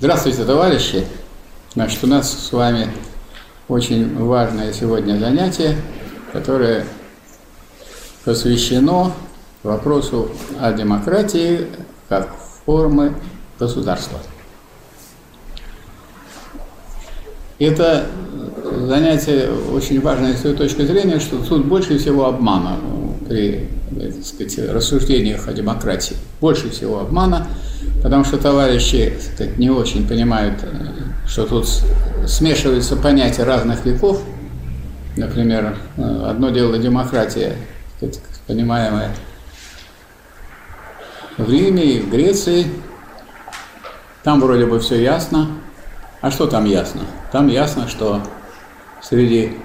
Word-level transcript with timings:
Здравствуйте, 0.00 0.46
товарищи! 0.46 1.04
Значит, 1.74 2.02
у 2.04 2.06
нас 2.06 2.32
с 2.32 2.52
вами 2.52 2.88
очень 3.68 4.16
важное 4.16 4.72
сегодня 4.72 5.18
занятие, 5.18 5.76
которое 6.32 6.86
посвящено 8.24 9.12
вопросу 9.62 10.30
о 10.58 10.72
демократии 10.72 11.66
как 12.08 12.34
формы 12.64 13.12
государства. 13.58 14.18
Это 17.58 18.06
занятие 18.86 19.50
очень 19.50 20.00
важное 20.00 20.34
с 20.34 20.40
той 20.40 20.54
точки 20.54 20.80
зрения, 20.80 21.20
что 21.20 21.44
тут 21.44 21.66
больше 21.66 21.98
всего 21.98 22.24
обмана 22.24 22.78
при 23.28 23.68
так 23.90 24.24
сказать, 24.24 24.70
рассуждениях 24.70 25.46
о 25.46 25.52
демократии. 25.52 26.16
Больше 26.40 26.70
всего 26.70 27.00
обмана, 27.00 27.48
потому 28.02 28.24
что 28.24 28.38
товарищи 28.38 29.18
сказать, 29.20 29.58
не 29.58 29.70
очень 29.70 30.06
понимают, 30.06 30.64
что 31.26 31.46
тут 31.46 31.68
смешиваются 32.26 32.96
понятия 32.96 33.44
разных 33.44 33.84
веков. 33.84 34.22
Например, 35.16 35.76
одно 35.96 36.50
дело 36.50 36.78
демократия, 36.78 37.56
сказать, 37.96 38.20
понимаемая 38.46 39.10
в 41.36 41.50
Риме 41.50 42.00
в 42.00 42.10
Греции. 42.10 42.66
Там 44.22 44.40
вроде 44.40 44.66
бы 44.66 44.78
все 44.80 45.00
ясно. 45.00 45.48
А 46.20 46.30
что 46.30 46.46
там 46.46 46.66
ясно? 46.66 47.00
Там 47.32 47.48
ясно, 47.48 47.88
что 47.88 48.20
среди 49.02 49.56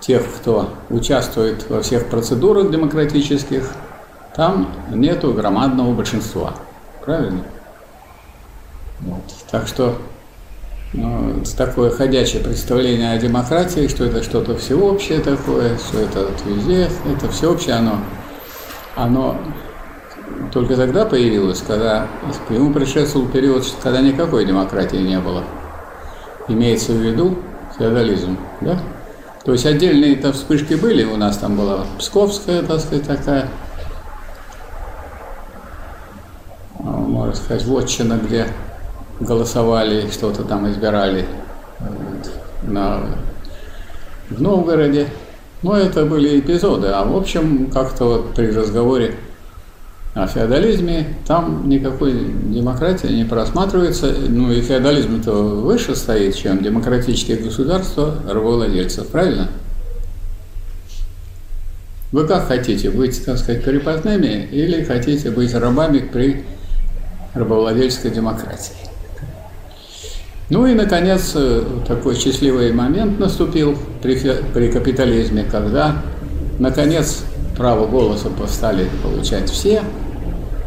тех, 0.00 0.22
кто 0.36 0.74
участвует 0.90 1.68
во 1.70 1.80
всех 1.80 2.08
процедурах 2.10 2.70
демократических, 2.70 3.70
там 4.36 4.68
нету 4.90 5.32
громадного 5.32 5.94
большинства. 5.94 6.54
Правильно? 7.04 7.44
Вот. 9.00 9.22
Так 9.50 9.66
что 9.66 9.98
ну, 10.92 11.42
такое 11.56 11.90
ходячее 11.90 12.42
представление 12.42 13.12
о 13.12 13.18
демократии, 13.18 13.88
что 13.88 14.04
это 14.04 14.22
что-то 14.22 14.56
всеобщее 14.56 15.20
такое, 15.20 15.76
что 15.78 15.98
это 15.98 16.26
вот 16.26 16.42
везде, 16.46 16.88
это 17.12 17.28
всеобщее, 17.30 17.74
оно, 17.74 17.98
оно 18.94 19.36
только 20.52 20.76
тогда 20.76 21.04
появилось, 21.04 21.62
когда 21.66 22.06
ему 22.48 22.72
предшествовал 22.72 23.28
период, 23.28 23.66
когда 23.82 24.00
никакой 24.00 24.46
демократии 24.46 24.96
не 24.96 25.18
было. 25.18 25.42
Имеется 26.48 26.92
в 26.92 26.96
виду 26.96 27.38
феодализм, 27.76 28.38
да? 28.60 28.78
То 29.44 29.52
есть 29.52 29.66
отдельные 29.66 30.16
там 30.16 30.32
вспышки 30.32 30.74
были, 30.74 31.04
у 31.04 31.16
нас 31.16 31.36
там 31.36 31.56
была 31.56 31.84
Псковская, 31.98 32.62
так 32.62 32.80
сказать, 32.80 33.06
такая, 33.06 33.48
а, 36.73 36.73
можно 36.90 37.34
сказать, 37.34 37.64
вотчина, 37.64 38.18
где 38.24 38.46
голосовали, 39.20 40.10
что-то 40.10 40.44
там 40.44 40.70
избирали 40.70 41.24
на, 42.62 43.00
в 44.30 44.40
Новгороде. 44.40 45.08
Но 45.62 45.76
это 45.76 46.04
были 46.04 46.40
эпизоды, 46.40 46.88
а 46.88 47.04
в 47.04 47.16
общем, 47.16 47.70
как-то 47.70 48.04
вот 48.04 48.34
при 48.34 48.50
разговоре 48.50 49.14
о 50.12 50.26
феодализме 50.26 51.16
там 51.26 51.68
никакой 51.68 52.12
демократии 52.12 53.08
не 53.08 53.24
просматривается. 53.24 54.14
Ну 54.28 54.52
и 54.52 54.60
феодализм-то 54.60 55.32
выше 55.32 55.96
стоит, 55.96 56.36
чем 56.36 56.62
демократические 56.62 57.38
государства 57.38 58.14
рабовладельцев, 58.28 59.08
правильно? 59.08 59.48
Вы 62.12 62.28
как 62.28 62.46
хотите, 62.46 62.90
быть, 62.90 63.24
так 63.24 63.38
сказать, 63.38 63.64
крепостными 63.64 64.48
или 64.52 64.84
хотите 64.84 65.30
быть 65.30 65.52
рабами 65.52 65.98
при 65.98 66.44
рабовладельческой 67.34 68.10
демократии? 68.10 68.72
Ну 70.50 70.66
и, 70.66 70.74
наконец, 70.74 71.36
такой 71.86 72.16
счастливый 72.16 72.72
момент 72.72 73.18
наступил 73.18 73.76
при, 74.02 74.14
при 74.52 74.70
капитализме, 74.70 75.44
когда, 75.44 75.96
наконец, 76.58 77.24
право 77.56 77.86
голоса 77.86 78.28
стали 78.48 78.88
получать 79.02 79.50
все, 79.50 79.82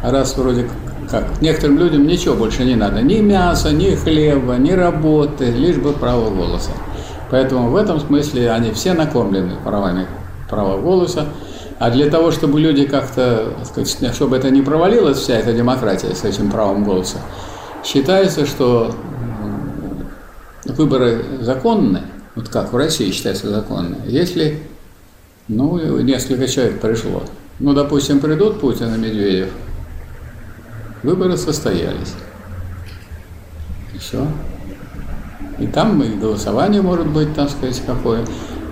а 0.02 0.10
раз 0.10 0.36
вроде 0.36 0.68
как 1.10 1.40
некоторым 1.40 1.78
людям 1.78 2.06
ничего 2.06 2.34
больше 2.34 2.64
не 2.64 2.74
надо, 2.74 3.02
ни 3.02 3.18
мяса, 3.18 3.70
ни 3.70 3.94
хлеба, 3.94 4.56
ни 4.56 4.72
работы, 4.72 5.46
лишь 5.46 5.76
бы 5.76 5.92
право 5.92 6.30
голоса. 6.30 6.70
Поэтому 7.30 7.70
в 7.70 7.76
этом 7.76 8.00
смысле 8.00 8.50
они 8.50 8.72
все 8.72 8.94
накормлены 8.94 9.52
правами 9.64 10.06
права 10.48 10.80
голоса. 10.80 11.26
А 11.78 11.90
для 11.90 12.10
того, 12.10 12.32
чтобы 12.32 12.60
люди 12.60 12.86
как-то, 12.86 13.54
чтобы 14.12 14.36
это 14.36 14.50
не 14.50 14.62
провалилась 14.62 15.18
вся 15.18 15.34
эта 15.34 15.52
демократия 15.52 16.14
с 16.14 16.24
этим 16.24 16.50
правом 16.50 16.84
голоса, 16.84 17.18
считается, 17.84 18.46
что 18.46 18.94
выборы 20.64 21.24
законны, 21.40 22.02
вот 22.34 22.48
как 22.48 22.72
в 22.72 22.76
России 22.76 23.12
считается 23.12 23.48
законны, 23.50 23.96
если 24.06 24.60
ну, 25.46 26.00
несколько 26.00 26.48
человек 26.48 26.80
пришло. 26.80 27.22
Ну, 27.60 27.74
допустим, 27.74 28.20
придут 28.20 28.60
Путин 28.60 28.94
и 28.94 28.98
Медведев, 28.98 29.50
выборы 31.02 31.36
состоялись. 31.36 32.14
И 33.94 33.98
все. 33.98 34.26
И 35.58 35.66
там 35.66 36.02
и 36.02 36.08
голосование 36.14 36.82
может 36.82 37.06
быть, 37.06 37.34
так 37.34 37.50
сказать, 37.50 37.80
какое. 37.86 38.24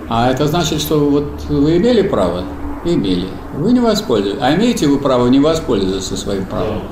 А 0.09 0.31
это 0.31 0.47
значит, 0.47 0.79
что 0.79 1.09
вот 1.09 1.43
вы 1.49 1.77
имели 1.77 2.01
право? 2.01 2.43
Имели. 2.93 3.27
Вы 3.55 3.73
не 3.73 3.79
воспользовались. 3.79 4.41
А 4.41 4.55
имеете 4.55 4.87
вы 4.87 4.99
право 4.99 5.27
не 5.27 5.39
воспользоваться 5.39 6.15
своим 6.15 6.45
правом? 6.45 6.83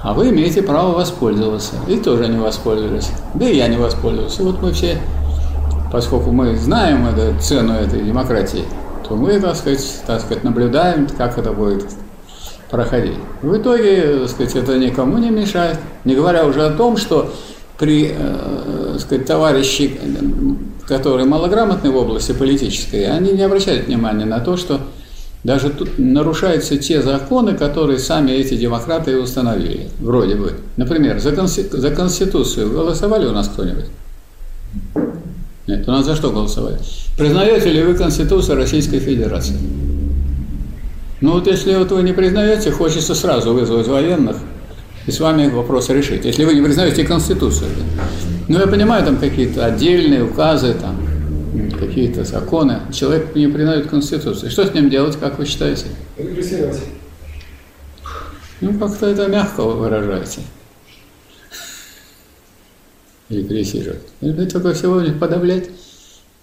А 0.00 0.14
вы 0.14 0.30
имеете 0.30 0.62
право 0.62 0.94
воспользоваться. 0.94 1.74
И 1.88 1.96
тоже 1.96 2.28
не 2.28 2.38
воспользовались. 2.38 3.10
Да 3.34 3.48
и 3.48 3.56
я 3.56 3.66
не 3.66 3.76
воспользовался. 3.76 4.44
Вот 4.44 4.62
мы 4.62 4.72
все, 4.72 4.98
поскольку 5.90 6.30
мы 6.30 6.56
знаем 6.56 7.06
эту 7.06 7.38
цену 7.40 7.74
этой 7.74 8.00
демократии, 8.02 8.64
то 9.08 9.16
мы, 9.16 9.40
так 9.40 9.56
сказать, 9.56 9.84
так 10.06 10.20
сказать, 10.20 10.44
наблюдаем, 10.44 11.08
как 11.16 11.36
это 11.36 11.52
будет 11.52 11.84
проходить. 12.70 13.16
В 13.42 13.56
итоге, 13.56 14.20
так 14.20 14.28
сказать, 14.28 14.54
это 14.54 14.78
никому 14.78 15.18
не 15.18 15.30
мешает. 15.30 15.78
Не 16.04 16.14
говоря 16.14 16.46
уже 16.46 16.64
о 16.64 16.70
том, 16.70 16.96
что 16.96 17.32
при, 17.78 18.14
э, 18.16 18.90
так 18.92 19.00
сказать, 19.00 19.26
товарищи, 19.26 19.98
которые 20.86 21.26
малограмотны 21.26 21.90
в 21.90 21.96
области 21.96 22.32
политической, 22.32 23.04
они 23.06 23.32
не 23.32 23.42
обращают 23.42 23.86
внимания 23.86 24.24
на 24.24 24.40
то, 24.40 24.56
что 24.56 24.80
даже 25.44 25.70
тут 25.70 25.98
нарушаются 25.98 26.76
те 26.76 27.00
законы, 27.00 27.54
которые 27.54 27.98
сами 27.98 28.32
эти 28.32 28.56
демократы 28.56 29.18
установили, 29.18 29.88
вроде 30.00 30.34
бы. 30.34 30.54
Например, 30.76 31.20
за, 31.20 31.30
конси- 31.30 31.74
за 31.76 31.90
Конституцию 31.90 32.70
голосовали 32.70 33.26
у 33.26 33.32
нас 33.32 33.48
кто-нибудь? 33.48 33.86
Нет, 35.66 35.86
у 35.86 35.92
нас 35.92 36.06
за 36.06 36.16
что 36.16 36.30
голосовали? 36.30 36.78
Признаете 37.16 37.70
ли 37.70 37.82
вы 37.82 37.94
Конституцию 37.94 38.56
Российской 38.56 38.98
Федерации? 38.98 39.56
Ну 41.20 41.32
вот 41.32 41.46
если 41.46 41.74
вот 41.74 41.90
вы 41.92 42.02
не 42.02 42.12
признаете, 42.12 42.70
хочется 42.70 43.14
сразу 43.14 43.52
вызвать 43.52 43.86
военных 43.86 44.36
и 45.06 45.10
с 45.10 45.20
вами 45.20 45.48
вопрос 45.48 45.88
решить. 45.90 46.24
Если 46.24 46.44
вы 46.44 46.54
не 46.54 46.62
признаете 46.62 47.04
Конституцию. 47.04 47.70
Ну 48.48 48.58
я 48.58 48.66
понимаю, 48.66 49.04
там 49.04 49.16
какие-то 49.16 49.66
отдельные 49.66 50.24
указы, 50.24 50.74
там 50.74 50.96
какие-то 51.78 52.24
законы. 52.24 52.80
Человек 52.92 53.34
не 53.34 53.48
признает 53.48 53.88
Конституцию. 53.88 54.50
Что 54.50 54.66
с 54.66 54.74
ним 54.74 54.90
делать, 54.90 55.16
как 55.16 55.38
вы 55.38 55.46
считаете? 55.46 55.86
Репрессировать. 56.16 56.80
Ну, 58.60 58.78
как-то 58.78 59.06
это 59.06 59.28
мягко 59.28 59.62
вы 59.62 59.74
выражаете. 59.74 60.40
Репрессировать. 63.28 64.02
Или 64.20 64.46
только 64.46 64.74
всего 64.74 65.00
лишь 65.00 65.18
подавлять. 65.18 65.70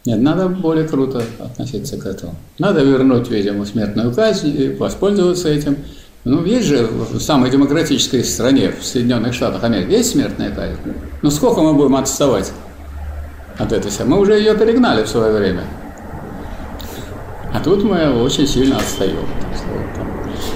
Нет, 0.06 0.20
надо 0.20 0.48
более 0.48 0.88
круто 0.88 1.24
относиться 1.40 1.98
к 1.98 2.06
этому. 2.06 2.36
Надо 2.60 2.84
вернуть, 2.84 3.30
видимо, 3.30 3.66
смертную 3.66 4.14
казнь 4.14 4.56
и 4.56 4.70
воспользоваться 4.70 5.50
этим. 5.50 5.78
Ну, 6.26 6.44
есть 6.46 6.68
же 6.68 6.86
в 6.88 7.20
самой 7.20 7.52
демократической 7.52 8.24
стране, 8.24 8.72
в 8.72 8.86
Соединенных 8.86 9.34
Штатах 9.34 9.64
Америки, 9.64 9.92
есть 9.92 10.12
смертная 10.12 10.52
казнь. 10.52 10.78
Ну, 11.22 11.32
сколько 11.32 11.62
мы 11.62 11.74
будем 11.74 11.96
отставать 11.96 12.52
от 13.58 13.72
этой 13.72 13.90
всей? 13.92 14.06
Мы 14.06 14.20
уже 14.20 14.38
ее 14.38 14.56
перегнали 14.56 15.04
в 15.04 15.08
свое 15.08 15.32
время. 15.32 15.64
А 17.54 17.60
тут 17.60 17.84
мы 17.84 18.22
очень 18.22 18.48
сильно 18.48 18.78
отстаем. 18.78 19.18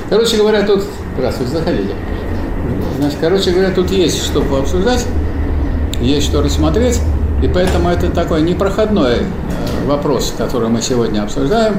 Короче 0.10 0.38
говоря, 0.38 0.63
тут... 0.63 0.84
Здравствуйте, 1.16 1.54
заходите. 1.54 1.96
Значит, 2.98 3.18
короче 3.22 3.51
говоря, 3.51 3.72
тут 3.72 3.90
есть 3.92 4.25
что 4.25 4.42
пообсуждать, 4.42 5.06
есть 6.01 6.28
что 6.28 6.42
рассмотреть. 6.42 7.00
И 7.42 7.48
поэтому 7.48 7.90
это 7.90 8.10
такой 8.10 8.42
непроходной 8.42 9.19
э, 9.19 9.24
вопрос, 9.86 10.34
который 10.38 10.68
мы 10.68 10.81
сегодня 10.81 11.24
обсуждаем. 11.24 11.78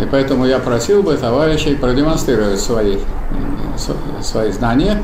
И 0.00 0.06
поэтому 0.10 0.46
я 0.46 0.58
просил 0.58 1.02
бы 1.02 1.14
товарищей 1.14 1.74
продемонстрировать 1.74 2.60
свои, 2.60 2.96
э, 2.96 4.22
свои 4.22 4.50
знания, 4.52 5.02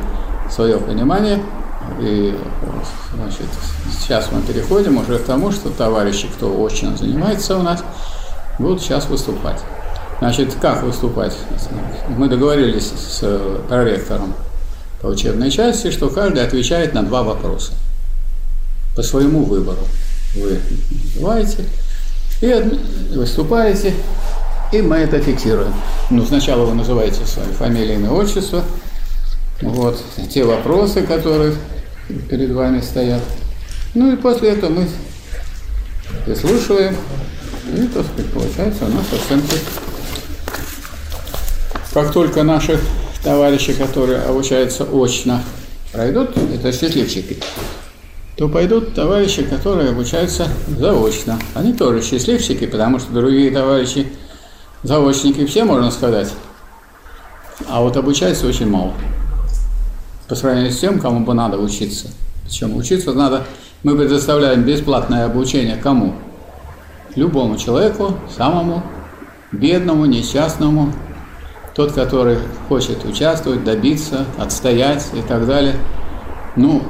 свое 0.50 0.78
понимание. 0.78 1.40
И 2.02 2.37
значит, 3.14 3.46
сейчас 4.00 4.28
мы 4.32 4.43
переходим 4.43 4.99
уже 4.99 5.19
к 5.19 5.25
тому, 5.25 5.52
что 5.52 5.70
товарищи, 5.70 6.26
кто 6.26 6.52
очень 6.52 6.96
занимается 6.96 7.56
у 7.56 7.62
нас, 7.62 7.84
будут 8.58 8.82
сейчас 8.82 9.06
выступать. 9.06 9.60
Значит, 10.19 10.54
как 10.60 10.82
выступать? 10.82 11.37
Мы 12.08 12.28
договорились 12.28 12.90
с 12.90 13.25
проректором 13.69 14.34
по 15.00 15.06
учебной 15.06 15.52
части, 15.52 15.93
что 15.93 16.10
каждый 16.10 16.44
отвечает 16.44 16.93
на 16.93 17.04
два 17.04 17.22
вопроса 17.22 17.72
по 18.96 19.02
своему 19.02 19.44
выбору. 19.44 19.81
Вы 20.34 20.58
называете 21.14 21.64
и 22.40 22.52
выступаете, 23.14 23.94
и 24.72 24.82
мы 24.82 24.96
это 24.96 25.20
фиксируем. 25.20 25.72
Ну, 26.10 26.26
сначала 26.26 26.64
вы 26.64 26.75
называете 26.75 27.25
свои 27.26 27.52
фамилии, 27.52 27.94
имя, 27.94 28.10
отчество, 28.10 28.64
вот, 29.60 30.02
те 30.32 30.44
вопросы, 30.44 31.02
которые 31.02 31.54
перед 32.28 32.50
вами 32.52 32.81
стоят. 32.81 33.22
Ну 33.94 34.12
и 34.12 34.16
после 34.16 34.50
этого 34.50 34.70
мы 34.70 34.88
прислушиваем, 36.25 36.96
и, 37.66 37.87
так 37.87 38.04
сказать, 38.06 38.32
получается 38.32 38.84
у 38.87 38.88
нас 38.88 39.06
оценки. 39.12 39.56
Как 41.93 42.12
только 42.12 42.43
наши 42.43 42.81
товарищи, 43.22 43.72
которые 43.75 44.20
обучаются 44.22 44.84
очно, 44.84 45.43
пройдут, 45.93 46.37
это 46.37 46.72
счастливчики, 46.72 47.38
то 48.37 48.49
пойдут 48.49 48.94
товарищи, 48.94 49.43
которые 49.43 49.90
обучаются 49.90 50.49
заочно. 50.78 51.38
Они 51.54 51.75
тоже 51.75 52.02
счастливчики, 52.02 52.66
потому 52.66 52.99
что 52.99 53.12
другие 53.12 53.50
товарищи 53.50 54.10
заочники 54.82 55.44
все, 55.46 55.64
можно 55.64 55.90
сказать, 55.90 56.32
а 57.69 57.82
вот 57.82 57.96
обучаются 57.96 58.46
очень 58.46 58.69
мало. 58.69 58.94
По 60.32 60.37
сравнению 60.37 60.73
с 60.73 60.79
тем, 60.79 60.99
кому 60.99 61.26
бы 61.26 61.34
надо 61.34 61.58
учиться. 61.58 62.08
Причем 62.46 62.75
учиться 62.75 63.12
надо, 63.12 63.43
мы 63.82 63.94
предоставляем 63.99 64.62
бесплатное 64.62 65.26
обучение 65.26 65.76
кому? 65.76 66.14
Любому 67.17 67.58
человеку, 67.58 68.14
самому 68.34 68.82
бедному, 69.52 70.06
несчастному, 70.06 70.90
тот, 71.75 71.93
который 71.93 72.38
хочет 72.67 73.05
участвовать, 73.05 73.62
добиться, 73.62 74.25
отстоять 74.38 75.05
и 75.12 75.20
так 75.20 75.46
далее. 75.46 75.75
Ну, 76.56 76.82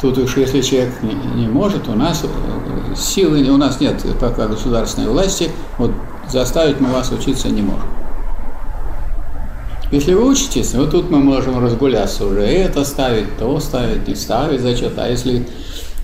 тут 0.00 0.18
уж 0.18 0.36
если 0.36 0.60
человек 0.60 0.90
не, 1.02 1.14
не 1.40 1.46
может, 1.46 1.86
у 1.86 1.94
нас 1.94 2.24
э, 2.24 2.96
силы, 2.96 3.48
у 3.48 3.58
нас 3.58 3.78
нет 3.78 4.04
пока 4.18 4.48
государственной 4.48 5.06
власти, 5.06 5.52
вот 5.78 5.92
заставить 6.28 6.80
мы 6.80 6.88
вас 6.88 7.12
учиться 7.12 7.48
не 7.48 7.62
можем. 7.62 8.01
Если 9.92 10.14
вы 10.14 10.30
учитесь, 10.30 10.72
вот 10.72 10.90
тут 10.90 11.10
мы 11.10 11.18
можем 11.18 11.62
разгуляться 11.62 12.24
уже, 12.24 12.40
это 12.40 12.82
ставить, 12.82 13.36
то 13.38 13.60
ставить, 13.60 14.08
не 14.08 14.14
ставить 14.14 14.62
зачет. 14.62 14.94
А 14.96 15.06
если 15.06 15.46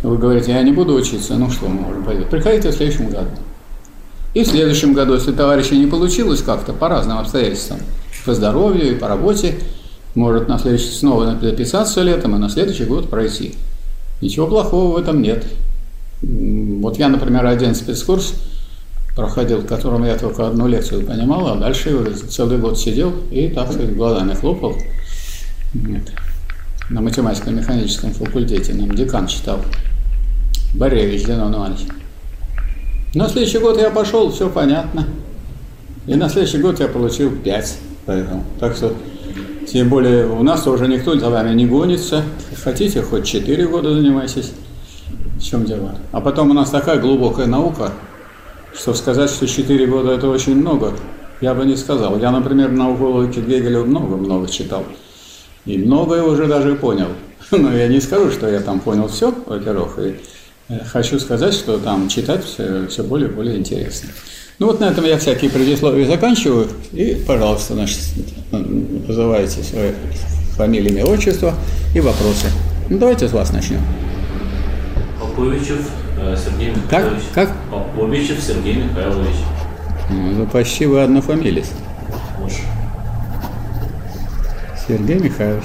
вы 0.02 0.18
говорите, 0.18 0.52
я 0.52 0.62
не 0.62 0.72
буду 0.72 0.94
учиться, 0.94 1.36
ну 1.36 1.50
что 1.50 1.68
мы 1.68 1.80
можем 1.80 2.04
пойти? 2.04 2.22
Приходите 2.24 2.68
в 2.68 2.74
следующем 2.74 3.08
году. 3.08 3.30
И 4.34 4.44
в 4.44 4.46
следующем 4.46 4.92
году, 4.92 5.14
если 5.14 5.32
товарища 5.32 5.74
не 5.74 5.86
получилось 5.86 6.42
как-то 6.42 6.74
по 6.74 6.90
разным 6.90 7.16
обстоятельствам, 7.16 7.78
по 8.26 8.34
здоровью 8.34 8.92
и 8.92 8.94
по 8.94 9.08
работе, 9.08 9.54
может 10.14 10.48
на 10.48 10.58
следующий 10.58 10.90
снова 10.90 11.38
записаться 11.40 12.02
летом 12.02 12.36
и 12.36 12.38
на 12.38 12.50
следующий 12.50 12.84
год 12.84 13.08
пройти. 13.08 13.54
Ничего 14.20 14.46
плохого 14.48 14.96
в 14.96 15.00
этом 15.00 15.22
нет. 15.22 15.46
Вот 16.20 16.98
я, 16.98 17.08
например, 17.08 17.46
один 17.46 17.74
спецкурс 17.74 18.34
проходил, 19.18 19.58
в 19.58 19.66
котором 19.66 20.04
я 20.04 20.16
только 20.16 20.46
одну 20.46 20.68
лекцию 20.68 21.04
понимал, 21.04 21.48
а 21.48 21.56
дальше 21.56 21.92
уже 21.92 22.14
целый 22.14 22.56
год 22.58 22.78
сидел 22.78 23.12
и, 23.32 23.48
так 23.48 23.72
сказать, 23.72 23.96
глазами 23.96 24.32
хлопал. 24.32 24.76
Нет. 25.74 26.12
На 26.88 27.00
математико-механическом 27.00 28.12
факультете 28.12 28.74
нам 28.74 28.94
декан 28.94 29.26
читал. 29.26 29.58
Боревич 30.72 31.26
Зенон 31.26 31.52
Иванович. 31.52 31.80
На 33.12 33.28
следующий 33.28 33.58
год 33.58 33.80
я 33.80 33.90
пошел, 33.90 34.30
все 34.30 34.48
понятно. 34.48 35.04
И 36.06 36.14
на 36.14 36.28
следующий 36.28 36.58
год 36.58 36.78
я 36.78 36.86
получил 36.86 37.32
5. 37.32 37.78
Поэтому. 38.06 38.44
Так 38.60 38.76
что, 38.76 38.94
тем 39.66 39.88
более, 39.88 40.28
у 40.28 40.44
нас 40.44 40.64
уже 40.68 40.86
никто 40.86 41.18
за 41.18 41.28
вами 41.28 41.56
не 41.56 41.66
гонится. 41.66 42.22
Хотите, 42.62 43.02
хоть 43.02 43.26
4 43.26 43.66
года 43.66 43.92
занимайтесь. 43.92 44.52
В 45.40 45.42
чем 45.42 45.64
дело? 45.64 45.96
А 46.12 46.20
потом 46.20 46.52
у 46.52 46.54
нас 46.54 46.70
такая 46.70 47.00
глубокая 47.00 47.46
наука, 47.46 47.90
что 48.78 48.94
сказать, 48.94 49.30
что 49.30 49.46
4 49.46 49.86
года 49.86 50.12
это 50.12 50.28
очень 50.28 50.54
много, 50.54 50.92
я 51.40 51.54
бы 51.54 51.64
не 51.64 51.76
сказал. 51.76 52.18
Я, 52.18 52.30
например, 52.30 52.70
науку 52.70 53.06
логики 53.06 53.40
Гегеля 53.40 53.80
много-много 53.80 54.48
читал. 54.48 54.84
И 55.66 55.78
многое 55.78 56.22
уже 56.22 56.46
даже 56.46 56.74
понял. 56.76 57.08
Но 57.50 57.76
я 57.76 57.88
не 57.88 58.00
скажу, 58.00 58.30
что 58.30 58.48
я 58.48 58.60
там 58.60 58.80
понял 58.80 59.08
все, 59.08 59.34
во-первых, 59.46 59.98
и 59.98 60.16
э, 60.68 60.84
хочу 60.84 61.18
сказать, 61.18 61.54
что 61.54 61.78
там 61.78 62.08
читать 62.08 62.44
все, 62.44 62.86
все 62.88 63.02
более 63.02 63.28
и 63.28 63.32
более 63.32 63.58
интересно. 63.58 64.10
Ну 64.58 64.66
вот 64.66 64.80
на 64.80 64.86
этом 64.86 65.04
я 65.04 65.18
всякие 65.18 65.50
предисловия 65.50 66.06
заканчиваю. 66.06 66.68
И, 66.92 67.22
пожалуйста, 67.26 67.74
значит, 67.74 68.00
называйте 68.50 69.62
свои 69.62 69.92
фамилии, 70.56 70.90
имя, 70.90 71.04
отчество 71.04 71.54
и 71.94 72.00
вопросы. 72.00 72.46
Ну 72.88 72.98
давайте 72.98 73.28
с 73.28 73.32
вас 73.32 73.52
начнем. 73.52 73.80
Поповичев 75.20 75.88
э, 76.20 76.36
Сергей 76.36 76.70
Михайлович. 76.70 77.22
Как? 77.34 77.48
как? 77.48 77.56
Поповичев 77.98 78.40
Сергей 78.40 78.76
Михайлович. 78.76 79.34
Ну, 80.08 80.46
почти 80.46 80.86
вы 80.86 81.02
одна 81.02 81.20
фамилия. 81.20 81.64
Муж. 82.38 82.52
Сергей 84.86 85.18
Михайлович. 85.18 85.64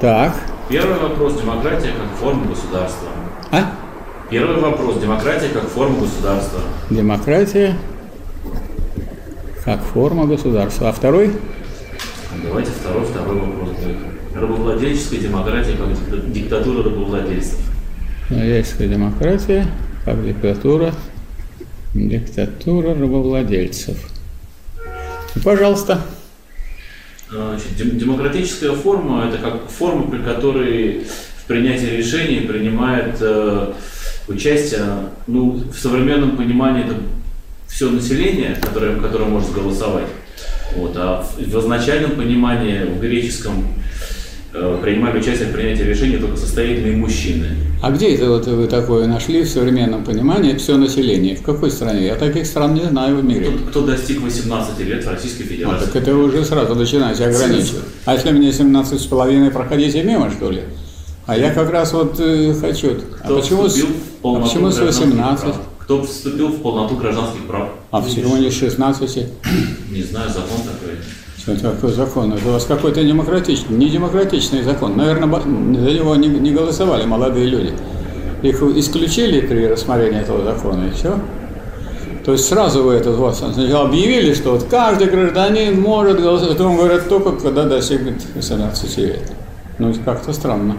Так. 0.00 0.34
Первый 0.68 0.98
вопрос. 0.98 1.40
Демократия 1.40 1.92
как 1.92 2.18
форма 2.18 2.46
государства. 2.46 3.08
А? 3.52 3.70
Первый 4.28 4.60
вопрос. 4.60 4.98
Демократия 4.98 5.50
как 5.50 5.68
форма 5.68 6.00
государства. 6.00 6.62
Демократия 6.90 7.76
как 9.64 9.80
форма 9.82 10.26
государства. 10.26 10.88
А 10.88 10.92
второй? 10.92 11.30
Давайте 12.44 12.72
второй, 12.72 13.04
второй 13.04 13.38
вопрос. 13.38 13.68
Рабовладельческая 14.34 15.20
демократия 15.20 15.76
как 15.76 16.32
диктатура 16.32 16.82
рабовладельцев. 16.82 17.60
Рабовладельческая 18.30 18.88
демократия 18.88 19.66
как 20.08 20.24
диктатура, 20.24 20.94
рабовладельцев. 22.94 23.98
Пожалуйста. 25.44 26.00
Значит, 27.30 27.98
демократическая 27.98 28.72
форма– 28.72 29.28
это 29.28 29.36
как 29.36 29.68
форма, 29.68 30.10
при 30.10 30.22
которой 30.22 31.04
в 31.42 31.46
принятии 31.46 31.96
решений 31.96 32.40
принимает 32.40 33.18
э, 33.20 33.74
участие, 34.28 34.84
ну, 35.26 35.62
в 35.70 35.78
современном 35.78 36.38
понимании 36.38 36.86
это 36.86 36.94
все 37.66 37.90
население, 37.90 38.56
которое, 38.62 38.96
которое 38.96 39.28
может 39.28 39.52
голосовать. 39.52 40.06
Вот, 40.74 40.94
а 40.96 41.22
в, 41.22 41.38
в 41.38 41.60
изначальном 41.60 42.12
понимании, 42.12 42.84
в 42.84 42.98
греческом, 42.98 43.74
принимали 44.52 45.18
участие 45.18 45.48
в 45.48 45.52
принятии 45.52 45.82
решений 45.82 46.16
только 46.16 46.36
состоятельные 46.36 46.96
мужчины. 46.96 47.46
А 47.82 47.90
где 47.90 48.14
это 48.14 48.28
вот 48.28 48.46
вы 48.46 48.66
такое 48.66 49.06
нашли 49.06 49.42
в 49.42 49.48
современном 49.48 50.04
понимании 50.04 50.56
все 50.56 50.76
население? 50.76 51.36
В 51.36 51.42
какой 51.42 51.70
стране? 51.70 52.06
Я 52.06 52.14
таких 52.16 52.46
стран 52.46 52.74
не 52.74 52.84
знаю 52.84 53.16
в 53.16 53.24
мире. 53.24 53.50
Кто, 53.50 53.68
кто 53.70 53.86
достиг 53.86 54.20
18 54.22 54.80
лет 54.80 55.04
в 55.04 55.08
Российской 55.08 55.44
Федерации? 55.44 55.84
А, 55.84 55.86
так 55.86 55.96
это 55.96 56.14
вы 56.14 56.24
уже 56.24 56.44
сразу 56.44 56.74
начинаете 56.74 57.26
ограничивать. 57.26 57.82
А 58.04 58.14
если 58.14 58.30
мне 58.32 58.52
17 58.52 59.00
с 59.00 59.04
половиной, 59.06 59.50
проходите 59.50 60.02
мимо, 60.02 60.30
что 60.30 60.50
ли? 60.50 60.62
А 61.26 61.36
я 61.36 61.52
как 61.52 61.70
раз 61.70 61.92
вот 61.92 62.18
э, 62.18 62.54
хочу. 62.58 62.92
А 63.20 63.24
Кто 63.26 63.36
а 63.36 63.40
почему, 63.40 63.68
с- 63.68 63.84
а 64.24 64.40
почему 64.40 64.70
с 64.70 64.76
гражданских 64.76 65.06
18? 65.08 65.44
прав? 65.44 65.60
Кто 65.80 66.02
вступил 66.02 66.48
в 66.48 66.62
полноту 66.62 66.96
гражданских 66.96 67.42
прав? 67.46 67.68
А 67.90 68.00
всего 68.02 68.38
не 68.38 68.50
с 68.50 68.58
16? 68.58 69.26
Не 69.90 70.02
знаю, 70.02 70.28
закон. 70.30 70.56
Что 71.38 71.52
это 71.52 71.88
закон? 71.88 72.32
Это 72.32 72.48
у 72.48 72.52
вас 72.52 72.64
какой-то 72.64 73.02
демократичный, 73.04 73.76
не 73.76 73.88
демократичный 73.88 74.62
закон. 74.62 74.96
Наверное, 74.96 75.40
за 75.40 75.92
него 75.92 76.16
не, 76.16 76.28
не 76.28 76.52
голосовали 76.52 77.06
молодые 77.06 77.46
люди. 77.46 77.72
Их 78.42 78.60
исключили 78.62 79.40
при 79.40 79.66
рассмотрении 79.66 80.20
этого 80.20 80.44
закона, 80.44 80.86
и 80.86 80.90
все. 80.90 81.18
То 82.24 82.32
есть 82.32 82.46
сразу 82.46 82.82
вы 82.82 82.94
это 82.94 83.12
вот 83.12 83.36
сначала 83.36 83.86
объявили, 83.86 84.34
что 84.34 84.52
вот 84.52 84.64
каждый 84.64 85.08
гражданин 85.08 85.80
может 85.80 86.20
голосовать, 86.20 86.58
потом 86.58 86.76
говорят 86.76 87.08
только, 87.08 87.32
когда 87.32 87.64
достигнет 87.64 88.22
18 88.34 88.98
лет. 88.98 89.32
Ну, 89.78 89.94
как-то 90.04 90.32
странно. 90.32 90.76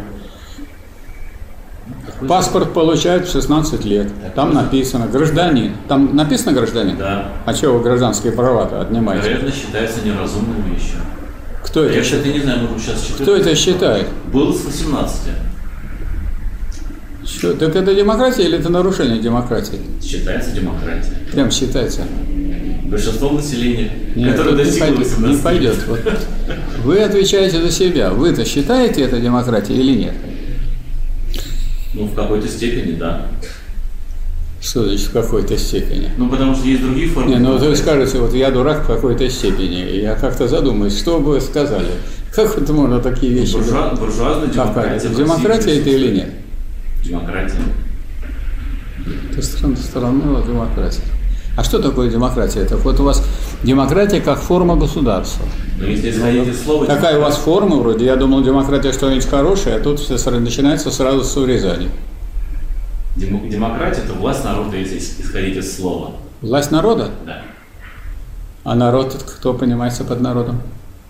Паспорт 2.27 2.73
получают 2.73 3.27
в 3.27 3.31
16 3.31 3.85
лет. 3.85 4.11
Там 4.35 4.53
написано 4.53 5.07
гражданин. 5.07 5.73
Там 5.87 6.15
написано 6.15 6.51
гражданин? 6.53 6.97
Да. 6.97 7.29
А 7.45 7.53
чего 7.53 7.77
вы 7.77 7.83
гражданские 7.83 8.33
права-то 8.33 8.81
отнимаете? 8.81 9.29
Вероятно, 9.29 9.51
считается 9.51 10.05
неразумными 10.05 10.75
еще. 10.75 10.97
Кто 11.63 11.83
это, 11.83 11.93
Я, 11.95 12.03
считает? 12.03 12.23
кстати, 12.23 12.37
не 12.37 12.43
знаю, 12.43 12.59
может 12.61 12.81
сейчас 12.81 13.01
считать. 13.03 13.21
Кто 13.21 13.35
это 13.35 13.55
считает? 13.55 14.07
Был 14.33 14.53
с 14.53 14.65
18. 14.65 15.17
Что, 17.25 17.53
так 17.53 17.75
это 17.75 17.93
демократия 17.93 18.43
или 18.43 18.57
это 18.57 18.69
нарушение 18.69 19.19
демократии? 19.21 19.79
Считается 20.03 20.51
демократия. 20.51 21.11
Прям 21.31 21.51
считается. 21.51 22.01
Большинство 22.85 23.29
населения, 23.29 23.91
Нет, 24.15 24.31
которое 24.31 24.49
тут 24.51 24.59
не 24.59 24.63
достигло 24.65 24.85
пойдет. 24.87 25.07
18 25.11 25.37
Не 25.37 25.43
пойдет. 25.43 25.75
Вот. 25.87 25.99
Вы 26.83 26.99
отвечаете 27.01 27.61
за 27.61 27.71
себя. 27.71 28.09
Вы-то 28.09 28.45
считаете 28.45 29.03
это 29.03 29.19
демократией 29.19 29.79
или 29.79 29.95
нет? 29.95 30.13
Ну, 31.93 32.05
в 32.05 32.13
какой-то 32.13 32.47
степени, 32.47 32.93
да. 32.93 33.27
Что 34.61 34.85
значит 34.85 35.07
в 35.07 35.13
какой-то 35.13 35.57
степени? 35.57 36.11
Ну, 36.17 36.29
потому 36.29 36.53
что 36.53 36.67
есть 36.67 36.81
другие 36.81 37.07
формы. 37.07 37.31
Не, 37.31 37.37
ну 37.37 37.57
вы 37.57 37.75
скажете, 37.75 38.19
вот 38.19 38.33
я 38.33 38.51
дурак 38.51 38.83
в 38.83 38.87
какой-то 38.87 39.29
степени. 39.29 39.89
И 39.89 40.01
я 40.01 40.15
как-то 40.15 40.47
задумаюсь, 40.47 40.97
что 40.97 41.19
бы 41.19 41.31
вы 41.31 41.41
сказали. 41.41 41.87
Как 42.33 42.57
это 42.57 42.73
можно 42.73 42.99
такие 42.99 43.33
вещи? 43.33 43.53
Буржуа, 43.53 43.95
буржуазная 43.95 44.47
демократия. 44.47 45.09
Демократия 45.09 45.79
это 45.79 45.89
или 45.89 46.15
нет? 46.15 46.29
Демократия. 47.03 47.57
Это 49.31 49.41
страна, 49.41 49.75
страна 49.77 50.41
демократия. 50.45 51.01
А 51.57 51.63
что 51.63 51.79
такое 51.79 52.09
демократия? 52.09 52.65
Так 52.65 52.79
вот 52.85 52.99
у 52.99 53.03
вас 53.03 53.23
демократия 53.63 54.21
как 54.21 54.39
форма 54.39 54.75
государства. 54.75 55.45
Но 55.79 55.85
если 55.85 56.11
исходить 56.11 56.47
из 56.47 56.61
слова... 56.63 56.85
Такая 56.85 57.17
у 57.17 57.21
вас 57.21 57.37
форма 57.37 57.77
вроде. 57.77 58.05
Я 58.05 58.17
думал, 58.17 58.43
демократия 58.43 58.91
что-нибудь 58.91 59.25
хорошее, 59.25 59.77
а 59.77 59.79
тут 59.79 59.99
все 59.99 60.17
начинается 60.31 60.91
сразу 60.91 61.23
с 61.23 61.37
урезания. 61.37 61.89
Дем- 63.15 63.49
Демократия– 63.49 64.01
это 64.05 64.13
власть 64.13 64.43
народа, 64.43 64.75
если 64.75 64.97
исходить 64.97 65.55
из 65.55 65.75
слова. 65.75 66.11
Власть 66.41 66.71
народа? 66.71 67.11
Да. 67.25 67.41
А 68.63 68.75
народ, 68.75 69.13
кто 69.37 69.53
понимается 69.53 70.03
под 70.03 70.21
народом? 70.21 70.61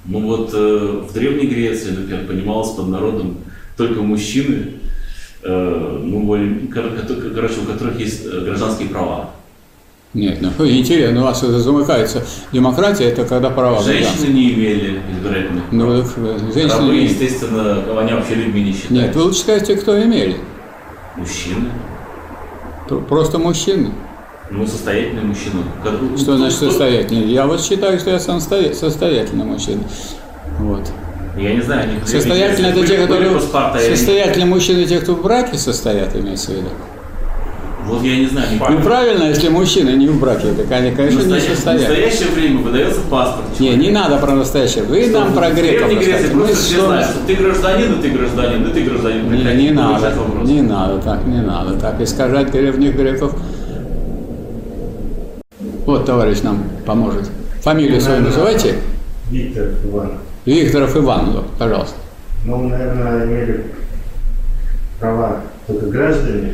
Ну 0.06 0.22
вот 0.28 0.52
э, 0.54 1.04
в 1.10 1.14
Древней 1.14 1.48
Греции, 1.48 1.92
например, 1.92 2.26
понималось 2.26 2.70
под 2.72 2.88
народом 2.88 3.38
только 3.76 4.02
мужчины, 4.02 4.74
э, 5.44 6.00
ну, 6.04 6.24
более, 6.24 6.68
короче, 6.68 7.62
у 7.62 7.66
которых 7.66 8.00
есть 8.00 8.26
э, 8.26 8.42
гражданские 8.42 8.90
права. 8.90 9.32
Нет, 10.14 10.40
ну 10.42 10.50
интересно, 10.68 11.22
у 11.22 11.24
вас 11.26 11.44
это 11.44 11.60
замыкается. 11.60 12.24
Демократия 12.52 13.06
это 13.06 13.26
когда 13.26 13.50
права. 13.50 13.82
Женщины 13.84 14.34
не 14.34 14.54
имели 14.54 15.00
избирательных 15.12 15.64
прав. 15.66 15.72
Ну, 15.74 16.02
так, 16.04 16.12
э, 16.18 16.40
женщины 16.54 16.80
Рабы, 16.82 16.94
не- 16.96 17.04
естественно, 17.04 17.84
они 18.00 18.14
вообще 18.14 18.36
людьми 18.36 18.62
не 18.64 18.72
считаются. 18.74 18.94
Нет, 18.94 19.16
вы 19.16 19.22
лучше 19.24 19.40
скажите, 19.40 19.76
кто 19.76 20.02
имели. 20.02 20.38
Мужчины. 21.16 21.70
Пр- 22.88 23.02
Просто 23.04 23.38
мужчины. 23.38 23.92
Ну, 24.50 24.66
состоятельные 24.66 25.26
мужчины. 25.26 25.62
Как- 25.84 25.94
Что 26.18 26.38
значит 26.38 26.58
кто- 26.58 26.70
состоятельный? 26.70 27.28
Я 27.28 27.46
вот 27.46 27.62
считаю, 27.62 28.00
что 28.00 28.10
я 28.10 28.20
сам 28.20 28.40
стоя- 28.40 28.74
состоятельный 28.74 29.46
мужчина. 29.46 29.84
Вот. 30.58 30.90
Я 31.38 31.54
не 31.54 31.62
знаю, 31.62 31.84
они 31.84 32.00
Состоятельные 32.08 32.72
это 32.72 32.86
те, 32.88 32.98
которые... 32.98 33.40
Состоятельные 33.40 34.46
мужчины, 34.48 34.86
те, 34.86 35.00
кто 35.00 35.14
в 35.14 35.22
браке 35.22 35.58
состоят, 35.60 36.16
имеется 36.16 36.52
в 36.52 36.56
виду. 36.56 36.70
Вот 37.90 38.04
я 38.04 38.18
не 38.18 38.28
знаю, 38.28 38.48
не 38.52 38.58
Ну, 38.60 38.82
правильно, 38.84 39.24
если 39.24 39.50
мужчина 39.50 39.90
не 39.96 40.08
в 40.08 40.20
браке, 40.20 40.54
так 40.54 40.72
они, 40.72 40.92
В 40.92 40.96
конечно, 40.96 41.18
не 41.20 41.24
настоящее, 41.26 41.52
в 41.52 41.56
состоят. 41.56 41.82
настоящее 41.82 42.28
время 42.30 42.60
выдается 42.62 43.02
паспорт. 43.10 43.60
Не, 43.60 43.76
не 43.76 43.90
надо 43.90 44.18
про 44.18 44.36
настоящее. 44.36 44.84
Вы 44.84 45.08
нам 45.08 45.34
про 45.34 45.50
В 45.50 45.56
греков 45.56 45.90
Греции. 45.92 46.34
Мы 46.34 46.44
просто 46.44 46.56
все 46.56 46.76
что- 46.76 46.86
знают, 46.86 47.08
что 47.08 47.20
ты 47.26 47.36
гражданин, 47.36 47.94
и 47.94 48.02
ты 48.02 48.10
гражданин, 48.12 48.68
и 48.68 48.74
ты 48.74 48.84
гражданин. 48.84 49.32
Не, 49.32 49.56
не 49.66 49.72
надо, 49.72 50.14
не 50.44 50.62
надо 50.62 50.98
так, 51.00 51.26
не 51.26 51.42
надо 51.42 51.80
так 51.80 52.00
искажать 52.02 52.52
древних 52.52 52.96
греков. 52.96 53.34
Вот 55.86 56.06
товарищ 56.06 56.42
нам 56.44 56.64
поможет. 56.86 57.30
Фамилию 57.62 58.00
свою 58.00 58.22
называйте. 58.22 58.76
Виктор 59.32 59.70
Иванов. 59.84 60.14
Викторов 60.46 60.96
Иван, 60.96 61.32
вот, 61.32 61.46
пожалуйста. 61.58 61.96
Ну, 62.46 62.56
мы, 62.58 62.70
наверное, 62.70 63.26
имели 63.26 63.66
права 65.00 65.42
только 65.68 65.88
граждане. 65.88 66.54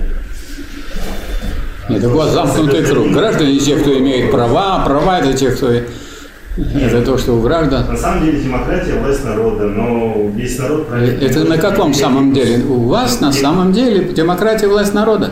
Так 1.88 2.04
у 2.04 2.18
вас 2.18 2.32
замкнутый 2.32 2.84
круг. 2.84 3.12
Граждане 3.12 3.60
те, 3.60 3.75
кто 3.75 3.98
имеет 3.98 4.32
права, 4.32 4.84
права 4.86 5.20
это 5.20 5.34
те, 5.34 5.51
кто... 5.51 5.70
Это 5.72 7.01
то, 7.01 7.18
что 7.18 7.34
у 7.34 7.42
граждан. 7.42 7.86
На 7.88 7.98
самом 7.98 8.25
деле 8.25 8.39
демократия– 8.39 8.94
власть 9.01 9.25
народа, 9.25 9.65
но 9.65 10.30
весь 10.34 10.58
народ 10.58 10.88
правит. 10.88 11.22
Это 11.22 11.44
на 11.44 11.58
каком 11.58 11.94
самом 11.94 12.34
деле? 12.34 12.63
У 12.65 12.88
вас 12.88 13.20
на 13.20 13.34
самом 13.34 13.74
деле 13.74 14.06
демократия 14.06 14.68
власть 14.68 14.94
народа. 14.94 15.32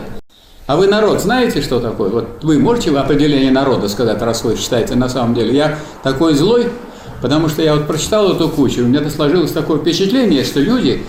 А 0.67 0.75
вы 0.75 0.87
народ 0.87 1.21
знаете, 1.21 1.61
что 1.61 1.79
такое? 1.79 2.09
Вот 2.09 2.43
вы 2.43 2.59
можете 2.59 2.97
определение 2.97 3.51
народа 3.51 3.87
сказать, 3.87 4.21
раз 4.21 4.43
вы 4.43 4.57
считаете 4.57 4.95
на 4.95 5.07
самом 5.09 5.33
деле? 5.33 5.55
Я 5.55 5.77
такой 6.03 6.33
злой, 6.33 6.67
потому 7.21 7.47
что 7.47 7.61
я 7.61 7.73
вот 7.75 7.87
прочитал 7.87 8.33
эту 8.33 8.49
кучу, 8.49 8.81
у 8.81 8.87
меня 8.87 9.09
сложилось 9.09 9.51
такое 9.51 9.79
впечатление, 9.79 10.43
что 10.43 10.59
люди, 10.59 11.03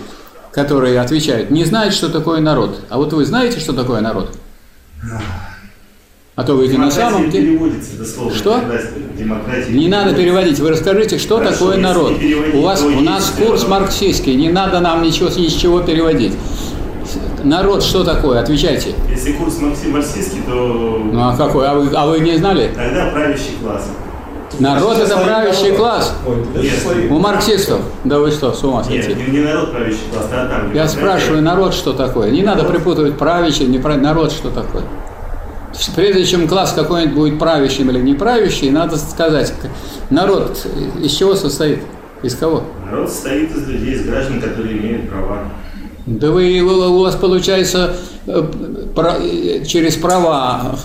которые 0.52 1.00
отвечают, 1.00 1.50
не 1.50 1.64
знают, 1.64 1.92
что 1.92 2.08
такое 2.08 2.40
народ. 2.40 2.80
А 2.88 2.98
вот 2.98 3.12
вы 3.12 3.24
знаете, 3.24 3.58
что 3.58 3.72
такое 3.72 4.00
народ? 4.00 4.30
А 6.36 6.42
то 6.42 6.54
вы 6.54 6.68
на 6.76 6.90
самом 6.90 7.30
деле... 7.30 7.60
Что? 8.34 8.60
Не 9.68 9.88
надо 9.88 10.14
переводить, 10.14 10.58
вы 10.58 10.70
расскажите, 10.70 11.18
что 11.18 11.38
Хорошо, 11.38 11.52
такое 11.52 11.76
народ. 11.78 12.14
У 12.54 12.60
вас 12.60 12.82
у 12.82 13.00
нас 13.00 13.32
курс 13.38 13.68
марксистский, 13.68 14.34
не 14.34 14.50
надо 14.50 14.80
нам 14.80 15.02
ничего 15.02 15.28
ни 15.28 15.48
с 15.48 15.54
чего 15.54 15.80
переводить. 15.80 16.32
Народ 17.44 17.84
что 17.84 18.02
такое? 18.02 18.40
Отвечайте. 18.40 18.94
Если 19.10 19.32
курс 19.32 19.58
марксистский, 19.60 20.40
то 20.46 21.02
Ну 21.12 21.28
а 21.28 21.36
какой? 21.36 21.68
А 21.68 21.74
вы, 21.74 21.94
а 21.94 22.06
вы 22.06 22.18
не 22.20 22.36
знали? 22.38 22.70
тогда 22.74 23.10
правящий 23.10 23.52
класс. 23.62 23.86
Народ 24.60 24.98
это 24.98 25.16
правящий 25.18 25.72
класс. 25.72 26.14
Нет, 26.54 27.10
У 27.10 27.18
марксистов. 27.18 27.80
Да 28.04 28.18
вы 28.18 28.30
что, 28.30 28.52
с 28.52 28.62
ума 28.62 28.84
нет, 28.88 29.04
сойти? 29.04 29.20
не, 29.20 29.38
не 29.38 29.44
народ 29.44 29.72
правящий 29.72 30.00
класс, 30.12 30.26
а 30.32 30.46
там. 30.48 30.74
Я 30.74 30.86
спрашиваю, 30.88 31.42
народ 31.42 31.74
что 31.74 31.92
такое? 31.92 32.30
Не 32.30 32.42
надо 32.42 32.64
припутывать 32.64 33.16
правящий, 33.18 33.66
не 33.66 33.78
прав- 33.78 34.00
народ 34.00 34.32
что 34.32 34.50
такое. 34.50 34.82
Прежде 35.96 36.24
чем 36.24 36.46
класс 36.46 36.72
какой-нибудь 36.72 37.14
будет 37.16 37.38
правящим 37.38 37.90
или 37.90 37.98
не 38.00 38.14
правящий, 38.14 38.70
надо 38.70 38.96
сказать, 38.96 39.52
народ 40.10 40.56
из 41.02 41.12
чего 41.12 41.34
состоит? 41.34 41.80
Из 42.22 42.34
кого? 42.36 42.62
Народ 42.90 43.10
состоит 43.10 43.50
из 43.54 43.66
людей, 43.68 43.94
из 43.94 44.06
граждан, 44.06 44.40
которые 44.40 44.78
имеют 44.78 45.10
права. 45.10 45.38
Да 46.06 46.30
вы, 46.30 46.60
у 46.60 47.00
вас 47.00 47.16
получается 47.16 47.96
э, 48.26 48.42
про- 48.94 49.16
э, 49.20 49.64
через 49.64 49.96
права 49.96 50.76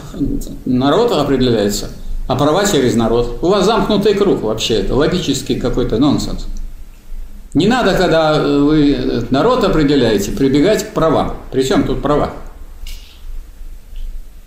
народ 0.66 1.12
определяется, 1.12 1.90
а 2.30 2.36
права 2.36 2.64
через 2.64 2.96
народ. 2.96 3.40
У 3.42 3.48
вас 3.48 3.66
замкнутый 3.66 4.14
круг 4.14 4.44
вообще, 4.44 4.82
это 4.82 4.94
логический 4.94 5.60
какой-то 5.60 5.98
нонсенс. 5.98 6.46
Не 7.56 7.66
надо, 7.66 7.96
когда 7.96 8.40
вы 8.40 9.26
народ 9.32 9.64
определяете, 9.64 10.32
прибегать 10.34 10.88
к 10.88 10.94
правам. 10.94 11.38
Причем 11.52 11.86
тут 11.86 12.04
права? 12.04 12.34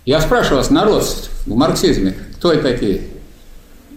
Я 0.05 0.21
спрашиваю 0.21 0.59
вас, 0.59 0.69
народ 0.69 1.29
в 1.45 1.55
марксизме, 1.55 2.15
кто 2.37 2.55
такие? 2.55 3.01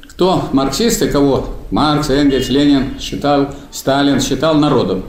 Кто 0.08 0.48
марксисты, 0.52 1.08
кого 1.08 1.50
Маркс, 1.70 2.10
Энгельс, 2.10 2.48
Ленин 2.48 2.98
считал, 2.98 3.54
Сталин 3.70 4.20
считал 4.20 4.56
народом? 4.56 5.04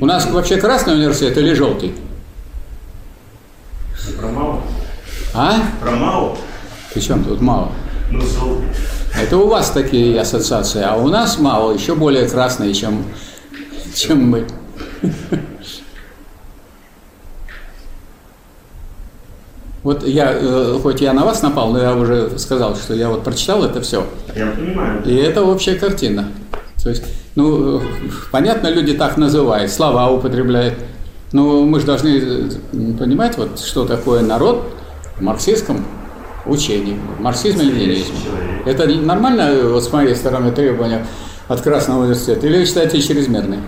У 0.00 0.06
нас 0.06 0.28
вообще 0.28 0.56
красный 0.56 0.94
университет 0.94 1.38
или 1.38 1.54
желтый? 1.54 1.94
Про 4.18 4.28
мало. 4.28 4.62
А? 5.34 5.60
Про 5.80 5.92
мало. 5.92 6.36
Причем 6.92 7.24
тут 7.24 7.40
мало? 7.40 7.72
Ну. 8.10 8.22
Это 9.20 9.36
у 9.36 9.48
вас 9.48 9.70
такие 9.70 10.20
ассоциации, 10.20 10.82
а 10.82 10.96
у 10.96 11.08
нас 11.08 11.38
мало, 11.38 11.72
еще 11.72 11.94
более 11.94 12.28
красные, 12.28 12.72
чем, 12.72 13.04
чем 13.94 14.30
мы. 14.30 14.46
Вот 19.82 20.06
я, 20.06 20.32
э, 20.34 20.78
хоть 20.82 21.00
я 21.00 21.12
на 21.12 21.24
вас 21.24 21.40
напал, 21.40 21.70
но 21.72 21.80
я 21.80 21.94
уже 21.94 22.38
сказал, 22.38 22.76
что 22.76 22.94
я 22.94 23.08
вот 23.08 23.24
прочитал 23.24 23.64
это 23.64 23.80
все. 23.80 24.06
Я 24.36 24.50
понимаю. 24.50 25.02
И 25.04 25.14
это 25.14 25.42
общая 25.42 25.76
картина. 25.76 26.26
То 26.82 26.90
есть, 26.90 27.04
ну, 27.36 27.78
э, 27.78 27.80
понятно, 28.30 28.68
люди 28.68 28.92
так 28.94 29.16
называют, 29.16 29.70
слова 29.70 30.10
употребляют. 30.10 30.74
Но 31.32 31.62
мы 31.62 31.80
же 31.80 31.86
должны 31.86 32.08
э, 32.08 32.50
понимать, 32.98 33.38
вот, 33.38 33.60
что 33.60 33.86
такое 33.86 34.20
народ 34.20 34.74
в 35.16 35.22
марксистском 35.22 35.86
учении, 36.48 36.96
в 37.18 37.20
марксизме 37.20 37.64
или 37.64 37.72
ленинизме. 37.72 38.14
Человек. 38.24 38.66
Это 38.66 38.86
нормально 38.86 39.42
э, 39.42 39.68
вот 39.68 39.84
с 39.84 39.92
моей 39.92 40.14
стороны 40.14 40.50
требования 40.52 41.06
от 41.48 41.60
Красного 41.60 42.02
университета? 42.02 42.46
Или 42.46 42.58
вы 42.58 42.66
считаете 42.66 43.00
чрезмерные? 43.00 43.60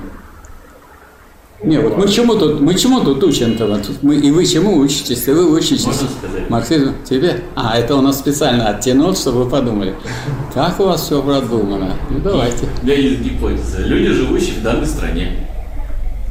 Не, 1.63 1.79
вот 1.79 1.99
мы 1.99 2.09
чему 2.09 2.37
тут, 2.37 2.61
мы 2.61 2.75
чему 2.75 3.01
тут 3.01 3.23
учим-то? 3.23 3.67
Вот 3.67 3.81
мы, 4.01 4.17
и 4.17 4.31
вы 4.31 4.47
чему 4.47 4.79
учитесь? 4.79 5.29
И 5.29 5.31
вы 5.31 5.53
учитесь 5.53 5.85
Можно 5.85 6.09
сказать? 6.09 6.51
марксизму? 6.51 6.93
Тебе? 7.09 7.43
А, 7.55 7.77
это 7.77 7.97
у 7.97 8.01
нас 8.01 8.19
специально 8.19 8.69
оттянул, 8.69 9.15
чтобы 9.15 9.45
вы 9.45 9.51
подумали. 9.51 9.95
Как 10.55 10.81
у 10.81 10.85
вас 10.85 11.03
все 11.03 11.23
продумано? 11.23 11.97
Ну, 12.09 12.19
давайте. 12.21 12.67
У 12.83 12.87
меня 12.87 12.97
есть 12.97 13.21
гипотеза. 13.21 13.83
Люди, 13.83 14.09
живущие 14.11 14.55
в 14.61 14.63
данной 14.63 14.87
стране. 14.87 15.47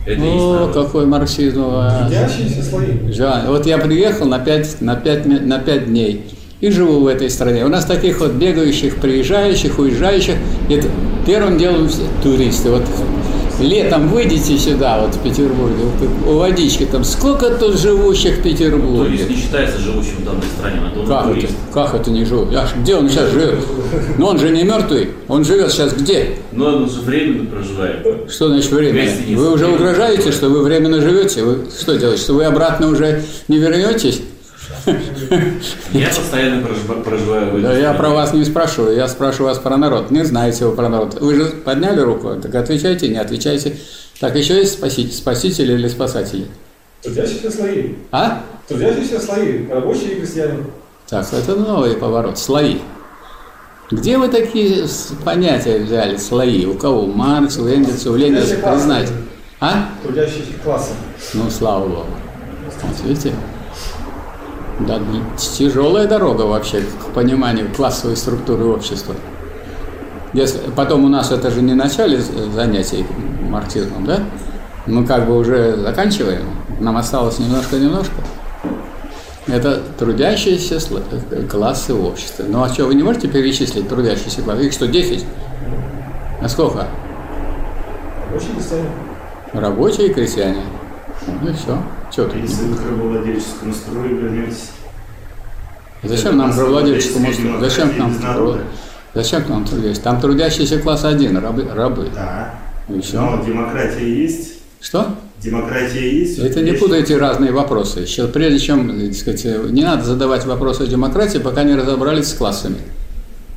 Это 0.07 0.21
О, 0.23 0.71
какой 0.73 1.05
марксизм 1.05 1.61
у 1.61 1.69
вас. 1.69 2.09
Трудящиеся 2.09 2.63
слои. 2.63 3.11
Жаль. 3.11 3.45
Вот 3.47 3.67
я 3.67 3.77
приехал 3.77 4.25
на 4.25 4.39
5, 4.39 4.81
на, 4.81 4.95
5, 4.95 5.25
на 5.45 5.59
5 5.59 5.85
дней 5.85 6.25
и 6.61 6.69
живу 6.71 6.99
в 6.99 7.07
этой 7.07 7.29
стране. 7.29 7.65
У 7.65 7.69
нас 7.69 7.85
таких 7.85 8.19
вот 8.19 8.31
бегающих, 8.31 8.97
приезжающих, 8.97 9.79
уезжающих. 9.79 10.35
Это 10.69 10.87
первым 11.25 11.57
делом 11.57 11.87
все 11.87 12.01
туристы. 12.21 12.69
Вот 12.69 12.83
летом 13.61 14.09
выйдите 14.09 14.57
сюда, 14.57 15.01
вот 15.01 15.15
в 15.15 15.19
Петербурге, 15.19 15.83
вот 15.83 16.33
у 16.33 16.37
водички 16.37 16.85
там, 16.85 17.03
сколько 17.03 17.49
тут 17.49 17.77
живущих 17.79 18.37
в 18.37 18.41
Петербурге? 18.41 19.17
Турист 19.17 19.29
не 19.29 19.35
считается 19.35 19.79
живущим 19.79 20.17
в 20.19 20.25
данной 20.25 20.43
стране, 20.57 20.81
он 20.97 21.05
Как 21.07 21.23
турист. 21.25 21.45
это? 21.45 21.53
Как 21.73 21.93
это 21.95 22.11
не 22.11 22.25
живет? 22.25 22.47
А 22.55 22.67
где 22.81 22.95
он 22.95 23.09
сейчас 23.09 23.31
живет? 23.31 23.55
Но 24.17 24.27
он 24.29 24.39
же 24.39 24.49
не 24.49 24.63
мертвый. 24.63 25.09
Он 25.27 25.43
живет 25.43 25.71
сейчас 25.71 25.93
где? 25.93 26.37
Но 26.51 26.67
он 26.67 26.89
же 26.89 27.01
временно 27.01 27.45
проживает. 27.49 28.31
Что 28.31 28.47
значит 28.47 28.71
временно? 28.71 29.11
Вы 29.37 29.53
уже 29.53 29.67
угрожаете, 29.67 30.31
что 30.31 30.49
вы 30.49 30.63
временно 30.63 31.01
живете? 31.01 31.43
Вы 31.43 31.65
что 31.77 31.97
делаете? 31.97 32.21
Что 32.21 32.33
вы 32.33 32.45
обратно 32.45 32.87
уже 32.87 33.23
не 33.47 33.57
вернетесь? 33.57 34.21
Я 35.93 36.07
постоянно 36.09 36.65
прожива- 36.65 37.03
проживаю 37.03 37.61
Да 37.61 37.77
я 37.77 37.93
про 37.93 38.09
вас 38.09 38.33
не 38.33 38.45
спрашиваю, 38.45 38.95
я 38.95 39.07
спрашиваю 39.07 39.49
вас 39.49 39.59
про 39.59 39.77
народ. 39.77 40.11
Не 40.11 40.23
знаете 40.23 40.65
вы 40.65 40.75
про 40.75 40.89
народ. 40.89 41.19
Вы 41.19 41.35
же 41.35 41.45
подняли 41.45 41.99
руку, 42.01 42.35
так 42.41 42.53
отвечайте, 42.55 43.07
не 43.09 43.17
отвечайте. 43.17 43.77
Так 44.19 44.35
еще 44.35 44.55
есть 44.57 44.73
спаситель, 44.73 45.13
спасители 45.13 45.73
или 45.73 45.87
спасатели? 45.87 46.45
Трудящиеся 47.01 47.51
слои. 47.51 47.95
А? 48.11 48.43
Трудящиеся 48.67 49.19
слои. 49.19 49.67
Рабочие 49.69 50.13
и 50.13 50.15
крестьяне. 50.19 50.59
Так, 51.07 51.25
это 51.31 51.55
новый 51.55 51.95
поворот. 51.95 52.37
Слои. 52.37 52.79
Где 53.89 54.17
вы 54.17 54.27
такие 54.27 54.85
понятия 55.25 55.79
взяли? 55.79 56.17
Слои. 56.17 56.65
У 56.65 56.75
кого? 56.75 57.03
У 57.05 57.11
Маркса, 57.11 57.63
у 57.63 57.67
Энгельса, 57.67 58.11
у 58.11 58.15
Ленина? 58.15 58.41
Признайте. 58.41 59.13
А? 59.59 59.89
Трудящиеся 60.03 60.53
классы. 60.63 60.91
Ну, 61.33 61.49
слава 61.49 61.87
богу. 61.87 62.05
Вот 62.83 62.95
видите? 63.03 63.33
Да, 64.79 64.99
тяжелая 65.37 66.07
дорога 66.07 66.43
вообще 66.43 66.81
к 66.81 67.13
пониманию 67.13 67.67
классовой 67.75 68.15
структуры 68.15 68.65
общества. 68.65 69.15
Если, 70.33 70.59
потом 70.75 71.05
у 71.05 71.09
нас 71.09 71.31
это 71.31 71.51
же 71.51 71.61
не 71.61 71.73
начале 71.73 72.21
занятий 72.21 73.05
марксизмом, 73.49 74.05
да? 74.05 74.19
Мы 74.85 75.05
как 75.05 75.27
бы 75.27 75.37
уже 75.37 75.75
заканчиваем. 75.77 76.43
Нам 76.79 76.97
осталось 76.97 77.39
немножко-немножко. 77.39 78.13
Это 79.47 79.81
трудящиеся 79.97 80.79
э, 81.31 81.47
классы 81.47 81.93
общества. 81.93 82.45
Ну 82.47 82.63
а 82.63 82.69
что, 82.69 82.85
вы 82.85 82.93
не 82.93 83.03
можете 83.03 83.27
перечислить 83.27 83.89
трудящиеся 83.89 84.43
классы? 84.43 84.67
Их 84.67 84.73
что, 84.73 84.87
10? 84.87 85.25
А 86.41 86.47
сколько? 86.47 86.87
Рабочие 88.31 88.51
и 88.51 88.53
крестьяне. 88.53 88.89
Рабочие 89.53 90.07
и 90.07 90.13
крестьяне. 90.13 90.61
Ну 91.41 91.49
и 91.49 91.53
все. 91.53 91.77
Что 92.11 92.25
тут? 92.25 92.35
Если 92.41 92.63
вы 92.65 92.75
к 92.75 92.85
рабовладельческому 92.85 93.73
строю 93.73 94.15
вернетесь, 94.17 94.71
Зачем 96.03 96.37
нам 96.37 96.51
демократия 96.51 96.97
устрою? 96.97 97.59
Зачем 97.59 97.97
нам 97.97 98.21
народа. 98.21 98.53
труд- 98.59 98.65
Зачем 99.15 99.43
нам 99.49 99.65
трудящийся? 99.65 100.01
Там 100.01 100.21
трудящийся 100.21 100.79
класс 100.79 101.03
один, 101.03 101.37
рабы. 101.37 101.67
рабы. 101.73 102.07
да. 102.13 102.55
И 102.87 103.01
все. 103.01 103.19
Но 103.21 103.43
демократия 103.43 104.07
есть. 104.23 104.53
Что? 104.81 105.07
Демократия 105.39 106.19
есть. 106.19 106.39
Это 106.39 106.61
не 106.61 106.71
путайте 106.73 107.17
разные 107.17 107.51
вопросы. 107.51 107.99
Еще 108.01 108.27
прежде 108.27 108.59
чем, 108.59 108.99
так 109.07 109.13
сказать, 109.15 109.71
не 109.71 109.83
надо 109.83 110.03
задавать 110.03 110.45
вопросы 110.45 110.83
о 110.83 110.87
демократии, 110.87 111.37
пока 111.37 111.63
не 111.63 111.75
разобрались 111.75 112.27
с 112.29 112.33
классами. 112.33 112.77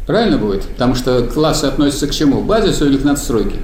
Правильно 0.07 0.37
будет? 0.39 0.63
Потому 0.65 0.95
что 0.97 1.23
классы 1.23 1.67
относятся 1.67 2.09
к 2.09 2.11
чему? 2.11 2.41
К 2.43 2.45
базису 2.47 2.87
или 2.87 2.97
к 2.99 3.05
надстройке? 3.05 3.59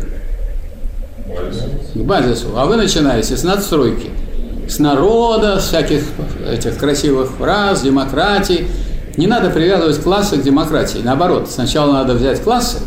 К 1.95 1.99
базису. 1.99 2.49
А 2.57 2.67
вы 2.67 2.77
начинаете 2.77 3.37
с 3.37 3.43
надстройки. 3.43 4.11
С 4.69 4.79
народа, 4.79 5.59
с 5.61 5.69
всяких 5.69 6.03
этих 6.47 6.77
красивых 6.79 7.31
фраз, 7.31 7.83
демократии. 7.83 8.69
Не 9.17 9.27
надо 9.27 9.51
привязывать 9.51 10.01
классы 10.03 10.37
к 10.37 10.43
демократии. 10.43 10.99
Наоборот, 11.03 11.51
сначала 11.51 11.93
надо 11.93 12.15
взять 12.15 12.41
классы, 12.43 12.79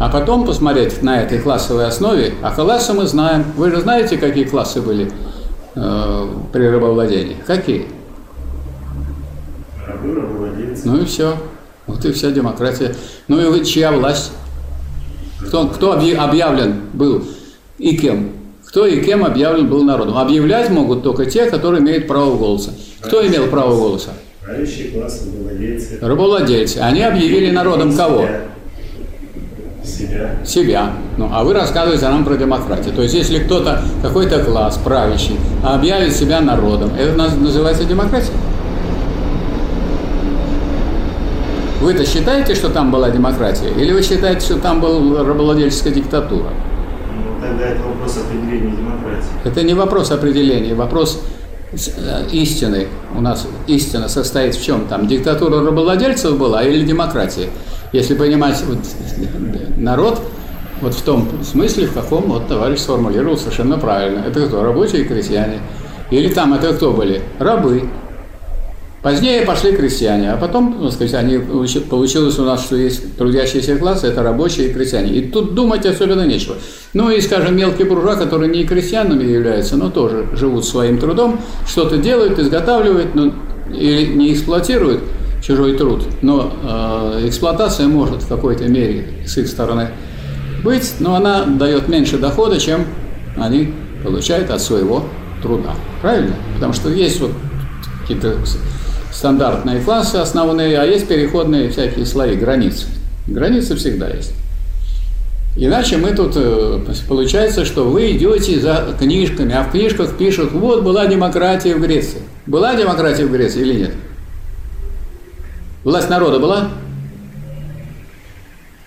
а 0.00 0.08
потом 0.08 0.44
посмотреть 0.46 1.02
на 1.02 1.22
этой 1.22 1.38
классовой 1.38 1.86
основе. 1.86 2.34
А 2.42 2.50
классы 2.52 2.92
мы 2.92 3.06
знаем. 3.06 3.44
Вы 3.56 3.70
же 3.70 3.80
знаете, 3.82 4.16
какие 4.16 4.44
классы 4.44 4.80
были 4.80 5.12
э, 5.76 6.28
при 6.52 6.66
рабовладении? 6.66 7.36
Какие? 7.46 7.86
Ну 10.84 11.02
и 11.02 11.04
все. 11.04 11.36
Вот 11.86 12.04
и 12.04 12.12
вся 12.12 12.30
демократия. 12.30 12.94
Ну 13.28 13.40
и 13.40 13.44
вы, 13.46 13.64
чья 13.64 13.92
власть? 13.92 14.32
Кто, 15.46 15.68
кто 15.68 15.92
объ- 15.94 16.14
объявлен 16.16 16.80
был 16.94 17.24
и 17.78 17.96
кем? 17.96 18.30
Кто 18.72 18.86
и 18.86 19.02
кем 19.04 19.22
объявлен 19.22 19.68
был 19.68 19.84
народом? 19.84 20.16
Объявлять 20.16 20.70
могут 20.70 21.02
только 21.02 21.26
те, 21.26 21.44
которые 21.44 21.82
имеют 21.82 22.06
право 22.08 22.38
голоса. 22.38 22.70
Кто 23.02 23.20
имел 23.26 23.48
право 23.48 23.76
голоса? 23.76 24.12
Правящий 24.42 24.88
класс, 24.90 25.26
рабовладельцы. 25.26 25.98
Рабовладельцы. 26.00 26.78
Они 26.78 27.02
объявили 27.02 27.50
народом 27.50 27.94
кого? 27.94 28.26
Себя. 29.84 30.36
Себя. 30.46 30.92
Ну, 31.18 31.28
а 31.30 31.44
вы 31.44 31.52
рассказываете 31.52 32.08
нам 32.08 32.24
про 32.24 32.38
демократию. 32.38 32.94
То 32.94 33.02
есть, 33.02 33.14
если 33.14 33.40
кто-то, 33.40 33.82
какой-то 34.00 34.42
класс 34.42 34.80
правящий, 34.82 35.36
объявит 35.62 36.16
себя 36.16 36.40
народом, 36.40 36.92
это 36.98 37.12
наз- 37.14 37.38
называется 37.38 37.84
демократия? 37.84 38.32
Вы-то 41.82 42.06
считаете, 42.06 42.54
что 42.54 42.70
там 42.70 42.90
была 42.90 43.10
демократия? 43.10 43.68
Или 43.76 43.92
вы 43.92 44.00
считаете, 44.02 44.40
что 44.40 44.58
там 44.58 44.80
была 44.80 45.22
рабовладельческая 45.22 45.92
диктатура? 45.92 46.48
Тогда 47.52 47.66
это 47.66 47.82
вопрос 47.82 48.16
определения 48.16 48.70
демократии. 48.70 49.28
Это 49.44 49.62
не 49.62 49.74
вопрос 49.74 50.10
определения, 50.10 50.74
вопрос 50.74 51.22
э, 51.72 52.26
истины. 52.32 52.88
У 53.14 53.20
нас 53.20 53.46
истина 53.66 54.08
состоит 54.08 54.54
в 54.54 54.64
чем 54.64 54.86
там? 54.86 55.06
Диктатура 55.06 55.62
рабовладельцев 55.62 56.38
была 56.38 56.62
или 56.62 56.82
демократия? 56.82 57.50
Если 57.92 58.14
понимать 58.14 58.62
вот, 58.66 58.78
народ, 59.76 60.22
вот 60.80 60.94
в 60.94 61.02
том 61.02 61.28
смысле, 61.44 61.88
в 61.88 61.92
каком 61.92 62.22
вот 62.30 62.48
товарищ 62.48 62.78
сформулировал 62.78 63.36
совершенно 63.36 63.76
правильно. 63.76 64.24
Это 64.26 64.46
кто? 64.46 64.62
Рабочие 64.62 65.02
и 65.02 65.04
крестьяне. 65.04 65.60
Или 66.10 66.32
там 66.32 66.54
это 66.54 66.72
кто 66.72 66.92
были? 66.92 67.20
Рабы. 67.38 67.82
Позднее 69.02 69.42
пошли 69.42 69.72
крестьяне, 69.72 70.30
а 70.30 70.36
потом, 70.36 70.80
так 70.80 70.92
сказать, 70.92 71.14
они, 71.14 71.34
получи- 71.34 71.80
получилось 71.80 72.38
у 72.38 72.44
нас, 72.44 72.62
что 72.62 72.76
есть 72.76 73.16
трудящиеся 73.16 73.76
классы, 73.76 74.06
это 74.06 74.22
рабочие 74.22 74.68
и 74.68 74.72
крестьяне. 74.72 75.12
И 75.14 75.28
тут 75.28 75.54
думать 75.54 75.84
особенно 75.84 76.24
нечего. 76.24 76.54
Ну 76.94 77.10
и, 77.10 77.20
скажем, 77.20 77.56
мелкие 77.56 77.88
буржуа, 77.88 78.14
которые 78.14 78.48
не 78.48 78.64
крестьянами 78.64 79.24
являются, 79.24 79.76
но 79.76 79.90
тоже 79.90 80.28
живут 80.34 80.64
своим 80.64 80.98
трудом, 80.98 81.40
что-то 81.66 81.96
делают, 81.96 82.38
изготавливают, 82.38 83.16
ну, 83.16 83.32
или 83.74 84.06
не 84.06 84.32
эксплуатируют 84.32 85.00
чужой 85.42 85.76
труд, 85.76 86.04
но 86.22 86.52
э, 86.62 87.26
эксплуатация 87.26 87.88
может 87.88 88.22
в 88.22 88.28
какой-то 88.28 88.68
мере 88.68 89.08
с 89.26 89.36
их 89.36 89.48
стороны 89.48 89.88
быть, 90.62 90.94
но 91.00 91.16
она 91.16 91.44
дает 91.44 91.88
меньше 91.88 92.18
дохода, 92.18 92.60
чем 92.60 92.86
они 93.36 93.74
получают 94.04 94.50
от 94.50 94.60
своего 94.60 95.02
труда. 95.42 95.74
Правильно? 96.00 96.36
Потому 96.54 96.72
что 96.72 96.88
есть 96.88 97.20
вот 97.20 97.32
какие-то 98.02 98.36
стандартные 99.12 99.80
классы 99.80 100.16
основные, 100.16 100.78
а 100.78 100.84
есть 100.84 101.06
переходные 101.06 101.70
всякие 101.70 102.06
слои, 102.06 102.36
границы. 102.36 102.86
Границы 103.26 103.76
всегда 103.76 104.08
есть. 104.08 104.32
Иначе 105.54 105.98
мы 105.98 106.12
тут, 106.12 106.32
э, 106.34 106.80
получается, 107.06 107.66
что 107.66 107.84
вы 107.84 108.12
идете 108.12 108.58
за 108.58 108.96
книжками, 108.98 109.54
а 109.54 109.64
в 109.64 109.70
книжках 109.70 110.16
пишут, 110.16 110.52
вот 110.52 110.82
была 110.82 111.06
демократия 111.06 111.74
в 111.74 111.80
Греции. 111.80 112.22
Была 112.46 112.74
демократия 112.74 113.26
в 113.26 113.32
Греции 113.32 113.60
или 113.60 113.74
нет? 113.80 113.90
Власть 115.84 116.08
народа 116.08 116.38
была? 116.38 116.70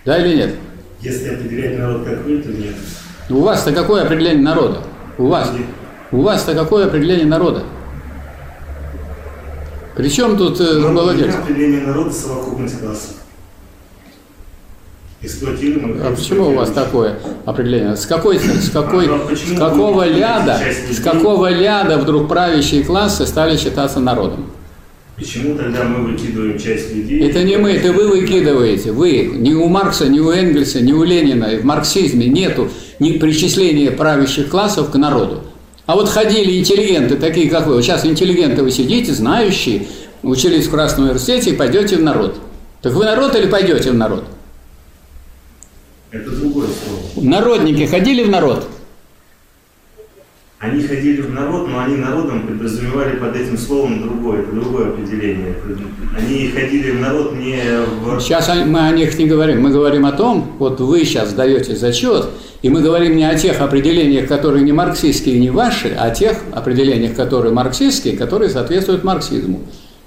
Да 0.04 0.18
или 0.18 0.36
нет? 0.36 0.54
Если 1.00 1.28
определять 1.28 1.78
народ 1.78 2.04
как 2.04 2.24
вы, 2.24 2.38
то 2.38 2.48
нет. 2.48 2.74
У 3.30 3.40
вас-то 3.40 3.72
какое 3.72 4.02
определение 4.02 4.42
народа? 4.42 4.78
У 5.18 5.26
вас? 5.26 5.52
У 6.10 6.22
вас-то 6.22 6.54
какое 6.54 6.86
определение 6.86 7.26
народа? 7.26 7.62
Причем 9.96 10.36
тут 10.36 10.60
э, 10.60 10.78
молодец? 10.78 11.34
определение 11.34 11.80
народа 11.80 12.12
совокупность 12.12 12.80
классов. 12.80 13.14
Эксплуатируемых. 15.22 16.04
А 16.04 16.14
почему 16.14 16.48
у 16.50 16.54
вас 16.54 16.70
такое 16.70 17.18
определение? 17.46 17.96
С 17.96 18.04
какой, 18.04 18.38
с 18.38 18.70
какой, 18.70 19.06
А 19.08 19.34
с 19.34 19.58
какого 19.58 20.06
ляда, 20.06 20.60
с 20.92 21.00
какого 21.00 21.50
ляда 21.50 21.96
вдруг 21.96 22.28
правящие 22.28 22.84
классы 22.84 23.26
стали 23.26 23.56
считаться 23.56 23.98
народом? 23.98 24.50
Почему 25.16 25.56
тогда 25.56 25.84
мы 25.84 26.10
выкидываем 26.12 26.58
часть 26.58 26.94
людей? 26.94 27.30
Это 27.30 27.42
не 27.42 27.56
мы, 27.56 27.70
это 27.70 27.90
вы 27.94 28.08
выкидываете. 28.08 28.92
Вы. 28.92 29.32
Ни 29.34 29.54
у 29.54 29.66
Маркса, 29.66 30.10
ни 30.10 30.20
у 30.20 30.30
Энгельса, 30.30 30.82
ни 30.82 30.92
у 30.92 31.02
Ленина 31.02 31.56
в 31.56 31.64
марксизме 31.64 32.26
нету 32.26 32.68
ни 32.98 33.12
причисления 33.12 33.90
правящих 33.90 34.50
классов 34.50 34.90
к 34.90 34.94
народу. 34.96 35.42
А 35.86 35.94
вот 35.94 36.08
ходили 36.08 36.58
интеллигенты, 36.58 37.16
такие 37.16 37.48
как 37.48 37.66
вы. 37.66 37.74
Вот 37.74 37.82
сейчас 37.82 38.04
интеллигенты 38.04 38.62
вы 38.62 38.70
сидите, 38.70 39.12
знающие, 39.12 39.86
учились 40.22 40.66
в 40.66 40.70
Красном 40.70 41.06
университете 41.06 41.50
и 41.50 41.54
пойдете 41.54 41.96
в 41.96 42.02
народ. 42.02 42.40
Так 42.82 42.92
вы 42.92 43.04
народ 43.04 43.36
или 43.36 43.46
пойдете 43.46 43.92
в 43.92 43.94
народ? 43.94 44.24
Это 46.10 46.30
другое 46.30 46.68
слово. 46.68 47.24
Народники 47.24 47.86
ходили 47.86 48.24
в 48.24 48.30
народ? 48.30 48.66
Они 50.66 50.82
ходили 50.82 51.20
в 51.20 51.32
народ, 51.32 51.68
но 51.68 51.78
они 51.78 51.96
народом 51.96 52.44
подразумевали 52.44 53.16
под 53.16 53.36
этим 53.36 53.56
словом 53.56 54.02
другое, 54.02 54.44
другое 54.46 54.88
определение. 54.88 55.54
Они 56.18 56.48
ходили 56.48 56.90
в 56.90 57.00
народ 57.00 57.36
не 57.36 57.56
в... 58.02 58.20
Сейчас 58.20 58.50
мы 58.66 58.80
о 58.80 58.90
них 58.90 59.16
не 59.16 59.26
говорим. 59.26 59.62
Мы 59.62 59.70
говорим 59.70 60.04
о 60.06 60.12
том, 60.12 60.56
вот 60.58 60.80
вы 60.80 61.04
сейчас 61.04 61.34
даете 61.34 61.76
зачет, 61.76 62.26
и 62.62 62.68
мы 62.68 62.82
говорим 62.82 63.16
не 63.16 63.24
о 63.24 63.36
тех 63.36 63.60
определениях, 63.60 64.26
которые 64.26 64.64
не 64.64 64.72
марксистские, 64.72 65.38
не 65.38 65.50
ваши, 65.50 65.94
а 65.96 66.06
о 66.06 66.10
тех 66.10 66.36
определениях, 66.52 67.14
которые 67.14 67.54
марксистские, 67.54 68.16
которые 68.16 68.50
соответствуют 68.50 69.04
марксизму. 69.04 69.60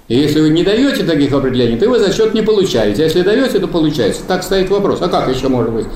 И 0.08 0.14
если 0.14 0.40
вы 0.40 0.50
не 0.50 0.62
даете 0.62 1.04
таких 1.04 1.32
определений, 1.32 1.78
то 1.78 1.88
вы 1.88 1.98
зачет 1.98 2.34
не 2.34 2.42
получаете. 2.42 3.02
А 3.02 3.04
если 3.06 3.22
даете, 3.22 3.60
то 3.60 3.66
получаете. 3.66 4.18
Так 4.28 4.42
стоит 4.42 4.68
вопрос. 4.68 5.00
А 5.00 5.08
как 5.08 5.34
еще 5.34 5.48
может 5.48 5.72
быть 5.72 5.86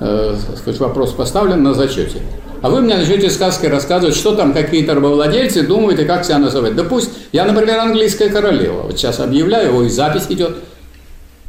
э, 0.00 0.34
сказать, 0.56 0.80
вопрос 0.80 1.12
поставлен 1.12 1.62
на 1.62 1.74
зачете? 1.74 2.22
А 2.64 2.70
вы 2.70 2.80
мне 2.80 2.96
начнете 2.96 3.28
сказки 3.28 3.66
рассказывать, 3.66 4.16
что 4.16 4.34
там 4.34 4.54
какие-то 4.54 4.94
рабовладельцы 4.94 5.64
думают 5.66 6.00
и 6.00 6.06
как 6.06 6.24
себя 6.24 6.38
называть. 6.38 6.74
Да 6.74 6.82
пусть, 6.82 7.10
я, 7.30 7.44
например, 7.44 7.78
английская 7.78 8.30
королева. 8.30 8.84
Вот 8.84 8.96
сейчас 8.96 9.20
объявляю, 9.20 9.68
его 9.68 9.86
запись 9.90 10.24
идет. 10.30 10.56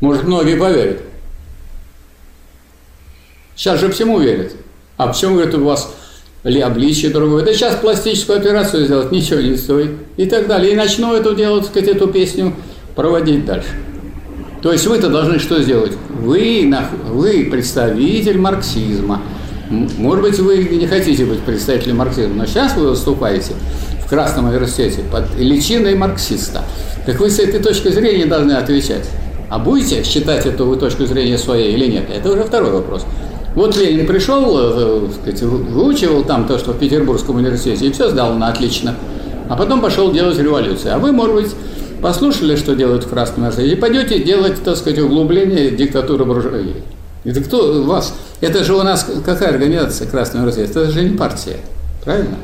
Может, 0.02 0.26
многие 0.26 0.58
поверят. 0.58 0.98
Сейчас 3.56 3.80
же 3.80 3.90
всему 3.94 4.20
верят. 4.20 4.58
А 4.98 5.08
почему, 5.08 5.36
говорят, 5.36 5.56
у 5.56 5.64
вас 5.64 5.90
ли 6.44 6.60
обличие 6.60 7.12
другое? 7.12 7.46
Да 7.46 7.54
сейчас 7.54 7.76
пластическую 7.76 8.40
операцию 8.40 8.84
сделать 8.84 9.14
ничего 9.14 9.40
не 9.40 9.56
стоит. 9.56 9.92
И 10.18 10.26
так 10.26 10.48
далее. 10.48 10.74
И 10.74 10.76
начну 10.76 11.16
эту 11.16 11.34
делать, 11.34 11.66
сказать, 11.68 11.88
эту 11.88 12.08
песню 12.08 12.54
проводить 12.94 13.46
дальше. 13.46 13.70
То 14.62 14.74
есть 14.74 14.86
вы-то 14.86 15.08
должны 15.08 15.40
что 15.40 15.62
сделать? 15.62 15.94
Вы, 16.10 16.70
вы 17.08 17.48
представитель 17.50 18.38
марксизма. 18.38 19.22
Может 19.70 20.24
быть, 20.24 20.40
вы 20.40 20.64
не 20.64 20.86
хотите 20.86 21.26
быть 21.26 21.40
представителем 21.40 21.98
марксизма, 21.98 22.36
но 22.36 22.46
сейчас 22.46 22.76
вы 22.76 22.90
выступаете 22.90 23.54
в 24.06 24.10
Красном 24.10 24.50
университете 24.50 25.02
под 25.12 25.36
личиной 25.38 25.96
марксиста. 25.96 26.64
Так 27.06 27.20
вы 27.20 27.30
с 27.30 27.40
этой 27.40 27.60
точки 27.60 27.90
зрения 27.90 28.26
должны 28.26 28.54
отвечать. 28.54 29.10
А 29.50 29.60
будете 29.60 30.04
считать 30.04 30.46
эту 30.46 30.66
вы 30.66 30.76
точку 30.76 31.06
зрения 31.06 31.38
своей 31.38 31.74
или 31.74 31.88
нет? 31.88 32.06
Это 32.16 32.32
уже 32.32 32.44
второй 32.44 32.72
вопрос. 32.72 33.06
Вот 33.56 33.78
Ленин 33.78 34.06
пришел, 34.06 34.58
э, 34.58 35.08
сказать, 35.14 35.42
выучивал 35.42 36.24
там 36.24 36.46
то, 36.46 36.60
что 36.60 36.74
в 36.74 36.78
Петербургском 36.78 37.38
университете, 37.38 37.88
и 37.88 37.92
все 37.92 38.10
сдал 38.10 38.34
на 38.34 38.50
отлично. 38.50 38.96
А 39.50 39.56
потом 39.56 39.82
пошел 39.82 40.12
делать 40.12 40.38
революцию. 40.38 40.96
А 40.96 41.00
вы, 41.00 41.12
может 41.12 41.36
быть, 41.36 41.56
послушали, 42.02 42.56
что 42.56 42.76
делают 42.76 43.06
в 43.06 43.10
Красном 43.10 43.44
университете, 43.44 43.76
и 43.76 43.80
пойдете 43.80 44.20
делать, 44.20 44.62
так 44.64 44.76
сказать, 44.76 45.00
углубление 45.00 45.72
диктатуры 45.72 46.26
буржуазии. 46.26 46.84
Это 47.26 47.42
кто 47.42 47.84
вас? 47.84 48.14
Это 48.40 48.64
же 48.64 48.76
у 48.76 48.84
нас 48.84 49.10
какая 49.26 49.50
организация 49.50 50.08
Красный 50.08 50.42
университет? 50.42 50.70
Это 50.72 50.92
же 50.92 51.04
не 51.04 51.18
партия, 51.18 51.58
правильно? 52.04 52.36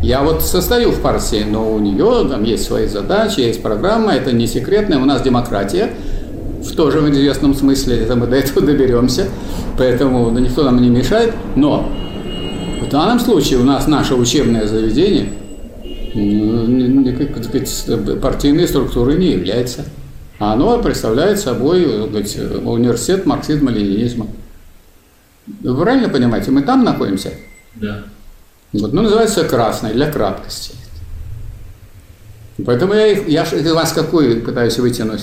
Я 0.00 0.22
вот 0.22 0.42
состою 0.42 0.92
в 0.92 1.00
партии, 1.00 1.44
но 1.48 1.72
у 1.72 1.80
нее 1.80 2.28
там 2.30 2.44
есть 2.44 2.64
свои 2.64 2.86
задачи, 2.86 3.40
есть 3.40 3.60
программа, 3.62 4.12
это 4.12 4.30
не 4.30 4.46
секретная, 4.46 4.98
у 4.98 5.04
нас 5.04 5.22
демократия, 5.22 5.90
в 6.62 6.76
тоже 6.76 7.00
известном 7.10 7.52
смысле, 7.54 7.98
это 7.98 8.14
мы 8.14 8.28
до 8.28 8.36
этого 8.36 8.64
доберемся, 8.64 9.26
поэтому 9.76 10.30
да, 10.30 10.40
никто 10.40 10.62
нам 10.62 10.80
не 10.80 10.88
мешает, 10.88 11.34
но 11.56 11.88
в 12.80 12.88
данном 12.88 13.18
случае 13.18 13.58
у 13.58 13.64
нас 13.64 13.88
наше 13.88 14.14
учебное 14.14 14.68
заведение 14.68 15.30
как 16.14 17.44
сказать, 17.44 18.20
партийной 18.20 18.66
структурой 18.66 19.18
не 19.18 19.32
является. 19.32 19.84
А 20.38 20.52
оно 20.52 20.80
представляет 20.80 21.40
собой 21.40 21.84
сказать, 22.08 22.36
университет 22.64 23.26
марксизма-ленинизма. 23.26 24.28
Вы 25.62 25.80
правильно 25.80 26.08
понимаете, 26.08 26.50
мы 26.50 26.62
там 26.62 26.84
находимся? 26.84 27.32
Да. 27.74 28.04
Вот, 28.72 28.92
ну, 28.92 29.02
называется 29.02 29.44
красный 29.44 29.92
для 29.92 30.10
краткости. 30.10 30.74
Поэтому 32.64 32.94
я, 32.94 33.44
я 33.44 33.74
вас 33.74 33.92
какую 33.92 34.42
пытаюсь 34.42 34.78
вытянуть? 34.78 35.22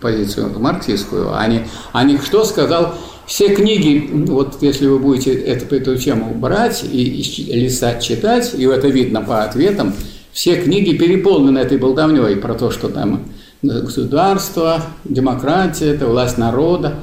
позицию 0.00 0.58
марксистскую, 0.58 1.34
а 1.34 1.46
не, 1.46 1.66
а 1.92 2.04
не 2.04 2.18
что 2.18 2.44
сказал. 2.44 2.94
Все 3.26 3.54
книги, 3.54 4.10
вот 4.12 4.58
если 4.60 4.86
вы 4.86 4.98
будете 4.98 5.32
эту, 5.32 5.74
эту 5.74 5.96
тему 5.96 6.34
брать 6.34 6.84
и, 6.84 7.22
и 7.22 7.60
листать, 7.60 8.02
читать, 8.02 8.52
и 8.54 8.64
это 8.64 8.88
видно 8.88 9.22
по 9.22 9.44
ответам, 9.44 9.94
все 10.32 10.56
книги 10.62 10.94
переполнены 10.94 11.58
этой 11.58 11.78
болтовней 11.78 12.36
про 12.36 12.54
то, 12.54 12.70
что 12.70 12.88
там 12.88 13.24
государство, 13.64 14.82
демократия, 15.04 15.94
это 15.94 16.06
власть 16.06 16.38
народа. 16.38 16.94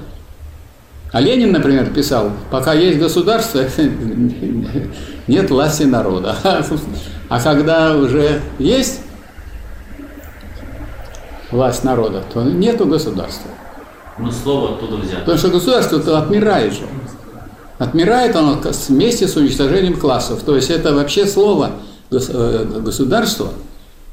А 1.11 1.19
Ленин, 1.19 1.51
например, 1.51 1.93
писал, 1.93 2.31
пока 2.49 2.73
есть 2.73 2.99
государство, 2.99 3.63
нет 5.27 5.49
власти 5.49 5.83
народа. 5.83 6.35
А 7.29 7.39
когда 7.39 7.95
уже 7.95 8.41
есть 8.59 8.99
власть 11.49 11.85
народа, 11.85 12.23
то 12.33 12.43
нету 12.43 12.85
государства. 12.85 13.49
Но 14.17 14.29
слово 14.31 14.75
оттуда 14.75 14.97
взято. 14.97 15.19
Потому 15.21 15.37
что 15.37 15.47
государство-то 15.47 16.17
отмирает 16.17 16.73
же. 16.73 16.81
Отмирает 17.77 18.35
оно 18.35 18.59
вместе 18.89 19.29
с 19.29 19.35
уничтожением 19.37 19.97
классов. 19.97 20.43
То 20.43 20.57
есть 20.57 20.69
это 20.69 20.93
вообще 20.93 21.25
слово 21.25 21.71
э, 22.11 22.65
государство 22.83 23.53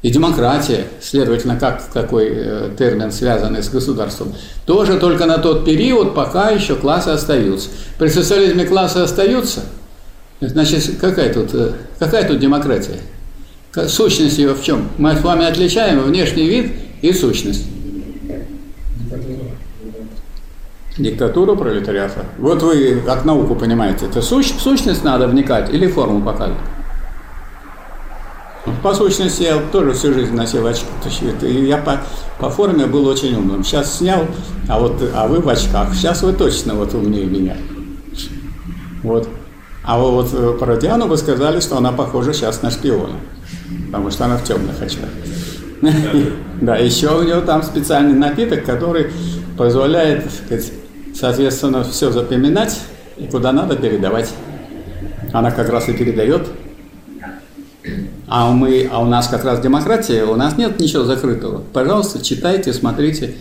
и 0.01 0.09
демократия, 0.11 0.85
следовательно, 1.01 1.57
как 1.59 1.81
какой 1.91 2.29
э, 2.31 2.69
термин, 2.77 3.11
связанный 3.11 3.61
с 3.61 3.69
государством, 3.69 4.33
тоже 4.65 4.97
только 4.97 5.25
на 5.25 5.37
тот 5.39 5.65
период, 5.65 6.15
пока 6.15 6.51
еще 6.51 6.75
классы 6.75 7.09
остаются. 7.09 7.69
При 7.97 8.07
социализме 8.07 8.65
классы 8.65 8.97
остаются, 8.97 9.61
значит, 10.39 10.97
какая 11.01 11.33
тут, 11.33 11.53
э, 11.53 11.73
какая 11.99 12.25
тут 12.25 12.39
демократия? 12.39 12.99
Сущность 13.87 14.37
ее 14.37 14.53
в 14.53 14.63
чем? 14.63 14.87
Мы 14.97 15.15
с 15.15 15.21
вами 15.21 15.45
отличаем 15.45 16.01
внешний 16.01 16.47
вид 16.47 16.71
и 17.01 17.11
сущность. 17.11 17.65
Диктатура 20.97 21.55
пролетариата. 21.55 22.25
Вот 22.39 22.61
вы 22.61 23.01
как 23.05 23.25
науку 23.25 23.55
понимаете, 23.55 24.05
это 24.05 24.21
сущ, 24.21 24.47
сущность 24.59 25.03
надо 25.03 25.27
вникать 25.27 25.73
или 25.73 25.87
форму 25.87 26.21
показывать? 26.21 26.59
По 28.83 28.93
сущности, 28.93 29.43
я 29.43 29.59
тоже 29.71 29.93
всю 29.93 30.13
жизнь 30.13 30.33
носил 30.33 30.65
очки. 30.65 30.85
И 31.41 31.65
я 31.65 31.77
по, 31.77 32.01
по 32.39 32.49
форме 32.49 32.85
был 32.85 33.07
очень 33.07 33.35
умным. 33.35 33.63
Сейчас 33.63 33.97
снял, 33.97 34.25
а 34.67 34.79
вот 34.79 35.01
а 35.13 35.27
вы 35.27 35.39
в 35.39 35.49
очках. 35.49 35.93
Сейчас 35.93 36.21
вы 36.21 36.33
точно 36.33 36.75
вот 36.75 36.93
умнее 36.93 37.25
меня. 37.25 37.57
Вот. 39.03 39.27
А 39.83 39.97
вот 39.97 40.29
э, 40.33 40.57
про 40.59 40.77
Диану 40.77 41.07
вы 41.07 41.17
сказали, 41.17 41.59
что 41.59 41.77
она 41.77 41.91
похожа 41.91 42.33
сейчас 42.33 42.61
на 42.61 42.69
шпиона. 42.71 43.15
Потому 43.87 44.11
что 44.11 44.25
она 44.25 44.37
в 44.37 44.43
темных 44.43 44.81
очках. 44.81 45.09
Да, 46.61 46.75
еще 46.75 47.17
у 47.17 47.23
него 47.23 47.39
там 47.39 47.63
специальный 47.63 48.13
напиток, 48.13 48.65
который 48.65 49.11
позволяет, 49.57 50.25
соответственно, 51.15 51.85
все 51.85 52.11
запоминать 52.11 52.77
и 53.15 53.27
куда 53.27 53.53
надо 53.53 53.77
передавать. 53.77 54.29
Она 55.31 55.51
как 55.51 55.69
раз 55.69 55.87
и 55.87 55.93
передает. 55.93 56.49
А, 58.31 58.51
мы, 58.51 58.87
а 58.91 59.01
у 59.01 59.05
нас 59.05 59.27
как 59.27 59.43
раз 59.43 59.59
демократия, 59.59 60.23
у 60.23 60.35
нас 60.35 60.55
нет 60.55 60.79
ничего 60.79 61.03
закрытого. 61.03 61.63
Пожалуйста, 61.73 62.23
читайте, 62.23 62.73
смотрите. 62.73 63.35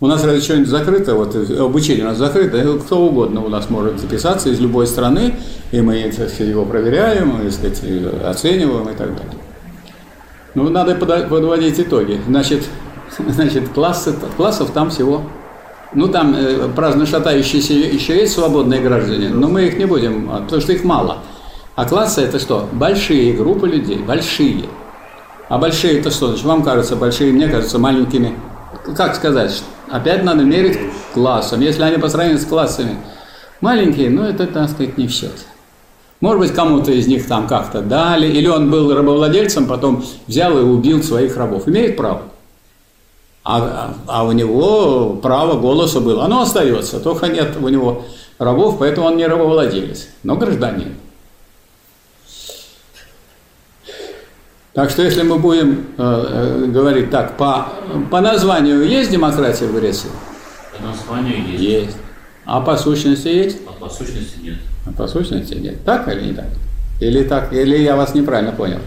У 0.00 0.06
нас 0.08 0.24
разве 0.24 0.40
что-нибудь 0.40 0.68
закрыто, 0.68 1.14
вот 1.14 1.34
обучение 1.58 2.04
у 2.04 2.08
нас 2.08 2.18
закрыто, 2.18 2.78
кто 2.78 3.00
угодно 3.00 3.44
у 3.44 3.48
нас 3.48 3.70
может 3.70 4.00
записаться 4.00 4.48
из 4.48 4.60
любой 4.60 4.86
страны, 4.86 5.34
и 5.72 5.80
мы 5.80 5.96
его 5.96 6.64
проверяем, 6.64 7.46
и, 7.46 7.50
сказать, 7.50 7.80
оцениваем 8.24 8.88
и 8.88 8.94
так 8.94 9.08
далее. 9.16 9.38
Ну, 10.54 10.68
надо 10.68 10.94
подводить 10.96 11.78
итоги. 11.78 12.20
Значит, 12.26 12.64
значит 13.28 13.68
классы, 13.68 14.14
классов 14.36 14.70
там 14.72 14.90
всего. 14.90 15.22
Ну, 15.94 16.08
там 16.08 16.34
э, 16.36 16.68
праздно 16.74 17.06
шатающиеся 17.06 17.72
еще 17.72 18.16
есть 18.16 18.34
свободные 18.34 18.80
граждане, 18.80 19.30
но 19.30 19.48
мы 19.48 19.66
их 19.66 19.78
не 19.78 19.86
будем, 19.86 20.28
а, 20.30 20.40
потому 20.40 20.60
что 20.60 20.72
их 20.72 20.84
мало. 20.84 21.18
А 21.78 21.84
классы 21.84 22.22
это 22.22 22.40
что? 22.40 22.68
Большие 22.72 23.34
группы 23.34 23.68
людей, 23.68 23.98
большие. 23.98 24.64
А 25.48 25.58
большие 25.58 26.00
это 26.00 26.10
что? 26.10 26.26
Значит, 26.26 26.44
вам 26.44 26.64
кажется 26.64 26.96
большие, 26.96 27.32
мне 27.32 27.46
кажется 27.46 27.78
маленькими. 27.78 28.34
Как 28.96 29.14
сказать? 29.14 29.62
Опять 29.88 30.24
надо 30.24 30.42
мерить 30.42 30.76
классом. 31.14 31.60
Если 31.60 31.80
они 31.84 31.98
по 31.98 32.08
сравнению 32.08 32.40
с 32.40 32.46
классами 32.46 32.96
маленькие, 33.60 34.10
ну 34.10 34.24
это, 34.24 34.48
так 34.48 34.70
сказать, 34.70 34.98
не 34.98 35.06
в 35.06 35.12
счет. 35.12 35.46
Может 36.20 36.40
быть, 36.40 36.52
кому-то 36.52 36.90
из 36.90 37.06
них 37.06 37.28
там 37.28 37.46
как-то 37.46 37.80
дали, 37.80 38.26
или 38.26 38.48
он 38.48 38.72
был 38.72 38.92
рабовладельцем, 38.92 39.66
потом 39.66 40.04
взял 40.26 40.58
и 40.58 40.62
убил 40.62 41.00
своих 41.04 41.36
рабов. 41.36 41.68
Имеет 41.68 41.96
право. 41.96 42.22
А, 43.44 43.94
а 44.08 44.24
у 44.24 44.32
него 44.32 45.10
право 45.22 45.60
голоса 45.60 46.00
было. 46.00 46.24
Оно 46.24 46.40
остается, 46.40 46.98
только 46.98 47.28
нет 47.28 47.56
у 47.62 47.68
него 47.68 48.02
рабов, 48.40 48.80
поэтому 48.80 49.06
он 49.06 49.16
не 49.16 49.28
рабовладелец, 49.28 50.08
но 50.24 50.34
гражданин. 50.34 50.96
Так 54.78 54.90
что 54.90 55.02
если 55.02 55.22
мы 55.22 55.40
будем 55.40 55.86
э, 55.98 56.00
э, 56.00 56.66
говорить 56.66 57.10
так, 57.10 57.36
по, 57.36 57.66
по 58.12 58.20
названию 58.20 58.86
есть 58.86 59.10
демократия 59.10 59.66
в 59.66 59.74
Греции? 59.74 60.08
По 60.72 60.86
названию 60.86 61.50
есть. 61.50 61.60
Есть. 61.60 61.96
А 62.44 62.60
по 62.60 62.76
сущности 62.76 63.26
есть? 63.26 63.58
А 63.66 63.72
по 63.72 63.90
сущности 63.90 64.38
нет. 64.40 64.54
А 64.86 64.92
по 64.92 65.08
сущности 65.08 65.54
нет. 65.54 65.84
Так 65.84 66.06
или 66.06 66.28
не 66.28 66.32
так? 66.32 66.46
Или 67.00 67.24
так, 67.24 67.52
или 67.52 67.76
я 67.76 67.96
вас 67.96 68.14
неправильно 68.14 68.52
понял? 68.52 68.78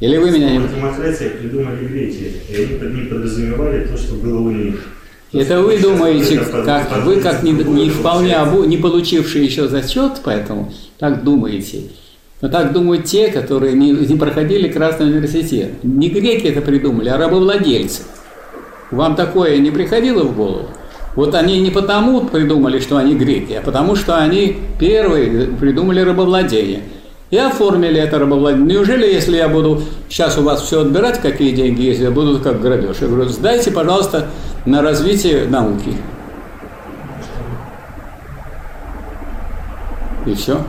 Или 0.00 0.16
вы 0.16 0.32
меня 0.32 0.50
не... 0.50 0.66
Демократия 0.66 1.30
придумали 1.30 1.86
греки, 1.86 2.42
и 2.48 2.78
они 2.82 3.02
не 3.02 3.06
подразумевали 3.06 3.84
то, 3.84 3.96
что 3.96 4.14
было 4.14 4.40
у 4.40 4.50
них. 4.50 4.84
Это 5.32 5.62
вы 5.62 5.78
думаете, 5.78 6.40
как 6.40 7.04
вы 7.04 7.20
как 7.20 7.44
не, 7.44 7.52
не 7.52 7.88
вполне 7.88 8.34
обу, 8.34 8.64
не 8.64 8.78
получивший 8.78 9.44
еще 9.44 9.68
зачет, 9.68 10.22
поэтому 10.24 10.72
так 10.98 11.22
думаете. 11.22 11.82
Но 12.40 12.48
так 12.48 12.72
думают 12.72 13.04
те, 13.04 13.28
которые 13.28 13.74
не, 13.74 13.90
не 13.90 14.16
проходили 14.16 14.68
Красный 14.68 15.06
университет. 15.06 15.84
Не 15.84 16.08
греки 16.08 16.46
это 16.46 16.62
придумали, 16.62 17.08
а 17.08 17.18
рабовладельцы. 17.18 18.02
Вам 18.90 19.14
такое 19.14 19.58
не 19.58 19.70
приходило 19.70 20.24
в 20.24 20.34
голову? 20.34 20.68
Вот 21.16 21.34
они 21.34 21.60
не 21.60 21.70
потому 21.70 22.22
придумали, 22.22 22.78
что 22.78 22.96
они 22.96 23.14
греки, 23.14 23.52
а 23.54 23.62
потому 23.62 23.96
что 23.96 24.16
они 24.16 24.58
первые 24.78 25.48
придумали 25.48 26.00
рабовладение. 26.00 26.82
И 27.30 27.36
оформили 27.36 28.00
это 28.00 28.18
рабовладение. 28.18 28.76
Неужели, 28.76 29.06
если 29.06 29.36
я 29.36 29.48
буду 29.48 29.82
сейчас 30.08 30.38
у 30.38 30.42
вас 30.42 30.62
все 30.62 30.80
отбирать, 30.80 31.20
какие 31.20 31.52
деньги 31.52 31.82
есть, 31.82 32.00
я 32.00 32.10
буду 32.10 32.40
как 32.40 32.60
грабеж? 32.60 32.96
Я 33.00 33.08
говорю, 33.08 33.28
сдайте, 33.28 33.70
пожалуйста, 33.70 34.28
на 34.66 34.82
развитие 34.82 35.46
науки. 35.46 35.94
И 40.26 40.34
все. 40.34 40.60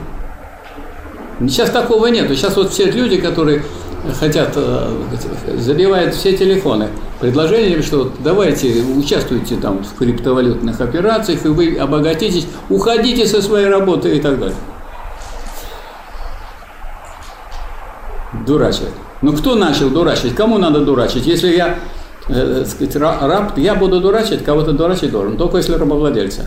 Сейчас 1.48 1.70
такого 1.70 2.06
нет. 2.06 2.28
Сейчас 2.28 2.56
вот 2.56 2.70
все 2.70 2.90
люди, 2.90 3.18
которые 3.18 3.62
хотят, 4.18 4.52
э, 4.56 4.88
забивают 5.58 6.14
все 6.14 6.36
телефоны 6.36 6.88
предложениями, 7.20 7.82
что 7.82 8.12
давайте 8.18 8.82
участвуйте 8.96 9.56
там 9.56 9.84
в 9.84 9.96
криптовалютных 9.96 10.80
операциях, 10.80 11.44
и 11.44 11.48
вы 11.48 11.76
обогатитесь, 11.76 12.46
уходите 12.68 13.26
со 13.26 13.40
своей 13.40 13.68
работы 13.68 14.16
и 14.16 14.20
так 14.20 14.38
далее. 14.38 14.56
Дурачат. 18.46 18.90
Ну 19.20 19.32
кто 19.34 19.54
начал 19.54 19.88
дурачить? 19.90 20.34
Кому 20.34 20.58
надо 20.58 20.80
дурачить? 20.80 21.26
Если 21.26 21.54
я 21.54 21.78
э, 22.28 22.64
сказать, 22.66 22.96
раб, 22.96 23.56
я 23.56 23.76
буду 23.76 24.00
дурачить, 24.00 24.44
кого-то 24.44 24.72
дурачить 24.72 25.12
должен, 25.12 25.36
только 25.36 25.58
если 25.58 25.74
рабовладельца. 25.74 26.46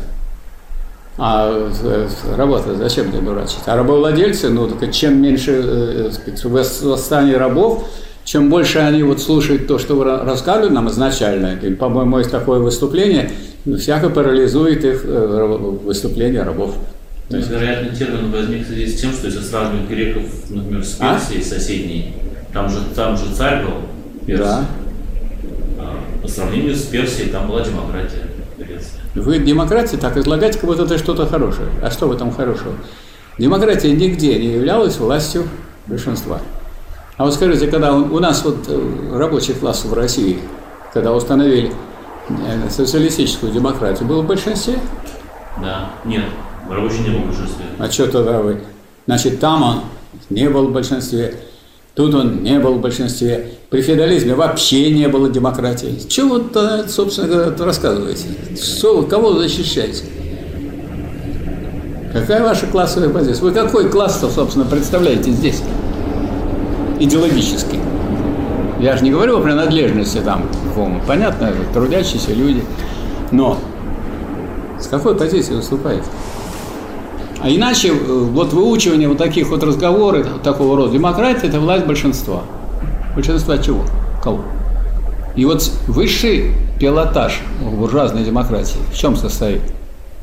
А 1.18 1.70
э, 1.84 2.08
работа, 2.36 2.76
зачем 2.76 3.08
мне 3.08 3.22
дурачить? 3.22 3.60
А 3.66 3.78
рабовладельцы, 3.78 4.50
ну, 4.50 4.68
только 4.68 4.92
чем 4.92 5.22
меньше 5.22 5.52
э, 5.52 6.12
сказать, 6.12 6.44
восстаний 6.84 7.38
рабов, 7.38 7.88
чем 8.26 8.50
больше 8.50 8.80
они 8.80 9.04
вот 9.04 9.22
слушают 9.22 9.68
то, 9.68 9.80
что 9.80 9.96
вы 9.96 10.04
рассказывали 10.04 10.74
нам 10.74 10.90
изначально, 10.90 11.58
и, 11.62 11.74
по-моему, 11.74 12.18
есть 12.18 12.32
такое 12.32 12.60
выступление, 12.60 13.32
всяко 13.78 14.10
парализует 14.10 14.84
их 14.84 15.06
э, 15.06 15.80
выступление 15.84 16.44
рабов. 16.44 16.76
То 17.30 17.38
есть, 17.38 17.50
вероятно, 17.50 17.96
термин 17.96 18.32
возник 18.32 18.66
в 18.66 18.68
связи 18.68 18.88
с 18.88 19.00
тем, 19.00 19.12
что 19.14 19.28
если 19.28 19.40
сравнивать 19.40 19.90
греков, 19.90 20.24
например, 20.50 20.84
с 20.84 20.98
А? 21.00 21.14
Персией 21.14 21.44
соседней, 21.44 22.14
там 22.54 22.70
же, 22.70 22.80
там 22.94 23.18
же 23.18 23.34
царь 23.34 23.64
был, 23.64 23.74
Персия. 24.26 24.46
Да. 24.46 24.66
А 25.80 25.98
по 26.22 26.28
сравнению 26.28 26.76
с 26.76 26.84
Персией 26.84 27.30
там 27.30 27.48
была 27.48 27.62
демократия. 27.62 28.25
Вы 29.16 29.40
демократии 29.40 29.98
так 29.98 30.18
излагаете, 30.18 30.60
как 30.60 30.70
будто 30.70 30.84
это 30.84 30.98
что-то 30.98 31.26
хорошее. 31.26 31.68
А 31.82 31.90
что 31.92 32.08
в 32.08 32.12
этом 32.12 32.32
хорошего? 32.32 32.74
Демократия 33.38 33.92
нигде 33.92 34.40
не 34.40 34.54
являлась 34.54 34.98
властью 34.98 35.48
большинства. 35.88 36.40
А 37.18 37.26
вот 37.26 37.34
скажите, 37.34 37.68
когда 37.68 37.94
у 37.94 38.20
нас 38.20 38.44
вот 38.44 38.66
э, 38.68 39.18
рабочий 39.18 39.54
класс 39.54 39.86
в 39.86 39.94
России, 39.94 40.40
когда 40.94 41.14
установили 41.14 41.72
э, 42.30 42.70
социалистическую 42.70 43.52
демократию, 43.52 44.08
был 44.08 44.22
в 44.22 44.28
большинстве? 44.28 44.80
Да. 45.62 45.92
Нет, 46.04 46.26
рабочий 46.70 47.00
не 47.00 47.10
был 47.10 47.20
в 47.20 47.28
большинстве. 47.28 47.66
А 47.80 47.90
что 47.90 48.08
тогда 48.08 48.40
вы? 48.42 48.62
Значит, 49.06 49.40
там 49.40 49.64
он 49.64 49.82
не 50.30 50.50
был 50.50 50.68
в 50.68 50.74
большинстве, 50.74 51.36
тут 51.96 52.14
он 52.14 52.44
не 52.44 52.60
был 52.60 52.76
в 52.76 52.82
большинстве. 52.82 53.52
При 53.70 53.82
феодализме 53.82 54.36
вообще 54.36 54.92
не 54.92 55.08
было 55.08 55.30
демократии. 55.30 56.00
Чего 56.08 56.36
вы 56.36 56.88
собственно 56.88 57.56
рассказываете? 57.58 58.26
Что 58.62 59.02
кого 59.04 59.32
вы 59.32 59.42
защищаете? 59.42 60.04
Какая 62.14 62.44
ваша 62.44 62.68
классовая 62.68 63.10
позиция? 63.10 63.44
Вы 63.44 63.52
какой 63.52 63.90
класс-то, 63.90 64.30
собственно, 64.30 64.66
представляете 64.66 65.32
здесь? 65.32 65.62
Идеологически. 67.00 67.78
Я 68.80 68.96
же 68.96 69.04
не 69.04 69.12
говорю 69.12 69.40
о 69.40 69.42
принадлежности 69.42 70.20
там, 70.20 70.46
какому. 70.68 71.02
понятно, 71.06 71.46
это 71.46 71.74
трудящиеся 71.74 72.34
люди. 72.34 72.64
Но 73.32 73.58
с 74.80 74.88
какой 74.88 75.16
позиции 75.16 75.56
выступаете? 75.56 76.06
А 77.46 77.50
иначе 77.52 77.90
э, 77.90 77.92
вот 77.94 78.54
выучивание 78.54 79.08
вот 79.08 79.20
таких 79.20 79.50
вот 79.50 79.62
разговоров, 79.62 80.26
такого 80.44 80.76
рода, 80.76 80.92
демократия– 80.92 81.46
это 81.48 81.60
власть 81.60 81.86
большинства. 81.86 82.42
Большинства 83.14 83.60
чего? 83.60 83.86
Кого? 84.24 84.44
И 85.36 85.46
вот 85.46 85.62
высший 85.86 86.54
пилотаж 86.80 87.42
буржуазной 87.62 88.24
демократии 88.24 88.80
в 88.92 88.98
чем 88.98 89.16
состоит? 89.16 89.62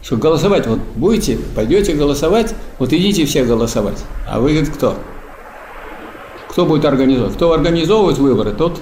Что 0.03 0.17
голосовать 0.17 0.67
вот 0.67 0.81
будете, 0.97 1.39
пойдете 1.55 1.93
голосовать, 1.93 2.57
вот 2.81 2.93
идите 2.93 3.25
все 3.25 3.45
голосовать. 3.45 4.03
А 4.29 4.41
вы 4.41 4.55
говорит, 4.55 4.71
кто? 4.71 4.97
Кто 6.49 6.67
будет 6.67 6.85
организовывать? 6.85 7.37
Кто 7.37 7.53
организовывает 7.53 8.19
выборы, 8.19 8.51
тот 8.51 8.81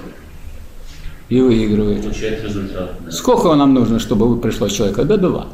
и 1.29 1.39
выигрывает. 1.39 2.01
Получает 2.01 2.43
результат. 2.43 2.95
да. 3.05 3.11
Сколько 3.11 3.53
нам 3.53 3.75
нужно, 3.75 3.99
чтобы 3.99 4.35
пришло 4.39 4.67
человека? 4.67 5.03
Да 5.03 5.17
два. 5.17 5.45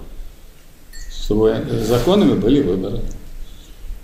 Чтобы 1.27 1.61
законами 1.81 2.35
были 2.35 2.61
выборы. 2.61 3.01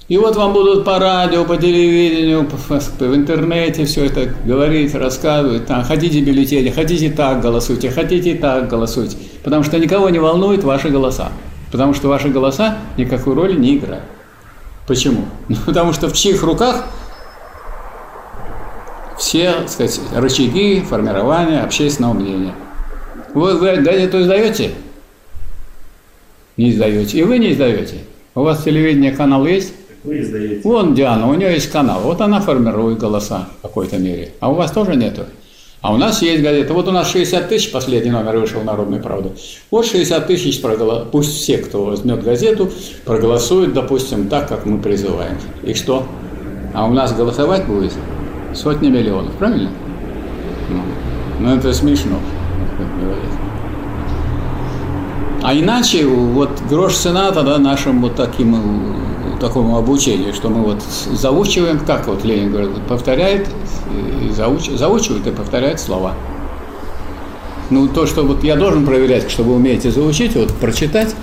И 0.09 0.17
вот 0.17 0.35
вам 0.35 0.51
будут 0.51 0.83
по 0.83 0.99
радио, 0.99 1.45
по 1.45 1.55
телевидению, 1.55 2.45
в 2.49 3.15
интернете 3.15 3.85
все 3.85 4.07
это 4.07 4.33
говорить, 4.43 4.93
рассказывать. 4.93 5.65
Там, 5.65 5.85
хотите 5.85 6.19
бюллетени, 6.19 6.69
хотите 6.69 7.09
так 7.09 7.39
голосуйте, 7.39 7.91
хотите 7.91 8.35
так 8.35 8.67
голосуйте. 8.67 9.15
Потому 9.41 9.63
что 9.63 9.79
никого 9.79 10.09
не 10.09 10.19
волнует 10.19 10.65
ваши 10.65 10.89
голоса. 10.89 11.29
Потому 11.71 11.93
что 11.93 12.09
ваши 12.09 12.27
голоса 12.27 12.79
никакой 12.97 13.35
роли 13.35 13.53
не 13.53 13.77
играют. 13.77 14.03
Почему? 14.85 15.23
Ну, 15.47 15.55
потому 15.65 15.93
что 15.93 16.09
в 16.09 16.13
чьих 16.13 16.43
руках 16.43 16.83
все, 19.17 19.53
так 19.53 19.69
сказать, 19.69 20.01
рычаги 20.13 20.81
формирования 20.81 21.61
общественного 21.61 22.11
мнения. 22.11 22.53
Вы 23.33 23.77
газету 23.81 24.21
издаете? 24.21 24.71
Не 26.57 26.71
издаете. 26.71 27.17
И 27.19 27.23
вы 27.23 27.39
не 27.39 27.51
издаете. 27.53 27.95
У 28.35 28.41
вас 28.41 28.63
телевидение 28.63 29.11
канал 29.11 29.45
есть? 29.45 29.73
Вы 30.03 30.21
издаете. 30.21 30.61
Вон 30.63 30.93
Диана, 30.93 31.29
у 31.29 31.33
нее 31.33 31.53
есть 31.53 31.71
канал. 31.71 32.01
Вот 32.01 32.21
она 32.21 32.41
формирует 32.41 32.99
голоса 32.99 33.47
в 33.59 33.61
какой-то 33.63 33.97
мере. 33.97 34.31
А 34.39 34.51
у 34.51 34.55
вас 34.55 34.71
тоже 34.71 34.95
нету. 34.95 35.23
А 35.81 35.93
у 35.93 35.97
нас 35.97 36.21
есть 36.21 36.41
газета. 36.41 36.73
Вот 36.73 36.87
у 36.87 36.91
нас 36.91 37.09
60 37.11 37.49
тысяч, 37.49 37.71
последний 37.71 38.11
номер 38.11 38.37
вышел 38.37 38.61
«Народной 38.63 38.99
правды». 39.01 39.31
Вот 39.69 39.85
60 39.85 40.27
тысяч, 40.27 40.61
проголо- 40.61 41.05
пусть 41.11 41.33
все, 41.35 41.57
кто 41.57 41.83
возьмет 41.83 42.23
газету, 42.23 42.71
проголосуют, 43.03 43.73
допустим, 43.73 44.29
так, 44.29 44.47
как 44.47 44.65
мы 44.65 44.77
призываем. 44.79 45.37
И 45.63 45.73
что? 45.73 46.05
А 46.73 46.85
у 46.85 46.93
нас 46.93 47.13
голосовать 47.13 47.65
будет 47.65 47.91
сотни 48.55 48.87
миллионов, 48.89 49.33
правильно? 49.33 49.71
Ну, 50.69 50.81
ну, 51.41 51.55
это 51.55 51.73
смешно, 51.73 52.17
как 52.77 52.99
говорят. 53.01 53.52
А 55.43 55.53
иначе 55.53 56.05
вот 56.05 56.49
грош 56.69 56.95
цена 56.95 57.31
тогда 57.31 57.57
нашим 57.57 58.01
вот 58.01 58.15
таким 58.15 58.55
э, 58.55 59.39
такому 59.41 59.77
обучению, 59.77 60.33
что 60.33 60.47
мы 60.47 60.61
вот 60.63 60.81
заучиваем, 61.11 61.79
как 61.79 62.07
вот 62.07 62.23
Ленин 62.23 62.49
говорит, 62.49 62.71
повторяет 62.87 63.49
и 64.21 64.29
зауч- 64.29 64.77
заучивает 64.77 65.27
и 65.27 65.31
повторяет 65.31 65.81
слова. 65.81 66.13
Ну, 67.69 67.89
то, 67.89 68.05
что 68.05 68.23
вот 68.23 68.41
я 68.45 68.55
должен 68.55 68.85
проверять, 68.85 69.29
что 69.29 69.43
вы 69.43 69.55
умеете 69.55 69.91
заучить, 69.91 70.33
вот 70.35 70.53
прочитать, 70.53 71.13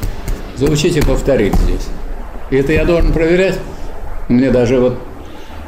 заучить 0.54 0.98
и 0.98 1.00
повторить 1.00 1.54
здесь. 1.54 1.86
И 2.50 2.56
это 2.56 2.74
я 2.74 2.84
должен 2.84 3.14
проверять. 3.14 3.58
Мне 4.28 4.50
даже 4.50 4.80
вот, 4.80 4.98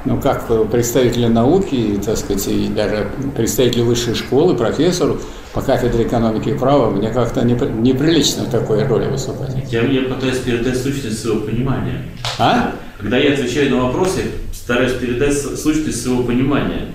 ну, 0.05 0.21
как 0.21 0.47
представители 0.71 1.27
науки, 1.27 1.99
так 2.05 2.19
сказать, 2.19 2.47
и 2.49 2.67
даже 2.67 3.09
представители 3.35 3.81
высшей 3.81 4.15
школы, 4.15 4.55
профессору 4.55 5.19
по 5.55 5.61
кафедре 5.61 6.05
экономики 6.05 6.51
и 6.51 6.55
права, 6.55 6.91
мне 6.91 7.11
как-то 7.11 7.41
непри- 7.43 7.81
неприлично 7.81 8.45
в 8.45 8.51
такой 8.51 8.85
роли 8.87 9.07
выступать. 9.11 9.55
Я, 9.71 9.83
я 9.83 10.03
пытаюсь 10.03 10.38
передать 10.38 10.77
сущность 10.81 11.21
своего 11.21 11.41
понимания. 11.41 12.05
А? 12.38 12.73
Когда 12.99 13.19
я 13.19 13.35
отвечаю 13.35 13.71
на 13.71 13.83
вопросы, 13.85 14.23
стараюсь 14.53 14.93
передать 14.93 15.37
сущность 15.37 16.03
своего 16.03 16.23
понимания. 16.23 16.87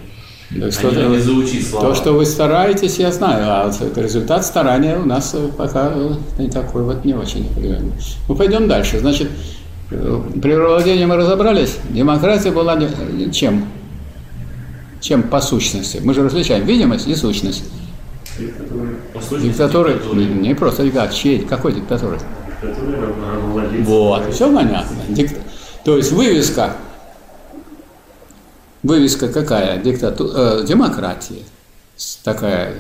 Да 0.50 0.68
а 0.68 0.72
что 0.72 0.90
не, 0.92 1.04
а 1.04 1.08
не 1.10 1.20
заучить 1.20 1.68
слова. 1.70 1.90
То, 1.90 1.96
что 1.96 2.14
вы 2.14 2.26
стараетесь, 2.26 2.98
я 2.98 3.12
знаю, 3.12 3.44
а 3.48 3.70
вот 3.80 3.98
результат 3.98 4.46
старания 4.46 4.98
у 4.98 5.06
нас 5.06 5.36
э, 5.36 5.50
пока 5.58 5.92
э, 5.94 6.12
не 6.40 6.50
такой 6.50 6.84
вот 6.84 7.04
не 7.04 7.14
очень 7.14 7.48
определенный. 7.52 7.92
Ну, 8.30 8.36
пойдем 8.36 8.68
дальше. 8.70 9.00
Значит, 9.00 9.30
э, 9.92 10.22
при 10.42 10.56
владении 10.56 11.04
мы 11.06 11.18
разобрались. 11.18 11.76
Демократия 11.90 12.52
была 12.52 12.76
не- 12.78 13.32
чем? 13.34 13.66
Чем 15.02 15.24
по 15.24 15.42
сущности? 15.42 16.00
Мы 16.02 16.14
же 16.14 16.24
различаем 16.24 16.66
видимость 16.66 17.08
и 17.08 17.16
сущность. 17.16 17.66
Диктатуры. 19.42 20.00
не, 20.26 20.54
просто 20.56 20.84
диктатура, 20.84 21.14
чьей, 21.14 21.40
какой 21.40 21.74
диктатуры? 21.74 22.20
Вот, 23.84 24.34
все 24.34 24.54
понятно. 24.54 24.96
Дик- 25.10 25.38
То 25.84 25.98
есть 25.98 26.12
вывеска, 26.12 26.74
вывеска 28.84 29.28
какая? 29.30 29.78
Диктату... 29.78 30.32
э, 30.36 30.64
демократия. 30.68 31.44
Такая, 32.24 32.74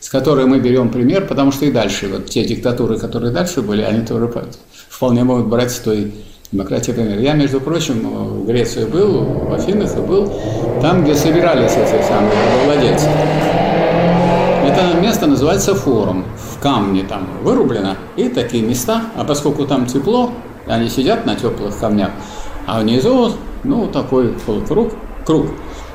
с 0.00 0.08
которой 0.08 0.46
мы 0.46 0.58
берем 0.58 0.90
пример, 0.90 1.26
потому 1.26 1.52
что 1.52 1.66
и 1.66 1.70
дальше, 1.70 2.08
вот 2.08 2.26
те 2.26 2.44
диктатуры, 2.44 2.98
которые 2.98 3.32
дальше 3.32 3.62
были, 3.62 3.82
они 3.82 4.04
тоже 4.04 4.26
по- 4.28 4.44
вполне 4.88 5.24
могут 5.24 5.46
брать 5.46 5.70
с 5.72 5.78
той 5.78 6.12
демократии 6.52 6.92
пример. 6.92 7.18
Я, 7.18 7.34
между 7.34 7.60
прочим, 7.60 8.00
в 8.42 8.46
Греции 8.46 8.84
был, 8.84 9.22
в 9.24 9.52
Афинах 9.54 9.96
и 9.96 10.00
был, 10.00 10.32
там, 10.80 11.04
где 11.04 11.14
собирались 11.14 11.72
эти 11.72 12.02
самые 12.06 12.32
владельцы. 12.64 13.08
Это 14.76 15.00
место 15.00 15.26
называется 15.26 15.74
форум. 15.74 16.26
В 16.36 16.60
камне 16.60 17.02
там 17.02 17.26
вырублено. 17.42 17.96
И 18.16 18.28
такие 18.28 18.62
места, 18.62 19.04
а 19.16 19.24
поскольку 19.24 19.64
там 19.66 19.86
тепло, 19.86 20.32
они 20.66 20.90
сидят 20.90 21.24
на 21.24 21.34
теплых 21.34 21.78
камнях, 21.78 22.10
а 22.66 22.80
внизу, 22.80 23.32
ну, 23.64 23.86
такой 23.86 24.34
полукруг, 24.44 24.92
круг, 25.24 25.46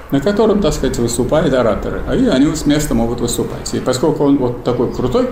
на 0.09 0.19
котором, 0.19 0.61
так 0.61 0.73
сказать, 0.73 0.97
выступают 0.97 1.53
ораторы. 1.53 2.01
И 2.17 2.25
они 2.25 2.55
с 2.55 2.65
места 2.65 2.95
могут 2.95 3.21
выступать. 3.21 3.71
И 3.75 3.79
поскольку 3.79 4.23
он 4.23 4.37
вот 4.37 4.63
такой 4.63 4.91
крутой, 4.91 5.29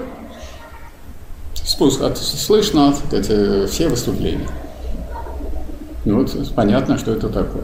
спуск, 1.56 2.04
от, 2.04 2.20
слышно 2.20 2.94
так 3.10 3.24
сказать, 3.24 3.72
все 3.72 3.90
выступления. 3.90 4.48
И 6.06 6.12
вот 6.12 6.32
понятно, 6.56 7.00
что 7.00 7.14
это 7.14 7.30
такое. 7.30 7.64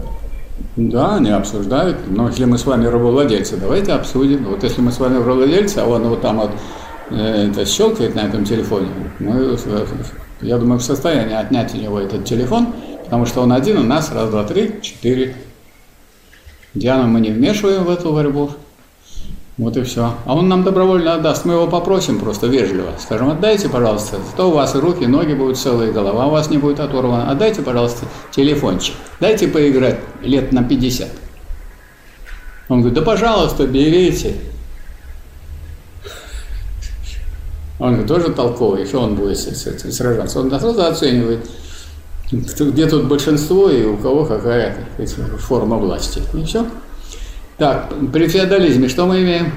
Да, 0.76 1.16
они 1.16 1.32
обсуждают, 1.32 1.98
но 2.08 2.30
если 2.30 2.46
мы 2.46 2.58
с 2.58 2.66
вами 2.66 2.86
рабовладельцы, 2.86 3.58
давайте 3.58 3.92
обсудим. 3.94 4.46
Вот 4.46 4.64
если 4.64 4.82
мы 4.82 4.92
с 4.92 5.00
вами 5.00 5.18
рабовладельцы, 5.18 5.80
а 5.80 5.86
он 5.86 6.04
вот 6.04 6.22
там 6.22 6.40
вот 6.40 6.52
э, 7.12 7.50
это 7.50 7.66
щелкает 7.66 8.16
на 8.16 8.22
этом 8.22 8.46
телефоне, 8.46 8.88
мы, 9.20 9.58
я 10.42 10.58
думаю, 10.58 10.80
в 10.80 10.84
состоянии 10.84 11.36
отнять 11.36 11.74
у 11.74 11.78
него 11.78 12.00
этот 12.00 12.26
телефон, 12.26 12.74
потому 13.04 13.26
что 13.26 13.42
он 13.42 13.52
один 13.52 13.78
у 13.80 13.84
нас, 13.84 14.12
раз, 14.14 14.30
два, 14.30 14.44
три, 14.44 14.80
четыре. 14.82 15.36
Диану 16.74 17.08
мы 17.08 17.20
не 17.22 17.32
вмешиваем 17.32 17.84
в 17.84 17.90
эту 17.90 18.14
борьбу. 18.14 18.52
Вот 19.58 19.78
и 19.78 19.84
все. 19.84 20.14
А 20.26 20.36
он 20.36 20.50
нам 20.50 20.64
добровольно 20.64 21.14
отдаст. 21.14 21.46
Мы 21.46 21.54
его 21.54 21.68
попросим 21.68 22.20
просто 22.20 22.48
вежливо. 22.48 22.92
Скажем, 23.00 23.30
отдайте, 23.30 23.70
пожалуйста. 23.70 24.18
То 24.36 24.50
у 24.50 24.54
вас 24.54 24.76
руки, 24.76 25.06
ноги 25.06 25.34
будут 25.34 25.58
целые, 25.58 25.94
голова 25.94 26.28
у 26.28 26.32
вас 26.32 26.50
не 26.50 26.58
будет 26.58 26.82
оторвана. 26.82 27.32
Отдайте, 27.32 27.62
пожалуйста, 27.62 28.06
телефончик. 28.32 28.96
Дайте 29.22 29.48
поиграть 29.48 30.00
лет 30.22 30.52
на 30.52 30.62
50. 30.62 31.08
Он 32.68 32.80
говорит, 32.80 33.00
да 33.00 33.02
пожалуйста, 33.02 33.66
берите. 33.66 34.36
Он 37.80 37.92
говорит, 37.92 38.08
тоже 38.08 38.34
толковый, 38.34 38.86
что 38.86 39.00
он 39.00 39.16
будет 39.16 39.38
сражаться? 39.38 40.40
Он 40.40 40.50
сразу 40.50 40.82
оценивает, 40.84 41.50
где 42.32 42.88
тут 42.88 43.06
большинство 43.06 43.70
и 43.70 43.86
у 43.86 43.96
кого 43.98 44.26
какая 44.26 44.76
форма 45.40 45.78
власти. 45.78 46.22
И 46.34 46.44
все. 46.44 46.66
Так, 47.58 47.94
при 48.12 48.28
феодализме 48.28 48.90
что 48.90 49.06
мы 49.06 49.22
имеем? 49.22 49.54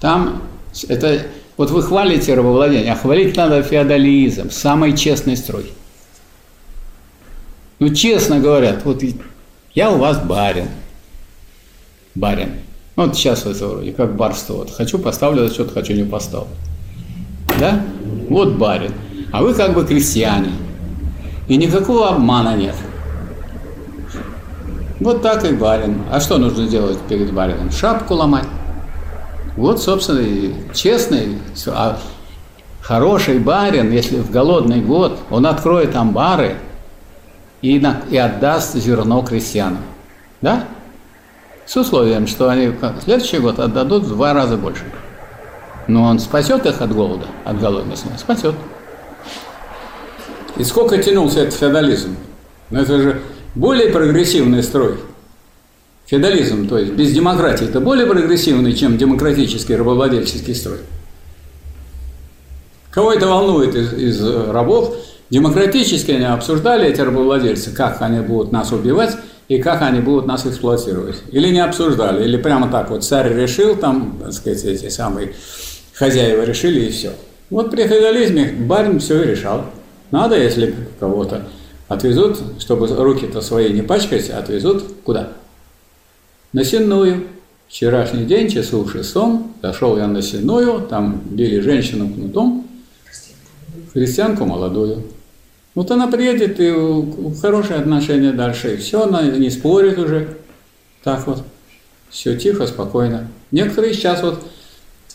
Там 0.00 0.42
это 0.88 1.26
вот 1.56 1.70
вы 1.70 1.82
хвалите 1.82 2.34
рабовладение, 2.34 2.92
а 2.92 2.96
хвалить 2.96 3.36
надо 3.36 3.62
феодализм, 3.62 4.50
самый 4.50 4.96
честный 4.96 5.36
строй. 5.36 5.72
Ну, 7.78 7.94
честно 7.94 8.40
говорят, 8.40 8.84
вот 8.84 9.02
я 9.74 9.90
у 9.90 9.98
вас 9.98 10.18
барин. 10.18 10.68
Барин. 12.14 12.52
Вот 12.94 13.14
сейчас 13.14 13.44
это 13.44 13.66
вроде 13.66 13.92
как 13.92 14.16
барство. 14.16 14.54
Вот 14.54 14.70
хочу 14.70 14.98
поставлю 14.98 15.48
что-то, 15.50 15.74
хочу 15.74 15.92
не 15.92 16.04
поставлю. 16.04 16.48
Да? 17.60 17.84
Вот 18.30 18.54
барин. 18.54 18.92
А 19.32 19.42
вы 19.42 19.52
как 19.52 19.74
бы 19.74 19.84
крестьяне. 19.84 20.52
И 21.48 21.56
никакого 21.58 22.08
обмана 22.08 22.56
нет. 22.56 22.74
Вот 25.00 25.22
так 25.22 25.44
и 25.44 25.52
барин. 25.52 26.02
А 26.10 26.20
что 26.20 26.38
нужно 26.38 26.66
делать 26.66 26.98
перед 27.08 27.32
барином? 27.32 27.70
Шапку 27.70 28.14
ломать. 28.14 28.46
Вот, 29.56 29.80
собственно, 29.82 30.20
и 30.20 30.54
честный, 30.74 31.38
а 31.68 31.98
хороший 32.82 33.38
барин, 33.38 33.90
если 33.90 34.18
в 34.18 34.30
голодный 34.30 34.80
год, 34.80 35.18
он 35.30 35.46
откроет 35.46 35.96
амбары 35.96 36.56
и, 37.62 37.78
на, 37.78 38.02
и 38.10 38.16
отдаст 38.16 38.74
зерно 38.74 39.22
крестьянам. 39.22 39.82
Да? 40.40 40.64
С 41.64 41.76
условием, 41.76 42.26
что 42.26 42.48
они 42.48 42.68
в 42.68 43.00
следующий 43.02 43.38
год 43.38 43.58
отдадут 43.58 44.04
в 44.04 44.08
два 44.10 44.34
раза 44.34 44.56
больше. 44.56 44.84
Но 45.88 46.04
он 46.04 46.18
спасет 46.18 46.66
их 46.66 46.80
от 46.80 46.92
голода, 46.94 47.26
от 47.44 47.58
голодности? 47.58 48.08
Спасет. 48.18 48.54
И 50.56 50.64
сколько 50.64 50.98
тянулся 50.98 51.40
этот 51.40 51.54
феодализм? 51.54 52.16
Ну 52.70 52.80
это 52.80 52.98
же 52.98 53.22
более 53.56 53.88
прогрессивный 53.88 54.62
строй. 54.62 54.98
Феодализм, 56.06 56.68
то 56.68 56.78
есть 56.78 56.92
без 56.92 57.12
демократии, 57.12 57.68
это 57.68 57.80
более 57.80 58.06
прогрессивный, 58.06 58.74
чем 58.74 58.96
демократический 58.96 59.74
рабовладельческий 59.74 60.54
строй. 60.54 60.78
Кого 62.92 63.12
это 63.12 63.26
волнует 63.26 63.74
из, 63.74 63.92
из 63.92 64.22
рабов? 64.22 64.94
Демократически 65.30 66.12
они 66.12 66.24
обсуждали, 66.24 66.88
эти 66.88 67.00
рабовладельцы, 67.00 67.72
как 67.72 68.00
они 68.02 68.20
будут 68.20 68.52
нас 68.52 68.70
убивать 68.70 69.16
и 69.48 69.58
как 69.58 69.82
они 69.82 70.00
будут 70.00 70.26
нас 70.26 70.46
эксплуатировать. 70.46 71.16
Или 71.32 71.48
не 71.48 71.58
обсуждали, 71.58 72.24
или 72.24 72.36
прямо 72.36 72.70
так 72.70 72.90
вот 72.90 73.02
царь 73.02 73.34
решил, 73.34 73.74
там, 73.74 74.18
так 74.22 74.32
сказать, 74.32 74.62
эти 74.64 74.88
самые 74.88 75.32
хозяева 75.94 76.44
решили 76.44 76.86
и 76.86 76.90
все. 76.90 77.12
Вот 77.50 77.72
при 77.72 77.86
феодализме 77.88 78.52
барин 78.52 79.00
все 79.00 79.24
и 79.24 79.26
решал. 79.26 79.64
Надо, 80.12 80.40
если 80.40 80.74
кого-то 81.00 81.42
Отвезут, 81.88 82.38
чтобы 82.58 82.88
руки-то 82.88 83.40
свои 83.40 83.72
не 83.72 83.82
пачкать, 83.82 84.30
отвезут 84.30 84.84
куда? 85.04 85.32
На 86.52 86.64
Сенную. 86.64 87.28
Вчерашний 87.68 88.24
день, 88.24 88.48
часов 88.48 88.92
шестом, 88.92 89.52
зашел 89.60 89.98
я 89.98 90.06
на 90.06 90.22
Сенную, 90.22 90.82
там 90.82 91.20
били 91.24 91.58
женщину 91.58 92.08
кнутом, 92.08 92.64
христианку 93.92 94.44
молодую. 94.44 95.02
Вот 95.74 95.90
она 95.90 96.06
приедет, 96.06 96.60
и 96.60 96.72
хорошие 97.40 97.80
отношения 97.80 98.32
дальше, 98.32 98.74
и 98.74 98.76
все, 98.76 99.02
она 99.02 99.22
не 99.22 99.50
спорит 99.50 99.98
уже. 99.98 100.36
Так 101.02 101.26
вот, 101.26 101.42
все 102.08 102.36
тихо, 102.36 102.68
спокойно. 102.68 103.28
Некоторые 103.50 103.94
сейчас 103.94 104.22
вот 104.22 104.44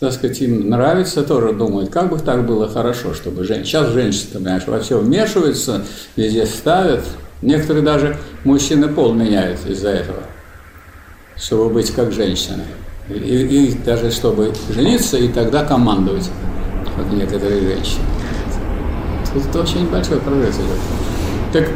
так 0.01 0.13
сказать, 0.13 0.41
им 0.41 0.67
нравится, 0.67 1.21
тоже 1.21 1.53
думают, 1.53 1.91
как 1.91 2.09
бы 2.09 2.17
так 2.17 2.47
было 2.47 2.67
хорошо, 2.67 3.13
чтобы 3.13 3.43
женщины... 3.43 3.65
Сейчас 3.65 3.89
женщины, 3.89 4.29
понимаешь, 4.33 4.63
во 4.65 4.79
все 4.79 4.97
вмешиваются, 4.97 5.83
везде 6.15 6.47
ставят. 6.47 7.03
Некоторые 7.43 7.85
даже 7.85 8.17
мужчины 8.43 8.87
пол 8.87 9.13
меняют 9.13 9.59
из-за 9.67 9.89
этого, 9.89 10.23
чтобы 11.37 11.75
быть 11.75 11.91
как 11.91 12.11
женщина. 12.11 12.63
И, 13.09 13.13
и 13.13 13.77
даже 13.85 14.09
чтобы 14.09 14.53
жениться 14.73 15.17
и 15.17 15.27
тогда 15.27 15.63
командовать, 15.65 16.31
как 16.95 17.05
некоторые 17.13 17.61
женщины. 17.61 18.03
Тут 19.31 19.55
очень 19.55 19.87
большой 19.87 20.19
прогресс 20.19 20.55
идет. 20.55 20.79
Так, 21.53 21.69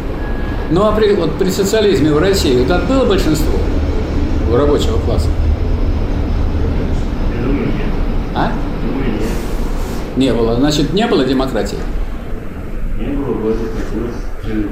ну 0.72 0.82
а 0.82 0.94
при, 0.94 1.14
вот 1.14 1.38
при 1.38 1.52
социализме 1.52 2.12
в 2.12 2.18
России 2.18 2.66
вот 2.66 2.86
было 2.88 3.06
большинство 3.06 3.60
у 4.52 4.56
рабочего 4.56 5.00
класса? 5.02 5.30
А? 8.36 8.52
Не 10.18 10.34
было. 10.34 10.56
Значит, 10.56 10.94
не 10.94 11.08
было 11.08 11.24
демократии? 11.24 11.78
Не 13.00 13.08
было, 13.16 13.54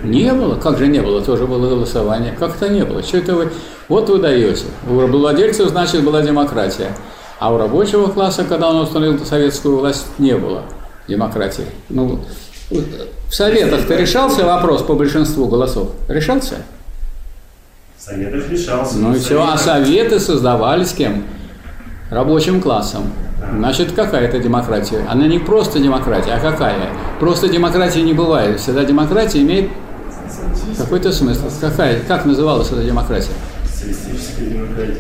Не 0.04 0.34
было? 0.34 0.56
Как 0.56 0.78
же 0.78 0.88
не 0.88 1.02
было? 1.02 1.22
Тоже 1.22 1.48
было 1.48 1.68
голосование. 1.70 2.36
Как-то 2.38 2.70
не 2.70 2.84
было. 2.84 3.02
Что 3.02 3.18
это 3.18 3.36
вы? 3.36 3.50
Вот 3.88 4.10
вы 4.10 4.20
даете. 4.20 4.66
У 4.88 4.94
владельцев, 4.94 5.70
значит, 5.70 6.04
была 6.04 6.22
демократия. 6.22 6.96
А 7.40 7.54
у 7.54 7.58
рабочего 7.58 8.08
класса, 8.08 8.44
когда 8.44 8.70
он 8.70 8.78
установил 8.78 9.20
советскую 9.26 9.80
власть, 9.80 10.06
не 10.18 10.36
было 10.36 10.64
демократии. 11.08 11.66
Ну, 11.90 12.20
в 12.70 13.36
Советах-то 13.36 13.96
решался 13.96 14.46
вопрос 14.46 14.84
по 14.84 14.94
большинству 14.94 15.48
голосов? 15.48 15.90
Решался? 16.08 16.56
В 17.98 18.02
Советах 18.02 18.50
решался. 18.50 18.98
Ну 18.98 19.16
и 19.16 19.20
все, 19.20 19.42
а 19.42 19.58
Советы 19.58 20.20
создавались 20.20 20.94
кем? 20.94 21.24
Рабочим 22.10 22.62
классом. 22.62 23.12
Значит, 23.52 23.92
какая 23.94 24.28
это 24.28 24.40
демократия? 24.40 25.06
Она 25.10 25.28
не 25.28 25.40
просто 25.40 25.80
демократия, 25.80 26.34
а 26.34 26.40
какая? 26.40 26.90
Просто 27.20 27.48
демократии 27.48 28.00
не 28.00 28.14
бывает. 28.14 28.60
Всегда 28.60 28.84
демократия 28.84 29.42
имеет 29.42 29.70
какой-то 30.78 31.12
смысл. 31.12 31.50
Какая? 31.60 32.00
Как 32.02 32.26
называлась 32.26 32.72
эта 32.72 32.84
демократия? 32.84 33.32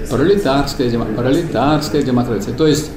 Пролетарская, 0.10 0.89
дем... 0.89 1.06
пролетарская 1.15 2.03
демократия. 2.03 2.51
То 2.51 2.67
есть, 2.67 2.91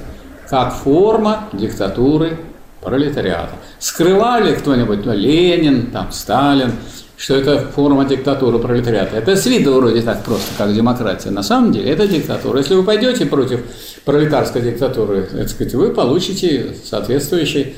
как 0.49 0.75
форма 0.75 1.45
диктатуры 1.53 2.39
пролетариата. 2.83 3.53
Скрывали 3.79 4.55
кто-нибудь, 4.55 5.05
ну, 5.05 5.13
Ленин, 5.13 5.91
там, 5.91 6.13
Сталин, 6.13 6.73
что 7.17 7.35
это 7.35 7.61
форма 7.71 8.05
диктатуры 8.05 8.59
пролетариата. 8.59 9.17
Это 9.17 9.37
с 9.37 9.47
виду 9.47 9.75
вроде 9.75 10.03
так 10.03 10.23
просто, 10.23 10.49
как 10.59 10.75
демократия. 10.75 11.31
На 11.31 11.43
самом 11.43 11.73
деле 11.73 11.91
это 11.91 12.07
диктатура. 12.07 12.59
Если 12.59 12.75
вы 12.75 12.85
пойдете 12.85 13.27
против 13.27 13.61
пролетарской 14.05 14.63
диктатуры, 14.63 15.23
так 15.23 15.49
сказать, 15.49 15.75
вы 15.75 15.91
получите 15.91 16.75
соответствующее 16.85 17.75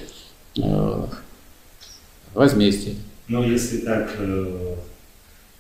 э, 0.56 1.04
возмездие. 2.34 2.96
Но 3.28 3.44
если 3.44 3.78
так 3.78 4.10
э, 4.18 4.74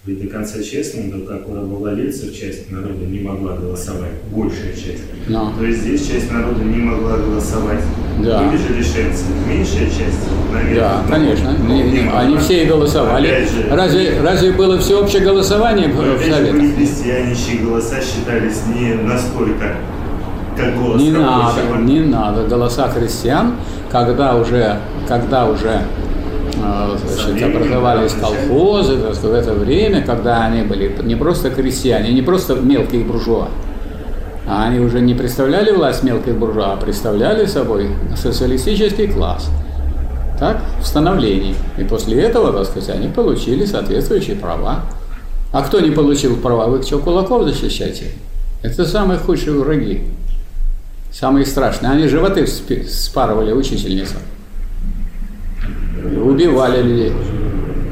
быть 0.08 0.22
до 0.22 0.28
конца 0.28 0.62
честным, 0.62 1.10
то 1.12 1.18
как 1.26 1.42
рабовладельцев 1.54 2.34
часть 2.34 2.70
народа 2.70 3.04
не 3.06 3.20
могла 3.20 3.52
голосовать, 3.56 4.12
большая 4.30 4.72
часть, 4.72 5.02
Но. 5.28 5.52
то 5.58 5.64
есть 5.66 5.80
здесь 5.80 6.08
часть 6.08 6.32
народа 6.32 6.64
не 6.64 6.78
могла 6.78 7.18
голосовать. 7.18 7.80
Да. 8.24 8.42
Или 8.48 8.56
же 8.56 8.74
лишенцы. 8.74 9.24
Меньшая 9.46 9.86
часть, 9.86 10.26
наверное. 10.52 10.80
Да, 10.80 11.02
ну, 11.06 11.12
конечно. 11.12 11.54
ну, 11.58 11.74
Не- 11.74 11.82
не- 11.82 12.00
могла. 12.00 12.20
они 12.20 12.36
все 12.38 12.62
и 12.64 12.66
голосовали. 12.66 13.28
Опять 13.28 13.50
же, 13.50 13.68
Разве, 13.70 14.20
разве 14.22 14.52
было 14.52 14.78
всеобщее 14.78 15.22
голосование 15.22 15.88
но 15.88 16.16
в 16.16 16.20
Советах? 16.22 16.52
были 16.52 16.72
христиане, 16.72 17.36
чьи 17.36 17.58
голоса 17.58 17.96
считались 18.00 18.62
не 18.74 18.94
настолько 18.94 19.76
как 20.56 20.76
голос 20.76 21.00
Не 21.00 21.10
надо, 21.12 21.60
не 21.82 22.00
надо. 22.00 22.46
Голоса 22.48 22.88
крестьян, 22.88 23.54
когда 23.92 24.34
уже, 24.36 24.78
когда 25.06 25.46
уже 25.46 25.82
значит, 26.96 27.26
временем, 27.26 27.56
образовались 27.56 28.12
колхозы, 28.12 28.96
в 28.96 29.32
это 29.32 29.52
время, 29.54 30.02
когда 30.02 30.46
они 30.46 30.62
были 30.62 30.94
не 31.02 31.14
просто 31.14 31.50
крестьяне, 31.50 32.12
не 32.12 32.22
просто 32.22 32.54
мелкие 32.54 33.04
буржуа, 33.04 33.48
а 34.46 34.64
они 34.66 34.80
уже 34.80 35.00
не 35.00 35.14
представляли 35.14 35.72
власть 35.72 36.02
мелких 36.02 36.36
буржуа, 36.36 36.72
а 36.72 36.76
представляли 36.76 37.46
собой 37.46 37.90
социалистический 38.16 39.08
класс. 39.08 39.50
Так, 40.38 40.62
в 40.80 40.86
становлении. 40.86 41.54
И 41.78 41.84
после 41.84 42.22
этого, 42.22 42.52
так 42.52 42.66
сказать, 42.66 42.90
они 42.90 43.08
получили 43.08 43.64
соответствующие 43.64 44.36
права. 44.36 44.82
А 45.52 45.62
кто 45.62 45.80
не 45.80 45.90
получил 45.90 46.36
права, 46.36 46.68
вы 46.68 46.82
что, 46.82 47.00
кулаков 47.00 47.42
защищаете? 47.42 48.12
Это 48.62 48.86
самые 48.86 49.18
худшие 49.18 49.58
враги. 49.58 50.04
Самые 51.12 51.44
страшные. 51.44 51.90
Они 51.90 52.06
животы 52.06 52.46
спарывали 52.46 53.52
учительницам. 53.52 54.18
Убивали 56.22 56.82
людей. 56.82 57.12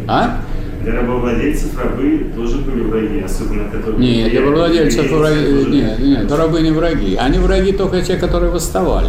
А? 0.09 0.39
Для 0.83 1.01
рабовладельцев 1.01 1.77
рабы 1.79 2.31
тоже 2.37 2.59
были 2.59 2.83
враги, 2.83 3.21
особенно 3.21 3.69
которые... 3.71 3.99
Нет, 3.99 4.31
для 4.31 4.43
владельцев 4.43 5.11
евреи 5.11 5.63
враги, 5.65 5.77
нет, 5.77 5.99
нет, 5.99 6.33
рабы 6.33 6.61
не 6.61 6.71
враги. 6.71 7.17
Они 7.17 7.39
враги 7.39 7.73
только 7.73 8.03
те, 8.03 8.17
которые 8.17 8.53
восставали. 8.53 9.09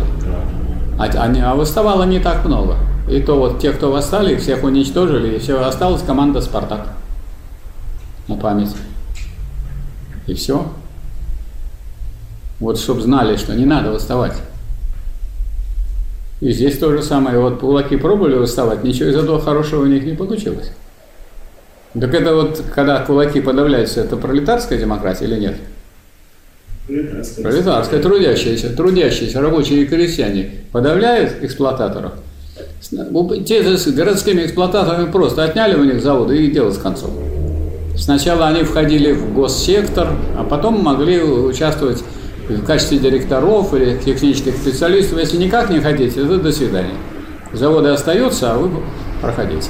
Да. 0.98 1.06
А, 1.06 1.24
они- 1.24 1.42
а 1.42 1.54
восставало 1.54 2.04
не 2.04 2.20
так 2.20 2.44
много. 2.46 2.78
И 3.10 3.22
то 3.22 3.38
вот 3.38 3.60
те, 3.60 3.72
кто 3.74 3.92
восстали, 3.92 4.36
всех 4.38 4.64
уничтожили, 4.64 5.36
и 5.36 5.40
все, 5.40 5.62
осталась 5.64 6.02
команда 6.02 6.42
«Спартак» 6.42 6.88
на 8.28 8.36
память. 8.36 8.76
И 10.26 10.34
все. 10.34 10.66
Вот 12.60 12.80
чтобы 12.80 13.02
знали, 13.02 13.38
что 13.38 13.54
не 13.54 13.66
надо 13.66 13.92
восставать. 13.92 14.34
И 16.40 16.52
здесь 16.52 16.78
то 16.78 16.92
же 16.92 17.02
самое. 17.02 17.40
Вот 17.40 17.60
кулаки 17.60 17.98
пробовали 17.98 18.36
восставать, 18.36 18.84
ничего 18.84 19.10
из 19.10 19.16
этого 19.16 19.40
хорошего 19.42 19.84
у 19.84 19.88
них 19.88 20.04
не 20.04 20.14
получилось. 20.14 20.72
Так 22.00 22.14
это 22.14 22.36
вот, 22.36 22.62
когда 22.76 23.00
кулаки 23.00 23.42
подавляются, 23.42 24.02
это 24.02 24.18
пролетарская 24.18 24.78
демократия 24.78 25.26
или 25.26 25.40
нет? 25.40 25.56
Пролетарская. 26.88 27.44
Пролетарская, 27.44 28.02
трудящиеся, 28.02 28.70
трудящиеся, 28.76 29.42
рабочие 29.42 29.82
и 29.82 29.86
крестьяне 29.86 30.52
подавляют 30.72 31.34
эксплуататоров. 31.44 32.14
С- 32.82 32.94
у- 32.94 33.36
Те 33.44 33.64
же 33.64 33.78
с 33.78 33.88
городскими 33.88 34.44
эксплуататорами 34.46 35.12
просто 35.12 35.44
отняли 35.44 35.76
у 35.76 35.84
них 35.84 36.02
заводы 36.02 36.38
и 36.38 36.52
дело 36.52 36.72
с 36.72 36.78
концом. 36.78 37.12
Сначала 37.98 38.48
они 38.48 38.62
входили 38.64 39.12
в 39.12 39.34
госсектор, 39.34 40.10
а 40.38 40.44
потом 40.44 40.82
могли 40.84 41.20
участвовать 41.22 42.04
в 42.50 42.66
качестве 42.66 42.98
директоров 43.00 43.74
или 43.74 43.98
технических 43.98 44.56
специалистов. 44.56 45.20
Если 45.20 45.38
никак 45.38 45.70
не 45.70 45.80
хотите, 45.80 46.24
то 46.24 46.38
до 46.38 46.52
свидания. 46.52 46.96
Заводы 47.54 47.90
остаются, 47.90 48.54
а 48.54 48.58
вы 48.58 48.70
проходите. 49.22 49.70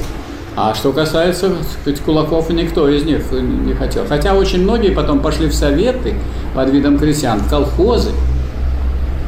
А 0.56 0.74
что 0.74 0.92
касается 0.92 1.52
сказать, 1.80 2.02
кулаков, 2.02 2.50
никто 2.50 2.90
из 2.90 3.04
них 3.04 3.32
не 3.32 3.74
хотел. 3.74 4.06
Хотя 4.08 4.34
очень 4.34 4.64
многие 4.64 4.90
потом 4.90 5.20
пошли 5.20 5.48
в 5.48 5.54
советы 5.54 6.16
под 6.56 6.70
видом 6.70 6.98
крестьян, 6.98 7.40
в 7.40 7.50
колхозы. 7.50 8.10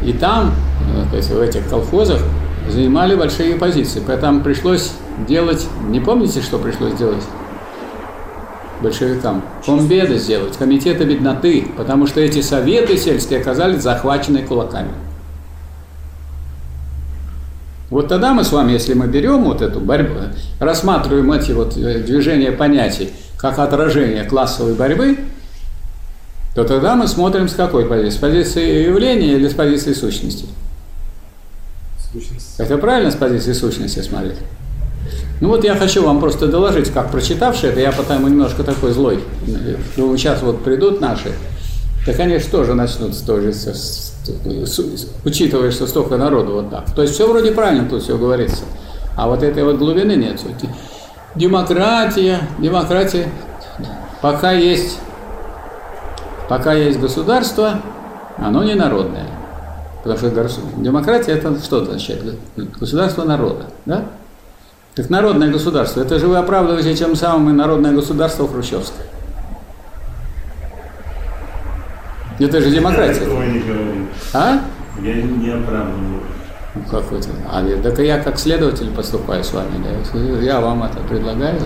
И 0.03 0.13
там, 0.13 0.53
э, 0.95 1.05
то 1.11 1.17
есть 1.17 1.29
в 1.29 1.39
этих 1.39 1.67
колхозах, 1.69 2.19
занимали 2.67 3.15
большие 3.15 3.55
позиции. 3.55 4.01
Поэтому 4.05 4.41
пришлось 4.41 4.93
делать, 5.27 5.67
не 5.89 5.99
помните, 5.99 6.41
что 6.41 6.57
пришлось 6.57 6.93
делать? 6.93 7.23
Большевикам. 8.81 9.43
Комбеды 9.65 10.17
сделать, 10.17 10.57
комитеты 10.57 11.05
бедноты, 11.05 11.67
потому 11.77 12.07
что 12.07 12.19
эти 12.19 12.41
советы 12.41 12.97
сельские 12.97 13.39
оказались 13.39 13.81
захвачены 13.81 14.43
кулаками. 14.43 14.91
Вот 17.89 18.07
тогда 18.07 18.33
мы 18.33 18.43
с 18.43 18.51
вами, 18.51 18.73
если 18.73 18.93
мы 18.93 19.07
берем 19.07 19.45
вот 19.45 19.61
эту 19.61 19.79
борьбу, 19.79 20.19
рассматриваем 20.59 21.31
эти 21.31 21.51
вот 21.53 21.75
э, 21.75 21.99
движения 21.99 22.51
понятий 22.51 23.09
как 23.37 23.57
отражение 23.57 24.25
классовой 24.25 24.75
борьбы, 24.75 25.17
то 26.53 26.63
тогда 26.65 26.95
мы 26.95 27.07
смотрим 27.07 27.47
с 27.47 27.53
какой 27.53 27.85
позиции? 27.85 28.17
С 28.17 28.19
позиции 28.19 28.83
явления 28.85 29.33
или 29.33 29.47
с 29.47 29.53
позиции 29.53 29.93
сущности? 29.93 30.45
Сущность. 32.11 32.59
Это 32.59 32.77
правильно 32.77 33.11
с 33.11 33.15
позиции 33.15 33.53
сущности 33.53 34.01
смотреть? 34.01 34.37
Ну 35.41 35.47
вот 35.49 35.63
я 35.63 35.75
хочу 35.75 36.03
вам 36.03 36.19
просто 36.19 36.47
доложить, 36.47 36.91
как 36.91 37.11
прочитавший 37.11 37.69
это, 37.69 37.79
я 37.79 37.91
потому 37.91 38.27
немножко 38.27 38.63
такой 38.63 38.91
злой. 38.91 39.23
Думаю, 39.95 40.17
сейчас 40.17 40.41
вот 40.41 40.63
придут 40.63 40.99
наши, 40.99 41.31
да, 42.05 42.13
конечно, 42.13 42.51
тоже 42.51 42.73
начнут 42.73 43.13
с 43.15 43.21
той 43.21 43.41
же, 43.41 43.53
с- 43.53 43.65
с- 43.67 44.13
с- 44.65 45.07
учитывая, 45.23 45.71
что 45.71 45.87
столько 45.87 46.17
народу 46.17 46.53
вот 46.53 46.69
так. 46.69 46.93
То 46.93 47.01
есть 47.03 47.13
все 47.13 47.27
вроде 47.27 47.51
правильно 47.51 47.87
тут 47.89 48.03
все 48.03 48.17
говорится, 48.17 48.63
а 49.15 49.27
вот 49.27 49.41
этой 49.43 49.63
вот 49.63 49.77
глубины 49.77 50.13
нет. 50.13 50.41
Демократия, 51.35 52.39
демократия, 52.59 53.29
пока 54.21 54.51
есть, 54.51 54.97
пока 56.49 56.73
есть 56.73 56.99
государство, 56.99 57.79
оно 58.37 58.63
не 58.63 58.73
народное. 58.73 59.27
Потому 60.03 60.17
что 60.17 60.29
демократия 60.77 61.33
это 61.33 61.57
что 61.63 61.81
означает? 61.81 62.23
Государство 62.79 63.23
народа, 63.23 63.65
да? 63.85 64.03
Так 64.95 65.09
народное 65.09 65.49
государство, 65.51 66.01
это 66.01 66.19
же 66.19 66.27
вы 66.27 66.37
оправдываете 66.37 66.93
тем 66.95 67.15
самым 67.15 67.49
и 67.51 67.53
народное 67.53 67.91
государство 67.93 68.47
хрущевское. 68.47 69.05
Это 72.39 72.61
же 72.61 72.69
Я 72.69 72.75
демократия. 72.79 73.19
такого 73.19 73.43
не 73.43 73.59
говорю. 73.59 74.07
А? 74.33 74.59
Я 75.01 75.13
не 75.15 75.49
оправдываю. 75.49 76.21
Ну, 76.75 76.81
как 76.89 77.11
это? 77.11 77.27
А, 77.51 77.61
я- 77.61 77.77
так 77.81 77.99
я 77.99 78.19
как 78.19 78.37
следователь 78.39 78.89
поступаю 78.91 79.43
с 79.43 79.51
вами, 79.53 79.83
да? 79.83 80.19
Я 80.41 80.59
вам 80.61 80.83
это 80.83 80.99
предлагаю, 80.99 81.59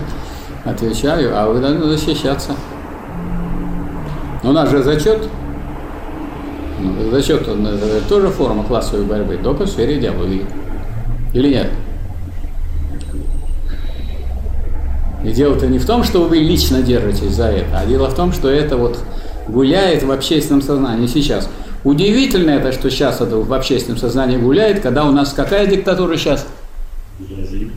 отвечаю, 0.64 1.30
а 1.36 1.46
вы 1.48 1.60
должны 1.60 1.84
защищаться. 1.86 2.52
У 4.42 4.52
нас 4.52 4.68
же 4.70 4.82
зачет. 4.82 5.28
Ну, 6.80 7.10
зачет 7.10 7.48
он, 7.48 7.66
это 7.66 8.00
тоже 8.08 8.28
форма 8.28 8.64
классовой 8.64 9.04
борьбы, 9.04 9.36
только 9.42 9.64
в 9.64 9.68
сфере 9.68 9.98
идеологии. 9.98 10.44
Или 11.32 11.48
нет? 11.54 11.70
И 15.24 15.30
дело-то 15.30 15.66
не 15.66 15.78
в 15.78 15.86
том, 15.86 16.04
что 16.04 16.24
вы 16.24 16.36
лично 16.38 16.82
держитесь 16.82 17.34
за 17.34 17.46
это, 17.46 17.78
а 17.78 17.86
дело 17.86 18.08
в 18.08 18.14
том, 18.14 18.32
что 18.32 18.48
это 18.48 18.76
вот 18.76 18.98
гуляет 19.48 20.02
в 20.02 20.10
общественном 20.10 20.62
сознании 20.62 21.06
сейчас. 21.06 21.48
Удивительно 21.82 22.50
это, 22.50 22.72
что 22.72 22.90
сейчас 22.90 23.20
это 23.20 23.36
в 23.36 23.52
общественном 23.52 23.98
сознании 23.98 24.36
гуляет, 24.36 24.80
когда 24.80 25.04
у 25.04 25.12
нас 25.12 25.32
какая 25.32 25.66
диктатура 25.66 26.16
сейчас? 26.16 26.46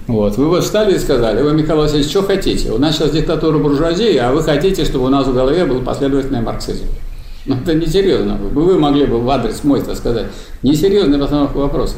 Вот, 0.07 0.37
вы 0.37 0.47
вот 0.47 0.63
встали 0.63 0.95
и 0.95 0.99
сказали, 0.99 1.41
вы, 1.41 1.53
Михаил 1.53 1.79
Васильевич, 1.79 2.09
что 2.09 2.23
хотите? 2.23 2.71
У 2.71 2.77
нас 2.77 2.95
сейчас 2.95 3.11
диктатура 3.11 3.59
буржуазии, 3.59 4.17
а 4.17 4.31
вы 4.31 4.41
хотите, 4.41 4.83
чтобы 4.83 5.05
у 5.05 5.09
нас 5.09 5.27
в 5.27 5.33
голове 5.33 5.65
был 5.65 5.81
последовательный 5.81 6.41
марксизм. 6.41 6.85
Ну, 7.45 7.55
это 7.55 7.73
несерьезно. 7.75 8.35
Вы 8.35 8.63
вы 8.63 8.79
могли 8.79 9.05
бы 9.05 9.19
в 9.21 9.29
адрес 9.29 9.63
мой 9.63 9.81
так 9.81 9.95
сказать. 9.95 10.25
Несерьезная 10.63 11.19
постановка 11.19 11.57
вопроса. 11.57 11.97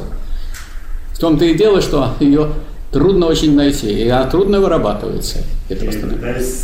В 1.12 1.18
том-то 1.18 1.44
и 1.44 1.54
дело, 1.54 1.80
что 1.80 2.14
ее 2.20 2.50
трудно 2.90 3.26
очень 3.26 3.54
найти, 3.54 3.88
и 3.90 4.08
она 4.08 4.28
трудно 4.28 4.60
вырабатывается. 4.60 5.38
Это 5.68 5.84
Я 5.84 5.90
постановка. 5.90 6.16
пытаюсь 6.16 6.54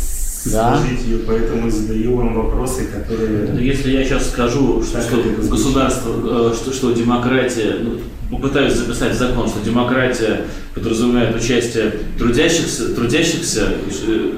Да. 0.45 0.77
сложить 0.77 1.05
ее, 1.05 1.19
поэтому 1.19 1.69
задаю 1.69 2.15
вам 2.17 2.33
вопросы, 2.35 2.87
Ну, 2.93 2.99
которые... 3.01 3.65
Если 3.65 3.91
я 3.91 4.03
сейчас 4.03 4.29
скажу, 4.29 4.83
что, 4.83 5.01
что 5.01 5.17
государство, 5.49 6.51
э, 6.51 6.53
что, 6.55 6.73
что 6.73 6.91
демократия, 6.91 7.75
ну, 7.81 7.99
попытаюсь 8.29 8.73
записать 8.73 9.13
в 9.13 9.17
закон, 9.17 9.47
что 9.47 9.59
демократия 9.63 10.41
подразумевает 10.75 11.35
участие 11.35 11.93
трудящихся, 12.17 12.93
трудящихся, 12.93 13.69
э, 14.07 14.31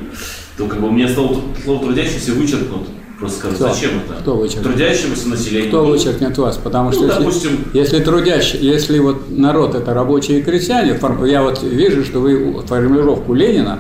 то 0.58 0.66
как 0.68 0.80
бы 0.82 0.88
у 0.90 0.92
меня 0.92 1.08
слово, 1.08 1.42
слово 1.64 1.86
трудящийся 1.86 2.34
вычеркнут. 2.34 2.88
Просто 3.20 3.40
скажу, 3.40 3.56
Кто? 3.56 3.74
зачем 3.74 3.92
это? 4.06 4.22
Кто 4.22 4.36
вычеркнут? 4.36 4.74
Трудящемуся 4.76 5.28
населению. 5.28 5.68
Кто 5.70 5.86
вычеркнет 5.86 6.38
вас? 6.38 6.58
Потому 6.58 6.92
что 6.92 7.02
Ну, 7.02 7.08
если, 7.08 7.20
допустим- 7.20 7.66
если 7.74 8.00
трудящий, 8.00 8.58
если 8.60 9.00
вот 9.00 9.24
народ 9.30 9.76
это 9.76 9.94
рабочие 9.94 10.40
и 10.40 10.42
крестьяне, 10.42 10.98
я 11.26 11.44
вот 11.44 11.62
вижу, 11.64 12.06
что 12.06 12.20
вы 12.20 12.62
формулировку 12.66 13.34
Ленина, 13.34 13.80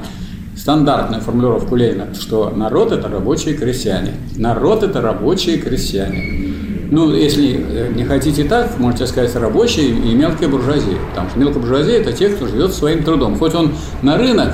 стандартную 0.58 1.22
формулировку 1.22 1.76
Ленина, 1.78 2.08
что 2.20 2.52
народ 2.54 2.92
это 2.92 3.08
рабочие 3.08 3.54
крестьяне. 3.56 4.14
Народ 4.36 4.84
это 4.84 5.00
рабочие 5.02 5.58
крестьяне. 5.58 6.56
Ну, 6.92 7.14
если 7.14 7.66
э, 7.70 7.94
не 7.96 8.04
хотите 8.04 8.44
так, 8.44 8.78
можете 8.80 9.06
сказать 9.08 9.34
рабочие 9.36 9.90
и 9.90 10.14
мелкая 10.16 10.50
буржуазия. 10.50 10.98
Потому 11.12 11.30
что 11.30 11.40
мелкая 11.40 11.60
буржуазия 11.60 12.00
это 12.00 12.12
те, 12.12 12.30
кто 12.30 12.48
живет 12.48 12.74
своим 12.74 13.04
трудом. 13.04 13.38
Хоть 13.38 13.54
он 13.54 13.74
на 14.02 14.18
рынок 14.18 14.54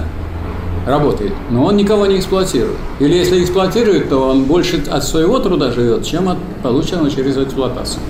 работает, 0.85 1.33
но 1.49 1.65
он 1.65 1.77
никого 1.77 2.05
не 2.05 2.17
эксплуатирует. 2.17 2.77
Или 2.99 3.15
если 3.15 3.41
эксплуатирует, 3.41 4.09
то 4.09 4.29
он 4.29 4.43
больше 4.43 4.83
от 4.89 5.03
своего 5.03 5.39
труда 5.39 5.71
живет, 5.71 6.05
чем 6.05 6.29
от 6.29 6.37
полученного 6.61 7.09
через 7.09 7.37
эксплуатацию. 7.37 8.01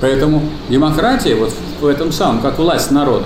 Поэтому 0.00 0.42
демократия 0.68 1.34
вот 1.34 1.50
в 1.80 1.86
этом 1.86 2.12
самом, 2.12 2.42
как 2.42 2.58
власть 2.58 2.90
народа, 2.90 3.24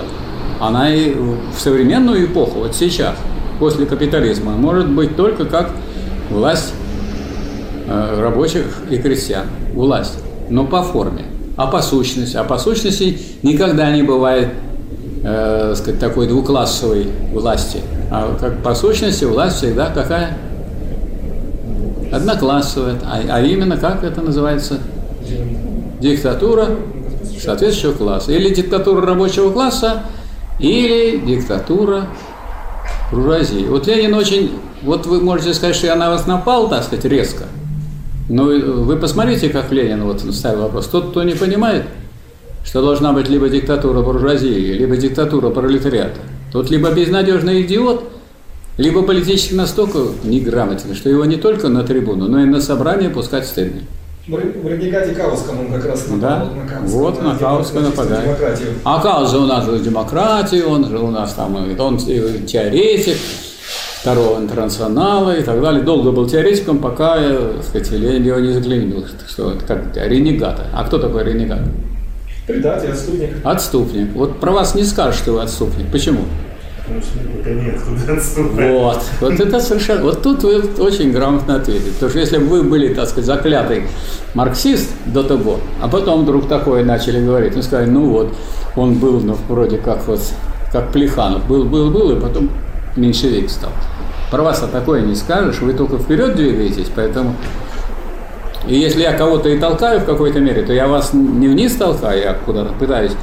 она 0.61 0.93
и 0.93 1.13
в 1.13 1.59
современную 1.59 2.25
эпоху, 2.25 2.59
вот 2.59 2.75
сейчас, 2.75 3.15
после 3.59 3.85
капитализма, 3.85 4.51
может 4.53 4.89
быть 4.89 5.17
только 5.17 5.43
как 5.45 5.71
власть 6.29 6.73
э, 7.87 8.21
рабочих 8.21 8.65
и 8.89 8.97
крестьян, 8.97 9.45
власть, 9.73 10.19
но 10.49 10.65
по 10.65 10.81
форме. 10.81 11.25
А 11.57 11.67
по 11.67 11.81
сущности? 11.81 12.37
А 12.37 12.45
по 12.45 12.57
сущности 12.57 13.19
никогда 13.43 13.91
не 13.91 14.01
бывает 14.01 14.47
э, 15.23 15.73
сказать, 15.75 15.99
такой 15.99 16.27
двуклассовой 16.27 17.07
власти. 17.31 17.81
А 18.11 18.35
как 18.39 18.61
по 18.63 18.75
сущности 18.75 19.25
власть 19.25 19.57
всегда 19.57 19.87
какая? 19.87 20.37
Одноклассовая. 22.11 22.95
А, 23.05 23.21
а 23.29 23.41
именно 23.41 23.77
как 23.77 24.03
это 24.03 24.21
называется? 24.21 24.79
Диктатура 25.99 26.69
соответствующего 27.39 27.97
класса. 27.97 28.31
Или 28.31 28.53
диктатура 28.53 29.05
рабочего 29.05 29.51
класса, 29.51 30.03
или 30.59 31.17
диктатура 31.17 32.07
буржуазии. 33.11 33.65
Вот 33.65 33.87
Ленин 33.87 34.13
очень... 34.13 34.51
Вот 34.81 35.05
вы 35.05 35.19
можете 35.19 35.53
сказать, 35.53 35.75
что 35.75 35.87
я 35.87 35.95
на 35.95 36.09
вас 36.09 36.25
напал, 36.25 36.69
так 36.69 36.83
сказать, 36.83 37.05
резко. 37.05 37.45
Но 38.29 38.45
вы 38.45 38.95
посмотрите, 38.95 39.49
как 39.49 39.71
Ленин 39.71 40.03
вот 40.03 40.21
ставил 40.33 40.63
вопрос. 40.63 40.87
Тот, 40.87 41.09
кто 41.09 41.23
не 41.23 41.33
понимает, 41.33 41.85
что 42.69 42.83
должна 42.83 43.13
быть 43.13 43.27
либо 43.27 43.49
диктатура 43.49 44.01
буржуазии, 44.01 44.73
либо 44.73 44.95
диктатура 44.95 45.49
пролетариата, 45.49 46.19
тот 46.51 46.69
либо 46.69 46.91
безнадежный 46.91 47.63
идиот, 47.63 48.03
либо 48.77 49.01
политически 49.01 49.55
настолько 49.55 49.97
неграмотный, 50.23 50.93
что 50.93 51.09
его 51.09 51.25
не 51.25 51.37
только 51.37 51.67
на 51.67 51.83
трибуну, 51.83 52.27
но 52.27 52.43
и 52.43 52.45
на 52.45 52.61
собрание 52.61 53.09
пускать 53.09 53.47
стыдно. 53.47 53.81
В 54.27 54.37
Ренегате 54.37 55.15
Кауском 55.15 55.61
он 55.61 55.73
как 55.73 55.85
раз 55.87 56.07
напал. 56.09 56.19
Да, 56.19 56.49
на 56.79 56.87
вот 56.87 57.23
на 57.23 57.35
Кауска 57.35 57.79
нападает. 57.79 58.37
А 58.83 59.01
Каус 59.01 59.31
же 59.31 59.39
у 59.39 59.47
нас 59.47 59.65
же 59.65 59.79
демократия, 59.79 60.63
он 60.63 60.87
же 60.87 60.99
у 60.99 61.09
нас 61.09 61.33
там, 61.33 61.57
и 61.57 61.75
он 61.75 61.95
и 61.95 62.45
теоретик 62.45 63.17
второго 63.99 64.37
интернационала 64.37 65.35
и 65.35 65.41
так 65.41 65.59
далее. 65.59 65.81
Долго 65.81 66.11
был 66.11 66.29
теоретиком, 66.29 66.77
пока, 66.77 67.15
э, 67.17 67.53
так 67.55 67.65
сказать, 67.65 67.91
Ленин 67.99 68.23
его 68.23 68.39
не 68.39 68.53
заглянул, 68.53 69.05
что 69.27 69.53
это 69.53 69.65
как 69.65 69.97
ренегата. 69.97 70.67
А 70.71 70.83
кто 70.83 70.99
такой 70.99 71.23
ренегат? 71.23 71.61
Предатель, 72.49 72.89
отступник. 72.91 73.29
Отступник. 73.43 74.13
Вот 74.15 74.39
про 74.39 74.51
вас 74.51 74.73
не 74.73 74.83
скажешь, 74.83 75.19
что 75.19 75.33
вы 75.33 75.41
отступник. 75.43 75.91
Почему? 75.91 76.21
Потому 76.79 76.99
что 76.99 77.19
пока 77.19 77.51
нет 77.51 77.79
куда 77.79 78.13
отступать. 78.13 78.71
Вот. 78.71 79.03
Вот 79.21 79.39
это 79.39 79.59
совершенно... 79.59 80.01
Вот 80.01 80.23
тут 80.23 80.41
вы 80.41 80.63
очень 80.79 81.11
грамотно 81.11 81.57
ответили. 81.57 81.91
Потому 81.91 82.09
что 82.09 82.19
если 82.19 82.39
бы 82.39 82.45
вы 82.47 82.63
были, 82.63 82.91
так 82.95 83.07
сказать, 83.07 83.25
заклятый 83.25 83.83
марксист 84.33 84.89
до 85.05 85.21
того, 85.21 85.59
а 85.79 85.87
потом 85.87 86.23
вдруг 86.23 86.47
такое 86.47 86.83
начали 86.83 87.23
говорить, 87.23 87.55
ну 87.55 87.61
сказали, 87.61 87.87
ну 87.87 88.09
вот, 88.09 88.33
он 88.75 88.95
был, 88.95 89.19
ну, 89.19 89.37
вроде 89.47 89.77
как 89.77 90.07
вот, 90.07 90.19
как 90.71 90.91
Плеханов, 90.91 91.47
был, 91.47 91.65
был, 91.65 91.91
был, 91.91 92.17
и 92.17 92.19
потом 92.19 92.49
меньшевик 92.95 93.51
стал. 93.51 93.69
Про 94.31 94.41
вас 94.41 94.67
такое 94.71 95.01
не 95.01 95.13
скажешь, 95.13 95.61
вы 95.61 95.73
только 95.73 95.99
вперед 95.99 96.35
двигаетесь, 96.35 96.87
поэтому... 96.95 97.35
И 98.69 98.75
если 98.75 99.01
я 99.01 99.13
кого-то 99.13 99.49
и 99.49 99.57
толкаю 99.57 99.99
в 100.01 100.05
какой-то 100.05 100.39
мере, 100.39 100.61
то 100.61 100.71
я 100.71 100.87
вас 100.87 101.11
не 101.13 101.47
вниз 101.47 101.75
толкаю, 101.75 102.21
я 102.21 102.33
куда-то 102.33 102.71
пытаюсь 102.73 103.13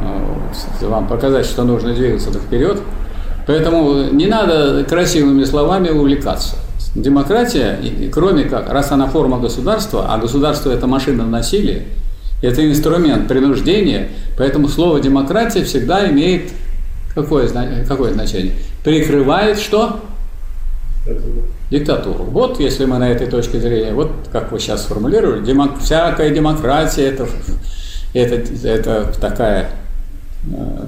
э, 0.00 0.86
вам 0.86 1.06
показать, 1.06 1.46
что 1.46 1.62
нужно 1.62 1.94
двигаться 1.94 2.32
вперед. 2.32 2.80
Поэтому 3.46 4.10
не 4.10 4.26
надо 4.26 4.84
красивыми 4.84 5.44
словами 5.44 5.90
увлекаться. 5.90 6.56
Демократия, 6.96 7.78
кроме 8.12 8.44
как, 8.44 8.68
раз 8.72 8.90
она 8.90 9.06
форма 9.06 9.38
государства, 9.38 10.06
а 10.08 10.18
государство 10.18 10.72
это 10.72 10.88
машина 10.88 11.24
насилия, 11.24 11.84
это 12.42 12.68
инструмент 12.68 13.28
принуждения, 13.28 14.08
поэтому 14.36 14.68
слово 14.68 15.00
демократия 15.00 15.62
всегда 15.62 16.08
имеет 16.10 16.50
какое, 17.14 17.48
какое 17.86 18.12
значение? 18.12 18.54
Прикрывает 18.82 19.58
что? 19.58 20.00
Диктатуру. 21.74 22.24
Вот 22.24 22.60
если 22.60 22.84
мы 22.84 22.98
на 22.98 23.10
этой 23.10 23.26
точке 23.26 23.58
зрения, 23.58 23.92
вот 23.92 24.10
как 24.30 24.52
вы 24.52 24.60
сейчас 24.60 24.82
сформулировали, 24.82 25.44
демок- 25.44 25.80
всякая 25.80 26.30
демократия 26.30 27.06
это, 27.08 27.26
это, 28.12 28.68
это 28.68 29.12
такая 29.20 29.70
э, 30.52 30.84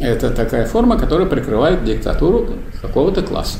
это 0.00 0.30
такая 0.30 0.66
форма, 0.66 0.98
которая 0.98 1.26
прикрывает 1.26 1.82
диктатуру 1.84 2.46
какого-то 2.82 3.22
класса. 3.22 3.58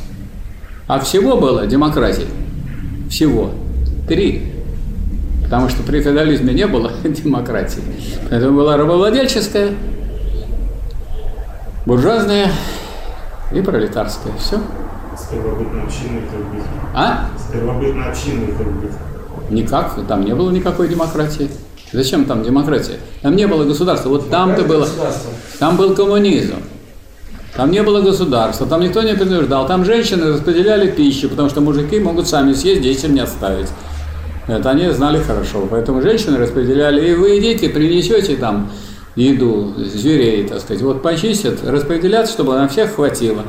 А 0.86 1.00
всего 1.00 1.38
было 1.38 1.66
демократии. 1.66 2.26
Всего. 3.08 3.50
Три. 4.06 4.52
Потому 5.42 5.70
что 5.70 5.82
при 5.82 6.02
феодализме 6.02 6.52
не 6.52 6.66
было 6.66 6.92
демократии. 7.04 7.82
Поэтому 8.28 8.58
была 8.58 8.76
рабовладельческая, 8.76 9.70
буржуазная 11.86 12.50
и 13.54 13.62
пролетарская. 13.62 14.34
Все. 14.38 14.60
Первобытной 15.32 15.82
как 16.30 16.52
быть? 16.52 16.64
А? 16.94 17.30
С 17.38 17.52
первобытной 17.52 18.54
как 18.58 18.72
быть? 18.80 18.92
Никак, 19.50 19.98
там 20.06 20.24
не 20.24 20.34
было 20.34 20.50
никакой 20.50 20.88
демократии. 20.88 21.48
Зачем 21.92 22.24
там 22.24 22.42
демократия? 22.42 22.98
Там 23.22 23.36
не 23.36 23.46
было 23.46 23.64
государства. 23.64 24.08
Вот 24.08 24.30
там-то 24.30 24.62
было, 24.62 24.86
там 25.58 25.76
был 25.76 25.94
коммунизм. 25.94 26.56
Там 27.56 27.70
не 27.70 27.82
было 27.82 28.00
государства, 28.00 28.66
там 28.66 28.80
никто 28.80 29.02
не 29.02 29.14
принуждал. 29.14 29.66
Там 29.66 29.84
женщины 29.84 30.32
распределяли 30.32 30.90
пищу, 30.90 31.28
потому 31.28 31.50
что 31.50 31.60
мужики 31.60 31.98
могут 31.98 32.28
сами 32.28 32.54
съесть, 32.54 32.80
детям 32.80 33.14
не 33.14 33.20
оставить. 33.20 33.68
Это 34.46 34.70
они 34.70 34.90
знали 34.90 35.22
хорошо. 35.22 35.66
Поэтому 35.70 36.02
женщины 36.02 36.38
распределяли. 36.38 37.10
И 37.10 37.14
вы 37.14 37.38
идите, 37.38 37.68
принесете 37.68 38.36
там 38.36 38.70
еду, 39.16 39.74
зверей, 39.76 40.46
так 40.48 40.60
сказать. 40.60 40.82
Вот 40.82 41.02
почистят, 41.02 41.62
распределят, 41.64 42.28
чтобы 42.28 42.54
на 42.54 42.68
всех 42.68 42.94
хватило. 42.94 43.42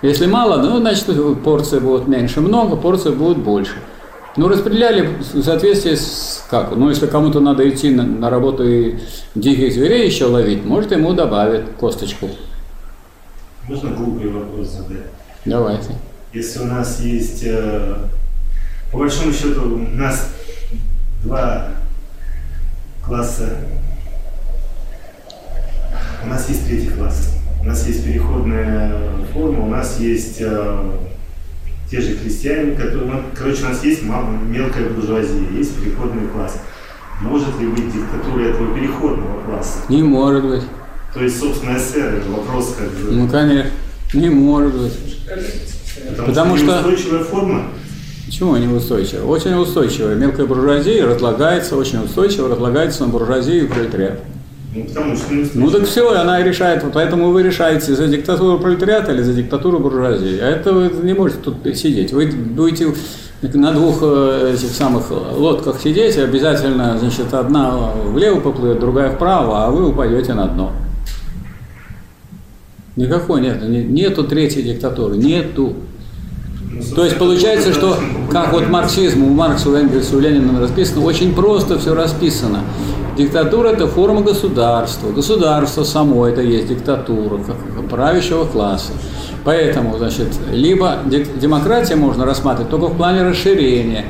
Если 0.00 0.26
мало, 0.26 0.62
ну, 0.62 0.78
значит, 0.78 1.06
порции 1.42 1.80
будут 1.80 2.06
меньше. 2.06 2.40
Много, 2.40 2.76
порции 2.76 3.10
будут 3.10 3.38
больше. 3.38 3.74
Ну, 4.36 4.46
распределяли 4.46 5.18
в 5.32 5.42
соответствии 5.42 5.96
с 5.96 6.46
как? 6.48 6.70
Ну, 6.76 6.88
если 6.88 7.06
кому-то 7.06 7.40
надо 7.40 7.68
идти 7.68 7.90
на, 7.90 8.04
на 8.04 8.30
работу 8.30 8.62
и 8.62 8.98
диких 9.34 9.72
зверей 9.72 10.06
еще 10.06 10.26
ловить, 10.26 10.64
может, 10.64 10.92
ему 10.92 11.12
добавят 11.12 11.64
косточку. 11.80 12.28
Можно 13.66 13.90
глупый 13.90 14.30
вопрос 14.30 14.68
задать? 14.68 15.06
Давайте. 15.44 15.90
Если 16.32 16.60
у 16.60 16.66
нас 16.66 17.00
есть, 17.00 17.42
э, 17.44 17.96
по 18.92 18.98
большому 18.98 19.32
счету, 19.32 19.62
у 19.64 19.78
нас 19.78 20.28
два 21.24 21.70
класса, 23.04 23.56
у 26.22 26.28
нас 26.28 26.48
есть 26.48 26.66
третий 26.66 26.90
класс, 26.90 27.37
у 27.60 27.64
нас 27.64 27.86
есть 27.86 28.04
переходная 28.04 28.92
форма, 29.32 29.66
у 29.66 29.70
нас 29.70 29.98
есть 30.00 30.36
э, 30.40 30.90
те 31.90 32.00
же 32.00 32.14
крестьяне, 32.16 32.72
которые, 32.72 33.06
ну, 33.06 33.22
короче, 33.36 33.64
у 33.64 33.68
нас 33.68 33.82
есть 33.84 34.02
мал- 34.04 34.26
мелкая 34.46 34.88
буржуазия, 34.88 35.40
есть 35.56 35.76
переходный 35.76 36.28
класс. 36.28 36.60
Может 37.20 37.58
ли 37.60 37.66
быть 37.66 37.92
диктатура 37.92 38.44
этого 38.44 38.74
переходного 38.76 39.42
класса? 39.42 39.78
Не 39.88 40.02
может 40.02 40.44
быть. 40.44 40.62
То 41.14 41.22
есть, 41.22 41.40
собственно, 41.40 41.78
СССР, 41.78 42.22
вопрос 42.28 42.76
как 42.78 42.88
бы... 42.90 43.10
Ну, 43.12 43.28
конечно. 43.28 43.70
Не 44.14 44.30
может 44.30 44.74
быть. 44.74 44.92
потому 46.24 46.56
что- 46.56 46.66
неустойчивая 46.66 47.24
форма 47.24 47.64
Почему 48.26 48.52
они 48.52 48.66
устойчивы? 48.68 49.24
Очень 49.24 49.54
устойчивая. 49.54 50.14
Мелкая 50.14 50.44
буржуазия 50.44 51.06
разлагается, 51.06 51.76
очень 51.76 52.04
устойчиво 52.04 52.48
разлагается 52.50 53.04
на 53.04 53.08
буржуазию 53.08 53.64
и 53.64 53.66
пролетариат. 53.66 54.20
Ну, 54.74 54.84
потому 54.84 55.16
что 55.16 55.34
не 55.34 55.48
Ну 55.54 55.70
так 55.70 55.84
все, 55.86 56.10
она 56.12 56.40
и 56.40 56.44
решает. 56.44 56.82
Вот 56.84 56.92
Поэтому 56.92 57.30
вы 57.30 57.42
решаете 57.42 57.94
за 57.94 58.06
диктатуру 58.06 58.58
пролетариата 58.58 59.12
или 59.12 59.22
за 59.22 59.32
диктатуру 59.32 59.78
буржуазии. 59.78 60.38
А 60.40 60.46
это 60.46 60.72
вы 60.72 60.90
не 61.02 61.14
можете 61.14 61.40
тут 61.40 61.56
сидеть. 61.76 62.12
Вы 62.12 62.26
будете 62.26 62.92
на 63.40 63.72
двух 63.72 63.98
э, 64.02 64.52
этих 64.54 64.70
самых 64.70 65.10
лодках 65.10 65.80
сидеть, 65.80 66.18
обязательно, 66.18 66.98
значит, 66.98 67.32
одна 67.32 67.92
влево 68.06 68.40
поплывет, 68.40 68.80
другая 68.80 69.10
вправо, 69.10 69.64
а 69.64 69.70
вы 69.70 69.88
упадете 69.88 70.34
на 70.34 70.46
дно. 70.48 70.72
Никакой 72.96 73.40
нет, 73.40 73.62
не- 73.62 73.84
нету 73.84 74.24
третьей 74.24 74.64
диктатуры, 74.64 75.16
нету. 75.16 75.74
Ну, 76.70 76.82
То 76.96 77.04
есть 77.04 77.16
получается, 77.16 77.72
что 77.72 77.96
как 78.30 78.52
вот 78.52 78.68
марксизм 78.68 79.22
у 79.22 79.28
Маркса, 79.28 79.70
у 79.70 79.74
Энгельса, 79.74 80.16
у 80.16 80.20
Ленина 80.20 80.60
расписано, 80.60 81.04
очень 81.04 81.32
просто 81.32 81.78
все 81.78 81.94
расписано. 81.94 82.62
Диктатура– 83.18 83.68
это 83.72 83.88
форма 83.88 84.22
государства. 84.22 85.10
Государство 85.10 85.82
само– 85.82 86.26
это 86.28 86.40
есть 86.40 86.68
диктатура 86.68 87.40
правящего 87.90 88.44
класса. 88.44 88.92
Поэтому, 89.44 89.98
значит, 89.98 90.28
либо 90.52 90.98
демократия 91.40 91.96
можно 91.96 92.24
рассматривать 92.24 92.70
только 92.70 92.86
в 92.86 92.96
плане 92.96 93.24
расширения 93.24 94.04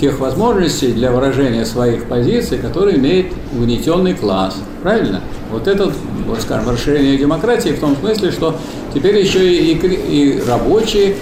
тех 0.00 0.18
возможностей 0.18 0.92
для 0.92 1.12
выражения 1.12 1.66
своих 1.66 2.04
позиций, 2.04 2.56
которые 2.56 2.96
имеет 2.96 3.26
угнетенный 3.52 4.14
класс. 4.14 4.56
Правильно? 4.82 5.20
Вот 5.52 5.68
это, 5.68 5.92
вот 6.26 6.40
скажем, 6.40 6.70
расширение 6.70 7.18
демократии 7.18 7.68
в 7.68 7.80
том 7.80 7.94
смысле, 7.96 8.30
что 8.30 8.56
теперь 8.94 9.18
еще 9.18 9.46
и, 9.46 9.74
и 9.74 10.38
и 10.38 10.42
рабочие 10.48 11.16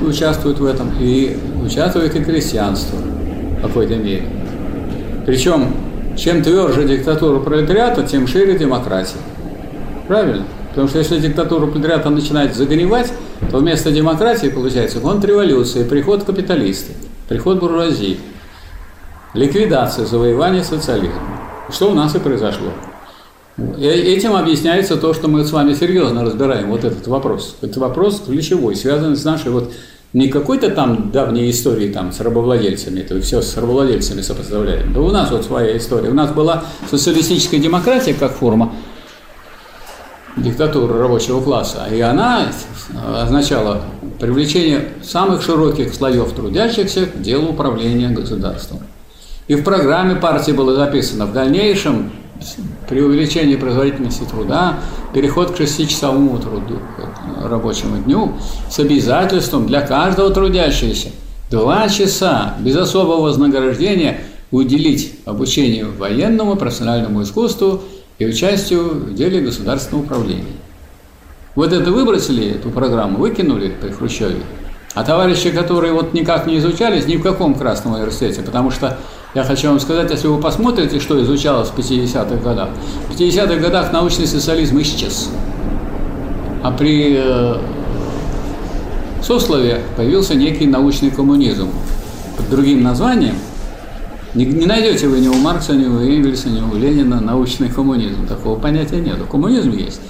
участвуют 0.00 0.60
в 0.60 0.64
этом, 0.64 0.92
и 1.00 1.36
участвует 1.64 2.14
и 2.14 2.22
крестьянство 2.22 2.98
в 2.98 3.62
какой-то 3.62 3.96
мере. 3.96 4.28
Причем, 5.26 5.74
чем 6.16 6.42
тверже 6.42 6.84
диктатура 6.84 7.40
пролетариата, 7.40 8.02
тем 8.02 8.26
шире 8.26 8.58
демократия. 8.58 9.18
Правильно? 10.08 10.44
Потому 10.70 10.88
что 10.88 10.98
если 10.98 11.18
диктатура 11.18 11.66
пролетариата 11.66 12.10
начинает 12.10 12.54
загнивать, 12.54 13.12
то 13.50 13.58
вместо 13.58 13.90
демократии 13.90 14.48
получается 14.48 15.00
контрреволюция, 15.00 15.84
приход 15.84 16.24
капиталистов. 16.24 16.94
приход 17.28 17.58
буржуазии, 17.58 18.18
ликвидация, 19.34 20.06
завоевание 20.06 20.64
социализма. 20.64 21.20
Что 21.70 21.90
у 21.90 21.94
нас 21.94 22.14
и 22.14 22.18
произошло. 22.18 22.68
И 23.78 23.86
этим 23.86 24.36
объясняется 24.36 24.96
то, 24.96 25.14
что 25.14 25.28
мы 25.28 25.44
с 25.44 25.50
вами 25.50 25.72
серьезно 25.72 26.24
разбираем 26.24 26.70
вот 26.70 26.84
этот 26.84 27.06
вопрос. 27.06 27.56
Это 27.62 27.80
вопрос 27.80 28.22
ключевой, 28.26 28.76
связанный 28.76 29.16
с 29.16 29.24
нашей 29.24 29.50
вот 29.50 29.72
не 30.16 30.28
какой-то 30.28 30.70
там 30.70 31.10
давней 31.10 31.50
истории 31.50 31.92
там 31.92 32.10
с 32.10 32.20
рабовладельцами, 32.20 33.00
это 33.00 33.20
все 33.20 33.42
с 33.42 33.54
рабовладельцами 33.58 34.22
сопоставляем. 34.22 34.94
Да 34.94 35.02
у 35.02 35.10
нас 35.10 35.30
вот 35.30 35.44
своя 35.44 35.76
история. 35.76 36.08
У 36.08 36.14
нас 36.14 36.30
была 36.30 36.64
социалистическая 36.90 37.58
демократия 37.58 38.14
как 38.14 38.32
форма 38.32 38.72
диктатуры 40.38 40.98
рабочего 40.98 41.42
класса, 41.42 41.86
и 41.92 42.00
она 42.00 42.50
означала 43.14 43.82
привлечение 44.18 44.88
самых 45.02 45.42
широких 45.42 45.92
слоев 45.92 46.32
трудящихся 46.32 47.04
к 47.04 47.20
делу 47.20 47.50
управления 47.50 48.08
государством. 48.08 48.80
И 49.48 49.54
в 49.54 49.64
программе 49.64 50.14
партии 50.14 50.52
было 50.52 50.74
записано 50.74 51.26
в 51.26 51.34
дальнейшем 51.34 52.10
при 52.88 53.02
увеличении 53.02 53.56
производительности 53.56 54.24
труда, 54.24 54.78
переход 55.12 55.50
к 55.50 55.58
шестичасовому 55.58 56.38
труду, 56.38 56.78
рабочему 57.48 57.98
дню 57.98 58.32
с 58.70 58.78
обязательством 58.78 59.66
для 59.66 59.80
каждого 59.80 60.30
трудящегося 60.30 61.08
два 61.50 61.88
часа 61.88 62.54
без 62.60 62.76
особого 62.76 63.22
вознаграждения 63.22 64.20
уделить 64.50 65.14
обучению 65.24 65.92
военному, 65.96 66.56
профессиональному 66.56 67.22
искусству 67.22 67.82
и 68.18 68.26
участию 68.26 68.88
в 68.90 69.14
деле 69.14 69.40
государственного 69.40 70.04
управления. 70.04 70.56
Вот 71.54 71.72
это 71.72 71.90
выбросили, 71.90 72.54
эту 72.54 72.70
программу, 72.70 73.18
выкинули 73.18 73.72
при 73.80 73.90
Хрущеве. 73.90 74.42
А 74.94 75.04
товарищи, 75.04 75.50
которые 75.50 75.92
вот 75.92 76.14
никак 76.14 76.46
не 76.46 76.58
изучались 76.58 77.06
ни 77.06 77.16
в 77.16 77.22
каком 77.22 77.54
Красном 77.54 77.94
университете, 77.94 78.42
потому 78.42 78.70
что 78.70 78.98
я 79.34 79.44
хочу 79.44 79.68
вам 79.68 79.78
сказать, 79.78 80.10
если 80.10 80.28
вы 80.28 80.40
посмотрите, 80.40 81.00
что 81.00 81.22
изучалось 81.22 81.68
в 81.68 81.78
50-х 81.78 82.36
годах, 82.36 82.70
в 83.08 83.12
50-х 83.12 83.56
годах 83.56 83.92
научный 83.92 84.26
социализм 84.26 84.80
исчез. 84.80 85.28
А 86.62 86.70
при 86.70 87.16
э, 87.16 87.56
Суслове 89.22 89.80
появился 89.96 90.34
некий 90.34 90.66
научный 90.66 91.10
коммунизм 91.10 91.70
под 92.36 92.50
другим 92.50 92.82
названием. 92.82 93.36
Не, 94.34 94.44
не 94.44 94.66
найдете 94.66 95.08
вы 95.08 95.20
ни 95.20 95.28
у 95.28 95.34
Маркса, 95.34 95.72
ни 95.72 95.86
у 95.86 95.98
Энгельса, 96.00 96.48
ни 96.48 96.60
у 96.60 96.76
Ленина 96.76 97.20
научный 97.20 97.68
коммунизм. 97.68 98.26
Такого 98.26 98.58
понятия 98.58 99.00
нет. 99.00 99.16
Коммунизм 99.30 99.72
есть. 99.72 100.00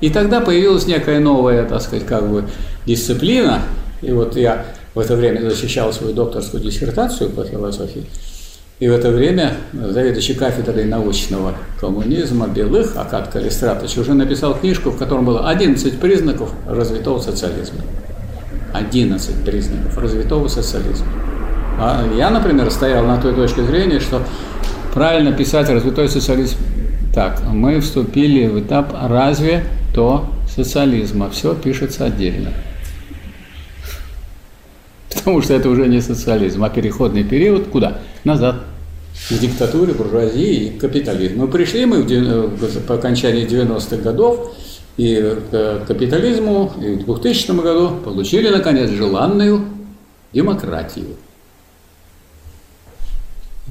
И 0.00 0.10
тогда 0.10 0.40
появилась 0.40 0.86
некая 0.86 1.20
новая, 1.20 1.64
так 1.64 1.80
сказать, 1.82 2.06
как 2.06 2.30
бы 2.30 2.44
дисциплина. 2.86 3.60
И 4.02 4.12
вот 4.12 4.36
я 4.36 4.66
в 4.94 5.00
это 5.00 5.16
время 5.16 5.40
защищал 5.48 5.92
свою 5.92 6.14
докторскую 6.14 6.62
диссертацию 6.62 7.30
по 7.30 7.44
философии. 7.44 8.06
И 8.78 8.88
в 8.88 8.92
это 8.92 9.10
время 9.10 9.54
заведующий 9.72 10.34
кафедрой 10.34 10.84
научного 10.84 11.54
коммунизма 11.80 12.46
Белых, 12.46 12.96
Акад 12.96 13.28
Калистратович, 13.28 13.96
уже 13.96 14.12
написал 14.12 14.54
книжку, 14.54 14.90
в 14.90 14.98
котором 14.98 15.24
было 15.24 15.48
11 15.48 15.98
признаков 15.98 16.52
развитого 16.68 17.18
социализма. 17.18 17.80
11 18.74 19.44
признаков 19.44 19.96
развитого 19.96 20.48
социализма. 20.48 21.06
А 21.78 22.04
я, 22.16 22.28
например, 22.28 22.70
стоял 22.70 23.06
на 23.06 23.20
той 23.20 23.34
точке 23.34 23.62
зрения, 23.64 23.98
что 23.98 24.22
правильно 24.92 25.32
писать 25.32 25.70
развитой 25.70 26.08
социализм 26.08 26.56
так, 27.14 27.40
мы 27.50 27.80
вступили 27.80 28.46
в 28.46 28.60
этап 28.60 28.94
разве 29.08 29.64
то 29.94 30.26
социализма. 30.54 31.30
Все 31.30 31.54
пишется 31.54 32.04
отдельно 32.04 32.50
потому 35.26 35.42
что 35.42 35.54
это 35.54 35.68
уже 35.68 35.88
не 35.88 36.00
социализм, 36.00 36.62
а 36.62 36.70
переходный 36.70 37.24
период 37.24 37.66
куда? 37.66 37.98
Назад. 38.26 38.56
К 39.28 39.34
диктатуре, 39.38 39.92
буржуазии 39.92 40.64
и 40.64 40.78
капитализму. 40.80 41.46
Мы 41.46 41.48
пришли 41.48 41.86
мы 41.86 42.02
в, 42.02 42.80
по 42.80 42.96
окончании 42.96 43.46
90-х 43.46 43.98
годов 43.98 44.52
и 44.96 45.36
к 45.48 45.84
капитализму, 45.86 46.72
и 46.82 46.96
в 46.96 47.04
2000 47.04 47.52
году 47.62 48.00
получили, 48.04 48.48
наконец, 48.48 48.90
желанную 48.90 49.64
демократию. 50.32 51.06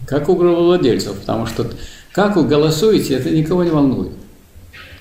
Как 0.07 0.29
у 0.29 0.37
гробовладельцев, 0.37 1.19
потому 1.19 1.47
что 1.47 1.67
как 2.13 2.37
вы 2.37 2.47
голосуете, 2.47 3.15
это 3.15 3.31
никого 3.31 3.65
не 3.65 3.71
волнует. 3.71 4.13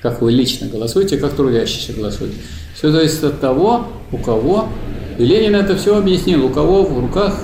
Как 0.03 0.21
вы 0.21 0.33
лично 0.33 0.67
голосуете, 0.67 1.17
как 1.17 1.35
трудящиеся 1.35 1.93
голосуют. 1.93 2.35
Все 2.75 2.91
зависит 2.91 3.23
от 3.23 3.39
того, 3.39 3.87
у 4.11 4.19
кого 4.19 4.69
и 5.17 5.25
Ленин 5.25 5.55
это 5.55 5.77
все 5.77 5.97
объяснил, 5.97 6.45
у 6.45 6.49
кого 6.49 6.83
в 6.83 6.99
руках 6.99 7.39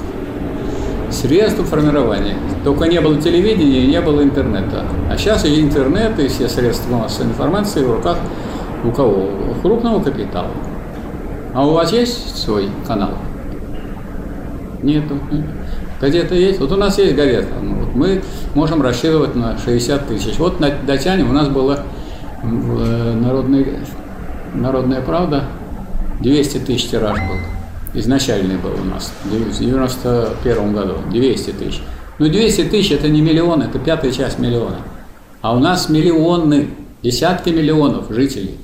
средства 1.10 1.64
формирования. 1.64 2.36
Только 2.64 2.86
не 2.86 3.00
было 3.00 3.20
телевидения 3.20 3.84
и 3.84 3.86
не 3.86 4.00
было 4.00 4.22
интернета. 4.22 4.84
А 5.10 5.16
сейчас 5.16 5.44
и 5.44 5.60
интернет, 5.60 6.18
и 6.18 6.28
все 6.28 6.48
средства 6.48 6.96
массовой 6.96 7.30
информации 7.30 7.84
в 7.84 7.92
руках 7.92 8.18
у 8.84 8.90
кого? 8.90 9.28
У 9.50 9.60
крупного 9.60 10.02
капитала. 10.02 10.50
А 11.52 11.66
у 11.66 11.72
вас 11.72 11.92
есть 11.92 12.36
свой 12.36 12.68
канал? 12.86 13.10
Нету. 14.82 15.18
Газета 16.00 16.34
есть? 16.34 16.60
Вот 16.60 16.72
у 16.72 16.76
нас 16.76 16.96
есть 16.98 17.14
газета. 17.14 17.52
Ну, 17.60 17.74
вот 17.80 17.94
мы 17.94 18.22
можем 18.54 18.80
рассчитывать 18.80 19.34
на 19.34 19.58
60 19.58 20.06
тысяч. 20.06 20.38
Вот 20.38 20.56
дотянем, 20.86 21.28
у 21.30 21.32
нас 21.32 21.48
была 21.48 21.80
э, 22.42 23.14
народная, 23.20 23.66
народная 24.54 25.02
правда, 25.02 25.44
200 26.20 26.58
тысяч 26.58 26.88
тираж 26.88 27.18
был 27.18 27.59
изначальный 27.94 28.56
был 28.56 28.72
у 28.72 28.84
нас 28.84 29.12
в 29.24 29.58
91 29.58 30.72
году, 30.72 30.94
200 31.10 31.50
тысяч. 31.52 31.80
Ну, 32.18 32.28
200 32.28 32.64
тысяч– 32.64 32.90
это 32.92 33.08
не 33.08 33.22
миллион, 33.22 33.62
это 33.62 33.78
пятая 33.78 34.12
часть 34.12 34.38
миллиона. 34.38 34.78
А 35.40 35.56
у 35.56 35.58
нас 35.58 35.88
миллионы, 35.88 36.68
десятки 37.02 37.48
миллионов 37.50 38.10
жителей. 38.10 38.56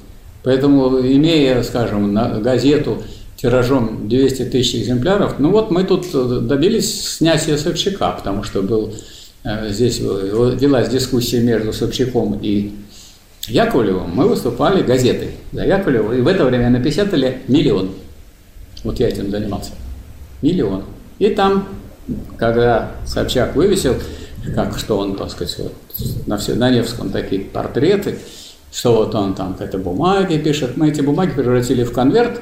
Поэтому, 0.44 1.00
имея, 1.00 1.62
скажем, 1.62 2.14
газету 2.42 3.02
тиражом 3.36 4.08
200 4.08 4.44
тысяч 4.44 4.82
экземпляров, 4.82 5.38
ну 5.38 5.50
вот 5.50 5.70
мы 5.70 5.84
тут 5.84 6.06
добились 6.46 7.16
снятия 7.16 7.56
Собчака, 7.56 8.12
потому 8.12 8.42
что 8.42 8.62
был 8.62 8.94
э, 9.44 9.70
здесь 9.70 9.98
велась 9.98 10.88
дискуссия 10.88 11.40
между 11.40 11.72
Собчаком 11.72 12.38
и 12.40 12.72
Яковлевым. 13.48 14.10
Мы 14.14 14.28
выступали 14.28 14.82
газетой 14.82 15.30
за 15.52 15.64
Яковлева, 15.64 16.12
и 16.12 16.20
в 16.20 16.28
это 16.28 16.44
время 16.44 16.70
напечатали 16.70 17.38
миллион– 17.48 17.90
вот 18.86 19.00
я 19.00 19.08
этим 19.08 19.30
занимался. 19.30 19.72
Миллион. 20.42 20.84
И 21.18 21.30
там, 21.30 21.68
когда 22.36 22.92
Собчак 23.04 23.56
вывесил, 23.56 23.96
как 24.54 24.78
что 24.78 24.98
он, 24.98 25.16
так 25.16 25.30
сказать, 25.30 25.58
вот, 25.58 25.72
на, 26.26 26.38
все, 26.38 26.54
на 26.54 26.70
Невском 26.70 27.10
такие 27.10 27.42
портреты, 27.42 28.18
что 28.70 28.96
вот 28.96 29.14
он 29.14 29.34
там 29.34 29.54
какие-то 29.54 29.78
бумаги 29.78 30.38
пишет. 30.38 30.76
Мы 30.76 30.90
эти 30.90 31.00
бумаги 31.00 31.32
превратили 31.32 31.82
в 31.82 31.92
конверт, 31.92 32.40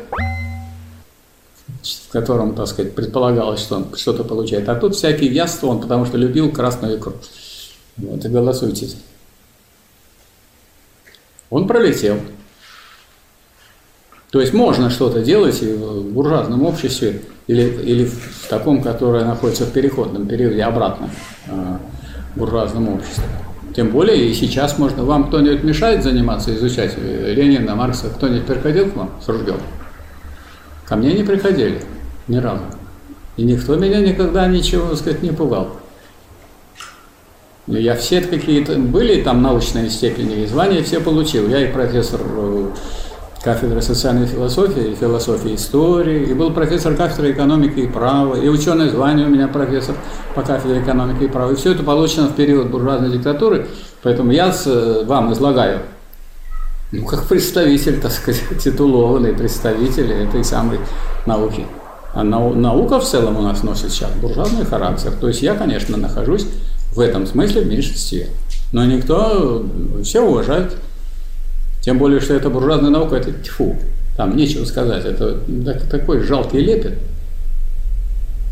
в 1.83 2.13
котором, 2.13 2.55
так 2.55 2.67
сказать, 2.67 2.95
предполагалось, 2.95 3.61
что 3.61 3.77
он 3.77 3.97
что-то 3.97 4.25
получает. 4.25 4.69
А 4.69 4.75
тут 4.75 4.95
всякие 4.97 5.33
яства 5.33 5.69
он, 5.69 5.81
потому 5.81 6.05
что 6.05 6.19
любил 6.19 6.53
красную 6.53 6.99
икру. 6.99 7.15
Вот 7.97 8.25
и 8.25 8.29
голосуйте. 8.29 8.89
Он 11.49 11.67
пролетел. 11.67 12.19
То 14.35 14.41
есть 14.41 14.53
можно 14.53 14.91
что-то 14.91 15.21
делать 15.21 15.63
и 15.63 15.73
в 15.73 16.13
буржуазном 16.13 16.65
обществе 16.65 17.23
или, 17.47 17.63
или 17.63 18.05
в 18.05 18.49
таком, 18.49 18.83
которое 18.83 19.25
находится 19.25 19.65
в 19.65 19.71
переходном 19.71 20.27
периоде 20.27 20.61
обратно 20.65 21.09
э, 21.47 21.77
буржуазному 22.35 22.97
обществу. 22.97 23.23
Тем 23.77 23.91
более 23.91 24.29
и 24.29 24.35
сейчас 24.35 24.77
можно. 24.77 25.05
Вам 25.05 25.29
кто-нибудь 25.29 25.63
мешает 25.63 26.03
заниматься, 26.03 26.53
изучать 26.53 26.99
Ленина, 26.99 27.77
Маркса? 27.77 28.09
Кто-нибудь 28.09 28.45
приходил 28.45 28.91
к 28.91 28.97
вам 28.97 29.11
с 29.25 29.29
ружьем? 29.29 29.59
Ко 30.85 30.97
мне 30.97 31.13
не 31.13 31.23
приходили 31.23 31.81
ни 32.27 32.39
разу. 32.39 32.65
И 33.37 33.45
никто 33.45 33.77
меня 33.77 34.01
никогда 34.01 34.49
ничего, 34.49 34.89
так 34.89 34.99
сказать, 34.99 35.23
не 35.23 35.31
пугал. 35.31 35.77
Я 37.69 37.95
все 37.95 38.21
какие-то 38.21 38.75
были 38.75 39.23
там 39.23 39.43
научные 39.43 39.89
степени 39.91 40.43
и 40.43 40.47
звания 40.47 40.83
все 40.83 40.99
получил. 40.99 41.49
Я 41.49 41.61
и 41.61 41.73
профессор 41.73 42.21
э, 42.25 42.71
кафедры 43.45 43.83
социальной 43.83 44.27
философии 44.27 44.93
и 44.93 44.95
философии 44.95 45.55
истории, 45.55 46.31
и 46.31 46.33
был 46.33 46.51
профессор 46.51 46.97
кафедры 46.97 47.33
экономики 47.33 47.81
и 47.81 47.87
права, 47.87 48.37
и 48.37 48.49
ученое 48.49 48.89
звание 48.89 49.27
у 49.27 49.31
меня 49.31 49.49
профессор 49.49 49.95
по 50.35 50.43
кафедре 50.43 50.81
экономики 50.81 51.25
и 51.25 51.29
права. 51.29 51.53
И 51.53 51.55
все 51.55 51.73
это 51.73 51.83
получено 51.83 52.29
в 52.29 52.35
период 52.35 52.71
буржуазной 52.71 53.11
диктатуры, 53.11 53.67
поэтому 54.03 54.33
я 54.33 54.53
вам 55.05 55.33
излагаю, 55.35 55.81
ну, 56.91 57.05
как 57.05 57.27
представитель, 57.27 58.01
так 58.01 58.13
сказать, 58.13 58.43
титулованный 58.65 59.35
представитель 59.35 60.11
этой 60.11 60.43
самой 60.43 60.81
науки. 61.27 61.67
А 62.15 62.23
наука 62.23 62.99
в 62.99 63.05
целом 63.05 63.37
у 63.37 63.43
нас 63.43 63.63
носит 63.63 63.91
сейчас 63.91 64.11
буржуазный 64.13 64.65
характер. 64.65 65.13
То 65.21 65.29
есть 65.29 65.43
я, 65.43 65.55
конечно, 65.55 65.97
нахожусь 65.97 66.47
в 66.93 67.01
этом 67.01 67.27
смысле 67.27 67.63
в 67.63 67.67
меньшинстве. 67.67 68.29
Но 68.73 68.85
никто, 68.85 69.65
все 70.03 70.21
уважают 70.21 70.77
тем 71.85 71.99
более, 71.99 72.21
что 72.21 72.33
это 72.33 72.49
буржуазная 72.49 72.91
наука, 72.91 73.17
это 73.17 73.33
тьфу, 73.33 73.77
там 74.17 74.37
нечего 74.37 74.65
сказать, 74.65 75.05
это 75.05 75.39
такой 75.91 76.23
жалкий 76.23 76.61
лепет. 76.61 76.95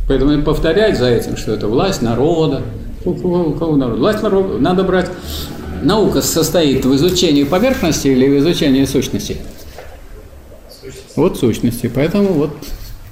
Поэтому 0.06 0.42
повторять 0.42 0.98
за 0.98 1.08
этим, 1.08 1.38
что 1.38 1.52
это 1.52 1.66
власть 1.66 2.02
народа. 2.02 2.62
У 3.04 3.14
кого, 3.14 3.48
у 3.48 3.52
кого 3.54 3.76
народ? 3.76 3.98
Власть 3.98 4.22
народа. 4.22 4.58
Надо 4.58 4.84
брать... 4.84 5.10
Наука 5.82 6.22
состоит 6.22 6.84
в 6.84 6.94
изучении 6.94 7.42
поверхности 7.42 8.06
или 8.06 8.28
в 8.28 8.38
изучении 8.38 8.84
сущности? 8.84 9.38
Вот 11.16 11.38
сущности. 11.38 11.90
Поэтому 11.92 12.34
вот, 12.34 12.50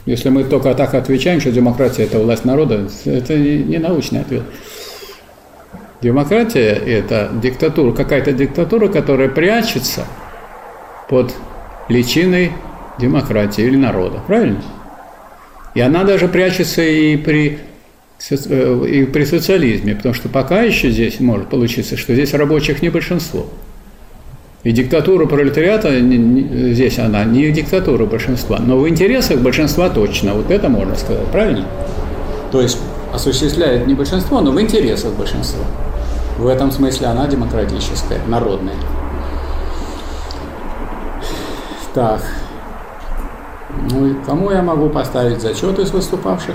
если 0.06 0.28
мы 0.28 0.44
только 0.44 0.74
так 0.74 0.94
отвечаем, 0.94 1.40
что 1.40 1.50
демократия– 1.50 2.02
это 2.04 2.20
власть 2.20 2.44
народа, 2.44 2.88
это 3.04 3.36
не 3.36 3.78
научный 3.78 4.20
ответ. 4.20 4.42
Демократия– 6.02 6.70
это 6.86 7.30
диктатура, 7.42 7.92
какая-то 7.92 8.32
диктатура, 8.32 8.88
которая 8.88 9.28
прячется 9.28 10.06
под 11.08 11.34
личиной 11.88 12.52
демократии 12.98 13.64
или 13.64 13.76
народа. 13.76 14.20
Правильно? 14.26 14.62
И 15.74 15.80
она 15.80 16.04
даже 16.04 16.26
прячется 16.26 16.82
и 16.82 17.16
при, 17.16 17.58
э, 18.30 18.86
и 18.88 19.04
при 19.04 19.24
социализме, 19.24 19.94
потому 19.94 20.14
что 20.14 20.28
пока 20.28 20.62
еще 20.62 20.90
здесь 20.90 21.20
может 21.20 21.48
получиться, 21.48 21.98
что 21.98 22.14
здесь 22.14 22.32
рабочих 22.32 22.80
не 22.80 22.88
большинство. 22.88 23.46
И 24.62 24.72
диктатура 24.72 25.26
пролетариата, 25.26 25.90
здесь 26.72 26.98
она 26.98 27.24
не 27.24 27.50
диктатура 27.50 28.04
большинства, 28.04 28.58
но 28.58 28.78
в 28.78 28.88
интересах 28.88 29.38
большинства 29.40 29.88
точно. 29.88 30.34
Вот 30.34 30.50
это 30.50 30.68
можно 30.68 30.94
сказать, 30.96 31.26
правильно? 31.28 31.66
То 32.52 32.60
есть 32.60 32.78
осуществляет 33.12 33.86
не 33.86 33.94
большинство, 33.94 34.40
но 34.40 34.50
в 34.52 34.60
интересах 34.60 35.12
большинства. 35.14 35.64
В 36.40 36.46
этом 36.46 36.72
смысле 36.72 37.08
она 37.08 37.26
демократическая, 37.26 38.18
народная. 38.26 38.76
Так. 41.92 42.22
Ну 43.92 44.06
и 44.06 44.14
кому 44.24 44.50
я 44.50 44.62
могу 44.62 44.88
поставить 44.88 45.42
зачет 45.42 45.78
из 45.78 45.90
выступавших? 45.90 46.54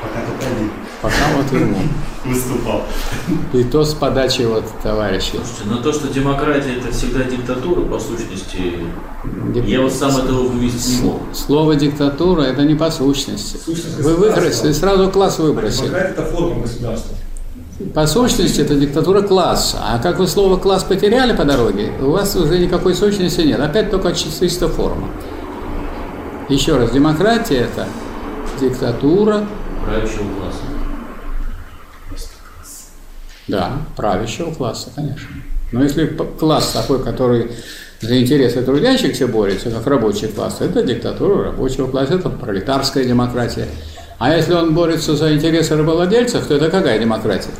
Пока 0.00 0.20
только 0.20 0.46
один 0.46 0.70
Пока 1.02 1.14
вот 1.36 1.52
ему. 1.60 1.76
выступал. 2.24 2.82
И 3.52 3.64
то 3.64 3.84
с 3.84 3.94
подачи 3.94 4.42
вот 4.42 4.64
товарищей. 4.80 5.40
Слушайте, 5.44 5.62
но 5.66 5.78
то, 5.82 5.92
что 5.92 6.06
демократия 6.06 6.76
это 6.76 6.92
всегда 6.92 7.24
диктатура, 7.24 7.80
по 7.80 7.98
сущности, 7.98 8.74
Дик- 9.52 9.66
я 9.66 9.80
вот 9.80 9.92
сам 9.92 10.16
этого 10.16 10.42
вывести 10.46 11.00
не 11.00 11.02
мог. 11.02 11.22
Слово 11.32 11.74
диктатура 11.74 12.42
это 12.42 12.62
не 12.62 12.76
по 12.76 12.92
сущности. 12.92 13.56
Сущность 13.56 13.98
Вы 13.98 14.14
выбросили, 14.14 14.70
сразу 14.70 15.10
класс 15.10 15.40
выбросили. 15.40 15.86
Демократия– 15.86 16.12
это 16.12 16.22
форма 16.26 16.60
государства. 16.62 17.16
По 17.94 18.06
сущности 18.08 18.60
это 18.60 18.74
диктатура 18.74 19.22
класса. 19.22 19.78
А 19.80 19.98
как 20.00 20.18
вы 20.18 20.26
слово 20.26 20.56
класс 20.56 20.82
потеряли 20.82 21.36
по 21.36 21.44
дороге, 21.44 21.92
у 22.00 22.10
вас 22.10 22.34
уже 22.34 22.58
никакой 22.58 22.94
сущности 22.94 23.42
нет. 23.42 23.60
Опять 23.60 23.90
только 23.92 24.12
чисто 24.12 24.68
форма. 24.68 25.08
Еще 26.48 26.76
раз, 26.76 26.90
демократия 26.90 27.68
это 27.70 27.86
диктатура, 28.60 29.46
Правящего 29.84 30.24
класса. 30.38 30.62
да, 33.46 33.72
правящего 33.96 34.50
класса, 34.52 34.90
конечно. 34.94 35.28
Но 35.70 35.82
если 35.84 36.06
класс 36.06 36.72
такой, 36.72 37.02
который 37.04 37.52
за 38.00 38.20
интересы 38.20 38.62
трудящихся 38.62 39.28
борется, 39.28 39.70
как 39.70 39.86
рабочий 39.86 40.26
класс, 40.28 40.56
это 40.60 40.82
диктатура 40.82 41.44
рабочего 41.44 41.88
класса, 41.88 42.14
это 42.14 42.28
пролетарская 42.28 43.04
демократия. 43.04 43.68
А 44.18 44.34
если 44.34 44.54
он 44.54 44.74
борется 44.74 45.14
за 45.14 45.32
интересы 45.32 45.76
рабовладельцев, 45.76 46.44
то 46.46 46.54
это 46.54 46.70
какая 46.70 46.98
демократия? 46.98 47.50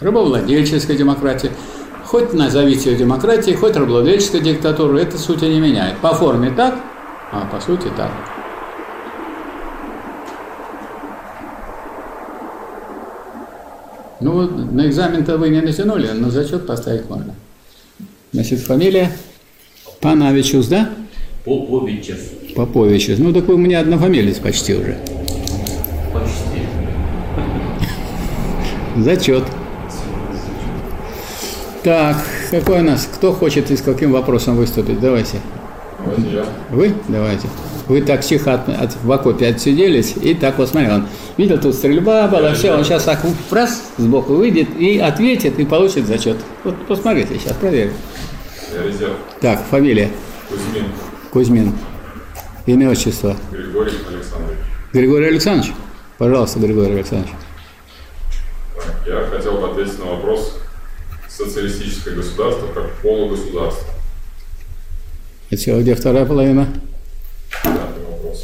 Рабовладельческая 0.00 0.96
демократия. 0.96 1.50
Хоть 2.04 2.32
назовите 2.32 2.92
ее 2.92 2.96
демократией, 2.96 3.56
хоть 3.56 3.76
рабовладельческая 3.76 4.40
диктатура, 4.40 4.98
это 4.98 5.18
сути 5.18 5.44
не 5.44 5.60
меняет. 5.60 5.98
По 5.98 6.14
форме 6.14 6.50
так, 6.50 6.78
а 7.32 7.46
по 7.52 7.60
сути 7.60 7.88
так. 7.96 8.10
Ну, 14.20 14.32
вот 14.32 14.72
на 14.72 14.86
экзамен-то 14.86 15.36
вы 15.36 15.48
не 15.50 15.60
натянули, 15.60 16.08
но 16.12 16.30
зачет 16.30 16.66
поставить 16.66 17.08
можно. 17.08 17.34
Значит, 18.32 18.60
фамилия 18.60 19.12
Панавичус, 20.00 20.66
да? 20.68 20.90
Поповичев. 21.44 22.18
Поповичус. 22.54 23.18
Ну, 23.18 23.32
так 23.32 23.44
вы 23.46 23.54
у 23.54 23.58
меня 23.58 23.80
однофамилец 23.80 24.38
почти 24.38 24.74
уже. 24.74 24.98
Почти. 26.12 26.66
Зачет. 28.96 29.44
Так, 31.82 32.16
какой 32.50 32.80
у 32.80 32.82
нас? 32.82 33.08
Кто 33.12 33.32
хочет 33.32 33.70
и 33.70 33.76
с 33.76 33.82
каким 33.82 34.12
вопросом 34.12 34.56
выступить? 34.56 35.00
Давайте. 35.00 35.38
Я. 36.32 36.44
Вы? 36.70 36.94
Давайте. 37.08 37.48
Вы 37.86 38.02
так 38.02 38.20
тихо 38.22 38.54
от, 38.54 38.68
от- 38.68 38.96
в 39.02 39.10
окопе 39.10 39.46
отсиделись, 39.46 40.14
и 40.20 40.34
так 40.34 40.58
вот 40.58 40.68
смотри, 40.68 40.90
он 40.90 41.06
видел, 41.38 41.58
тут 41.58 41.74
стрельба 41.74 42.28
была, 42.28 42.52
все, 42.52 42.72
он 42.74 42.84
сейчас 42.84 43.04
так 43.04 43.20
раз 43.50 43.82
сбоку 43.96 44.34
выйдет 44.34 44.68
и 44.78 44.98
ответит, 44.98 45.58
и 45.58 45.64
получит 45.64 46.06
зачет. 46.06 46.36
Вот 46.64 46.74
посмотрите, 46.86 47.38
сейчас 47.38 47.54
проверим. 47.54 47.92
Я 48.74 48.82
резерв. 48.82 49.14
Так, 49.40 49.62
фамилия 49.70 50.10
Кузьмин 50.50 50.84
Кузьмин. 51.30 51.72
Имя, 52.66 52.90
отчество. 52.90 53.34
Григорий 53.50 53.92
Александрович. 54.10 54.58
Григорий 54.92 55.26
Александрович? 55.28 55.72
Пожалуйста, 56.18 56.58
Григорий 56.58 56.92
Александрович. 56.92 57.32
Так, 58.76 58.94
я 59.06 59.24
хотел 59.34 59.52
бы 59.60 59.68
ответить 59.70 59.98
на 59.98 60.04
вопрос 60.10 60.57
социалистическое 61.38 62.14
государство 62.14 62.66
как 62.74 62.90
полугосударство. 63.02 63.86
Это 65.50 65.80
где 65.80 65.94
вторая 65.94 66.26
половина? 66.26 66.66
Пятый 67.62 68.04
вопрос. 68.10 68.42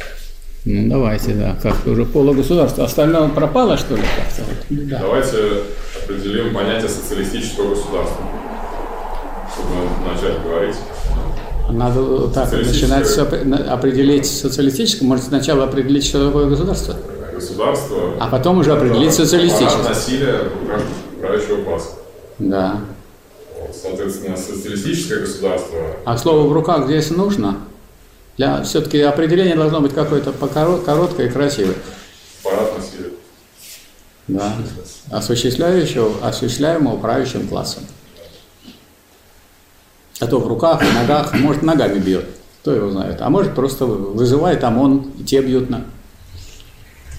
Ну, 0.63 0.89
давайте, 0.89 1.33
да. 1.33 1.57
Как 1.61 1.85
уже 1.85 2.05
полугосударство. 2.05 2.85
Остальное 2.85 3.27
пропало, 3.29 3.77
что 3.77 3.95
ли, 3.95 4.01
как-то? 4.01 4.43
Да. 4.69 4.99
Давайте 4.99 5.37
определим 6.03 6.53
понятие 6.53 6.89
социалистического 6.89 7.71
государства, 7.71 8.25
чтобы 9.53 10.13
начать 10.13 10.41
говорить. 10.43 10.75
Надо 11.69 12.27
так 12.29 12.51
начинать 12.53 13.45
на- 13.45 13.73
определить 13.73 14.25
социалистическое. 14.25 15.07
Может, 15.07 15.25
сначала 15.25 15.65
определить, 15.65 16.05
что 16.05 16.25
такое 16.27 16.47
государство? 16.47 16.95
Государство. 17.33 18.13
А 18.19 18.27
потом 18.27 18.59
уже 18.59 18.71
определить 18.71 19.13
социалистическое. 19.13 19.67
аппарат 19.67 19.89
насилия 19.89 20.39
правящего 21.19 21.63
класса. 21.63 21.89
Да. 22.39 22.81
Соответственно, 23.73 24.35
социалистическое 24.37 25.21
государство 25.21 25.79
А 26.05 26.17
слово 26.17 26.47
в 26.47 26.53
руках 26.53 26.85
здесь 26.85 27.09
нужно? 27.09 27.59
Для 28.37 28.63
все-таки 28.63 28.99
определение 28.99 29.55
должно 29.55 29.79
быть 29.81 29.93
какое-то 29.93 30.33
короткое 30.33 31.27
и 31.27 31.31
красивое. 31.31 31.75
аппарат 32.43 32.77
насилия. 32.77 33.11
Да. 34.27 34.55
Осуществляющего, 35.11 36.11
осуществляемого 36.27 36.97
правящим 36.97 37.47
классом. 37.47 37.83
А 40.19 40.27
то 40.27 40.39
в 40.39 40.47
руках, 40.47 40.81
в 40.81 40.93
ногах, 40.93 41.33
может 41.33 41.61
ногами 41.61 41.99
бьет, 41.99 42.25
кто 42.61 42.73
его 42.73 42.89
знает. 42.89 43.21
А 43.21 43.29
может 43.29 43.53
просто 43.53 43.85
вызывает 43.85 44.63
ОМОН, 44.63 45.13
и 45.19 45.23
те 45.23 45.41
бьют 45.41 45.69
на. 45.69 45.85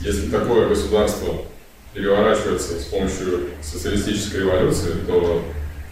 Если 0.01 0.31
такое 0.31 0.69
государство 0.69 1.35
переворачивается 2.01 2.79
с 2.79 2.85
помощью 2.85 3.41
социалистической 3.63 4.41
революции, 4.43 4.93
то 5.07 5.41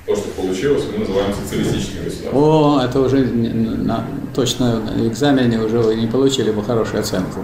то, 0.06 0.14
что 0.14 0.28
получилось, 0.32 0.84
мы 0.92 0.98
называем 0.98 1.32
социалистическим 1.32 2.04
государством. 2.04 2.42
О, 2.42 2.80
это 2.84 3.00
уже 3.00 3.20
на- 3.24 4.04
точно 4.34 4.80
на 4.80 5.08
экзамене 5.08 5.58
уже 5.62 5.78
вы 5.78 5.94
не 5.94 6.06
получили 6.06 6.50
бы 6.50 6.62
хорошую 6.62 7.00
оценку. 7.00 7.40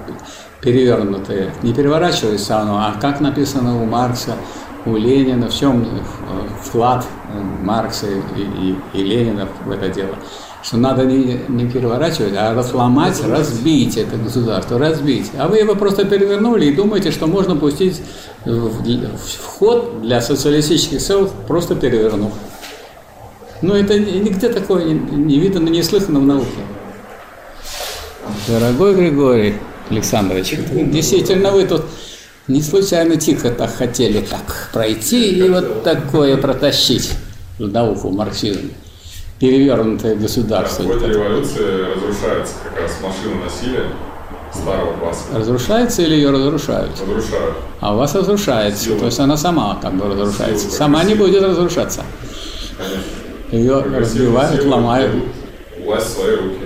Перевернутые. 0.61 1.55
Не 1.63 1.73
переворачивалось 1.73 2.51
оно, 2.51 2.77
а 2.77 2.97
как 3.01 3.21
написано 3.21 3.83
у 3.83 3.87
Маркса, 3.87 4.35
у 4.85 4.95
Ленина, 4.95 5.49
в 5.49 5.55
чем 5.59 5.83
э, 5.85 5.87
вклад 6.63 7.07
э, 7.33 7.41
Маркса 7.41 8.07
и, 8.09 8.19
и- 8.43 8.77
и 8.93 9.03
Ленина 9.05 9.49
в 9.65 9.71
это 9.71 9.89
дело. 9.89 10.17
Что 10.63 10.77
надо 10.77 11.05
не, 11.05 11.41
не 11.49 11.67
переворачивать, 11.67 12.35
а 12.37 12.55
разломать, 12.55 13.19
разбить 13.25 13.97
это 13.97 14.17
государство, 14.17 14.79
разбить. 14.79 15.31
А 15.39 15.49
вы 15.49 15.57
его 15.59 15.75
просто 15.75 16.05
перевернули 16.05 16.67
и 16.67 16.75
думаете, 16.75 17.11
что 17.11 17.27
можно 17.27 17.57
пустить 17.57 18.03
в, 18.45 18.83
в 18.83 19.45
ход 19.47 20.03
для 20.03 20.21
социалистических 20.21 21.01
целей, 21.01 21.29
просто 21.49 21.75
перевернув. 21.75 22.33
Ну, 23.63 23.75
это 23.75 23.99
ни- 23.99 24.19
нигде 24.19 24.49
такое 24.51 24.85
не, 24.85 25.39
видно, 25.39 25.67
не 25.69 25.83
слыхано 25.83 26.21
в 26.21 26.27
науке. 26.27 26.47
Дорогой 28.47 28.95
Григорий 28.95 29.55
Александрович, 29.89 30.57
действительно 30.73 31.51
вы 31.53 31.65
тут 31.67 31.83
не 32.49 32.63
случайно 32.63 33.17
тихо 33.17 33.51
так 33.51 33.75
хотели 33.75 34.21
так 34.21 34.71
пройти 34.73 35.31
и 35.31 35.49
вот 35.49 35.83
такое 35.85 36.37
протащить 36.37 37.11
в 37.59 37.67
науку, 37.67 38.09
в 38.09 38.15
марксизм. 38.15 38.71
Перевернутое 39.41 40.17
государство. 40.17 40.83
В 40.83 40.87
ходе 40.87 41.07
революции 41.15 41.95
разрушается 41.95 42.55
как 42.63 42.79
раз 42.79 42.93
машина 43.03 43.45
насилия 43.45 43.85
старого 44.53 44.93
класса. 44.99 45.23
Разрушается 45.35 46.03
или 46.03 46.17
ее 46.17 46.31
разрушают? 46.31 46.91
Разрушают. 47.01 47.55
А 47.81 47.95
у 47.95 47.97
вас 47.97 48.15
разрушается, 48.15 48.85
Сила. 48.85 48.99
то 48.99 49.07
есть 49.07 49.19
она 49.19 49.39
сама 49.39 49.79
как 49.81 49.95
бы 49.95 50.09
разрушается. 50.09 50.67
Сила 50.67 50.77
Сама 50.77 51.05
не 51.05 51.15
будет 51.15 51.43
разрушаться. 51.43 52.03
Конечно. 52.77 53.57
Ее 53.57 53.81
разбивают, 53.99 54.61
силы 54.61 54.71
ломают. 54.71 55.13
Власть 55.87 56.07
в 56.09 56.11
свои 56.11 56.37
руки. 56.37 56.59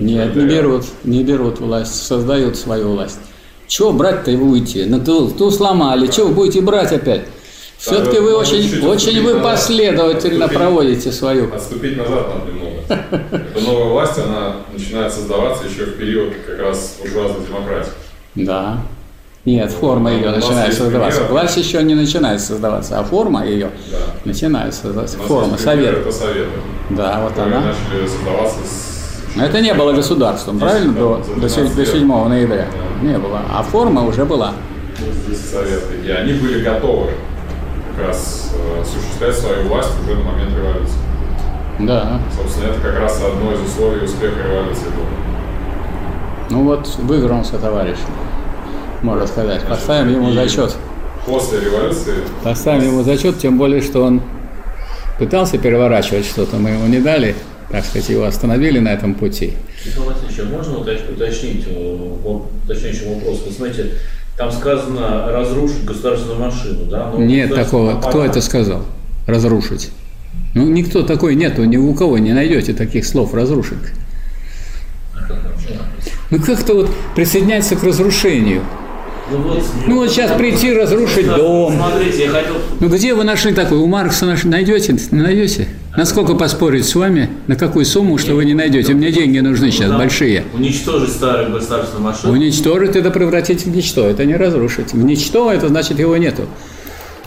Нет, 0.00 0.34
не 0.34 0.44
берут, 0.44 0.84
не 1.04 1.22
берут 1.22 1.60
власть, 1.60 1.94
создают 1.94 2.56
свою 2.56 2.90
власть. 2.92 3.20
Чего 3.68 3.92
брать-то 3.92 4.32
и 4.32 4.36
будете? 4.36 4.84
Ну, 4.86 5.00
ту, 5.00 5.30
ту 5.30 5.52
сломали, 5.52 6.08
чего 6.08 6.26
вы 6.26 6.34
будете 6.34 6.60
брать 6.60 6.92
опять? 6.92 7.26
Все-таки 7.82 8.20
вы 8.20 8.36
очень, 8.36 8.86
очень 8.86 9.20
вы 9.24 9.40
последовательно 9.40 10.46
проводите 10.46 11.10
свою. 11.10 11.52
Отступить 11.52 11.96
назад 11.96 12.28
надо 12.28 12.52
немного. 12.52 12.76
Эта 13.32 13.60
новая 13.60 13.84
власть, 13.86 14.18
она 14.18 14.56
начинает 14.72 15.12
создаваться 15.12 15.64
еще 15.66 15.86
в 15.86 15.96
период 15.96 16.32
как 16.46 16.60
раз 16.60 16.98
буржуазной 17.00 17.44
демократии. 17.44 17.90
Да. 18.36 18.78
Нет, 19.44 19.72
форма 19.72 20.12
ее 20.12 20.30
начинает 20.30 20.72
создаваться. 20.74 21.24
Власть 21.24 21.56
еще 21.56 21.82
не 21.82 21.96
начинает 21.96 22.40
создаваться, 22.40 23.00
а 23.00 23.02
форма 23.02 23.44
ее 23.44 23.72
Да. 23.90 23.98
начинает 24.24 24.74
создаваться. 24.74 25.18
Форма, 25.18 25.58
совет. 25.58 25.98
Это 25.98 26.12
советы, 26.12 26.50
Да, 26.90 27.20
вот 27.28 27.36
она. 27.36 27.62
начали 27.62 28.06
создаваться 28.06 28.58
с... 28.60 29.34
Но 29.34 29.44
это 29.44 29.60
не 29.60 29.74
было 29.74 29.92
государством, 29.92 30.60
правильно? 30.60 30.92
До, 30.92 31.16
до, 31.36 31.48
се- 31.48 31.62
12 31.62 31.74
до 31.74 31.82
лет. 31.82 31.90
7 31.90 32.28
ноября. 32.28 32.66
Да. 33.02 33.08
Не 33.08 33.18
было. 33.18 33.40
А 33.52 33.64
форма 33.64 34.06
уже 34.06 34.24
была. 34.24 34.52
советы. 35.50 35.96
И 36.06 36.10
они 36.10 36.34
были 36.34 36.62
готовы 36.62 37.10
как 37.96 38.06
раз 38.08 38.50
э, 38.54 38.80
осуществлять 38.82 39.36
свою 39.36 39.68
власть 39.68 39.90
уже 40.02 40.14
на 40.16 40.24
момент 40.24 40.50
революции. 40.56 40.96
Да. 41.80 42.20
Собственно, 42.36 42.70
это 42.70 42.80
как 42.80 42.98
раз 42.98 43.20
одно 43.22 43.52
из 43.52 43.60
условий 43.60 44.04
успеха 44.04 44.34
революции 44.46 44.84
было. 44.84 45.06
Ну 46.50 46.64
вот 46.64 46.86
вывернулся 46.98 47.58
товарищ, 47.58 47.96
можно 49.02 49.26
сказать. 49.26 49.62
Поставим 49.66 50.12
ему 50.12 50.32
зачет. 50.32 50.76
После 51.26 51.60
революции 51.60 52.14
Поставим 52.42 52.82
ему 52.82 53.02
зачет, 53.04 53.38
тем 53.38 53.56
более, 53.56 53.80
что 53.80 54.02
он 54.02 54.22
пытался 55.18 55.56
переворачивать 55.56 56.26
что-то, 56.26 56.56
мы 56.56 56.70
ему 56.70 56.86
не 56.88 56.98
дали, 57.00 57.36
так 57.70 57.84
сказать, 57.84 58.08
его 58.08 58.24
остановили 58.24 58.80
на 58.80 58.88
этом 58.88 59.14
пути. 59.14 59.54
Михаил 59.86 60.06
Васильевич, 60.10 60.40
а 60.40 60.44
можно 60.56 60.74
уточ- 60.78 61.12
уточнить, 61.12 61.64
э, 61.68 62.28
уточняющий 62.64 63.14
вопрос? 63.14 63.42
Вы 63.46 63.52
знаете, 63.52 63.92
там 64.36 64.50
сказано 64.50 65.26
разрушить 65.30 65.84
государственную 65.84 66.40
машину, 66.40 66.86
да? 66.86 67.10
Но 67.12 67.18
Нет 67.18 67.48
государственный 67.50 67.64
такого. 67.64 68.00
Кто 68.00 68.08
аппарат- 68.08 68.30
это 68.30 68.40
сказал? 68.40 68.84
Разрушить. 69.26 69.90
Ну, 70.54 70.68
никто 70.68 71.02
такой 71.02 71.34
нету, 71.34 71.64
ни 71.64 71.76
у 71.76 71.94
кого 71.94 72.18
не 72.18 72.32
найдете 72.32 72.72
таких 72.74 73.06
слов 73.06 73.34
разрушить. 73.34 73.78
Ну, 76.30 76.40
как-то 76.40 76.74
вот 76.74 76.90
присоединяется 77.14 77.76
к 77.76 77.84
разрушению. 77.84 78.62
Ну 79.30 79.38
вот, 79.38 79.62
Ну, 79.86 79.96
вот 79.96 80.10
сейчас 80.10 80.36
прийти, 80.36 80.72
разрушить 80.74 81.26
дом. 81.26 81.74
Смотрите, 81.74 82.24
я 82.24 82.30
хотел... 82.30 82.54
Ну, 82.80 82.88
где 82.88 83.14
вы 83.14 83.24
нашли 83.24 83.52
такой? 83.54 83.78
У 83.78 83.86
Маркса 83.86 84.26
наш 84.26 84.44
найдете? 84.44 84.96
Не 85.10 85.22
найдете? 85.22 85.68
Насколько 85.96 86.34
поспорить 86.34 86.86
с 86.86 86.94
вами? 86.94 87.28
На 87.48 87.56
какую 87.56 87.84
сумму, 87.84 88.16
что 88.16 88.34
вы 88.34 88.46
не 88.46 88.54
найдете? 88.54 88.94
Мне 88.94 89.12
деньги 89.12 89.40
нужны 89.40 89.70
сейчас, 89.70 89.92
большие. 89.92 90.44
Уничтожить 90.54 91.10
старую 91.10 91.52
государственную 91.52 92.04
машину. 92.04 92.32
Уничтожить 92.32 92.96
это 92.96 93.10
превратить 93.10 93.66
в 93.66 93.76
ничто, 93.76 94.06
это 94.06 94.24
не 94.24 94.34
разрушить. 94.34 94.94
В 94.94 95.04
ничто 95.04 95.52
это 95.52 95.68
значит 95.68 95.98
его 95.98 96.16
нету. 96.16 96.44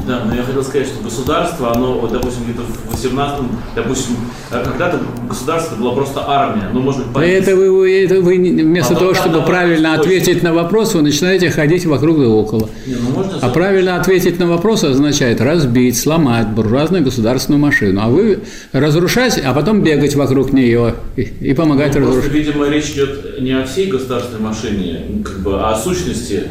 Да, 0.07 0.23
но 0.25 0.35
я 0.35 0.43
хотел 0.43 0.63
сказать, 0.63 0.87
что 0.87 1.03
государство, 1.03 1.73
оно, 1.75 1.99
вот, 1.99 2.11
допустим, 2.11 2.43
где-то 2.43 2.61
в 2.61 2.91
18 2.91 3.39
допустим, 3.75 4.15
э, 4.51 4.63
когда-то 4.63 4.99
государство 5.27 5.75
было 5.75 5.93
просто 5.95 6.23
армия, 6.27 6.69
ну, 6.73 6.79
может 6.81 7.07
быть, 7.07 7.15
Да 7.15 7.25
это 7.25 7.55
вы, 7.55 8.03
это 8.03 8.21
вы 8.21 8.37
вместо 8.37 8.93
А 8.93 8.97
того, 8.97 9.13
чтобы 9.13 9.41
правильно 9.41 9.91
вопрос 9.91 10.05
ответить 10.05 10.43
на 10.43 10.53
вопрос, 10.53 10.93
вы 10.93 11.01
начинаете 11.01 11.49
ходить 11.49 11.85
вокруг 11.85 12.19
да 12.19 12.27
около. 12.27 12.69
Не, 12.85 12.95
ну, 12.95 13.09
можно 13.15 13.39
А 13.41 13.49
правильно 13.49 13.99
ответить 13.99 14.39
на 14.39 14.47
вопрос 14.47 14.83
означает 14.83 15.41
разбить, 15.41 15.97
сломать 15.97 16.47
буржуазную 16.49 17.03
государственную 17.03 17.59
машину. 17.61 18.01
А 18.03 18.07
вы 18.09 18.39
разрушать, 18.73 19.41
а 19.43 19.53
потом 19.53 19.81
бегать 19.81 20.15
вокруг 20.15 20.53
нее 20.53 20.95
и, 21.15 21.21
и 21.21 21.53
помогать 21.53 21.95
Ну, 21.95 22.01
просто, 22.01 22.17
разрушать. 22.19 22.31
видимо, 22.33 22.69
речь 22.69 22.91
идет 22.91 23.41
не 23.41 23.53
о 23.53 23.65
всей 23.65 23.87
государственной 23.87 24.41
машине, 24.41 25.23
как 25.23 25.39
бы, 25.39 25.59
а 25.59 25.71
о 25.71 25.75
сущности. 25.75 26.43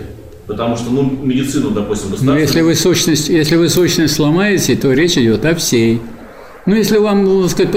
Потому 0.47 0.77
что, 0.77 0.91
ну, 0.91 1.11
медицину, 1.23 1.71
допустим, 1.71 2.11
Но 2.11 2.17
государственную... 2.17 2.41
если 2.41 2.61
вы 2.61 2.75
сущность, 2.75 3.29
если 3.29 3.57
вы 3.57 3.69
сущность 3.69 4.15
сломаете, 4.15 4.77
то 4.77 4.93
речь 4.93 5.17
идет 5.17 5.45
о 5.47 5.55
всей. 5.55 6.03
Ну, 6.67 6.75
если 6.75 6.99
вам, 6.99 7.25
ну, 7.25 7.43
так 7.43 7.51
сказать, 7.51 7.73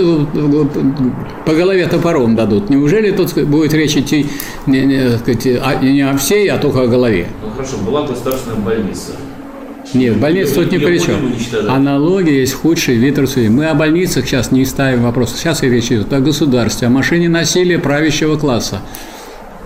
по 1.45 1.53
голове 1.53 1.88
топором 1.88 2.36
дадут, 2.36 2.70
неужели 2.70 3.11
тут 3.11 3.34
будет 3.45 3.74
речь 3.74 3.95
идти 3.97 4.28
не, 4.65 4.82
не, 4.86 5.18
сказать, 5.18 5.45
о- 5.61 5.76
не 5.84 6.01
о 6.01 6.18
всей, 6.18 6.47
а 6.49 6.57
только 6.57 6.82
о 6.84 6.88
голове? 6.88 7.28
Ну, 7.43 7.49
хорошо, 7.51 7.78
была 7.86 8.05
государственная 8.07 8.59
больница. 8.59 9.11
Нет, 9.93 10.18
больница 10.18 10.55
тут 10.55 10.72
ни 10.72 10.78
при 10.78 10.97
чем. 10.99 11.15
Аналогия 11.70 12.39
есть 12.41 12.53
худший 12.53 12.95
вид 12.95 13.18
рассудения. 13.18 13.49
Мы 13.49 13.68
о 13.68 13.74
больницах 13.74 14.26
сейчас 14.26 14.51
не 14.51 14.65
ставим 14.65 15.03
вопрос. 15.03 15.34
Сейчас 15.36 15.63
и 15.63 15.70
речь 15.70 15.88
идет 15.88 16.11
о 16.11 16.20
государстве, 16.20 16.88
о 16.88 16.89
машине 16.89 17.30
насилия 17.30 17.80
правящего 17.80 18.38
класса, 18.38 18.82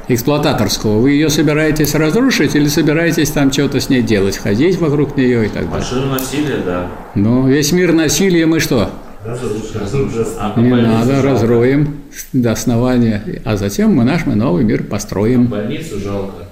эксплуататорского. 0.07 0.99
Вы 0.99 1.11
ее 1.11 1.29
собираетесь 1.29 1.95
разрушить 1.95 2.55
или 2.55 2.67
собираетесь 2.67 3.31
там 3.31 3.51
что-то 3.51 3.79
с 3.79 3.89
ней 3.89 4.01
делать, 4.01 4.37
ходить 4.37 4.79
вокруг 4.79 5.17
нее 5.17 5.45
и 5.45 5.49
так 5.49 5.69
далее? 5.69 5.79
Машину 5.79 6.05
насилия, 6.07 6.57
да. 6.65 6.87
Ну, 7.15 7.47
весь 7.47 7.71
мир 7.71 7.93
насилия 7.93 8.45
мы 8.45 8.59
что? 8.59 8.91
А 9.23 10.59
Не 10.59 10.69
надо, 10.69 11.21
разроем 11.21 11.97
до 12.33 12.51
основания, 12.51 13.41
а 13.45 13.55
затем 13.55 13.93
мы 13.93 14.03
наш 14.03 14.25
мы 14.25 14.35
новый 14.35 14.63
мир 14.63 14.83
построим. 14.83 15.45
Больницу 15.45 15.99
жалко. 15.99 16.45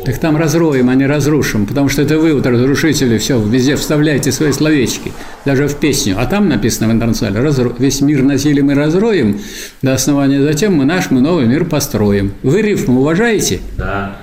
и. 0.00 0.04
Так 0.04 0.18
там 0.18 0.36
разроем, 0.36 0.90
а 0.90 0.94
не 0.94 1.06
разрушим, 1.06 1.66
потому 1.66 1.88
что 1.88 2.02
это 2.02 2.18
вы, 2.18 2.34
вот 2.34 2.46
разрушители, 2.46 3.18
все, 3.18 3.40
везде 3.40 3.76
вставляете 3.76 4.32
свои 4.32 4.52
словечки, 4.52 5.12
даже 5.44 5.68
в 5.68 5.76
песню. 5.76 6.16
А 6.18 6.26
там 6.26 6.48
написано 6.48 6.88
в 6.88 6.92
интернационале, 6.92 7.40
разро... 7.40 7.72
весь 7.78 8.00
мир 8.00 8.22
насилием 8.22 8.66
мы 8.66 8.74
разроем 8.74 9.40
до 9.82 9.94
основания, 9.94 10.42
затем 10.42 10.74
мы 10.74 10.84
наш, 10.84 11.10
мы 11.10 11.20
новый 11.20 11.46
мир 11.46 11.64
построим. 11.64 12.32
Вы 12.42 12.62
рифму 12.62 13.00
уважаете? 13.00 13.60
Да. 13.76 14.16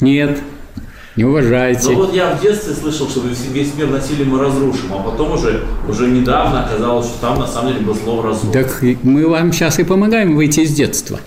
Нет, 0.00 0.38
не 1.16 1.24
уважаете. 1.24 1.90
Ну 1.90 1.96
вот 1.96 2.14
я 2.14 2.34
в 2.34 2.40
детстве 2.42 2.74
слышал, 2.74 3.08
что 3.08 3.20
весь 3.52 3.74
мир 3.74 3.88
насилием 3.88 4.30
мы 4.30 4.40
разрушим, 4.40 4.92
а 4.92 4.98
потом 5.02 5.32
уже, 5.32 5.62
уже 5.88 6.06
недавно 6.08 6.64
оказалось, 6.64 7.06
что 7.06 7.20
там 7.20 7.38
на 7.38 7.46
самом 7.46 7.72
деле 7.74 7.84
было 7.84 7.94
слово 7.94 8.28
разрушим. 8.28 8.52
Так 8.52 8.82
мы 9.02 9.28
вам 9.28 9.52
сейчас 9.52 9.78
и 9.78 9.84
помогаем 9.84 10.34
выйти 10.36 10.60
из 10.60 10.72
детства. 10.72 11.20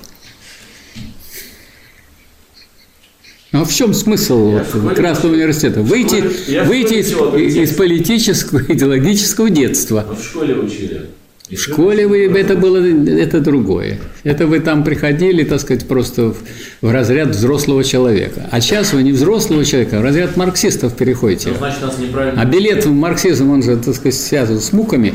А 3.51 3.63
в 3.63 3.73
чем 3.73 3.93
смысл 3.93 4.51
Я 4.51 4.57
вот 4.57 4.67
школе 4.67 4.95
Красного 4.95 5.33
университета? 5.33 5.81
Выйти, 5.81 6.15
школе- 6.15 6.63
выйти 6.65 6.93
из, 6.95 7.55
из 7.55 7.75
политического, 7.77 8.59
идеологического 8.67 9.49
детства. 9.49 10.05
Мы 10.09 10.15
в 10.15 10.23
школе 10.23 10.55
учили. 10.55 11.05
И 11.49 11.55
В 11.55 11.61
школе 11.61 12.07
вы, 12.07 12.25
это 12.25 12.55
было 12.55 12.77
это 12.77 13.39
другое. 13.39 13.99
Это 14.23 14.47
вы 14.47 14.59
там 14.59 14.83
приходили, 14.83 15.43
так 15.43 15.59
сказать, 15.59 15.87
просто 15.87 16.31
в, 16.31 16.37
в 16.81 16.91
разряд 16.91 17.29
взрослого 17.29 17.83
человека. 17.83 18.49
А 18.51 18.59
сейчас 18.61 18.93
вы 18.93 19.03
не 19.03 19.11
взрослого 19.11 19.63
человека, 19.63 19.97
а 19.97 20.01
в 20.01 20.03
разряд 20.03 20.37
марксистов 20.37 20.95
переходите. 20.95 21.49
Ну, 21.49 21.57
значит, 21.57 21.81
нас 21.83 21.99
неправильно... 21.99 22.41
А 22.41 22.45
билет 22.45 22.85
в 22.85 22.91
марксизм, 22.91 23.51
он 23.51 23.61
же, 23.61 23.77
так 23.77 23.93
сказать, 23.93 24.15
связан 24.15 24.59
с 24.59 24.73
муками 24.73 25.13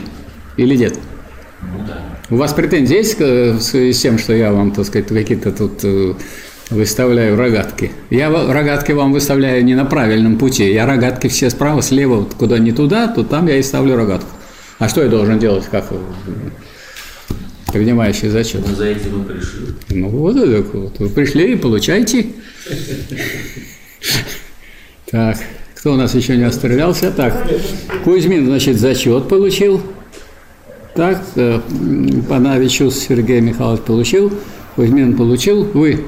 или 0.56 0.76
нет? 0.76 0.94
Ну 1.62 1.84
да. 1.84 1.98
У 2.30 2.36
вас 2.36 2.52
претензии 2.52 2.96
есть 2.96 3.18
в 3.18 3.60
связи 3.60 3.92
с 3.92 4.00
тем, 4.00 4.16
что 4.16 4.32
я 4.32 4.52
вам, 4.52 4.70
так 4.70 4.86
сказать, 4.86 5.08
какие-то 5.08 5.50
тут 5.50 5.80
э, 5.82 6.14
выставляю 6.70 7.36
рогатки? 7.36 7.90
Я 8.08 8.30
рогатки 8.30 8.92
вам 8.92 9.12
выставляю 9.12 9.64
не 9.64 9.74
на 9.74 9.84
правильном 9.84 10.38
пути. 10.38 10.70
Я 10.70 10.86
рогатки 10.86 11.26
все 11.26 11.50
справа, 11.50 11.82
слева, 11.82 12.20
вот 12.20 12.34
куда 12.34 12.60
не 12.60 12.70
туда, 12.70 13.08
то 13.08 13.24
там 13.24 13.48
я 13.48 13.56
и 13.56 13.62
ставлю 13.64 13.96
рогатку. 13.96 14.28
А 14.80 14.88
что 14.88 15.02
я 15.02 15.10
должен 15.10 15.38
делать, 15.38 15.66
как 15.70 15.88
э, 15.90 15.96
принимающий 17.70 18.30
зачет? 18.30 18.66
Мы 18.66 18.74
за 18.74 18.86
этим 18.86 19.22
и 19.22 19.24
пришли. 19.26 19.66
Ну 19.90 20.08
вот 20.08 20.36
так 20.36 20.74
вот. 20.74 20.98
Вы 20.98 21.10
пришли 21.10 21.52
и 21.52 21.56
получайте. 21.56 22.28
Так, 25.10 25.36
кто 25.74 25.92
у 25.92 25.96
нас 25.96 26.14
еще 26.14 26.34
не 26.38 26.44
отстрелялся? 26.44 27.10
Так, 27.10 27.46
Кузьмин, 28.04 28.46
значит, 28.46 28.80
зачет 28.80 29.28
получил. 29.28 29.82
Так, 30.94 31.22
э, 31.36 31.60
Панавичус 32.26 32.96
Сергей 33.00 33.42
Михайлович 33.42 33.82
получил. 33.82 34.32
Кузьмин 34.76 35.14
получил. 35.14 35.64
Вы 35.64 36.06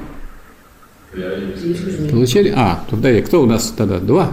получили? 2.11 2.55
А, 2.57 2.83
тогда 2.89 3.11
и 3.11 3.21
кто 3.21 3.43
у 3.43 3.47
нас 3.47 3.75
тогда? 3.77 3.99
Два? 3.99 4.33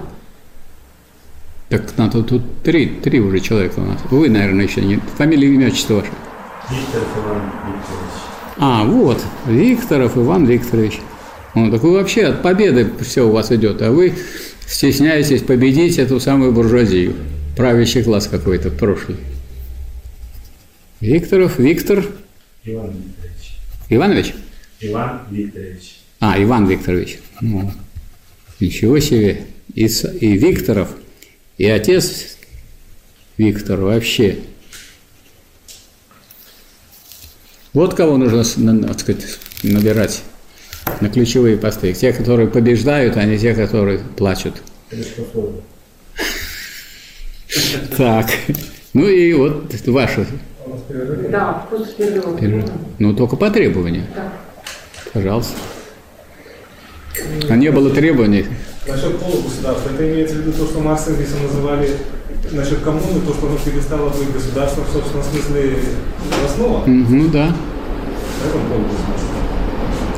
Так 1.69 1.97
надо 1.97 2.23
тут 2.23 2.63
три, 2.63 2.87
три 2.87 3.19
уже 3.19 3.39
человека 3.39 3.79
у 3.79 3.85
нас. 3.85 3.99
Вы, 4.09 4.29
наверное, 4.29 4.65
еще 4.65 4.81
не. 4.81 4.97
Фамилия, 5.17 5.47
имя, 5.47 5.67
отчество 5.67 5.95
ваше. 5.95 6.09
Виктор 6.69 7.01
Иван 7.15 7.41
Викторович. 7.67 8.13
А, 8.57 8.83
вот, 8.83 9.23
Викторов 9.45 10.17
Иван 10.17 10.45
Викторович. 10.45 10.99
Он 11.53 11.71
такой 11.71 11.91
вообще 11.91 12.25
от 12.25 12.41
победы 12.41 12.89
все 13.01 13.27
у 13.27 13.31
вас 13.31 13.51
идет, 13.51 13.81
а 13.81 13.91
вы 13.91 14.13
стесняетесь 14.67 15.41
победить 15.41 15.97
эту 15.97 16.19
самую 16.19 16.51
буржуазию. 16.51 17.15
Правящий 17.55 18.03
класс 18.03 18.27
какой-то 18.27 18.71
прошлый. 18.71 19.17
Викторов, 21.01 21.59
Виктор 21.59 22.05
Иван 22.65 22.91
Викторович. 22.91 23.57
Иванович? 23.89 24.33
Иван 24.81 25.21
Викторович. 25.29 25.99
А, 26.19 26.41
Иван 26.41 26.67
Викторович. 26.67 27.19
Ну, 27.41 27.71
ничего 28.59 28.99
себе. 28.99 29.45
И, 29.73 29.85
и 29.85 30.37
Викторов, 30.37 30.89
и 31.59 31.65
отец 31.65 32.37
Виктор 33.37 33.79
вообще. 33.81 34.37
Вот 37.73 37.93
кого 37.93 38.17
нужно, 38.17 38.43
так 38.87 38.99
сказать, 38.99 39.37
набирать 39.61 40.23
на 41.01 41.09
ключевые 41.09 41.57
посты. 41.57 41.93
Те, 41.93 42.13
которые 42.13 42.47
побеждают, 42.47 43.17
а 43.17 43.25
не 43.25 43.37
те, 43.37 43.53
которые 43.53 43.99
плачут. 43.99 44.55
Так. 47.97 48.31
Ну 48.93 49.07
и 49.07 49.33
вот 49.33 49.73
ваши. 49.85 50.25
Да, 51.29 51.67
перерыва. 51.69 52.71
Ну, 52.99 53.13
только 53.13 53.35
по 53.35 53.51
требованию. 53.51 54.05
Да. 54.15 54.33
Пожалуйста. 55.13 55.55
А 57.49 57.55
не 57.57 57.69
было 57.69 57.89
требований. 57.89 58.45
Насчет 58.87 59.19
полугосударства, 59.19 59.89
это 59.93 60.11
имеется 60.11 60.35
в 60.35 60.37
виду 60.39 60.51
то, 60.53 60.65
что 60.65 60.79
Маркс 60.79 61.07
Энгельсом 61.07 61.43
называли 61.43 61.97
насчет 62.51 62.79
коммуны, 62.79 63.19
то, 63.25 63.33
что 63.33 63.47
оно 63.47 63.57
перестало 63.57 64.09
быть 64.09 64.31
государством 64.33 64.85
в 64.85 64.93
собственном 64.93 65.23
смысле 65.23 65.79
основа, 66.45 66.83
Ну 66.87 67.27
да. 67.29 67.47
это 68.45 68.57
полугосударство. 68.57 69.29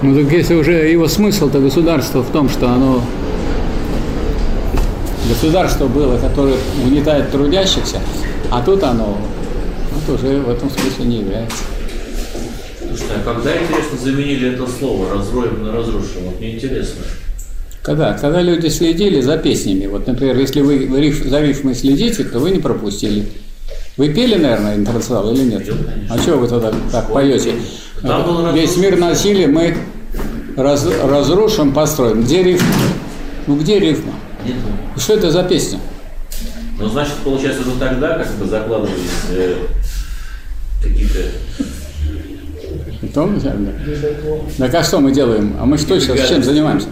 Ну 0.04 0.16
так 0.16 0.32
если 0.32 0.56
уже 0.56 0.72
его 0.90 1.08
смысл-то 1.08 1.60
государства 1.60 2.22
в 2.22 2.32
том, 2.32 2.50
что 2.50 2.70
оно 2.70 3.04
государство 5.28 5.88
было, 5.88 6.18
которое 6.18 6.56
угнетает 6.84 7.32
трудящихся, 7.32 8.00
а 8.50 8.62
тут 8.62 8.84
оно 8.84 9.18
вот 9.92 10.20
уже 10.20 10.40
в 10.40 10.50
этом 10.50 10.70
смысле 10.70 11.06
не 11.06 11.18
является. 11.20 11.64
Слушайте, 12.80 13.14
а 13.18 13.24
когда, 13.24 13.54
интересно, 13.54 13.98
заменили 14.02 14.54
это 14.54 14.68
слово 14.68 15.14
«разроем» 15.14 15.64
на 15.64 15.72
«разрушим»? 15.72 16.24
Вот 16.26 16.40
мне 16.40 16.56
интересно. 16.56 17.02
Когда? 17.84 18.14
Когда 18.14 18.42
люди 18.42 18.68
следили 18.68 19.22
за 19.22 19.38
песнями. 19.38 19.88
Вот, 19.88 20.06
например, 20.08 20.38
если 20.38 20.62
вы 20.62 20.78
риф- 21.00 21.28
за 21.28 21.42
рифмой 21.42 21.74
следите, 21.76 22.24
то 22.24 22.40
вы 22.40 22.52
не 22.52 22.60
пропустили. 22.60 23.28
Вы 23.98 24.10
пели, 24.10 24.36
наверное, 24.36 24.76
интернационал 24.76 25.34
или 25.34 25.44
нет? 25.44 25.66
Пел. 25.66 25.76
А 26.10 26.18
что 26.18 26.38
вы 26.38 26.48
тогда 26.48 26.72
так 26.92 27.12
поете? 27.12 27.54
Там 28.02 28.54
Весь 28.54 28.78
мир 28.78 28.98
носили, 28.98 29.46
мы 29.48 29.76
раз- 30.56 30.88
разрушим, 31.04 31.74
построим. 31.74 32.24
Где 32.24 32.44
рифма? 32.44 32.68
Ну 33.48 33.56
где 33.58 33.80
рифма? 33.80 34.14
Нет. 34.46 34.56
Что 34.98 35.14
это 35.16 35.32
за 35.32 35.44
песня? 35.44 35.80
Ну, 36.80 36.88
значит, 36.88 37.14
получается, 37.24 37.62
уже 37.62 37.78
тогда 37.80 38.18
как 38.18 38.32
бы 38.36 38.46
закладывались 38.46 38.96
э, 39.32 39.56
какие-то... 40.82 41.20
Потом, 43.02 43.40
да. 43.40 43.56
Так 44.58 44.74
а 44.76 44.84
что 44.84 45.00
мы 45.00 45.12
делаем? 45.12 45.56
А 45.60 45.66
мы 45.66 45.78
что 45.78 46.00
сейчас 46.00 46.28
чем 46.30 46.44
занимаемся? 46.44 46.88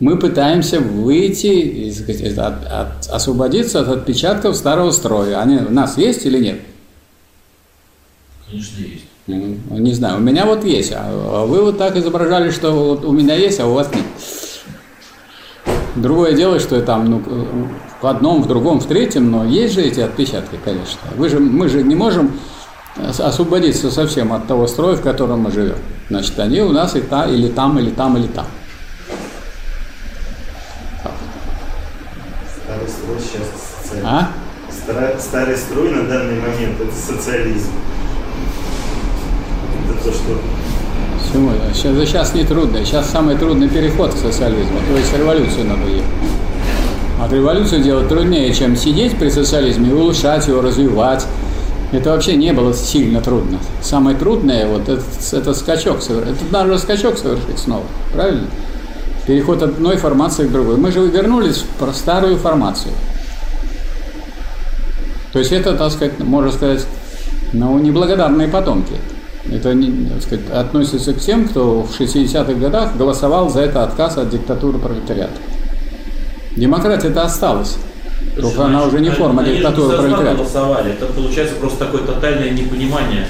Мы 0.00 0.18
пытаемся 0.18 0.80
выйти, 0.80 1.90
сказать, 1.92 2.36
от- 2.36 2.66
от- 2.66 3.08
освободиться 3.10 3.80
от 3.80 3.88
отпечатков 3.88 4.56
старого 4.56 4.90
строя. 4.90 5.40
Они 5.40 5.56
у 5.56 5.70
нас 5.70 5.96
есть 5.96 6.26
или 6.26 6.38
нет? 6.42 6.60
Конечно, 8.50 8.76
есть. 8.80 9.04
Ну, 9.26 9.56
Не 9.78 9.94
знаю, 9.94 10.16
у 10.18 10.20
меня 10.20 10.44
вот 10.44 10.64
есть, 10.64 10.92
а 10.94 11.46
вы 11.46 11.62
вот 11.62 11.78
так 11.78 11.96
изображали, 11.96 12.50
что 12.50 12.72
вот 12.72 13.04
у 13.04 13.12
меня 13.12 13.34
есть, 13.34 13.58
а 13.60 13.66
у 13.66 13.72
вас 13.74 13.88
нет. 13.94 14.04
Другое 15.96 16.32
дело, 16.34 16.58
что 16.58 16.82
там 16.82 17.08
ну, 17.08 17.22
в 18.02 18.06
одном, 18.06 18.42
в 18.42 18.48
другом, 18.48 18.80
в 18.80 18.86
третьем, 18.86 19.30
но 19.30 19.44
есть 19.44 19.74
же 19.74 19.80
эти 19.82 20.00
отпечатки, 20.00 20.58
конечно. 20.62 20.98
Вы 21.16 21.28
же, 21.28 21.38
мы 21.38 21.68
же 21.68 21.82
не 21.84 21.94
можем 21.94 22.32
ос- 22.98 23.20
освободиться 23.20 23.90
совсем 23.90 24.32
от 24.32 24.46
того 24.48 24.66
строя, 24.66 24.96
в 24.96 25.00
котором 25.02 25.40
мы 25.40 25.52
живем. 25.52 25.76
Значит, 26.10 26.38
они 26.40 26.60
у 26.60 26.72
нас 26.72 26.96
и 26.96 27.00
та, 27.00 27.26
или 27.26 27.48
там, 27.48 27.78
или 27.78 27.90
там, 27.90 28.16
или 28.18 28.26
там. 28.26 28.46
Старый 32.64 32.88
строй 32.88 33.18
сейчас 33.20 33.48
социализм. 33.82 33.93
А? 34.04 34.28
Старый 35.18 35.56
строй 35.56 35.90
на 35.90 36.02
данный 36.02 36.38
момент 36.38 36.78
это 36.78 36.94
социализм. 36.94 37.70
Это 39.88 40.04
то, 40.04 40.12
что 40.12 40.38
Почему? 41.34 41.50
Сейчас, 41.72 42.08
сейчас 42.08 42.34
не 42.34 42.44
трудно. 42.44 42.84
Сейчас 42.84 43.10
самый 43.10 43.36
трудный 43.36 43.68
переход 43.68 44.12
к 44.12 44.18
социализму. 44.18 44.78
То 44.88 44.98
есть 44.98 45.16
революцию 45.16 45.66
надо 45.66 45.88
ехать. 45.90 46.04
А 47.18 47.32
революцию 47.32 47.82
делать 47.82 48.08
труднее, 48.08 48.52
чем 48.52 48.76
сидеть 48.76 49.18
при 49.18 49.30
социализме 49.30 49.90
и 49.90 49.92
улучшать 49.92 50.46
его, 50.46 50.60
развивать. 50.60 51.26
Это 51.92 52.10
вообще 52.10 52.36
не 52.36 52.52
было 52.52 52.74
сильно 52.74 53.20
трудно. 53.20 53.58
Самое 53.80 54.16
трудное 54.16 54.66
вот 54.66 54.88
это, 54.88 55.02
это 55.32 55.54
скачок 55.54 56.02
совершить. 56.02 56.36
Это 56.42 56.52
надо 56.52 56.78
скачок 56.78 57.16
совершить 57.16 57.58
снова, 57.58 57.84
правильно? 58.12 58.46
Переход 59.26 59.62
от 59.62 59.70
одной 59.70 59.96
формации 59.96 60.46
к 60.46 60.52
другой. 60.52 60.76
Мы 60.76 60.92
же 60.92 61.00
вернулись 61.06 61.64
в 61.80 61.92
старую 61.94 62.36
формацию. 62.36 62.92
То 65.34 65.40
есть 65.40 65.50
это, 65.52 65.74
так 65.74 65.90
сказать, 65.90 66.18
можно 66.20 66.52
сказать, 66.52 66.86
ну, 67.52 67.76
неблагодарные 67.78 68.46
потомки. 68.48 68.94
Это 69.52 69.74
так 70.12 70.22
сказать, 70.22 70.48
относится 70.50 71.12
к 71.12 71.18
тем, 71.18 71.48
кто 71.48 71.82
в 71.82 72.00
60-х 72.00 72.54
годах 72.54 72.96
голосовал 72.96 73.50
за 73.50 73.62
это 73.62 73.82
отказ 73.82 74.16
от 74.16 74.30
диктатуры 74.30 74.78
пролетариата. 74.78 75.34
Демократия-то 76.56 77.22
осталась. 77.22 77.76
Только 78.40 78.64
она 78.64 78.84
уже 78.84 79.00
не 79.00 79.10
форма 79.10 79.42
Они 79.42 79.54
диктатуры 79.56 79.96
пролетариата. 79.98 80.36
голосовали. 80.36 80.92
Это 80.92 81.06
получается 81.06 81.56
просто 81.56 81.84
такое 81.86 82.02
тотальное 82.02 82.50
непонимание. 82.50 83.26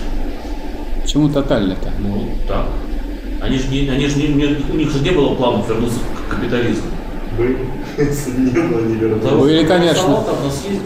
Почему 1.03 1.31
тотально-то? 1.31 1.91
Ну, 2.01 2.29
так. 2.47 2.67
Они 3.41 3.59
же 3.59 3.69
не, 3.69 3.89
они 3.89 4.07
же 4.09 4.19
не- 4.19 4.57
у 4.73 4.77
них 4.77 4.91
же 4.91 5.01
не 5.01 5.11
было 5.11 5.35
планов 5.35 5.67
вернуться 5.69 5.99
к 6.29 6.35
капитализму. 6.35 6.85
были. 7.39 7.59
Если 7.97 8.31
не 8.41 8.51
было, 8.51 8.81
не 8.81 8.95
вернулось. 8.95 9.41
Были, 9.41 9.65
конечно. 9.65 10.25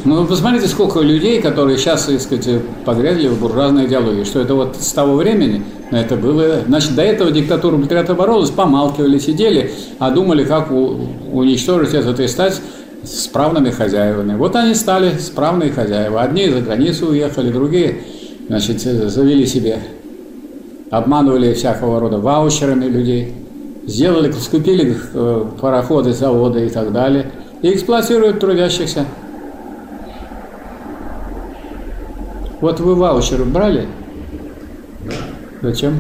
Ну, 0.05 0.21
вы 0.21 0.27
посмотрите, 0.27 0.67
сколько 0.69 1.01
людей, 1.01 1.41
которые 1.41 1.79
сейчас, 1.79 2.05
так 2.05 2.21
сказать, 2.21 2.63
погрязли 2.85 3.29
в 3.29 3.41
буржуазной 3.41 3.87
идеологии, 3.87 4.25
что 4.25 4.41
это 4.41 4.55
вот 4.55 4.77
с 4.79 4.93
того 4.93 5.17
времени, 5.17 5.63
это 5.91 6.17
было... 6.17 6.61
Значит, 6.67 6.95
до 6.95 7.03
этого 7.03 7.31
диктатура 7.31 7.77
пролетариата 7.77 8.15
боролась, 8.15 8.51
помалкивали, 8.51 9.19
сидели, 9.19 9.73
а 9.99 10.11
думали, 10.11 10.45
как 10.45 10.71
у- 10.71 10.97
уничтожить 11.33 11.95
это 11.95 12.23
и 12.23 12.29
стать 12.29 12.61
справными 13.05 13.71
хозяевами. 13.71 14.35
Вот 14.37 14.55
они 14.57 14.75
стали 14.75 15.17
справные 15.19 15.71
хозяева. 15.71 16.21
Одни 16.21 16.49
за 16.51 16.61
границу 16.61 17.07
уехали, 17.09 17.51
другие, 17.51 17.99
значит, 18.49 18.81
завели 18.83 19.47
себе, 19.47 19.79
обманывали 20.91 21.55
всякого 21.55 22.01
рода 22.01 22.19
ваучерами 22.19 22.87
людей, 22.87 23.33
сделали, 23.89 24.31
скупили 24.33 24.97
э, 25.15 25.45
пароходы, 25.61 26.13
заводы 26.13 26.67
и 26.67 26.69
так 26.69 26.93
далее, 26.93 27.33
и 27.63 27.73
эксплуатируют 27.73 28.39
трудящихся. 28.39 29.07
Вот 32.61 32.81
вы 32.81 32.95
ваучеры 32.95 33.45
брали? 33.45 33.89
Зачем? 35.63 35.99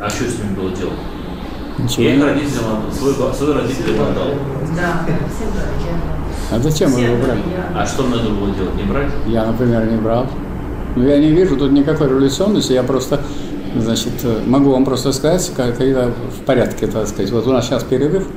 А 0.00 0.08
что 0.08 0.24
с 0.24 0.38
ними 0.38 0.54
было 0.56 0.70
делать? 0.70 0.92
Ничего 1.78 2.02
Я 2.02 2.14
их 2.14 2.24
родителям 2.24 2.64
отдал, 2.64 2.92
свой, 2.92 3.14
свой 3.34 3.54
родителям 3.54 4.02
отдал. 4.02 4.28
Да, 4.76 5.06
всегда. 5.30 5.62
А 6.50 6.58
зачем 6.58 6.90
вы 6.92 7.00
его 7.00 7.16
брали? 7.16 7.40
А 7.74 7.86
что 7.86 8.02
надо 8.02 8.28
было 8.28 8.54
делать? 8.54 8.74
Не 8.74 8.82
брать? 8.82 9.10
Я, 9.26 9.46
например, 9.46 9.90
не 9.90 9.96
брал. 9.96 10.26
Но 10.96 11.04
я 11.04 11.18
не 11.18 11.30
вижу 11.30 11.56
тут 11.56 11.72
никакой 11.72 12.08
революционности, 12.08 12.72
я 12.72 12.82
просто, 12.82 13.20
значит, 13.76 14.12
э, 14.24 14.40
могу 14.46 14.70
вам 14.70 14.84
просто 14.84 15.12
сказать, 15.12 15.50
когда 15.56 16.08
в 16.08 16.44
порядке, 16.44 16.86
так 16.86 17.06
сказать, 17.06 17.30
вот 17.30 17.46
у 17.46 17.52
нас 17.52 17.66
сейчас 17.66 17.84
перерыв, 17.84 18.28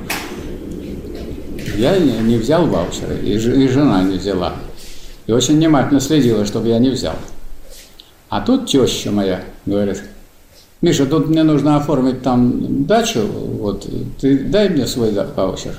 я 1.76 1.98
не, 1.98 2.36
взял 2.36 2.66
ваучеры, 2.66 3.18
и, 3.18 3.38
жена 3.38 4.02
не 4.02 4.16
взяла. 4.16 4.54
И 5.26 5.32
очень 5.32 5.56
внимательно 5.56 6.00
следила, 6.00 6.46
чтобы 6.46 6.68
я 6.68 6.78
не 6.78 6.90
взял. 6.90 7.16
А 8.28 8.40
тут 8.40 8.66
теща 8.66 9.10
моя 9.10 9.42
говорит, 9.66 10.02
Миша, 10.80 11.06
тут 11.06 11.28
мне 11.28 11.42
нужно 11.42 11.76
оформить 11.76 12.22
там 12.22 12.84
дачу, 12.86 13.20
вот, 13.26 13.86
ты 14.20 14.38
дай 14.38 14.68
мне 14.68 14.86
свой 14.86 15.12
ваучер. 15.12 15.74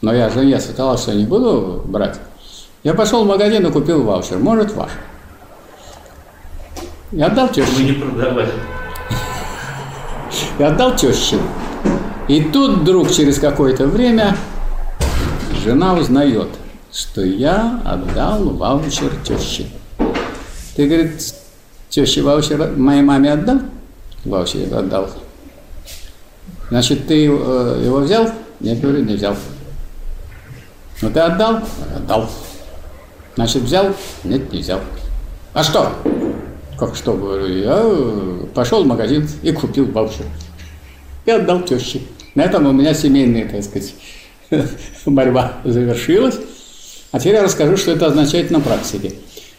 Но 0.00 0.12
я 0.12 0.30
жене 0.30 0.60
сказала, 0.60 0.98
что 0.98 1.14
не 1.14 1.24
буду 1.24 1.82
брать. 1.86 2.18
Я 2.82 2.94
пошел 2.94 3.24
в 3.24 3.28
магазин 3.28 3.66
и 3.66 3.70
купил 3.70 4.02
ваучер. 4.02 4.38
Может, 4.38 4.74
ваш. 4.74 4.90
Я 7.12 7.26
отдал 7.26 7.48
Мы 7.48 7.52
теще. 7.52 7.84
не 7.84 7.92
продавали. 7.92 8.52
Я 10.58 10.68
отдал 10.68 10.96
теще. 10.96 11.36
И 12.26 12.42
тут 12.44 12.78
вдруг 12.78 13.10
через 13.10 13.38
какое-то 13.38 13.86
время 13.86 14.34
жена 15.62 15.92
узнает, 15.94 16.48
что 16.90 17.22
я 17.22 17.82
отдал 17.84 18.48
ваучер 18.50 19.12
теще. 19.24 19.66
Ты, 20.74 20.86
говорит, 20.86 21.34
теще 21.90 22.22
ваучер 22.22 22.72
моей 22.76 23.02
маме 23.02 23.32
отдал? 23.32 23.60
Ваучер 24.24 24.74
отдал. 24.74 25.10
Значит, 26.70 27.06
ты 27.06 27.26
э, 27.26 27.82
его 27.84 27.98
взял? 27.98 28.30
Я 28.60 28.74
говорю, 28.76 29.04
не 29.04 29.16
взял. 29.16 29.36
Ну 31.02 31.10
ты 31.10 31.20
отдал? 31.20 31.60
Отдал. 31.94 32.30
Значит, 33.34 33.64
взял? 33.64 33.94
Нет, 34.24 34.50
не 34.50 34.60
взял. 34.60 34.80
А 35.52 35.62
что? 35.62 35.92
Как 36.78 36.96
что, 36.96 37.14
говорю, 37.14 37.46
я 37.46 37.80
э, 37.82 38.46
пошел 38.54 38.82
в 38.82 38.86
магазин 38.86 39.28
и 39.42 39.52
купил 39.52 39.90
ваучер. 39.90 40.24
И 41.26 41.30
отдал 41.30 41.62
теще. 41.62 42.00
На 42.34 42.42
этом 42.42 42.66
у 42.66 42.72
меня 42.72 42.94
семейная, 42.94 43.48
так 43.48 43.62
сказать, 43.62 43.94
борьба 45.06 45.58
завершилась. 45.64 46.38
А 47.12 47.20
теперь 47.20 47.34
я 47.34 47.42
расскажу, 47.42 47.76
что 47.76 47.92
это 47.92 48.06
означает 48.06 48.50
на 48.50 48.60
практике. 48.60 49.12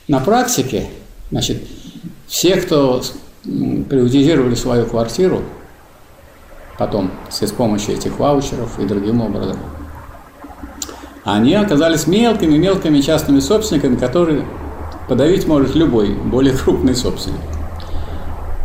На 0.08 0.20
практике, 0.20 0.88
значит, 1.30 1.64
все, 2.28 2.56
кто 2.58 3.02
приватизировали 3.44 4.56
свою 4.56 4.86
квартиру, 4.86 5.44
потом 6.78 7.12
с 7.30 7.40
помощью 7.52 7.96
этих 7.96 8.18
ваучеров 8.18 8.80
и 8.80 8.86
другим 8.86 9.22
образом. 9.22 9.58
Они 11.24 11.54
оказались 11.54 12.08
мелкими-мелкими 12.08 13.00
частными 13.00 13.40
собственниками, 13.40 13.96
которые 13.96 14.46
подавить 15.08 15.48
может 15.48 15.76
любой 15.76 16.14
более 16.14 16.54
крупный 16.54 16.96
собственник. 16.96 17.40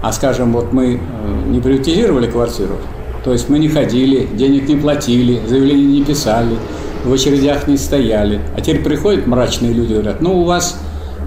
А 0.03 0.13
скажем, 0.13 0.53
вот 0.53 0.73
мы 0.73 0.95
э, 0.95 1.49
не 1.49 1.61
приватизировали 1.61 2.31
квартиру, 2.31 2.77
то 3.25 3.33
есть 3.33 3.49
мы 3.49 3.59
не 3.59 3.69
ходили, 3.69 4.29
денег 4.33 4.69
не 4.69 4.77
платили, 4.77 5.41
заявления 5.47 5.99
не 5.99 6.05
писали, 6.05 6.57
в 7.05 7.13
очередях 7.13 7.67
не 7.67 7.77
стояли. 7.77 8.41
А 8.57 8.61
теперь 8.61 8.83
приходят 8.83 9.27
мрачные 9.27 9.73
люди 9.73 9.93
и 9.93 9.95
говорят, 9.95 10.21
ну 10.21 10.41
у 10.41 10.45
вас 10.45 10.81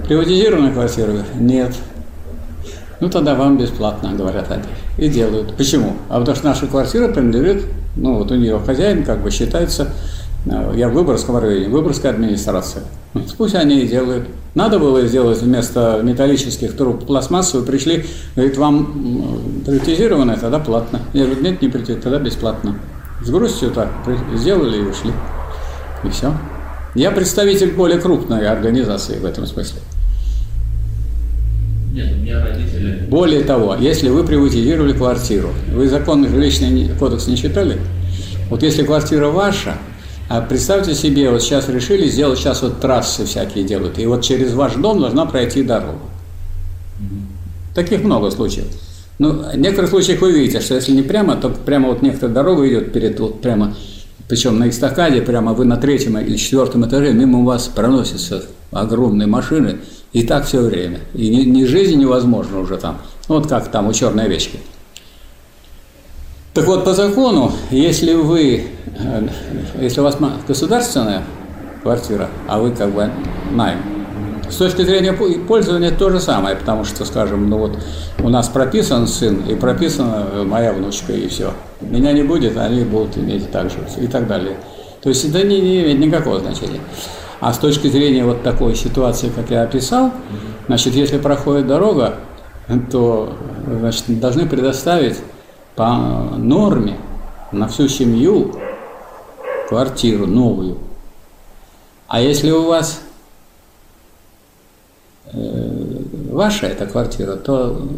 приватизированная 0.08 0.72
квартира? 0.72 1.12
Нет. 1.38 1.74
Ну 3.00 3.10
тогда 3.10 3.34
вам 3.34 3.58
бесплатно, 3.58 4.12
говорят 4.14 4.50
они. 4.50 4.62
И 4.96 5.08
делают. 5.08 5.54
Почему? 5.56 5.96
А 6.08 6.18
потому 6.18 6.36
что 6.36 6.46
наша 6.46 6.66
квартира 6.66 7.08
принадлежит, 7.08 7.64
ну 7.96 8.14
вот 8.14 8.30
у 8.30 8.36
нее 8.36 8.58
хозяин 8.64 9.04
как 9.04 9.22
бы 9.22 9.30
считается 9.30 9.88
я 10.46 10.88
в 10.88 10.92
Выборгском 10.92 11.36
районе, 11.38 11.68
Выборгская 11.68 12.12
администрация. 12.12 12.82
Пусть 13.36 13.54
они 13.54 13.80
и 13.80 13.88
делают. 13.88 14.26
Надо 14.54 14.78
было 14.78 15.06
сделать 15.06 15.40
вместо 15.40 16.00
металлических 16.02 16.76
труб 16.76 17.06
пластмассовые, 17.06 17.66
пришли, 17.66 18.04
говорит, 18.34 18.56
вам 18.56 19.62
приватизированное, 19.64 20.36
тогда 20.36 20.58
платно. 20.58 21.00
Я 21.12 21.24
говорю, 21.26 21.42
нет, 21.42 21.62
не 21.62 21.68
приватизированное, 21.68 22.02
тогда 22.02 22.18
бесплатно. 22.18 22.78
С 23.22 23.30
грустью 23.30 23.70
так 23.70 23.88
сделали 24.34 24.78
и 24.78 24.82
ушли. 24.82 25.12
И 26.04 26.08
все. 26.10 26.32
Я 26.94 27.10
представитель 27.10 27.72
более 27.72 27.98
крупной 27.98 28.46
организации 28.46 29.18
в 29.18 29.24
этом 29.24 29.46
смысле. 29.46 29.80
Нет, 31.92 32.12
у 32.12 32.16
меня 32.16 32.42
родители... 32.42 33.06
Более 33.08 33.42
того, 33.42 33.76
если 33.78 34.08
вы 34.08 34.24
приватизировали 34.24 34.92
квартиру, 34.92 35.50
вы 35.72 35.88
закон 35.88 36.26
жилищный 36.26 36.90
кодекс 36.98 37.26
не 37.26 37.36
читали? 37.36 37.78
Вот 38.50 38.62
если 38.62 38.82
квартира 38.82 39.28
ваша, 39.28 39.76
а 40.34 40.40
представьте 40.40 40.94
себе, 40.94 41.28
вот 41.28 41.42
сейчас 41.42 41.68
решили 41.68 42.08
сделать, 42.08 42.38
сейчас 42.38 42.62
вот 42.62 42.80
трассы 42.80 43.26
всякие 43.26 43.64
делают, 43.64 43.98
и 43.98 44.06
вот 44.06 44.22
через 44.22 44.54
ваш 44.54 44.76
дом 44.76 44.98
должна 44.98 45.26
пройти 45.26 45.62
дорога. 45.62 45.98
Таких 47.74 48.02
много 48.02 48.30
случаев. 48.30 48.64
Ну, 49.18 49.42
в 49.42 49.56
некоторых 49.58 49.90
случаях 49.90 50.22
вы 50.22 50.32
видите, 50.32 50.62
что 50.62 50.74
если 50.74 50.92
не 50.92 51.02
прямо, 51.02 51.36
то 51.36 51.50
прямо 51.50 51.90
вот 51.90 52.00
некоторая 52.00 52.34
дорога 52.34 52.66
идет 52.66 52.94
перед, 52.94 53.20
вот 53.20 53.42
прямо, 53.42 53.74
причем 54.26 54.58
на 54.58 54.70
эстакаде, 54.70 55.20
прямо 55.20 55.52
вы 55.52 55.66
на 55.66 55.76
третьем 55.76 56.16
или 56.18 56.36
четвертом 56.38 56.86
этаже, 56.86 57.12
мимо 57.12 57.44
вас 57.44 57.68
проносятся 57.68 58.42
огромные 58.70 59.26
машины, 59.26 59.80
и 60.14 60.22
так 60.22 60.46
все 60.46 60.62
время. 60.62 61.00
И 61.12 61.28
ни, 61.28 61.42
ни 61.42 61.64
жизни 61.64 61.96
невозможно 61.96 62.60
уже 62.60 62.78
там. 62.78 62.96
Вот 63.28 63.48
как 63.48 63.70
там 63.70 63.86
у 63.86 63.92
черной 63.92 64.24
овечки. 64.24 64.60
Так 66.54 66.66
вот, 66.66 66.84
по 66.84 66.92
закону, 66.92 67.50
если 67.70 68.12
вы, 68.12 68.66
э, 68.98 69.28
если 69.80 70.00
у 70.00 70.04
вас 70.04 70.18
государственная 70.46 71.22
квартира, 71.82 72.28
а 72.46 72.58
вы 72.58 72.72
как 72.72 72.90
бы 72.90 73.10
найм, 73.52 73.78
с 74.50 74.56
точки 74.56 74.82
зрения 74.82 75.14
пользования 75.14 75.90
то 75.90 76.10
же 76.10 76.20
самое, 76.20 76.54
потому 76.54 76.84
что, 76.84 77.06
скажем, 77.06 77.48
ну 77.48 77.56
вот 77.56 77.78
у 78.22 78.28
нас 78.28 78.48
прописан 78.48 79.06
сын 79.06 79.42
и 79.48 79.54
прописана 79.54 80.26
моя 80.44 80.74
внучка, 80.74 81.14
и 81.14 81.26
все. 81.26 81.54
Меня 81.80 82.12
не 82.12 82.22
будет, 82.22 82.58
они 82.58 82.84
будут 82.84 83.16
иметь 83.16 83.50
так 83.50 83.70
же, 83.70 83.78
и 83.98 84.06
так 84.06 84.26
далее. 84.26 84.56
То 85.02 85.08
есть 85.08 85.24
это 85.24 85.46
не, 85.46 85.58
не 85.58 85.80
имеет 85.80 85.98
никакого 85.98 86.38
значения. 86.40 86.80
А 87.40 87.54
с 87.54 87.58
точки 87.58 87.88
зрения 87.88 88.26
вот 88.26 88.42
такой 88.42 88.74
ситуации, 88.74 89.32
как 89.34 89.50
я 89.50 89.62
описал, 89.62 90.12
значит, 90.66 90.94
если 90.94 91.16
проходит 91.16 91.66
дорога, 91.66 92.16
то 92.90 93.32
значит, 93.80 94.20
должны 94.20 94.46
предоставить 94.46 95.16
по 95.74 95.94
норме 96.36 96.98
на 97.50 97.68
всю 97.68 97.88
семью 97.88 98.54
квартиру 99.68 100.26
новую. 100.26 100.78
А 102.08 102.20
если 102.20 102.50
у 102.50 102.66
вас 102.66 103.00
э, 105.32 106.02
ваша 106.30 106.66
эта 106.66 106.86
квартира, 106.86 107.36
то 107.36 107.88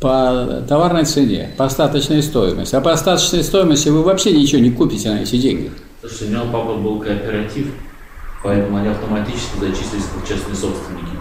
по 0.00 0.62
товарной 0.66 1.04
цене, 1.04 1.50
по 1.56 1.66
остаточной 1.66 2.22
стоимости. 2.22 2.74
А 2.74 2.80
по 2.80 2.90
остаточной 2.90 3.44
стоимости 3.44 3.88
вы 3.90 4.02
вообще 4.02 4.32
ничего 4.32 4.60
не 4.60 4.70
купите 4.70 5.10
на 5.10 5.22
эти 5.22 5.36
деньги. 5.36 5.70
Слушайте, 6.00 6.24
у 6.24 6.28
меня 6.28 6.40
папа 6.50 6.74
был 6.74 6.98
кооператив, 6.98 7.68
поэтому 8.42 8.78
они 8.78 8.88
автоматически 8.88 9.60
зачислились 9.60 10.06
как 10.14 10.26
частные 10.26 10.56
собственники. 10.56 11.19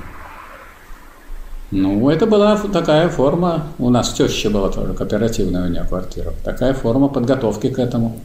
Ну, 1.71 2.09
это 2.09 2.25
была 2.25 2.57
такая 2.57 3.09
форма, 3.09 3.67
у 3.77 3.89
нас 3.89 4.13
теща 4.13 4.49
была 4.49 4.69
тоже 4.69 4.93
кооперативная 4.93 5.65
у 5.65 5.69
нее 5.69 5.85
квартира, 5.87 6.33
такая 6.43 6.73
форма 6.73 7.09
подготовки 7.09 7.69
к 7.69 7.77
этому. 7.77 8.19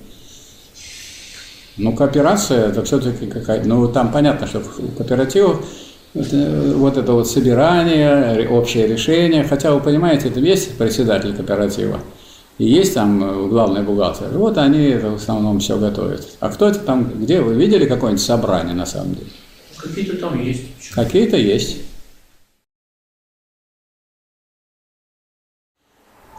Ну, 1.76 1.94
кооперация 1.94 2.68
это 2.68 2.84
все-таки 2.84 3.26
какая-то, 3.26 3.68
ну, 3.68 3.86
там 3.88 4.12
понятно, 4.12 4.46
что 4.46 4.60
в 4.60 4.96
кооперативах 4.96 5.58
вот 6.14 6.96
это 6.96 7.12
вот 7.12 7.28
собирание, 7.28 8.48
общее 8.48 8.86
решение, 8.86 9.44
хотя 9.44 9.72
вы 9.72 9.80
понимаете, 9.80 10.28
это 10.28 10.40
есть 10.40 10.78
председатель 10.78 11.34
кооператива, 11.34 11.98
и 12.58 12.64
есть 12.64 12.94
там 12.94 13.22
э, 13.22 13.48
главный 13.48 13.82
бухгалтер. 13.82 14.28
Вот 14.28 14.56
они 14.58 14.84
это 14.84 15.10
в 15.10 15.14
основном 15.16 15.58
все 15.58 15.76
готовят. 15.76 16.24
А 16.38 16.50
кто 16.50 16.68
это 16.68 16.78
там, 16.78 17.10
где? 17.20 17.40
Вы 17.40 17.54
видели 17.54 17.84
какое-нибудь 17.84 18.24
собрание 18.24 18.74
на 18.74 18.86
самом 18.86 19.16
деле? 19.16 19.26
Какие-то 19.76 20.16
там 20.18 20.40
есть. 20.40 20.92
Какие-то 20.94 21.36
есть. 21.36 21.78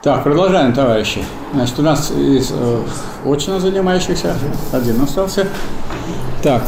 Так, 0.06 0.24
продолжаем, 0.24 0.72
товарищи. 0.72 1.26
Значит, 1.51 1.80
у 1.80 1.82
нас 1.82 2.12
из 2.12 2.51
э, 2.51 2.82
очно 3.26 3.60
занимающихся 3.60 4.36
один 4.72 5.01
остался. 5.01 5.47
Так, 6.43 6.62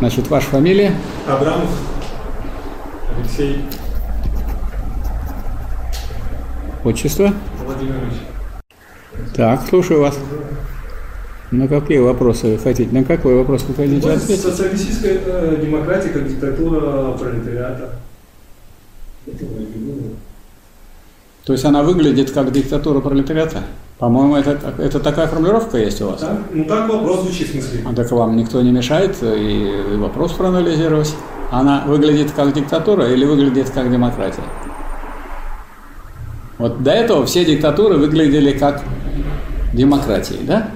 значит, 0.00 0.28
ваша 0.28 0.48
фамилия? 0.48 0.94
Абрамов 1.26 1.70
Алексей 3.16 3.64
Отчество? 6.84 7.32
Владимирович. 7.64 8.16
Так, 9.34 9.62
слушаю 9.66 10.02
вас. 10.02 10.18
На 11.52 11.68
какие 11.68 12.00
вопросы 12.00 12.48
вы 12.48 12.58
хотите? 12.58 12.94
На 12.94 13.02
какой 13.02 13.34
вопрос 13.34 13.62
вы 13.62 13.74
хотите 13.74 14.06
Вот 14.06 14.18
ответить? 14.18 14.42
Социалистическая 14.42 15.20
э, 15.24 15.56
демократия 15.58 16.10
как 16.10 16.28
диктатура 16.28 17.12
пролетариата. 17.12 17.94
То 21.44 21.52
есть 21.52 21.64
она 21.64 21.82
выглядит 21.82 22.30
как 22.30 22.52
диктатура 22.52 23.00
пролетариата? 23.00 23.62
По-моему, 23.98 24.36
это, 24.36 24.58
это 24.78 25.00
такая 25.00 25.26
формулировка 25.26 25.78
есть 25.78 26.00
у 26.02 26.08
вас? 26.08 26.20
Так? 26.20 26.38
Ну 26.52 26.64
так 26.64 26.88
вопрос 26.88 27.22
звучит 27.22 27.48
в 27.48 27.52
смысле. 27.52 27.80
А 27.84 27.94
так 27.94 28.10
вам 28.10 28.36
никто 28.36 28.60
не 28.60 28.70
мешает 28.70 29.16
и, 29.22 29.96
вопрос 29.96 30.32
проанализировать. 30.32 31.14
Она 31.50 31.84
выглядит 31.86 32.32
как 32.32 32.52
диктатура 32.52 33.12
или 33.12 33.24
выглядит 33.24 33.70
как 33.70 33.90
демократия? 33.90 34.42
Вот 36.58 36.82
до 36.82 36.92
этого 36.92 37.26
все 37.26 37.44
диктатуры 37.44 37.96
выглядели 37.96 38.52
как 38.52 38.82
демократии, 39.72 40.38
да? 40.42 40.70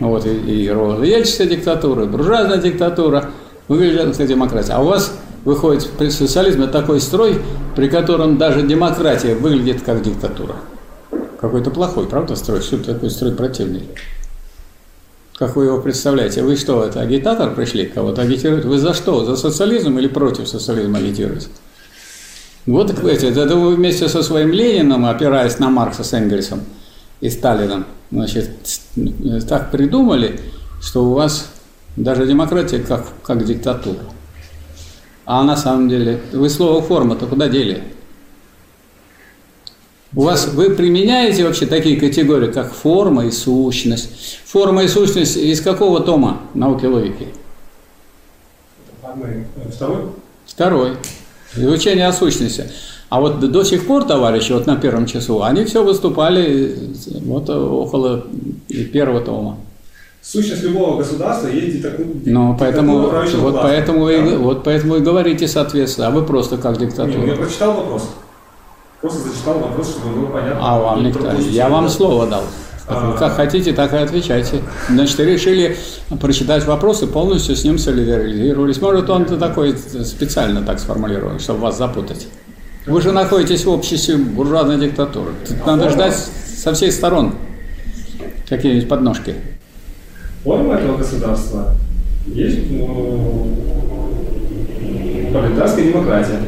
Ну 0.00 0.08
Вот 0.10 0.26
и, 0.26 0.30
и 0.30 0.64
ельческая 0.64 1.46
диктатура, 1.46 2.04
и 2.04 2.06
буржуазная 2.06 2.58
диктатура 2.58 3.30
выглядят 3.68 4.16
как 4.16 4.26
демократия. 4.26 4.72
А 4.72 4.80
у 4.80 4.86
вас 4.86 5.18
выходит 5.44 5.88
при 5.98 6.08
социализме 6.08 6.66
такой 6.66 7.00
строй, 7.00 7.40
при 7.76 7.88
котором 7.88 8.38
даже 8.38 8.62
демократия 8.62 9.34
выглядит 9.34 9.82
как 9.82 10.02
диктатура. 10.02 10.56
Какой-то 11.40 11.70
плохой, 11.70 12.06
правда, 12.06 12.36
строй? 12.36 12.62
Что 12.62 12.78
такой 12.78 13.10
строй 13.10 13.32
противный? 13.32 13.88
Как 15.36 15.56
вы 15.56 15.66
его 15.66 15.80
представляете? 15.80 16.42
Вы 16.42 16.56
что, 16.56 16.84
это 16.84 17.00
агитатор 17.00 17.54
пришли 17.54 17.86
кого-то 17.86 18.22
агитировать? 18.22 18.64
Вы 18.64 18.78
за 18.78 18.94
что? 18.94 19.24
За 19.24 19.36
социализм 19.36 19.98
или 19.98 20.06
против 20.06 20.48
социализма 20.48 20.98
агитируете? 20.98 21.48
Вот 22.66 22.90
эти, 23.04 23.26
это 23.26 23.56
вы 23.56 23.74
вместе 23.74 24.08
со 24.08 24.22
своим 24.22 24.50
Лениным, 24.50 25.04
опираясь 25.04 25.58
на 25.58 25.68
Маркса 25.68 26.02
с 26.02 26.14
Энгельсом 26.14 26.60
и 27.20 27.28
Сталином, 27.28 27.84
значит, 28.10 28.48
так 29.46 29.70
придумали, 29.70 30.40
что 30.80 31.04
у 31.04 31.12
вас 31.12 31.50
даже 31.96 32.26
демократия 32.26 32.78
как, 32.78 33.04
как 33.22 33.44
диктатура. 33.44 33.98
А 35.26 35.42
на 35.42 35.56
самом 35.56 35.88
деле, 35.88 36.20
вы 36.32 36.50
слово 36.50 36.82
форма-то 36.82 37.26
куда 37.26 37.48
дели? 37.48 37.82
У 40.14 40.22
вас 40.22 40.46
вы 40.48 40.70
применяете 40.70 41.44
вообще 41.44 41.66
такие 41.66 41.98
категории, 41.98 42.52
как 42.52 42.72
форма 42.72 43.26
и 43.26 43.30
сущность. 43.30 44.40
Форма 44.44 44.84
и 44.84 44.88
сущность 44.88 45.36
из 45.36 45.60
какого 45.60 46.00
тома 46.00 46.42
науки 46.54 46.86
логики? 46.86 47.28
Второй? 49.72 50.02
Второй. 50.46 50.96
Изучение 51.56 52.06
о 52.06 52.12
сущности. 52.12 52.70
А 53.08 53.20
вот 53.20 53.40
до 53.40 53.64
сих 53.64 53.86
пор, 53.86 54.04
товарищи, 54.04 54.52
вот 54.52 54.66
на 54.66 54.76
первом 54.76 55.06
часу, 55.06 55.42
они 55.42 55.64
все 55.64 55.82
выступали 55.82 56.76
вот 57.22 57.48
около 57.48 58.26
первого 58.92 59.20
тома. 59.20 59.56
Сущность 60.24 60.62
любого 60.62 60.96
государства 60.96 61.48
есть 61.48 61.76
диктатура. 61.76 62.08
Ну, 62.24 62.56
поэтому, 62.58 62.98
вот, 62.98 63.60
поэтому, 63.60 64.06
да? 64.06 64.14
и, 64.14 64.36
вот 64.36 64.64
поэтому 64.64 64.96
и 64.96 65.00
говорите 65.00 65.46
соответственно, 65.46 66.06
а 66.06 66.10
вы 66.10 66.24
просто 66.24 66.56
как 66.56 66.78
диктатура. 66.78 67.18
Нет, 67.18 67.26
я 67.26 67.34
прочитал 67.36 67.74
вопрос. 67.74 68.08
Просто 69.02 69.28
зачитал 69.28 69.58
вопрос, 69.58 69.90
чтобы 69.90 70.20
было 70.20 70.26
понятно. 70.30 70.58
А 70.62 70.80
вам 70.80 71.04
никто. 71.04 71.30
Я 71.50 71.68
вам 71.68 71.90
слово 71.90 72.26
дал. 72.26 72.42
Как, 72.88 73.18
как 73.18 73.32
хотите, 73.34 73.74
так 73.74 73.92
и 73.92 73.96
отвечайте. 73.96 74.62
Значит, 74.88 75.20
решили 75.20 75.76
прочитать 76.20 76.64
вопросы, 76.64 77.06
полностью 77.06 77.54
с 77.54 77.64
ним 77.64 77.78
солидаризировались. 77.78 78.80
Может, 78.80 79.10
он 79.10 79.26
такой 79.26 79.76
специально 79.76 80.62
так 80.62 80.80
сформулирован, 80.80 81.38
чтобы 81.38 81.60
вас 81.60 81.76
запутать. 81.76 82.28
Вы 82.86 83.02
же 83.02 83.12
находитесь 83.12 83.64
в 83.64 83.70
обществе 83.70 84.16
буржуазной 84.16 84.78
диктатуры. 84.78 85.32
Тут 85.46 85.66
надо 85.66 85.90
ждать 85.90 86.14
со 86.14 86.72
всех 86.72 86.92
сторон 86.92 87.34
какие-нибудь 88.48 88.88
подножки. 88.88 89.34
Форма 90.44 90.74
этого 90.74 90.98
государства 90.98 91.72
есть 92.26 92.70
ну, 92.70 93.46
пролетарская 95.32 95.86
демократия. 95.90 96.38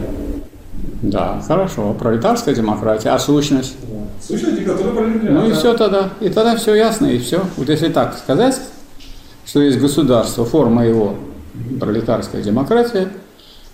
Да, 1.03 1.41
хорошо. 1.47 1.95
Пролетарская 1.95 2.55
демократия. 2.55 3.09
А 3.11 3.19
сущность? 3.19 3.75
Сущность 4.21 4.59
диктатура 4.59 4.91
пролетариата. 4.93 5.33
Ну 5.33 5.49
и 5.49 5.53
все 5.53 5.75
тогда. 5.75 6.11
И 6.21 6.29
тогда 6.29 6.57
все 6.57 6.75
ясно, 6.75 7.07
и 7.07 7.19
все. 7.19 7.41
Вот 7.57 7.69
если 7.71 7.89
так 7.89 8.19
сказать, 8.19 8.61
что 9.47 9.63
есть 9.63 9.79
государство, 9.79 10.45
форма 10.45 10.87
его 10.87 11.15
пролетарская 11.81 12.43
демократия, 12.43 13.09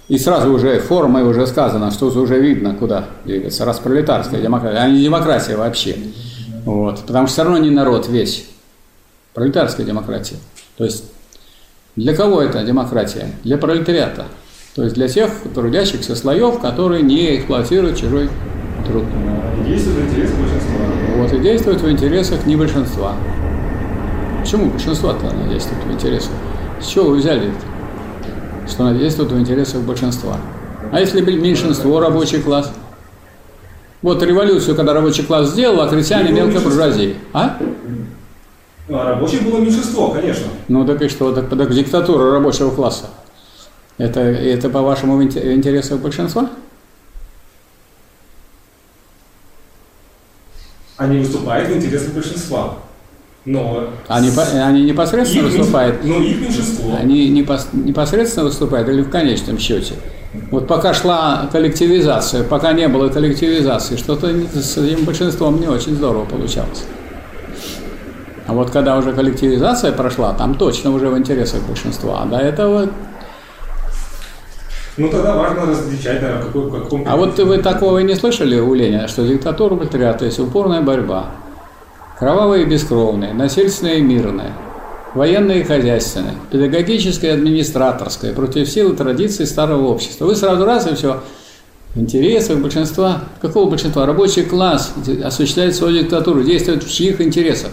и 0.08 0.18
сразу 0.18 0.52
уже 0.52 0.78
формой 0.78 1.24
уже 1.24 1.48
сказано, 1.48 1.90
что 1.90 2.06
уже 2.06 2.38
видно, 2.38 2.74
куда 2.74 3.06
двигаться, 3.24 3.64
раз 3.64 3.80
пролетарская 3.80 4.40
демократия, 4.40 4.78
а 4.78 4.88
не 4.88 5.02
демократия 5.02 5.56
вообще. 5.56 5.96
Вот. 6.64 7.00
Потому 7.00 7.26
что 7.26 7.34
все 7.34 7.42
равно 7.44 7.58
не 7.58 7.70
народ 7.70 8.08
весь. 8.08 8.51
Пролетарская 9.34 9.86
демократия. 9.86 10.36
То 10.76 10.84
есть 10.84 11.04
для 11.96 12.14
кого 12.14 12.42
это 12.42 12.62
демократия? 12.64 13.30
Для 13.44 13.58
пролетариата. 13.58 14.26
То 14.74 14.82
есть 14.82 14.94
для 14.94 15.08
тех 15.08 15.30
трудящихся 15.54 16.16
слоев, 16.16 16.58
которые 16.60 17.02
не 17.02 17.36
эксплуатируют 17.36 17.98
чужой 17.98 18.30
труд. 18.86 19.04
И 19.60 19.68
действует 19.68 19.96
в 19.98 20.10
интересах 20.10 20.36
большинства. 20.38 20.76
Вот, 21.16 21.32
и 21.32 21.38
действует 21.38 21.80
в 21.80 21.90
интересах 21.90 22.46
не 22.46 22.56
большинства. 22.56 23.14
Почему 24.40 24.70
большинство-то 24.70 25.28
оно 25.28 25.50
действует 25.52 25.84
в 25.84 25.92
интересах? 25.92 26.32
С 26.80 26.86
чего 26.86 27.10
вы 27.10 27.18
взяли 27.18 27.48
это? 27.48 28.70
Что 28.70 28.86
оно 28.86 28.98
действует 28.98 29.30
в 29.30 29.38
интересах 29.38 29.82
большинства? 29.82 30.38
А 30.90 31.00
если 31.00 31.20
меньшинство, 31.20 32.00
рабочий 32.00 32.40
класс? 32.40 32.72
Вот 34.00 34.22
революцию, 34.22 34.74
когда 34.74 34.94
рабочий 34.94 35.22
класс 35.22 35.50
сделал, 35.50 35.80
а 35.80 35.88
крестьяне 35.88 36.32
мелко 36.32 36.58
буржуазии. 36.58 37.16
А? 37.32 37.58
А 38.88 39.04
рабочих 39.10 39.42
было 39.42 39.58
меньшинство, 39.58 40.08
конечно. 40.10 40.46
Ну 40.68 40.84
так 40.86 41.00
и 41.02 41.08
что? 41.08 41.32
Так, 41.32 41.48
так 41.48 41.72
диктатура 41.74 42.32
рабочего 42.32 42.70
класса. 42.70 43.06
Это, 43.98 44.20
это 44.20 44.68
по-вашему, 44.70 45.16
в 45.16 45.20
инте- 45.22 45.40
в 45.40 45.52
интересах 45.54 46.00
большинства? 46.00 46.50
Они 50.96 51.18
выступают 51.18 51.68
в 51.68 51.76
интересах 51.76 52.12
большинства. 52.12 52.74
Но 53.44 53.88
Они, 54.06 54.30
по- 54.30 54.42
они 54.44 54.82
непосредственно 54.84 55.48
их, 55.48 55.56
выступают? 55.56 56.04
Ну, 56.04 56.20
их 56.22 56.40
меньшинство. 56.40 56.94
Они 56.96 57.28
непос- 57.28 57.66
непосредственно 57.72 58.46
выступают 58.46 58.88
или 58.88 59.02
в 59.02 59.10
конечном 59.10 59.58
счете? 59.58 59.94
Вот 60.52 60.68
пока 60.68 60.94
шла 60.94 61.48
коллективизация, 61.50 62.44
пока 62.44 62.72
не 62.72 62.86
было 62.86 63.08
коллективизации, 63.08 63.96
что-то 63.96 64.28
с 64.54 64.78
этим 64.78 65.04
большинством 65.04 65.60
не 65.60 65.66
очень 65.66 65.96
здорово 65.96 66.24
получалось. 66.24 66.84
А 68.46 68.52
вот 68.54 68.70
когда 68.70 68.96
уже 68.96 69.12
коллективизация 69.12 69.92
прошла, 69.92 70.32
там 70.32 70.54
точно 70.56 70.90
уже 70.90 71.08
в 71.08 71.16
интересах 71.16 71.62
большинства. 71.62 72.22
А 72.22 72.26
до 72.26 72.38
этого... 72.38 72.88
Ну, 74.96 75.08
тогда 75.08 75.36
важно 75.36 75.66
различать, 75.66 76.20
наверное, 76.20 76.44
какой, 76.44 76.70
каком... 76.70 77.04
А 77.06 77.16
вот 77.16 77.38
вы 77.38 77.58
такого 77.58 77.98
и 77.98 78.04
не 78.04 78.14
слышали 78.14 78.58
у 78.58 78.74
Ленина, 78.74 79.08
что 79.08 79.26
диктатура 79.26 79.74
пролетариата 79.74 80.26
есть 80.26 80.38
упорная 80.38 80.82
борьба. 80.82 81.26
Кровавая 82.18 82.60
и 82.60 82.64
бескровная, 82.64 83.32
насильственная 83.32 83.94
и 83.94 84.02
мирная, 84.02 84.52
военная 85.14 85.60
и 85.60 85.62
хозяйственная, 85.64 86.34
педагогическая 86.50 87.30
и 87.30 87.34
администраторская, 87.34 88.34
против 88.34 88.68
сил 88.68 88.92
и 88.92 88.96
традиций 88.96 89.46
старого 89.46 89.86
общества. 89.86 90.26
Вы 90.26 90.36
сразу 90.36 90.64
раз 90.64 90.86
и 90.86 90.94
все. 90.94 91.22
В 91.94 92.00
интересах 92.00 92.58
большинства, 92.58 93.22
какого 93.40 93.70
большинства? 93.70 94.06
Рабочий 94.06 94.42
класс 94.42 94.92
осуществляет 95.24 95.74
свою 95.74 96.00
диктатуру, 96.00 96.42
действует 96.42 96.84
в 96.84 96.90
чьих 96.90 97.20
интересах? 97.20 97.70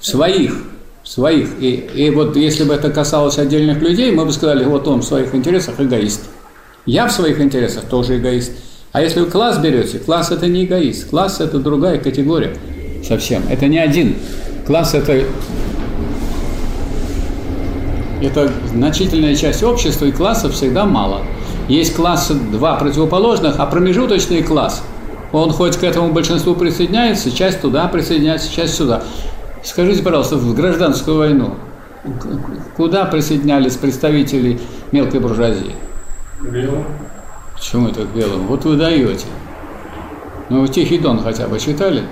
Своих. 0.00 0.64
Своих. 1.04 1.48
И, 1.60 1.88
и 1.94 2.10
вот 2.10 2.36
если 2.36 2.64
бы 2.64 2.74
это 2.74 2.90
касалось 2.90 3.38
отдельных 3.38 3.80
людей, 3.80 4.12
мы 4.12 4.24
бы 4.24 4.32
сказали, 4.32 4.64
вот 4.64 4.86
он 4.88 5.00
в 5.00 5.04
своих 5.04 5.34
интересах 5.34 5.80
эгоист. 5.80 6.22
Я 6.86 7.06
в 7.06 7.12
своих 7.12 7.40
интересах 7.40 7.84
тоже 7.84 8.18
эгоист. 8.18 8.52
А 8.92 9.02
если 9.02 9.20
вы 9.20 9.26
класс 9.26 9.58
берете, 9.58 9.98
класс 9.98 10.30
это 10.30 10.46
не 10.48 10.64
эгоист, 10.64 11.10
класс 11.10 11.40
это 11.40 11.58
другая 11.58 11.98
категория 11.98 12.56
совсем. 13.06 13.42
Это 13.48 13.66
не 13.66 13.78
один. 13.78 14.16
Класс 14.66 14.94
это 14.94 15.24
это 18.22 18.52
значительная 18.68 19.34
часть 19.34 19.62
общества, 19.62 20.04
и 20.06 20.12
классов 20.12 20.52
всегда 20.52 20.84
мало. 20.84 21.22
Есть 21.68 21.94
классы 21.94 22.34
два 22.34 22.74
противоположных, 22.74 23.54
а 23.58 23.66
промежуточный 23.66 24.42
класс, 24.42 24.82
он 25.32 25.52
хоть 25.52 25.76
к 25.76 25.84
этому 25.84 26.12
большинству 26.12 26.54
присоединяется, 26.54 27.30
часть 27.30 27.60
туда 27.60 27.86
присоединяется, 27.88 28.52
часть 28.52 28.74
сюда. 28.74 29.02
Скажите, 29.62 30.02
пожалуйста, 30.02 30.36
в 30.36 30.54
гражданскую 30.54 31.18
войну 31.18 31.54
куда 32.76 33.04
присоединялись 33.04 33.76
представители 33.76 34.58
мелкой 34.92 35.20
буржуазии? 35.20 35.74
Белым. 36.40 36.86
Почему 37.54 37.88
это 37.88 38.04
к 38.04 38.08
белым? 38.08 38.46
Вот 38.46 38.64
вы 38.64 38.76
даете. 38.76 39.26
Ну, 40.48 40.66
Тихий 40.66 40.98
Дон 40.98 41.22
хотя 41.22 41.46
бы 41.46 41.58
читали? 41.58 42.04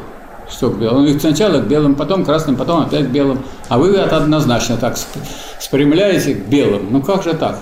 Что 0.51 0.71
к 0.71 0.79
белым? 0.79 1.07
Их 1.07 1.21
сначала 1.21 1.61
к 1.61 1.67
белым, 1.67 1.95
потом 1.95 2.23
к 2.23 2.27
красным, 2.27 2.57
потом 2.57 2.83
опять 2.83 3.07
к 3.07 3.11
белым. 3.11 3.41
А 3.69 3.79
вы 3.79 3.95
это 3.95 4.19
однозначно 4.19 4.77
так 4.77 4.97
сп- 4.97 5.19
спрямляете 5.59 6.35
к 6.35 6.47
белым. 6.49 6.89
Ну 6.91 7.03
как 7.03 7.23
же 7.23 7.33
так? 7.35 7.59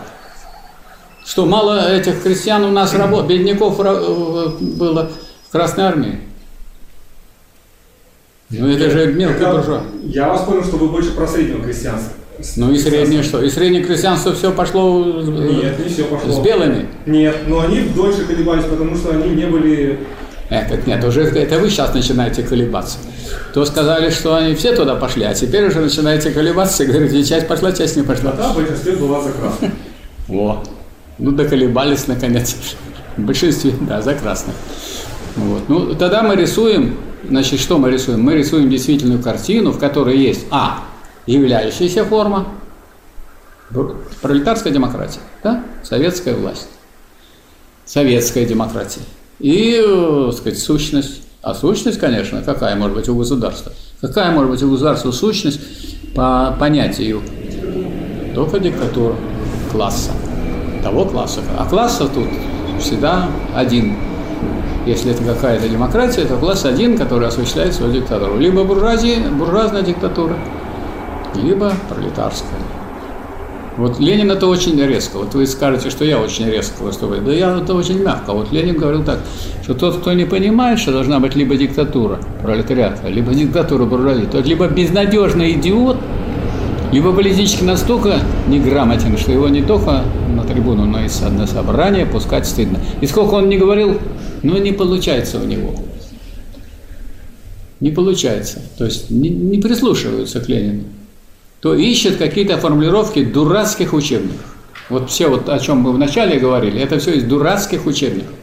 Что, 1.24 1.46
мало 1.46 1.88
этих 1.90 2.22
крестьян 2.22 2.64
у 2.64 2.70
нас 2.70 2.94
работ, 2.94 3.26
бедняков 3.26 3.80
э, 3.80 4.48
было 4.78 5.10
в 5.48 5.52
Красной 5.52 5.84
Армии? 5.84 6.20
Ну 8.50 8.68
это 8.68 8.90
же 8.90 9.12
мелкая 9.12 9.40
Я- 9.40 9.52
буржуа. 9.52 9.80
Я 10.04 10.28
вас 10.28 10.42
понял, 10.42 10.62
что 10.64 10.76
вы 10.76 10.88
больше 10.88 11.12
про 11.12 11.26
среднего 11.26 11.62
крестьянства. 11.64 12.12
Ну 12.56 12.70
и 12.72 12.78
среднее 12.78 13.22
что? 13.22 13.42
И 13.42 13.48
среднее 13.50 13.82
крестьянство 13.82 14.34
все 14.34 14.52
пошло 14.52 15.04
э, 15.20 15.22
Нет, 15.24 15.78
не 15.78 15.88
все 15.88 16.04
пошло. 16.04 16.30
с 16.32 16.38
белыми? 16.44 16.86
Нет, 17.06 17.34
но 17.46 17.60
они 17.60 17.80
дольше 17.80 18.24
колебались, 18.24 18.64
потому 18.64 18.94
что 18.94 19.10
они 19.10 19.30
не 19.30 19.46
были... 19.46 19.98
Это, 20.48 20.78
нет, 20.86 21.02
уже 21.02 21.22
это 21.22 21.58
вы 21.58 21.70
сейчас 21.70 21.92
начинаете 21.94 22.42
колебаться. 22.42 22.98
То 23.52 23.64
сказали, 23.64 24.10
что 24.10 24.36
они 24.36 24.54
все 24.54 24.76
туда 24.76 24.94
пошли, 24.94 25.24
а 25.24 25.34
теперь 25.34 25.66
уже 25.66 25.80
начинаете 25.80 26.30
колебаться 26.30 26.84
и 26.84 26.86
говорите, 26.86 27.24
часть 27.24 27.48
пошла, 27.48 27.72
часть 27.72 27.96
не 27.96 28.02
пошла. 28.02 28.32
Да, 28.32 28.52
в 28.52 28.56
большинстве 28.56 28.92
была 28.92 29.22
за 29.22 29.32
красных. 29.32 29.72
Во. 30.28 30.62
Ну, 31.18 31.32
доколебались 31.32 32.06
наконец. 32.06 32.54
В 33.16 33.22
большинстве, 33.22 33.72
да, 33.80 34.02
за 34.02 34.14
красных. 34.14 34.54
Вот. 35.36 35.68
Ну, 35.68 35.94
тогда 35.94 36.22
мы 36.22 36.34
рисуем, 36.34 36.96
значит, 37.28 37.60
что 37.60 37.78
мы 37.78 37.90
рисуем? 37.90 38.22
Мы 38.22 38.34
рисуем 38.34 38.70
действительную 38.70 39.22
картину, 39.22 39.72
в 39.72 39.78
которой 39.78 40.16
есть, 40.18 40.46
а, 40.50 40.84
являющаяся 41.26 42.04
форма, 42.04 42.48
пролетарская 44.22 44.72
демократия, 44.72 45.20
да, 45.42 45.64
советская 45.82 46.34
власть, 46.34 46.68
советская 47.84 48.46
демократия. 48.46 49.00
И, 49.38 49.82
э, 49.84 50.26
так 50.30 50.38
сказать, 50.38 50.58
сущность. 50.58 51.22
А 51.42 51.54
сущность, 51.54 52.00
конечно, 52.00 52.42
какая 52.42 52.74
может 52.74 52.96
быть 52.96 53.08
у 53.08 53.14
государства? 53.14 53.72
Какая 54.00 54.32
может 54.32 54.50
быть 54.50 54.62
у 54.62 54.70
государства 54.70 55.12
сущность 55.12 55.60
по 56.14 56.56
понятию? 56.58 57.22
Только 58.34 58.58
диктатура 58.58 59.14
класса. 59.70 60.10
Того 60.82 61.04
класса. 61.04 61.40
А 61.56 61.66
класса 61.66 62.08
тут 62.08 62.26
всегда 62.80 63.28
один. 63.54 63.96
Если 64.86 65.10
это 65.10 65.24
какая-то 65.24 65.68
демократия, 65.68 66.24
то 66.24 66.36
класс 66.36 66.64
один, 66.64 66.96
который 66.96 67.26
осуществляет 67.26 67.74
свою 67.74 67.92
диктатуру. 67.92 68.38
Либо 68.38 68.62
буржуазия, 68.62 69.18
буржуазная 69.30 69.82
диктатура, 69.82 70.36
либо 71.34 71.72
пролетарская. 71.88 72.60
Вот 73.76 73.98
Ленин 73.98 74.30
это 74.30 74.46
очень 74.46 74.80
резко. 74.80 75.18
Вот 75.18 75.34
вы 75.34 75.46
скажете, 75.46 75.90
что 75.90 76.04
я 76.04 76.18
очень 76.18 76.46
резко 76.46 76.82
выступаю. 76.82 77.20
Да 77.22 77.32
я 77.32 77.58
это 77.58 77.74
очень 77.74 78.02
мягко. 78.02 78.32
Вот 78.32 78.50
Ленин 78.50 78.76
говорил 78.76 79.04
так, 79.04 79.18
что 79.62 79.74
тот, 79.74 79.98
кто 79.98 80.12
не 80.12 80.24
понимает, 80.24 80.78
что 80.78 80.92
должна 80.92 81.20
быть 81.20 81.34
либо 81.34 81.56
диктатура 81.56 82.18
пролетариата, 82.42 83.08
либо 83.08 83.34
диктатура 83.34 83.84
буржуазии, 83.84 84.28
тот 84.30 84.46
либо 84.46 84.68
безнадежный 84.68 85.52
идиот, 85.52 85.98
либо 86.92 87.12
политически 87.12 87.64
настолько 87.64 88.20
неграмотен, 88.48 89.18
что 89.18 89.32
его 89.32 89.48
не 89.48 89.62
только 89.62 90.04
на 90.34 90.44
трибуну, 90.44 90.86
но 90.86 91.00
и 91.00 91.08
на 91.30 91.46
собрание 91.46 92.06
пускать 92.06 92.46
стыдно. 92.46 92.78
И 93.00 93.06
сколько 93.06 93.34
он 93.34 93.48
не 93.48 93.58
говорил, 93.58 93.98
но 94.42 94.58
не 94.58 94.72
получается 94.72 95.38
у 95.38 95.44
него. 95.44 95.74
Не 97.80 97.90
получается. 97.90 98.62
То 98.78 98.84
есть 98.84 99.10
не, 99.10 99.28
не 99.28 99.60
прислушиваются 99.60 100.40
к 100.40 100.48
Ленину. 100.48 100.84
То 101.60 101.74
ищут 101.74 102.16
какие-то 102.16 102.58
формулировки 102.58 103.24
дурацких 103.24 103.92
учебников. 103.92 104.54
Вот 104.88 105.10
все, 105.10 105.28
вот, 105.28 105.48
о 105.48 105.58
чем 105.58 105.78
мы 105.78 105.92
вначале 105.92 106.38
говорили, 106.38 106.80
это 106.80 106.98
все 106.98 107.14
из 107.14 107.24
дурацких 107.24 107.86
учебников, 107.86 108.34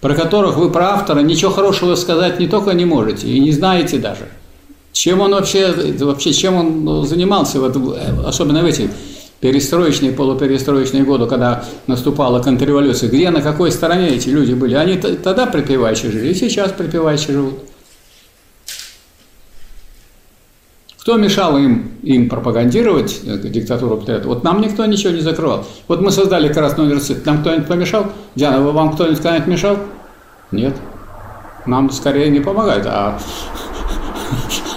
про 0.00 0.14
которых 0.14 0.56
вы 0.56 0.70
про 0.70 0.94
автора 0.94 1.20
ничего 1.20 1.50
хорошего 1.50 1.96
сказать 1.96 2.40
не 2.40 2.48
только 2.48 2.72
не 2.72 2.86
можете 2.86 3.28
и 3.28 3.38
не 3.38 3.52
знаете 3.52 3.98
даже. 3.98 4.26
Чем 4.92 5.20
он 5.20 5.32
вообще, 5.32 5.72
вообще 5.98 6.32
чем 6.32 6.54
он 6.54 7.06
занимался, 7.06 7.60
вот, 7.60 7.76
особенно 8.24 8.62
в 8.62 8.64
эти 8.64 8.88
перестроечные, 9.40 10.12
полуперестроечные 10.12 11.04
годы, 11.04 11.26
когда 11.26 11.64
наступала 11.86 12.42
контрреволюция, 12.42 13.08
где, 13.08 13.30
на 13.30 13.42
какой 13.42 13.70
стороне 13.70 14.08
эти 14.08 14.28
люди 14.28 14.54
были? 14.54 14.74
Они 14.74 14.96
тогда 14.96 15.46
припеваючи 15.46 16.10
жили, 16.10 16.28
и 16.28 16.34
сейчас 16.34 16.72
припеваючи 16.72 17.32
живут. 17.32 17.54
Кто 21.06 21.18
мешал 21.18 21.56
им, 21.56 21.92
им 22.02 22.28
пропагандировать 22.28 23.20
э, 23.24 23.38
диктатуру 23.38 23.94
пролетариата? 23.94 24.26
Вот 24.26 24.42
нам 24.42 24.60
никто 24.60 24.84
ничего 24.86 25.12
не 25.12 25.20
закрывал. 25.20 25.64
Вот 25.86 26.00
мы 26.00 26.10
создали 26.10 26.52
Красный 26.52 26.84
университет, 26.84 27.24
нам 27.24 27.42
кто-нибудь 27.42 27.68
помешал? 27.68 28.06
Диана, 28.34 28.60
вам 28.60 28.92
кто-нибудь 28.92 29.18
когда-нибудь 29.18 29.46
мешал? 29.46 29.78
Нет. 30.50 30.74
Нам 31.64 31.90
скорее 31.90 32.28
не 32.30 32.40
помогает, 32.40 32.86
а, 32.86 33.20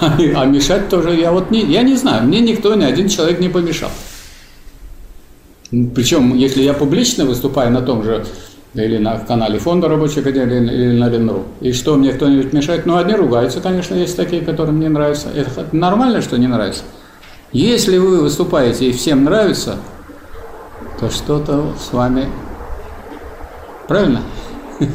а 0.00 0.44
мешать 0.44 0.88
тоже 0.88 1.16
я 1.16 1.32
вот 1.32 1.50
не, 1.50 1.62
я 1.62 1.82
не 1.82 1.96
знаю, 1.96 2.24
мне 2.24 2.40
никто, 2.40 2.74
ни 2.74 2.84
один 2.84 3.08
человек 3.08 3.40
не 3.40 3.48
помешал. 3.48 3.90
Причем, 5.70 6.34
если 6.34 6.62
я 6.62 6.74
публично 6.74 7.24
выступаю 7.24 7.70
на 7.70 7.80
том 7.80 8.02
же 8.02 8.24
или 8.74 8.98
на 8.98 9.18
канале 9.18 9.58
Фонда 9.58 9.88
рабочих 9.88 10.26
отделений, 10.26 10.72
или 10.72 10.98
на 10.98 11.08
Ленру. 11.08 11.44
И 11.60 11.72
что, 11.72 11.96
мне 11.96 12.12
кто-нибудь 12.12 12.52
мешает? 12.52 12.86
Ну, 12.86 12.96
одни 12.96 13.14
ругаются, 13.14 13.60
конечно, 13.60 13.94
есть 13.94 14.16
такие, 14.16 14.42
которым 14.42 14.78
не 14.78 14.88
нравится. 14.88 15.28
Это 15.34 15.66
нормально, 15.72 16.22
что 16.22 16.38
не 16.38 16.46
нравится. 16.46 16.82
Если 17.52 17.98
вы 17.98 18.20
выступаете 18.20 18.88
и 18.88 18.92
всем 18.92 19.24
нравится, 19.24 19.76
то 21.00 21.10
что-то 21.10 21.72
с 21.80 21.92
вами... 21.92 22.28
Правильно? 23.88 24.20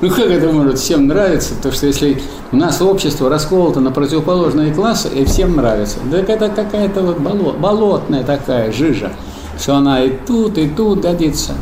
Ну 0.00 0.10
как 0.10 0.26
это 0.26 0.50
может 0.50 0.78
всем 0.78 1.06
нравиться? 1.06 1.54
То 1.62 1.70
что 1.70 1.86
если 1.86 2.20
у 2.52 2.56
нас 2.56 2.82
общество 2.82 3.28
расколото 3.28 3.80
на 3.80 3.90
противоположные 3.90 4.72
классы, 4.74 5.08
и 5.08 5.24
всем 5.24 5.56
нравится, 5.56 5.98
да 6.10 6.18
это 6.18 6.48
какая-то 6.48 7.02
вот 7.02 7.18
болотная 7.18 8.24
такая 8.24 8.72
жижа, 8.72 9.12
что 9.58 9.76
она 9.76 10.02
и 10.02 10.10
тут, 10.26 10.58
и 10.58 10.68
тут 10.68 11.00
годится. 11.00 11.52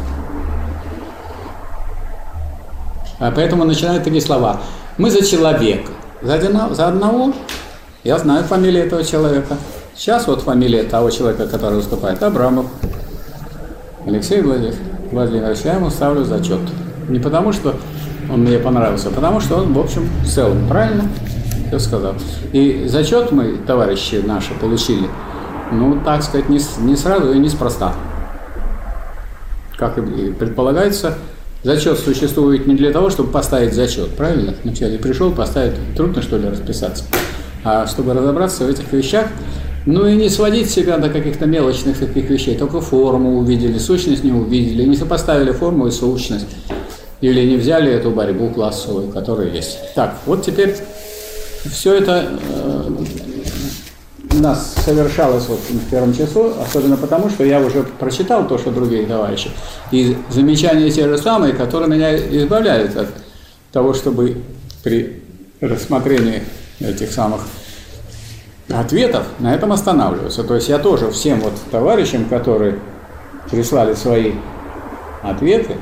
А 3.18 3.30
поэтому 3.30 3.64
начинают 3.64 4.04
такие 4.04 4.20
слова. 4.20 4.60
Мы 4.98 5.10
за 5.10 5.24
человека. 5.24 5.90
За, 6.22 6.34
одного, 6.34 6.74
за 6.74 6.88
одного 6.88 7.32
я 8.02 8.18
знаю 8.18 8.44
фамилию 8.44 8.84
этого 8.84 9.04
человека. 9.04 9.56
Сейчас 9.96 10.26
вот 10.26 10.42
фамилия 10.42 10.82
того 10.82 11.10
человека, 11.10 11.46
который 11.46 11.76
выступает, 11.76 12.22
Абрамов. 12.22 12.66
Алексей 14.06 14.42
Владимирович, 14.42 14.78
Владимирович, 15.10 15.60
я 15.64 15.74
ему 15.74 15.90
ставлю 15.90 16.24
зачет. 16.24 16.60
Не 17.08 17.18
потому, 17.18 17.52
что 17.52 17.74
он 18.30 18.40
мне 18.40 18.58
понравился, 18.58 19.08
а 19.08 19.12
потому 19.12 19.40
что 19.40 19.56
он, 19.56 19.72
в 19.72 19.78
общем, 19.78 20.08
в 20.22 20.28
целом 20.28 20.66
правильно 20.68 21.04
все 21.68 21.78
сказал. 21.78 22.14
И 22.52 22.86
зачет 22.88 23.32
мы, 23.32 23.56
товарищи 23.66 24.22
наши, 24.24 24.52
получили, 24.54 25.08
ну, 25.72 26.00
так 26.04 26.22
сказать, 26.22 26.48
не, 26.48 26.60
не 26.80 26.96
сразу 26.96 27.32
и 27.32 27.38
неспроста. 27.38 27.92
Как 29.76 29.98
и 29.98 30.32
предполагается, 30.32 31.16
Зачет 31.64 31.98
существует 31.98 32.66
не 32.66 32.74
для 32.74 32.92
того, 32.92 33.08
чтобы 33.08 33.30
поставить 33.30 33.72
зачет, 33.72 34.10
правильно? 34.10 34.54
Вначале 34.62 34.98
пришел, 34.98 35.32
поставить, 35.32 35.72
трудно 35.96 36.20
что 36.20 36.36
ли 36.36 36.46
расписаться. 36.46 37.04
А 37.64 37.86
чтобы 37.86 38.12
разобраться 38.12 38.66
в 38.66 38.68
этих 38.68 38.92
вещах, 38.92 39.28
ну 39.86 40.06
и 40.06 40.14
не 40.14 40.28
сводить 40.28 40.68
себя 40.68 40.98
до 40.98 41.08
каких-то 41.08 41.46
мелочных 41.46 41.98
таких 41.98 42.28
вещей, 42.28 42.54
только 42.54 42.82
форму 42.82 43.38
увидели, 43.38 43.78
сущность 43.78 44.24
не 44.24 44.32
увидели, 44.32 44.84
не 44.84 44.94
сопоставили 44.94 45.52
форму 45.52 45.86
и 45.86 45.90
сущность. 45.90 46.54
Или 47.22 47.48
не 47.48 47.56
взяли 47.56 47.90
эту 47.90 48.10
борьбу 48.10 48.50
классовую, 48.50 49.08
которая 49.08 49.48
есть. 49.48 49.78
Так, 49.94 50.16
вот 50.26 50.44
теперь 50.44 50.76
все 51.64 51.94
это 51.94 52.28
э, 52.46 52.73
у 54.34 54.40
нас 54.40 54.74
совершалось 54.84 55.46
вот 55.48 55.60
в 55.60 55.90
первом 55.90 56.14
часу, 56.14 56.52
особенно 56.60 56.96
потому, 56.96 57.30
что 57.30 57.44
я 57.44 57.60
уже 57.60 57.82
прочитал 57.82 58.46
то, 58.46 58.58
что 58.58 58.70
другие 58.70 59.06
товарищи. 59.06 59.50
И 59.90 60.16
замечания 60.30 60.90
те 60.90 61.08
же 61.08 61.18
самые, 61.18 61.52
которые 61.52 61.88
меня 61.88 62.16
избавляют 62.16 62.96
от 62.96 63.08
того, 63.72 63.94
чтобы 63.94 64.38
при 64.82 65.22
рассмотрении 65.60 66.42
этих 66.80 67.12
самых 67.12 67.42
ответов 68.70 69.24
на 69.38 69.54
этом 69.54 69.72
останавливаться. 69.72 70.42
То 70.42 70.54
есть 70.56 70.68
я 70.68 70.78
тоже 70.78 71.10
всем 71.10 71.40
вот 71.40 71.54
товарищам, 71.70 72.24
которые 72.26 72.78
прислали 73.50 73.94
свои 73.94 74.32
ответы, 75.22 75.76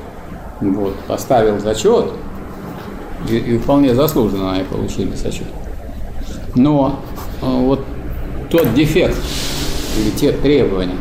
вот, 0.61 0.95
поставил 1.07 1.59
зачет, 1.59 2.11
и, 3.29 3.37
и 3.37 3.57
вполне 3.57 3.95
заслуженно 3.95 4.53
они 4.53 4.63
получили 4.63 5.15
зачет. 5.15 5.47
Но 6.55 7.01
э, 7.41 7.45
вот 7.45 7.79
тот 8.53 8.71
дефект 8.75 9.17
или 9.97 10.11
те 10.11 10.31
требования, 10.31 10.95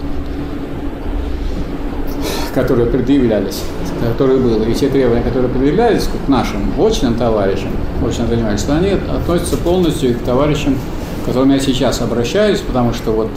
которые 2.55 2.87
предъявлялись, 2.87 3.61
которые 4.01 4.39
были, 4.39 4.73
и 4.73 4.75
те 4.75 4.89
требования, 4.89 5.23
которые 5.23 5.51
предъявлялись 5.51 6.05
к 6.05 6.29
нашим 6.29 6.73
очным 6.81 7.15
товарищам, 7.15 7.69
очно 8.03 8.27
занимались, 8.27 8.61
что 8.61 8.75
они 8.79 8.93
относятся 8.93 9.59
полностью 9.59 10.15
к 10.15 10.23
товарищам, 10.23 10.79
к 11.23 11.27
которым 11.27 11.51
я 11.51 11.61
сейчас 11.61 12.01
обращаюсь, 12.01 12.61
потому 12.61 12.95
что 12.95 13.13
вот 13.13 13.29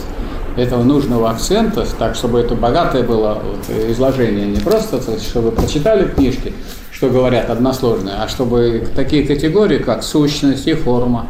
этого 0.56 0.84
нужного 0.84 1.32
акцента, 1.32 1.86
так, 2.00 2.16
чтобы 2.16 2.40
это 2.40 2.56
богатое 2.56 3.04
было 3.04 3.42
вот, 3.44 3.90
изложение, 3.90 4.46
не 4.46 4.60
просто, 4.60 5.02
чтобы 5.20 5.52
прочитали 5.52 6.08
книжки, 6.08 6.54
что 6.90 7.10
говорят 7.10 7.50
односложные, 7.50 8.16
а 8.16 8.30
чтобы 8.30 8.88
такие 8.96 9.28
категории, 9.28 9.80
как 9.80 10.04
сущность 10.04 10.68
и 10.68 10.74
форма, 10.74 11.28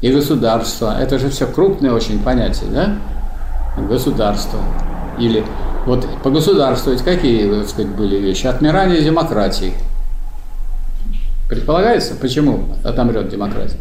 и 0.00 0.12
государство. 0.12 0.96
Это 0.98 1.18
же 1.18 1.30
все 1.30 1.46
крупные 1.46 1.92
очень 1.92 2.22
понятия, 2.22 2.66
да? 2.66 2.96
Государство. 3.88 4.58
Или 5.18 5.44
вот 5.86 6.06
по 6.22 6.30
государству 6.30 6.92
ведь 6.92 7.02
какие, 7.02 7.50
так 7.50 7.68
сказать, 7.68 7.90
были 7.92 8.16
вещи? 8.16 8.46
Отмирание 8.46 9.02
демократии. 9.02 9.74
Предполагается, 11.48 12.14
почему 12.16 12.76
отомрет 12.84 13.28
демократия? 13.28 13.78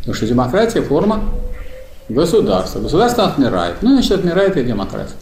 Потому 0.00 0.14
что 0.14 0.26
демократия– 0.26 0.82
форма 0.82 1.24
государства. 2.08 2.80
Государство 2.80 3.24
отмирает. 3.24 3.76
Ну, 3.80 3.92
значит, 3.92 4.12
отмирает 4.12 4.56
и 4.56 4.64
демократия. 4.64 5.14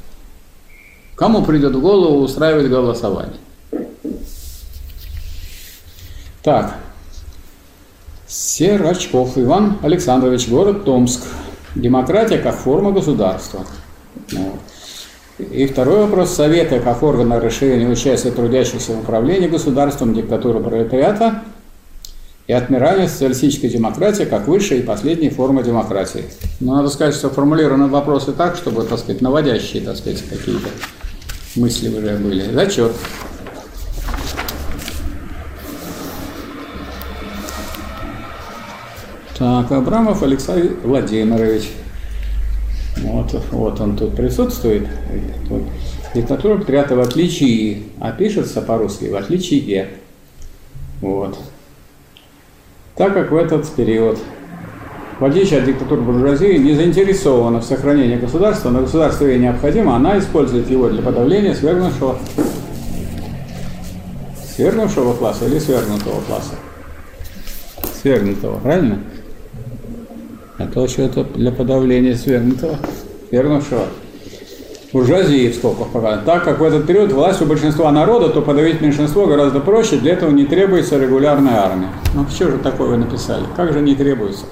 Кому 1.15 1.43
придет 1.43 1.75
в 1.75 1.81
голову 1.81 2.23
устраивать 2.23 2.69
голосование? 2.69 3.35
Так, 6.43 6.77
Серачков 8.29 9.39
Иван 9.39 9.79
Александрович, 9.83 10.49
город 10.49 10.85
Томск. 10.85 11.23
Демократия 11.75 12.39
как 12.39 12.57
форма 12.57 12.93
государства. 12.93 13.65
И 15.39 15.67
второй 15.67 16.01
вопрос. 16.01 16.35
Советы 16.35 16.81
как 16.81 17.03
органа 17.03 17.41
расширения 17.41 17.89
участия 17.89 18.31
трудящихся 18.31 18.93
в 18.93 19.01
управлении 19.01 19.49
государством, 19.49 20.13
диктатура 20.13 20.61
пролетариата 20.61 21.43
и 22.47 22.53
отмирание 22.53 23.09
социалистической 23.09 23.71
демократии 23.71 24.25
как 24.25 24.47
высшая 24.47 24.81
и 24.81 24.83
последняя 24.83 25.31
форма 25.31 25.63
демократии. 25.63 26.25
Но 26.61 26.77
надо 26.77 26.91
сказать, 26.91 27.15
что 27.15 27.31
формулированы 27.31 27.87
вопросы 27.87 28.33
так, 28.33 28.57
чтобы, 28.57 28.83
так 28.83 28.99
сказать, 28.99 29.23
наводящие, 29.23 29.83
так 29.83 29.97
сказать, 29.97 30.23
какие-то 30.29 30.69
мысли 31.57 31.89
уже 31.89 32.17
были. 32.19 32.53
Зачет. 32.53 32.93
Так, 39.39 39.71
Абрамов 39.71 40.21
Алексей 40.25 40.71
Владимирович. 40.83 41.71
Вот, 42.97 43.33
вот 43.53 43.81
он 43.81 43.97
тут 43.97 44.17
присутствует. 44.17 44.89
Тут. 45.49 45.63
Диктатура 46.13 46.55
пролетариата 46.55 46.97
в 46.97 47.01
отличие, 47.01 47.83
а 48.01 48.11
пишется 48.11 48.61
по-русски 48.63 49.05
в 49.05 49.15
отличие. 49.15 49.91
Вот. 51.01 51.39
Так 52.97 53.15
как 53.15 53.31
в 53.31 53.37
этот 53.37 53.69
период, 53.69 54.19
в 55.21 55.25
отличие 55.25 55.61
от 55.61 55.67
диктатуры 55.67 56.01
буржуазии, 56.01 56.57
не 56.57 56.75
заинтересована 56.75 57.61
в 57.61 57.65
сохранении 57.65 58.17
государства, 58.17 58.71
но 58.71 58.81
государство 58.81 59.27
ей 59.27 59.39
необходимо, 59.39 59.95
она 59.95 60.19
использует 60.19 60.69
его 60.69 60.89
для 60.89 61.01
подавления 61.03 61.55
свергнувшего, 61.55 62.19
свергнувшего 64.57 65.13
класса 65.13 65.47
или 65.47 65.61
свергнутого 65.61 66.23
класса. 66.23 66.55
Свергнутого, 68.03 68.59
правильно? 68.59 68.99
А 70.59 70.67
то 70.67 70.87
что 70.89 71.03
это 71.03 71.25
для 71.25 71.53
подавления 71.53 72.17
свергнутого, 72.17 72.77
свергнувшего 73.29 73.85
буржуазии 74.93 75.53
скобках 75.53 75.89
показано. 75.89 76.23
Так 76.25 76.45
как 76.45 76.59
в 76.59 76.63
этот 76.65 76.87
период 76.87 77.13
власть 77.13 77.41
у 77.41 77.47
большинства 77.47 77.91
народа, 77.93 78.31
то 78.31 78.43
подавить 78.43 78.81
меньшинство 78.81 79.27
гораздо 79.27 79.61
проще, 79.61 79.97
для 79.97 80.15
этого 80.15 80.31
не 80.31 80.47
требуется 80.47 80.99
регулярная 80.99 81.61
армия. 81.61 81.89
Ну 82.15 82.27
что 82.29 82.51
же 82.51 82.59
такое 82.59 82.89
вы 82.89 82.97
написали? 82.97 83.45
Как 83.57 83.73
же 83.73 83.81
не 83.81 83.95
требуется? 83.95 84.45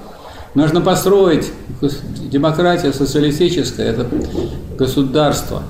Нужно 0.53 0.81
построить 0.81 1.51
демократия 2.31 2.93
социалистическая, 2.93 3.87
это 3.87 4.07
государство 4.77 5.63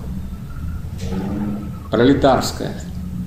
пролетарское. 1.90 2.74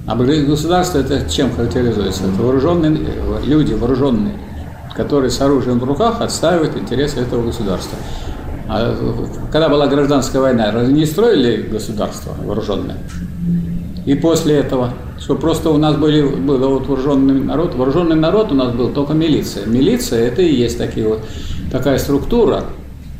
А 0.06 0.16
государство 0.16 0.98
это 0.98 1.28
чем 1.30 1.54
характеризуется? 1.54 2.24
Это 2.24 2.42
вооруженные 2.42 2.98
люди, 3.44 3.74
вооруженные 3.74 4.34
который 5.02 5.30
с 5.30 5.40
оружием 5.40 5.78
в 5.78 5.84
руках 5.84 6.20
отстаивает 6.20 6.76
интересы 6.76 7.20
этого 7.20 7.42
государства. 7.42 7.96
А 8.68 8.94
когда 9.50 9.70
была 9.70 9.86
гражданская 9.86 10.42
война, 10.42 10.70
разве 10.72 10.92
не 10.92 11.06
строили 11.06 11.62
государство 11.62 12.34
вооруженное? 12.44 12.98
И 14.04 14.14
после 14.14 14.56
этого, 14.56 14.92
что 15.18 15.36
просто 15.36 15.70
у 15.70 15.78
нас 15.78 15.96
были, 15.96 16.22
был 16.22 16.58
вот 16.58 16.86
вооруженный 16.86 17.40
народ, 17.40 17.74
вооруженный 17.74 18.16
народ 18.16 18.52
у 18.52 18.54
нас 18.54 18.72
был 18.74 18.90
только 18.90 19.14
милиция. 19.14 19.64
Милиция 19.66 20.26
это 20.26 20.42
и 20.42 20.54
есть 20.54 20.76
такие 20.76 21.08
вот, 21.08 21.20
такая 21.72 21.98
структура, 21.98 22.64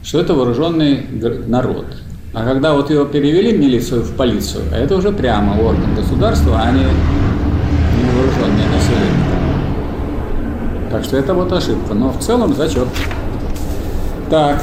что 0.02 0.20
это 0.20 0.34
вооруженный 0.34 1.06
народ. 1.46 1.86
А 2.34 2.44
когда 2.44 2.74
вот 2.74 2.90
его 2.90 3.06
перевели 3.06 3.56
милицию 3.56 4.02
в 4.02 4.14
полицию, 4.16 4.64
это 4.72 4.96
уже 4.96 5.12
прямо 5.12 5.58
орган 5.60 5.94
государства, 5.96 6.60
а 6.62 6.70
не, 6.72 6.80
не 6.80 8.10
вооруженное 8.10 8.68
население. 8.68 9.19
Так 10.90 11.04
что 11.04 11.16
это 11.16 11.34
вот 11.34 11.52
ошибка. 11.52 11.94
Но 11.94 12.10
в 12.10 12.18
целом 12.18 12.54
зачет. 12.54 12.88
Так. 14.28 14.62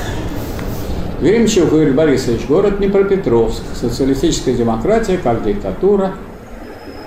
Веремчук 1.22 1.74
Игорь 1.74 1.94
Борисович, 1.94 2.46
город 2.48 2.78
Днепропетровск, 2.78 3.64
социалистическая 3.74 4.54
демократия 4.54 5.18
как 5.18 5.44
диктатура 5.44 6.14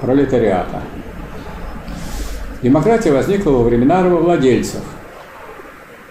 пролетариата. 0.00 0.82
Демократия 2.60 3.12
возникла 3.12 3.52
во 3.52 3.62
времена 3.62 4.02
рабовладельцев. 4.02 4.80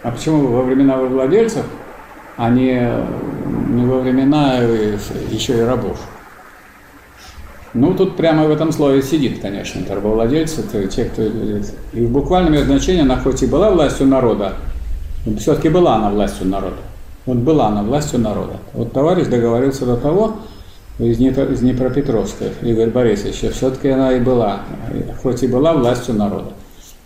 А 0.01 0.11
почему 0.11 0.47
во 0.47 0.61
времена 0.61 0.95
рабовладельцев, 0.95 1.65
а 2.37 2.49
не, 2.49 2.89
не 3.67 3.85
во 3.85 3.99
времена 3.99 4.59
еще 5.29 5.57
и 5.57 5.61
рабов? 5.61 5.99
Ну, 7.73 7.93
тут 7.93 8.17
прямо 8.17 8.45
в 8.45 8.51
этом 8.51 8.71
слове 8.71 9.03
сидит, 9.03 9.41
конечно, 9.41 9.81
рабовладельцы, 9.93 10.61
это 10.61 10.87
те, 10.87 11.05
кто... 11.05 11.21
И 11.21 12.05
в 12.05 12.09
буквальном 12.09 12.57
значении 12.63 13.01
она 13.01 13.17
хоть 13.17 13.43
и 13.43 13.45
была 13.45 13.69
властью 13.69 14.07
народа, 14.07 14.53
но 15.25 15.37
все-таки 15.37 15.69
была 15.69 15.97
она 15.97 16.09
властью 16.09 16.47
народа. 16.47 16.77
Вот 17.25 17.37
была 17.37 17.67
она 17.67 17.83
властью 17.83 18.19
народа. 18.19 18.53
Вот 18.73 18.91
товарищ 18.91 19.27
договорился 19.27 19.85
до 19.85 19.97
того, 19.97 20.37
из 20.97 21.17
Днепропетровска, 21.17 22.45
Игорь 22.61 22.89
Борисович, 22.89 23.53
все-таки 23.53 23.89
она 23.89 24.13
и 24.13 24.19
была, 24.19 24.61
хоть 25.21 25.43
и 25.43 25.47
была 25.47 25.73
властью 25.73 26.15
народа. 26.15 26.53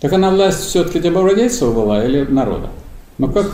Так 0.00 0.12
она 0.12 0.30
власть 0.30 0.64
все-таки 0.64 1.00
рабовладельцев 1.00 1.74
была 1.74 2.04
или 2.04 2.24
народа? 2.24 2.70
Ну 3.18 3.30
как? 3.30 3.46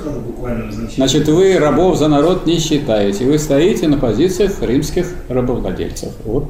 Значит, 0.96 1.28
вы 1.28 1.58
рабов 1.58 1.98
за 1.98 2.08
народ 2.08 2.46
не 2.46 2.58
считаете, 2.58 3.26
вы 3.26 3.38
стоите 3.38 3.88
на 3.88 3.98
позициях 3.98 4.62
римских 4.62 5.08
рабовладельцев. 5.28 6.12
Вот. 6.24 6.44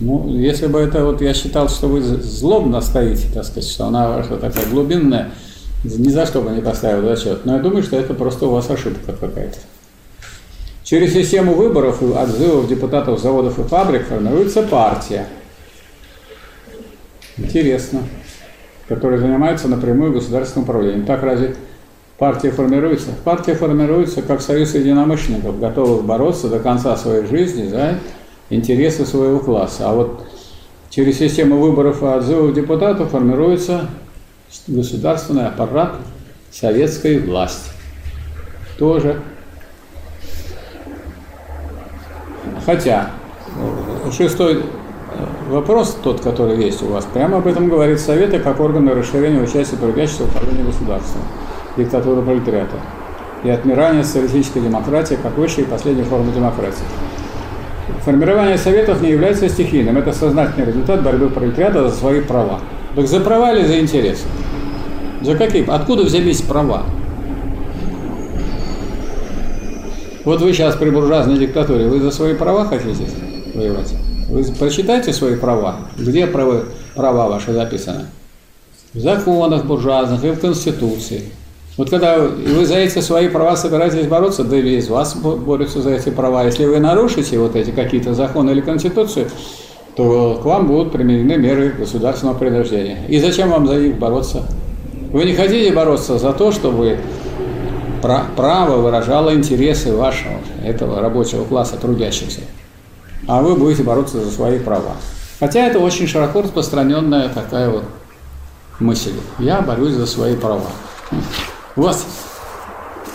Ну, 0.00 0.34
если 0.34 0.66
бы 0.66 0.80
это 0.80 1.04
вот 1.04 1.20
я 1.20 1.34
считал, 1.34 1.68
что 1.68 1.86
вы 1.86 2.00
злобно 2.00 2.80
стоите, 2.80 3.26
так 3.34 3.44
сказать, 3.44 3.68
что 3.68 3.84
она 3.86 4.22
такая 4.22 4.64
глубинная, 4.70 5.30
ни 5.84 6.08
за 6.08 6.24
что 6.24 6.40
бы 6.40 6.50
не 6.50 6.62
поставил 6.62 7.02
зачет. 7.02 7.44
Но 7.44 7.56
я 7.56 7.62
думаю, 7.62 7.82
что 7.82 7.96
это 7.96 8.14
просто 8.14 8.46
у 8.46 8.50
вас 8.50 8.70
ошибка 8.70 9.12
какая-то. 9.12 9.58
Через 10.84 11.12
систему 11.12 11.52
выборов 11.52 12.02
и 12.02 12.06
отзывов 12.06 12.66
депутатов 12.66 13.20
заводов 13.20 13.58
и 13.58 13.62
фабрик 13.62 14.06
формируется 14.06 14.62
партия. 14.62 15.26
Интересно. 17.36 18.00
Которая 18.88 19.20
занимается 19.20 19.68
напрямую 19.68 20.12
государственным 20.12 20.64
управлением. 20.64 21.04
Так 21.04 21.22
разве 21.22 21.56
партия 22.18 22.50
формируется? 22.50 23.10
Партия 23.22 23.54
формируется 23.54 24.22
как 24.22 24.40
союз 24.40 24.74
единомышленников, 24.74 25.60
готовых 25.60 26.04
бороться 26.04 26.48
до 26.48 26.58
конца 26.58 26.96
своей 26.96 27.26
жизни 27.26 27.68
за 27.68 27.98
интересы 28.50 29.06
своего 29.06 29.38
класса. 29.38 29.88
А 29.88 29.94
вот 29.94 30.26
через 30.90 31.18
систему 31.18 31.58
выборов 31.58 32.02
и 32.02 32.06
отзывов 32.06 32.52
депутатов 32.52 33.10
формируется 33.10 33.88
государственный 34.66 35.46
аппарат 35.46 35.94
советской 36.50 37.18
власти. 37.18 37.70
Тоже. 38.78 39.20
Хотя, 42.66 43.10
шестой 44.12 44.64
вопрос, 45.48 45.96
тот, 46.02 46.20
который 46.20 46.62
есть 46.62 46.82
у 46.82 46.86
вас, 46.86 47.06
прямо 47.12 47.38
об 47.38 47.46
этом 47.46 47.68
говорит 47.68 48.00
Советы 48.00 48.38
как 48.38 48.60
органы 48.60 48.92
расширения 48.92 49.40
участия 49.40 49.76
трудящихся 49.76 50.24
в 50.24 50.28
управлении 50.28 50.62
государством, 50.62 51.22
диктатура 51.76 52.22
пролетариата 52.22 52.76
и 53.44 53.50
отмирание 53.50 54.04
социалистической 54.04 54.62
демократии 54.62 55.16
как 55.20 55.36
высшей 55.36 55.64
и 55.64 55.66
последней 55.66 56.04
формы 56.04 56.32
демократии. 56.32 56.84
Формирование 58.04 58.58
советов 58.58 59.02
не 59.02 59.10
является 59.10 59.48
стихийным, 59.48 59.98
это 59.98 60.12
сознательный 60.12 60.66
результат 60.66 61.02
борьбы 61.02 61.28
пролетариата 61.28 61.88
за 61.88 61.94
свои 61.94 62.20
права. 62.20 62.60
Так 62.96 63.06
за 63.06 63.20
права 63.20 63.52
или 63.54 63.66
за 63.66 63.78
интересы? 63.80 64.24
За 65.22 65.36
какие? 65.36 65.68
Откуда 65.70 66.02
взялись 66.02 66.40
права? 66.42 66.84
Вот 70.24 70.40
вы 70.40 70.52
сейчас 70.52 70.76
при 70.76 70.90
буржуазной 70.90 71.38
диктатуре, 71.38 71.88
вы 71.88 72.00
за 72.00 72.10
свои 72.10 72.34
права 72.34 72.64
хотите 72.64 73.04
воевать? 73.54 73.94
Вы 74.28 74.44
прочитайте 74.58 75.12
свои 75.12 75.36
права. 75.36 75.76
Где 75.98 76.26
права, 76.26 76.64
права 76.94 77.28
ваши 77.28 77.52
записаны? 77.52 78.06
В 78.94 79.00
законах 79.00 79.64
буржуазных 79.64 80.24
и 80.24 80.30
в 80.30 80.40
Конституции. 80.40 81.24
Вот 81.80 81.88
когда 81.88 82.18
вы 82.18 82.66
за 82.66 82.76
эти 82.76 82.98
свои 82.98 83.28
права 83.28 83.56
собираетесь 83.56 84.06
бороться, 84.06 84.44
да 84.44 84.54
и 84.58 84.76
из 84.76 84.90
вас 84.90 85.16
борются 85.16 85.80
за 85.80 85.94
эти 85.94 86.10
права. 86.10 86.44
Если 86.44 86.66
вы 86.66 86.78
нарушите 86.78 87.38
вот 87.38 87.56
эти 87.56 87.70
какие-то 87.70 88.12
законы 88.12 88.50
или 88.50 88.60
Конституцию, 88.60 89.30
то 89.96 90.38
к 90.42 90.44
вам 90.44 90.66
будут 90.66 90.92
применены 90.92 91.38
меры 91.38 91.70
государственного 91.70 92.36
принуждения. 92.36 92.98
И 93.08 93.18
зачем 93.18 93.48
вам 93.48 93.66
за 93.66 93.76
них 93.76 93.96
бороться? 93.96 94.42
Вы 95.10 95.24
не 95.24 95.32
хотите 95.32 95.72
бороться 95.72 96.18
за 96.18 96.34
то, 96.34 96.52
чтобы 96.52 96.98
право 98.36 98.76
выражало 98.76 99.34
интересы 99.34 99.94
вашего, 99.94 100.34
этого 100.62 101.00
рабочего 101.00 101.44
класса 101.44 101.78
трудящихся, 101.78 102.42
а 103.26 103.40
вы 103.40 103.54
будете 103.54 103.84
бороться 103.84 104.20
за 104.20 104.30
свои 104.30 104.58
права. 104.58 104.96
Хотя 105.38 105.66
это 105.66 105.78
очень 105.78 106.06
широко 106.06 106.42
распространенная 106.42 107.30
такая 107.30 107.70
вот 107.70 107.84
мысль. 108.80 109.14
Я 109.38 109.62
борюсь 109.62 109.94
за 109.94 110.04
свои 110.04 110.36
права. 110.36 110.66
У 111.76 111.82
вас 111.82 112.04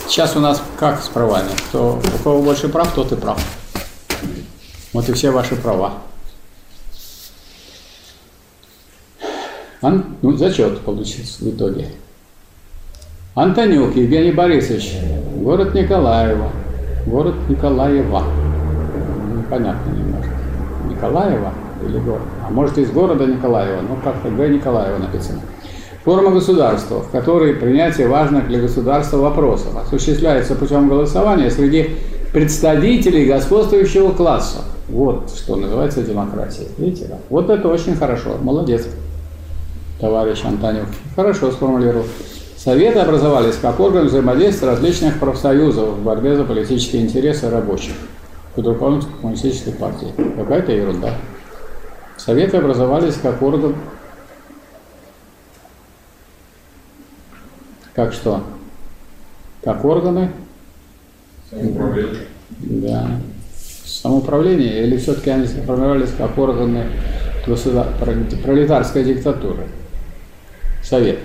сейчас 0.07 0.37
у 0.37 0.39
нас 0.39 0.63
как 0.77 1.01
с 1.01 1.09
правами? 1.09 1.49
Кто, 1.69 1.99
у 1.99 2.23
кого 2.23 2.41
больше 2.41 2.69
прав, 2.69 2.93
тот 2.93 3.11
и 3.11 3.15
прав. 3.15 3.37
Вот 4.93 5.09
и 5.09 5.13
все 5.13 5.31
ваши 5.31 5.57
права. 5.57 5.95
Ан, 9.81 10.15
ну, 10.21 10.37
зачет 10.37 10.79
получится 10.81 11.43
в 11.43 11.49
итоге. 11.49 11.89
Антонюк 13.35 13.93
Евгений 13.97 14.31
Борисович, 14.31 14.93
город 15.35 15.73
Николаева. 15.73 16.49
Город 17.05 17.35
Николаева. 17.49 18.23
Непонятно 19.37 19.91
немножко. 19.91 20.31
Николаева 20.89 21.53
или 21.85 21.99
город? 21.99 22.23
А 22.47 22.49
может 22.49 22.77
из 22.77 22.89
города 22.89 23.25
Николаева, 23.25 23.81
ну 23.81 23.97
как-то 24.01 24.29
Г. 24.29 24.47
Николаева 24.47 24.97
написано. 24.97 25.41
Форма 26.05 26.29
государства, 26.29 27.01
в 27.01 27.09
которой 27.09 27.55
принятие 27.55 28.07
важных 28.07 28.47
для 28.47 28.59
государства 28.59 29.17
вопросов 29.17 29.75
осуществляется 29.75 30.53
путем 30.53 30.87
голосования 30.87 31.49
среди 31.49 31.95
представителей 32.31 33.25
господствующего 33.25 34.11
класса. 34.11 34.59
Вот 34.87 35.31
что 35.35 35.55
называется 35.55 36.03
демократия. 36.03 36.67
Видите? 36.77 37.09
Вот 37.31 37.49
это 37.49 37.67
очень 37.67 37.95
хорошо. 37.95 38.37
Молодец 38.39 38.85
товарищ 39.99 40.45
Антонюк, 40.45 40.85
хорошо 41.15 41.51
сформулировал. 41.51 42.05
Советы 42.55 42.99
образовались 42.99 43.55
как 43.59 43.79
орган 43.79 44.05
взаимодействия 44.05 44.69
различных 44.69 45.19
профсоюзов 45.19 45.89
в 45.89 46.03
борьбе 46.03 46.35
за 46.35 46.43
политические 46.43 47.01
интересы 47.01 47.49
рабочих 47.49 47.93
под 48.53 48.67
руководством 48.67 49.15
коммунистической 49.21 49.73
партии. 49.73 50.13
Какая-то 50.37 50.71
ерунда. 50.71 51.15
Советы 52.17 52.57
образовались 52.57 53.15
как 53.15 53.41
орган... 53.41 53.75
Как 57.95 58.11
что? 58.11 58.43
Как 59.63 59.85
органы? 59.85 60.31
Самоуправление. 61.49 62.27
Да. 62.59 63.19
Самоуправление 63.85 64.83
или 64.83 64.97
все-таки 64.97 65.29
они 65.29 65.47
формировались 65.47 66.11
как 66.17 66.37
органы 66.37 66.87
государ... 67.47 67.87
пролетарской 67.97 69.05
диктатуры? 69.05 69.67
Советы. 70.83 71.21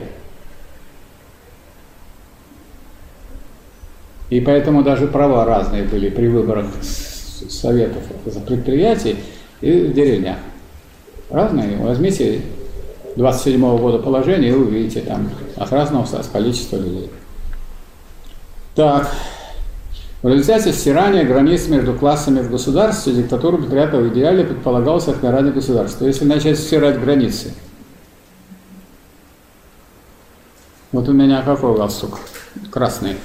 И 4.30 4.40
поэтому 4.40 4.84
даже 4.84 5.08
права 5.08 5.44
разные 5.44 5.82
были 5.82 6.08
при 6.08 6.28
выборах 6.28 6.66
советов 6.82 8.02
предприятий 8.46 9.16
и 9.60 9.72
в 9.72 9.92
деревнях. 9.92 10.36
Разные. 11.30 11.76
Возьмите 11.78 12.42
27 13.16 13.60
-го 13.60 13.78
года 13.78 13.98
положение 13.98 14.50
и 14.50 14.54
увидите 14.54 15.00
там 15.00 15.30
от 15.56 15.72
разного 15.72 16.06
количества 16.32 16.76
людей. 16.76 17.10
Так. 18.74 19.10
В 20.22 20.28
результате 20.28 20.72
стирания 20.72 21.24
границ 21.24 21.66
между 21.68 21.94
классами 21.94 22.40
в 22.40 22.50
государстве 22.50 23.14
диктатура 23.14 23.56
пролетариата 23.56 23.96
в 23.96 24.08
идеале 24.08 24.44
предполагалось 24.44 25.08
отмирание 25.08 25.52
государства. 25.52 26.04
Если 26.04 26.26
начать 26.26 26.58
стирать 26.58 27.00
границы– 27.00 27.54
Вот 30.92 31.08
у 31.08 31.12
меня 31.12 31.42
какой 31.42 31.76
галстук? 31.76 32.18
Красный. 32.70 33.16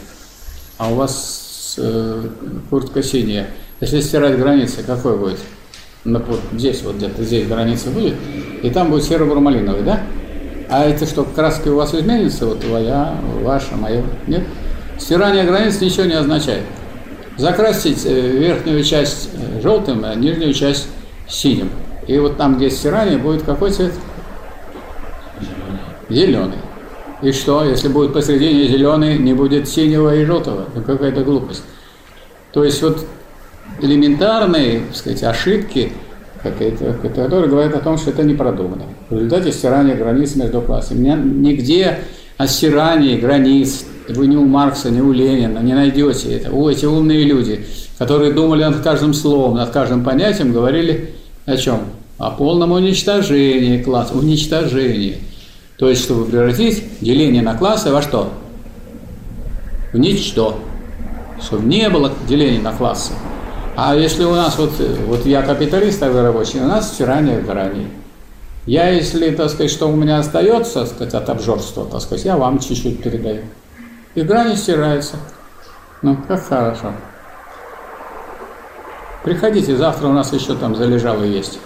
А 0.78 0.92
у 0.92 0.96
вас 0.96 1.76
э, 1.80 2.30
куртка 2.70 3.02
синяя. 3.02 3.50
Если 3.82 4.02
стирать 4.02 4.38
границы, 4.38 4.84
какой 4.84 5.18
будет? 5.18 5.40
Вот 6.06 6.40
здесь, 6.54 6.84
вот 6.84 6.98
где-то 6.98 7.24
здесь 7.24 7.48
граница 7.48 7.90
будет, 7.90 8.14
и 8.62 8.70
там 8.70 8.92
будет 8.92 9.04
серо-бурмалиновый, 9.04 9.82
да? 9.82 10.02
А 10.70 10.86
это 10.86 11.06
что, 11.06 11.24
краски 11.24 11.70
у 11.70 11.76
вас 11.76 11.96
изменятся? 11.96 12.46
Вот 12.46 12.60
твоя, 12.60 13.16
ваша, 13.42 13.76
моя? 13.76 14.04
Нет? 14.28 14.44
Стирание 15.00 15.44
границ 15.44 15.82
ничего 15.82 16.06
не 16.06 16.14
означает. 16.14 16.64
Закрасить 17.38 18.06
э, 18.06 18.10
верхнюю 18.38 18.84
часть 18.84 19.30
э, 19.34 19.62
желтым, 19.62 20.06
а 20.06 20.16
нижнюю 20.16 20.54
часть 20.54 20.88
синим. 21.28 21.70
И 22.08 22.18
вот 22.20 22.38
там, 22.38 22.58
где 22.58 22.70
стирание, 22.70 23.18
будет 23.18 23.44
какой 23.44 23.72
цвет? 23.72 23.94
Зеленый. 26.10 26.58
И 27.22 27.32
что, 27.32 27.66
если 27.66 27.88
будет 27.88 28.14
посередине 28.14 28.68
зеленый, 28.68 29.18
не 29.18 29.34
будет 29.34 29.68
синего 29.68 30.16
и 30.16 30.24
желтого? 30.24 30.66
Ну 30.74 30.82
какая-то 30.82 31.24
глупость. 31.24 31.64
То 32.54 32.64
есть 32.64 32.82
вот 32.82 33.06
элементарные, 33.82 34.82
так 34.88 34.96
сказать, 34.96 35.24
ошибки, 35.24 35.92
которые 36.44 37.48
говорят 37.50 37.74
о 37.76 37.80
том, 37.80 37.98
что 37.98 38.12
это 38.12 38.24
не 38.24 38.36
продумано. 38.36 38.84
В 39.10 39.16
результате 39.16 39.52
стирания 39.52 39.96
границ 39.96 40.36
между 40.36 40.62
классами. 40.62 41.16
Нигде 41.16 42.00
о 42.38 42.48
стирании 42.48 43.18
границ 43.18 43.86
вы 44.10 44.28
ни 44.28 44.36
у 44.36 44.46
Маркса, 44.46 44.92
ни 44.92 45.02
у 45.02 45.12
Ленина 45.12 45.60
не 45.60 45.74
найдете 45.74 46.34
это. 46.34 46.52
О, 46.52 46.70
эти 46.70 46.86
умные 46.86 47.24
люди, 47.24 47.66
которые 47.98 48.34
думали 48.34 48.64
над 48.64 48.82
каждым 48.82 49.14
словом, 49.14 49.56
над 49.56 49.72
каждым 49.72 50.04
понятием, 50.04 50.54
говорили 50.54 51.16
о 51.46 51.58
чем? 51.58 51.82
О 52.18 52.32
полном 52.32 52.72
уничтожении 52.72 53.82
класса, 53.82 54.14
уничтожении. 54.14 55.18
То 55.78 55.90
есть, 55.90 56.04
чтобы 56.04 56.26
превратить 56.26 56.84
деление 57.02 57.42
на 57.42 57.56
классы 57.56 57.92
во 57.92 58.02
что? 58.02 58.32
В 59.92 59.98
ничто. 59.98 60.60
Чтобы 61.42 61.66
не 61.68 61.90
было 61.90 62.12
деления 62.28 62.62
на 62.62 62.72
классы. 62.72 63.12
А 63.78 63.94
если 63.94 64.24
у 64.24 64.34
нас, 64.34 64.58
вот, 64.58 64.72
вот 65.06 65.26
я 65.26 65.42
капиталист, 65.42 66.02
а 66.02 66.10
вы 66.10 66.22
рабочий, 66.22 66.60
у 66.62 66.66
нас 66.66 66.94
стирание 66.94 67.42
граней. 67.42 67.88
Я, 68.66 68.90
если, 68.90 69.30
так 69.32 69.50
сказать, 69.50 69.70
что 69.70 69.90
у 69.90 69.96
меня 69.96 70.20
остается, 70.20 70.86
так 70.86 70.88
сказать, 70.88 71.14
от 71.14 71.30
обжорства, 71.30 71.86
так 71.86 72.02
сказать, 72.02 72.26
я 72.26 72.38
вам 72.38 72.60
чуть-чуть 72.60 73.04
передаю. 73.04 73.44
И 74.16 74.22
грани 74.22 74.56
стираются. 74.56 75.18
Ну, 76.02 76.18
как 76.28 76.48
хорошо. 76.48 76.94
Приходите, 79.24 79.76
завтра 79.76 80.08
у 80.08 80.14
нас 80.14 80.32
еще 80.32 80.56
там 80.56 80.76
залежало 80.76 81.24
есть. 81.24 81.60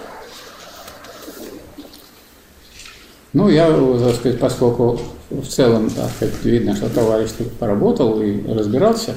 Ну, 3.32 3.48
я, 3.48 3.70
так 3.70 4.16
сказать, 4.16 4.40
поскольку 4.40 5.00
в 5.30 5.46
целом, 5.46 5.88
так 5.90 6.10
сказать, 6.10 6.34
видно, 6.42 6.74
что 6.74 6.90
товарищ 6.90 7.30
тут 7.38 7.52
поработал 7.52 8.20
и 8.20 8.52
разбирался, 8.52 9.14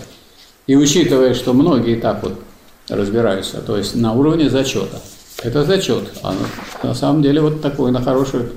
и 0.67 0.75
учитывая, 0.75 1.33
что 1.33 1.53
многие 1.53 1.99
так 1.99 2.21
вот 2.21 2.42
разбираются, 2.89 3.61
то 3.61 3.77
есть 3.77 3.95
на 3.95 4.13
уровне 4.13 4.49
зачета. 4.49 4.99
Это 5.43 5.63
зачет. 5.63 6.03
А 6.21 6.33
на 6.83 6.93
самом 6.93 7.21
деле 7.21 7.41
вот 7.41 7.61
такой 7.61 7.91
на 7.91 8.01
хорошую 8.01 8.51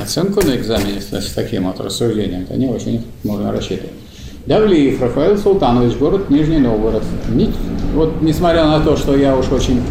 оценку 0.00 0.44
на 0.46 0.56
экзамене 0.56 1.00
с 1.00 1.32
таким 1.34 1.66
вот 1.66 1.80
рассуждением, 1.80 2.42
это 2.42 2.54
не 2.56 2.68
очень 2.68 3.04
можно 3.24 3.52
рассчитывать. 3.52 3.92
Давлиев 4.46 5.00
Рафаэл 5.02 5.36
Султанович, 5.36 5.96
город 5.96 6.30
Нижний 6.30 6.58
Новгород. 6.58 7.02
Вот 7.94 8.22
несмотря 8.22 8.66
на 8.66 8.80
то, 8.80 8.96
что 8.96 9.16
я 9.16 9.36
уж 9.36 9.50
очень 9.50 9.82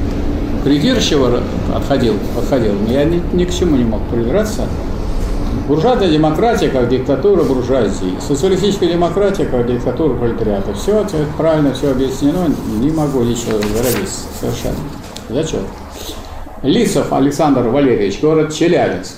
придирчиво 0.63 1.41
отходил, 1.75 2.15
подходил, 2.33 2.73
но 2.73 2.93
я 2.93 3.03
ни, 3.03 3.21
ни 3.33 3.43
к 3.43 3.53
чему 3.53 3.75
не 3.75 3.83
мог 3.83 4.01
придраться. 4.09 4.61
Буржуазная 5.67 6.09
демократия 6.11 6.69
как 6.69 6.89
диктатура 6.89 7.43
буржуазии, 7.43 8.19
социалистическая 8.19 8.87
демократия 8.87 9.45
как 9.45 9.65
диктатура 9.65 10.13
пролетариата. 10.15 10.73
Все 10.75 11.07
правильно, 11.37 11.73
все 11.73 11.91
объяснено, 11.91 12.53
не 12.79 12.91
могу 12.91 13.23
ничего 13.23 13.57
выразить 13.57 14.09
совершенно. 14.39 14.77
Зачем? 15.29 15.61
Лисов 16.61 17.11
Александр 17.11 17.61
Валерьевич, 17.69 18.21
город 18.21 18.53
Челябинск. 18.53 19.15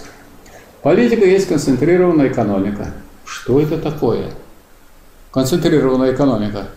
Политика 0.81 1.25
есть 1.25 1.49
концентрированная 1.49 2.29
экономика. 2.29 2.93
Что 3.25 3.59
это 3.59 3.77
такое? 3.77 4.31
Концентрированная 5.31 6.13
экономика. 6.13 6.67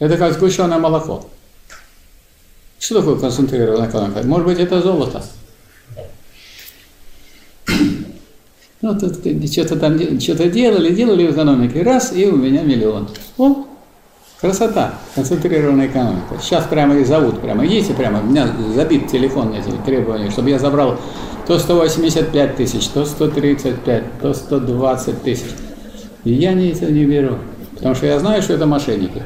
Это 0.00 0.16
как 0.16 0.32
сгущенное 0.32 0.78
молоко. 0.78 1.24
Что 2.80 2.98
такое 2.98 3.16
концентрированная 3.16 3.88
экономика? 3.88 4.26
Может 4.26 4.46
быть, 4.46 4.58
это 4.58 4.82
золото? 4.82 5.22
Ну, 8.84 8.94
тут 8.94 9.14
что-то 9.50 9.76
там 9.76 9.98
что-то 10.20 10.50
делали, 10.50 10.92
делали 10.92 11.26
в 11.26 11.32
экономике, 11.32 11.82
раз, 11.82 12.12
и 12.14 12.26
у 12.26 12.36
меня 12.36 12.60
миллион. 12.60 13.08
О, 13.38 13.64
красота, 14.38 14.96
концентрированная 15.14 15.86
экономика. 15.86 16.36
Сейчас 16.38 16.66
прямо 16.66 16.94
и 16.98 17.04
зовут, 17.04 17.40
прямо 17.40 17.64
идите 17.66 17.94
прямо, 17.94 18.20
у 18.20 18.24
меня 18.24 18.46
забит 18.74 19.08
телефон 19.08 19.52
на 19.52 19.54
эти 19.54 19.70
требования, 19.86 20.30
чтобы 20.30 20.50
я 20.50 20.58
забрал 20.58 20.98
то 21.46 21.58
185 21.58 22.56
тысяч, 22.56 22.86
то 22.88 23.06
135, 23.06 24.04
то 24.20 24.34
120 24.34 25.22
тысяч. 25.22 25.48
И 26.24 26.34
я 26.34 26.52
не 26.52 26.68
это 26.68 26.92
не 26.92 27.06
беру, 27.06 27.38
потому 27.76 27.94
что 27.94 28.04
я 28.04 28.18
знаю, 28.18 28.42
что 28.42 28.52
это 28.52 28.66
мошенники. 28.66 29.22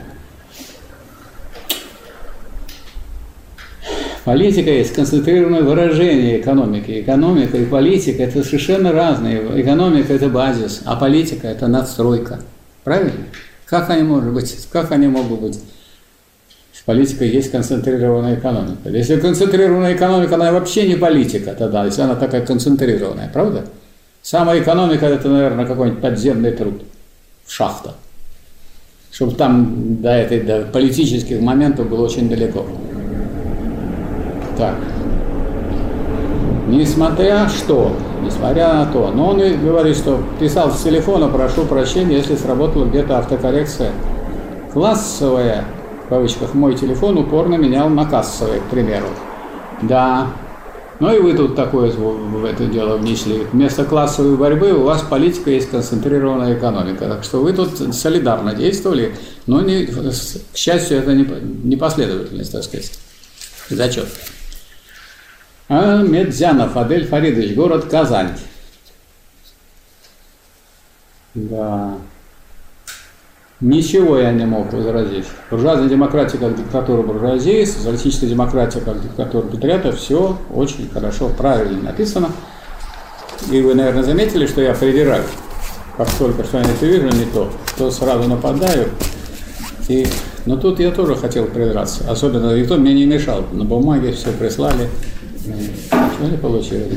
Политика 4.29 4.71
есть 4.71 4.93
концентрированное 4.93 5.63
выражение 5.63 6.39
экономики. 6.39 7.01
Экономика 7.01 7.57
и 7.57 7.65
политика– 7.65 8.23
это 8.25 8.45
совершенно 8.45 8.93
разные. 8.93 9.39
Экономика– 9.63 10.13
это 10.15 10.29
базис, 10.29 10.83
а 10.85 10.97
политика– 10.97 11.47
это 11.49 11.67
надстройка. 11.67 12.39
Правильно? 12.85 13.13
Как 13.65 13.89
они, 13.89 14.03
могут 14.03 14.35
быть, 14.35 14.69
как 14.71 14.93
они 14.93 15.07
могут 15.07 15.41
быть? 15.41 15.59
Политика 16.85 17.25
есть 17.25 17.51
концентрированная 17.51 18.35
экономика. 18.35 18.91
Если 18.91 19.19
концентрированная 19.19 19.97
экономика, 19.97 20.35
она 20.35 20.53
вообще 20.53 20.87
не 20.87 20.97
политика 20.97 21.55
тогда, 21.55 21.87
если 21.87 22.03
она 22.03 22.15
такая 22.15 22.45
концентрированная, 22.45 23.31
правда? 23.33 23.65
Самая 24.21 24.61
экономика– 24.61 25.07
это, 25.07 25.31
наверное, 25.31 25.65
какой-нибудь 25.65 26.03
подземный 26.03 26.51
труд, 26.51 26.83
шахта. 27.47 27.95
Чтобы 29.11 29.37
там 29.37 30.03
до, 30.03 30.11
этой, 30.11 30.41
до 30.41 30.67
политических 30.67 31.41
моментов 31.41 31.89
было 31.89 32.05
очень 32.05 32.29
далеко. 32.29 32.67
Так. 34.59 34.75
Несмотря 36.67 37.49
что, 37.49 37.93
несмотря 38.23 38.75
на 38.75 38.87
то, 38.87 39.13
но 39.15 39.29
он 39.29 39.41
и 39.41 39.55
говорит, 39.55 39.97
что 39.97 40.21
писал 40.41 40.73
с 40.73 40.83
телефона, 40.83 41.29
прошу 41.29 41.65
прощения, 41.65 42.17
если 42.17 42.35
сработала 42.35 42.85
где-то 42.85 43.19
автокоррекция. 43.19 43.93
Классовая, 44.73 45.65
в 46.05 46.09
кавычках, 46.09 46.55
мой 46.55 46.75
телефон 46.75 47.19
упорно 47.19 47.55
менял 47.55 47.89
на 47.89 48.05
кассовый, 48.05 48.59
к 48.59 48.65
примеру. 48.65 49.07
Да. 49.83 50.27
Ну 50.99 51.15
и 51.15 51.21
вы 51.21 51.35
тут 51.35 51.55
такое 51.55 51.93
в 51.93 52.45
это 52.45 52.67
дело 52.67 52.97
внесли. 52.97 53.47
Вместо 53.53 53.85
классовой 53.85 54.37
борьбы 54.37 54.73
у 54.73 54.83
вас 54.83 55.03
политика 55.03 55.51
есть 55.51 55.71
концентрированная 55.71 56.55
экономика. 56.55 57.07
Так 57.07 57.23
что 57.23 57.41
вы 57.41 57.53
тут 57.53 57.95
солидарно 57.95 58.55
действовали, 58.55 59.15
но 59.47 59.61
не, 59.61 59.87
к 59.87 60.57
счастью, 60.57 60.99
это 60.99 61.15
не, 61.15 61.25
не 61.63 61.77
последовательность, 61.77 62.51
так 62.51 62.65
сказать. 62.65 62.91
Зачет. 63.71 64.09
А 65.69 66.03
Медзянов 66.03 66.77
Адель 66.77 67.07
Фаридович, 67.07 67.55
город 67.55 67.85
Казань. 67.91 68.31
Да. 71.35 71.95
Ничего 73.61 74.19
я 74.19 74.33
не 74.33 74.47
мог 74.47 74.73
возразить. 74.73 75.27
Буржуазная 75.51 75.89
демократия 75.89 76.39
как 76.39 76.57
диктатура 76.57 77.03
буржуазии, 77.03 77.65
социалистическая 77.65 78.29
демократия 78.29 78.81
как 78.81 79.03
диктатура 79.03 79.43
патриота, 79.43 79.93
все 79.93 80.39
очень 80.55 80.89
хорошо, 80.89 81.29
правильно 81.37 81.83
написано. 81.83 82.31
И 83.51 83.61
вы, 83.61 83.75
наверное, 83.75 84.05
заметили, 84.05 84.47
что 84.47 84.63
я 84.63 84.75
придираю. 84.75 85.25
Как 85.97 86.09
только 86.13 86.45
что-нибудь 86.45 86.81
вижу 86.81 87.09
не 87.09 87.25
то, 87.27 87.53
то 87.77 87.91
сразу 87.91 88.29
нападаю. 88.29 88.89
И, 89.89 90.07
но 90.47 90.57
тут 90.57 90.79
я 90.79 90.93
тоже 90.93 91.17
хотел 91.17 91.47
придраться. 91.47 92.09
Особенно 92.09 92.57
никто 92.57 92.77
мне 92.77 92.95
не 92.95 93.07
мешал. 93.07 93.45
На 93.53 93.65
бумаге 93.65 94.13
все 94.13 94.31
прислали. 94.33 94.89
Ничего 95.49 96.29
не 96.31 96.37
получилось. 96.37 96.93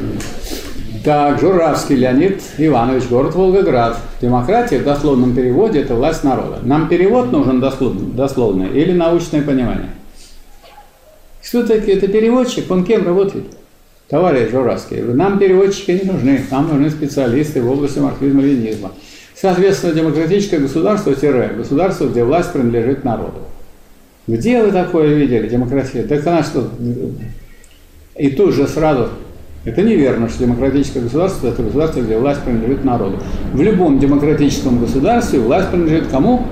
Так, 1.04 1.40
Журавский 1.40 1.96
Леонид 1.96 2.42
Иванович, 2.58 3.06
город 3.10 3.34
Волгоград. 3.34 3.98
Демократия 4.22 4.80
в 4.80 4.84
дословном 4.84 5.36
переводе– 5.36 5.80
это 5.82 5.96
власть 5.96 6.24
народа. 6.24 6.60
Нам 6.64 6.90
перевод 6.90 7.32
нужен 7.32 7.60
дословный, 7.60 8.14
дословный 8.14 8.70
или 8.70 8.92
научное 8.92 9.42
понимание? 9.42 9.90
Кто 11.44 11.66
такие? 11.66 11.98
Это 11.98 12.08
переводчик? 12.08 12.70
Он 12.70 12.86
кем 12.86 13.06
работает? 13.06 13.46
Товарищ 14.10 14.52
Журавский, 14.52 15.02
нам 15.02 15.40
переводчики 15.40 15.92
не 15.92 16.12
нужны, 16.12 16.42
нам 16.52 16.68
нужны 16.68 16.90
специалисты 16.90 17.62
в 17.62 17.72
области 17.72 17.98
марксизма-ленинизма. 18.00 18.92
Соответственно, 19.34 19.94
демократическое 19.94 20.60
государство– 20.60 21.12
государство, 21.58 22.06
где 22.06 22.24
власть 22.24 22.52
принадлежит 22.52 23.04
народу. 23.04 23.40
Где 24.28 24.62
вы 24.62 24.72
такое 24.72 25.16
видели, 25.16 25.48
демократия? 25.48 26.04
Так 26.04 26.28
она 26.28 26.44
что, 26.44 26.70
и 28.18 28.30
тут 28.30 28.54
же 28.54 28.68
сразу 28.68 29.10
Это 29.64 29.84
неверно, 29.84 30.28
что 30.28 30.40
демократическое 30.40 31.02
государство– 31.02 31.48
это 31.50 31.62
государство, 31.62 32.02
где 32.02 32.18
власть 32.18 32.42
принадлежит 32.42 32.84
народу. 32.84 33.20
В 33.54 33.62
любом 33.62 34.00
демократическом 34.00 34.80
государстве 34.80 35.40
власть 35.40 35.70
принадлежит 35.70 36.08
кому? 36.08 36.48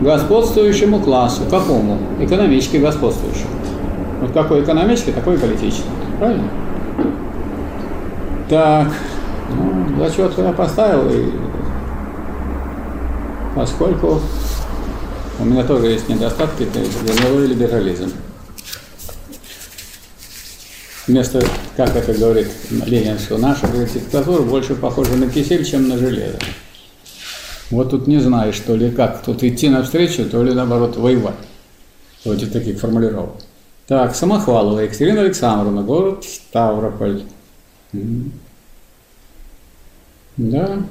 Господствующему 0.00 0.98
классу. 0.98 1.42
Какому? 1.48 1.98
Экономически 2.20 2.78
господствующему. 2.78 3.50
Вот 4.20 4.32
какой 4.32 4.64
экономический, 4.64 5.12
такой 5.12 5.36
и 5.36 5.38
политический. 5.38 5.88
Правильно? 6.18 6.48
Так, 8.48 8.88
ну, 9.56 10.04
зачет 10.04 10.32
я 10.36 10.52
поставил, 10.52 11.08
и 11.10 11.30
поскольку 13.54 14.20
у 15.38 15.44
меня 15.44 15.62
тоже 15.62 15.86
есть 15.86 16.08
недостатки, 16.08 16.64
это 16.64 16.80
деловой 17.06 17.46
либерализм. 17.46 18.10
Вместо, 21.06 21.44
как 21.76 21.94
это 21.94 22.14
говорит 22.14 22.48
Ленин, 22.70 23.18
что 23.18 23.36
наша 23.36 23.66
диктатура 23.66 24.42
больше 24.42 24.74
похожа 24.74 25.16
на 25.16 25.28
кисель, 25.28 25.64
чем 25.64 25.88
на 25.88 25.98
железо. 25.98 26.38
Вот 27.70 27.90
тут 27.90 28.06
не 28.06 28.18
знаешь, 28.18 28.58
то 28.60 28.74
ли 28.74 28.90
как, 28.90 29.22
тут 29.22 29.42
идти 29.42 29.68
навстречу, 29.68 30.24
то 30.24 30.42
ли 30.42 30.54
наоборот 30.54 30.96
воевать. 30.96 31.34
И 32.24 32.46
таких 32.46 32.78
формулировок. 32.78 33.34
Так, 33.86 34.14
Самохвалова 34.14 34.80
Екатерина 34.80 35.20
Александровна, 35.20 35.82
город 35.82 36.24
Ставрополь. 36.24 37.22
Да. 40.38 40.82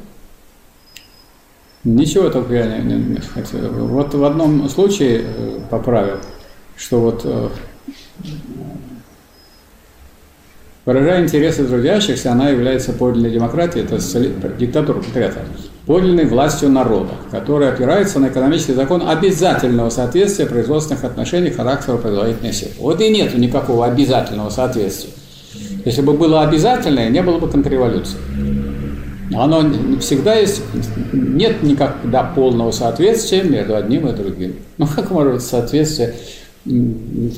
Ничего 1.84 2.30
только 2.30 2.54
я 2.54 2.78
не, 2.78 2.94
не, 2.94 3.04
не 3.16 3.20
хотел. 3.20 3.72
Вот 3.72 4.14
в 4.14 4.24
одном 4.24 4.70
случае 4.70 5.26
э, 5.26 5.60
поправил, 5.70 6.20
что 6.78 7.02
вот 7.02 7.22
э, 7.26 7.50
выражая 10.86 11.24
интересы 11.24 11.66
трудящихся, 11.66 12.32
она 12.32 12.50
является 12.50 12.94
подлинной 12.94 13.32
демократией, 13.32 13.86
это 13.86 14.00
диктатура 14.58 15.00
пролетариата, 15.00 15.40
подлинной 15.86 16.26
властью 16.26 16.70
народа, 16.70 17.12
которая 17.32 17.72
опирается 17.72 18.20
на 18.20 18.28
экономический 18.28 18.74
закон 18.74 19.08
обязательного 19.08 19.90
соответствия 19.90 20.46
производственных 20.46 21.04
отношений 21.04 21.52
характера 21.52 21.98
производительной 21.98 22.54
силы. 22.54 22.72
Вот 22.80 23.02
и 23.02 23.10
нет 23.10 23.34
никакого 23.38 23.86
обязательного 23.86 24.50
соответствия. 24.50 25.12
Если 25.86 26.02
бы 26.02 26.14
было 26.14 26.42
обязательное, 26.42 27.10
не 27.10 27.22
было 27.22 27.40
бы 27.40 27.50
контрреволюции. 27.50 28.18
Оно 29.36 29.64
всегда 30.00 30.36
есть, 30.36 30.62
нет 31.12 31.64
никогда 31.64 32.24
полного 32.24 32.72
соответствия 32.72 33.44
между 33.44 33.76
одним 33.76 34.08
и 34.08 34.14
другим. 34.14 34.58
Ну 34.78 34.88
как 34.88 35.10
может 35.12 35.34
быть 35.34 35.42
соответствие, 35.42 36.14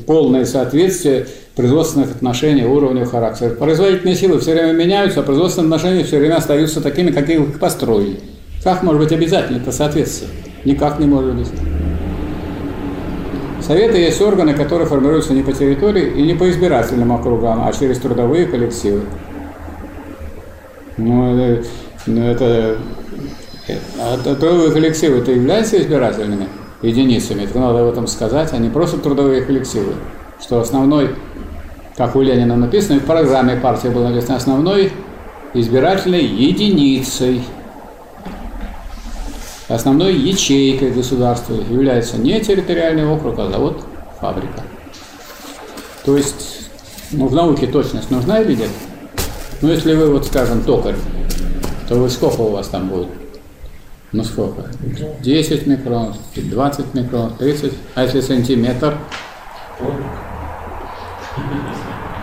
полное 0.06 0.46
соответствие 0.46 1.28
производственных 1.56 2.12
отношений, 2.12 2.64
уровня 2.66 3.06
характера? 3.06 3.50
Производительные 3.52 4.16
силы 4.16 4.40
все 4.40 4.54
время 4.54 4.74
меняются, 4.74 5.22
а 5.22 5.24
производственные 5.24 5.68
отношения 5.68 6.04
все 6.04 6.20
время 6.20 6.36
остаются 6.36 6.82
такими, 6.82 7.12
какие 7.12 7.42
их 7.42 7.60
построили. 7.60 8.20
Как 8.64 8.84
может 8.84 9.02
быть 9.02 9.12
обязательно 9.12 9.58
это 9.58 9.72
соответствие? 9.72 10.30
Никак 10.64 11.00
не 11.00 11.06
может 11.06 11.36
быть. 11.36 11.48
Советы 13.62 13.98
есть 13.98 14.22
органы, 14.22 14.54
которые 14.54 14.88
формируются 14.88 15.34
не 15.34 15.42
по 15.42 15.52
территории 15.52 16.14
и 16.16 16.22
не 16.22 16.36
по 16.36 16.50
избирательным 16.50 17.12
округам, 17.12 17.68
а 17.68 17.74
через 17.74 17.98
трудовые 17.98 18.46
коллективы. 18.46 19.02
Ну, 20.98 21.36
это, 21.36 21.68
ну, 22.06 22.24
это, 22.24 22.78
а 24.00 24.18
трудовые 24.24 24.72
коллективы 24.72 25.18
это 25.18 25.32
являются 25.32 25.82
избирательными 25.82 26.48
единицами, 26.82 27.44
это 27.44 27.60
надо 27.60 27.82
об 27.82 27.92
этом 27.92 28.08
сказать, 28.08 28.54
а 28.54 28.58
не 28.58 28.70
просто 28.70 28.98
трудовые 28.98 29.42
коллективы. 29.42 29.94
Что 30.42 30.60
основной, 30.60 31.16
как 31.96 32.16
у 32.16 32.22
Ленина 32.22 32.56
написано, 32.56 33.00
в 33.00 33.06
программе 33.06 33.56
партии 33.56 33.88
было 33.88 34.10
написано, 34.10 34.36
основной 34.36 34.92
избирательной 35.54 36.26
единицей, 36.26 37.42
основной 39.68 40.16
ячейкой 40.16 40.92
государства 40.92 41.54
является 41.54 42.18
не 42.18 42.40
территориальный 42.40 43.08
округ, 43.08 43.40
а 43.40 43.50
завод, 43.50 43.86
фабрика. 44.20 44.64
То 46.04 46.18
есть, 46.18 46.70
ну, 47.12 47.28
в 47.28 47.34
науке 47.34 47.68
точность 47.68 48.12
нужна 48.12 48.42
или 48.42 48.56
нет? 48.56 48.70
Ну, 49.62 49.70
если 49.70 49.96
вы, 49.96 50.12
вот 50.12 50.28
скажем, 50.28 50.62
токарь, 50.64 50.96
то 51.88 51.96
вы 51.96 52.10
сколько 52.10 52.42
у 52.42 52.50
вас 52.50 52.68
там 52.68 52.90
будет? 52.90 53.08
Ну, 54.16 54.24
сколько? 54.24 54.64
10 55.20 55.68
микрон, 55.68 56.14
20 56.36 56.94
микрон, 56.94 57.34
30? 57.38 57.74
А 57.96 58.04
если 58.04 58.22
сантиметр? 58.22 58.98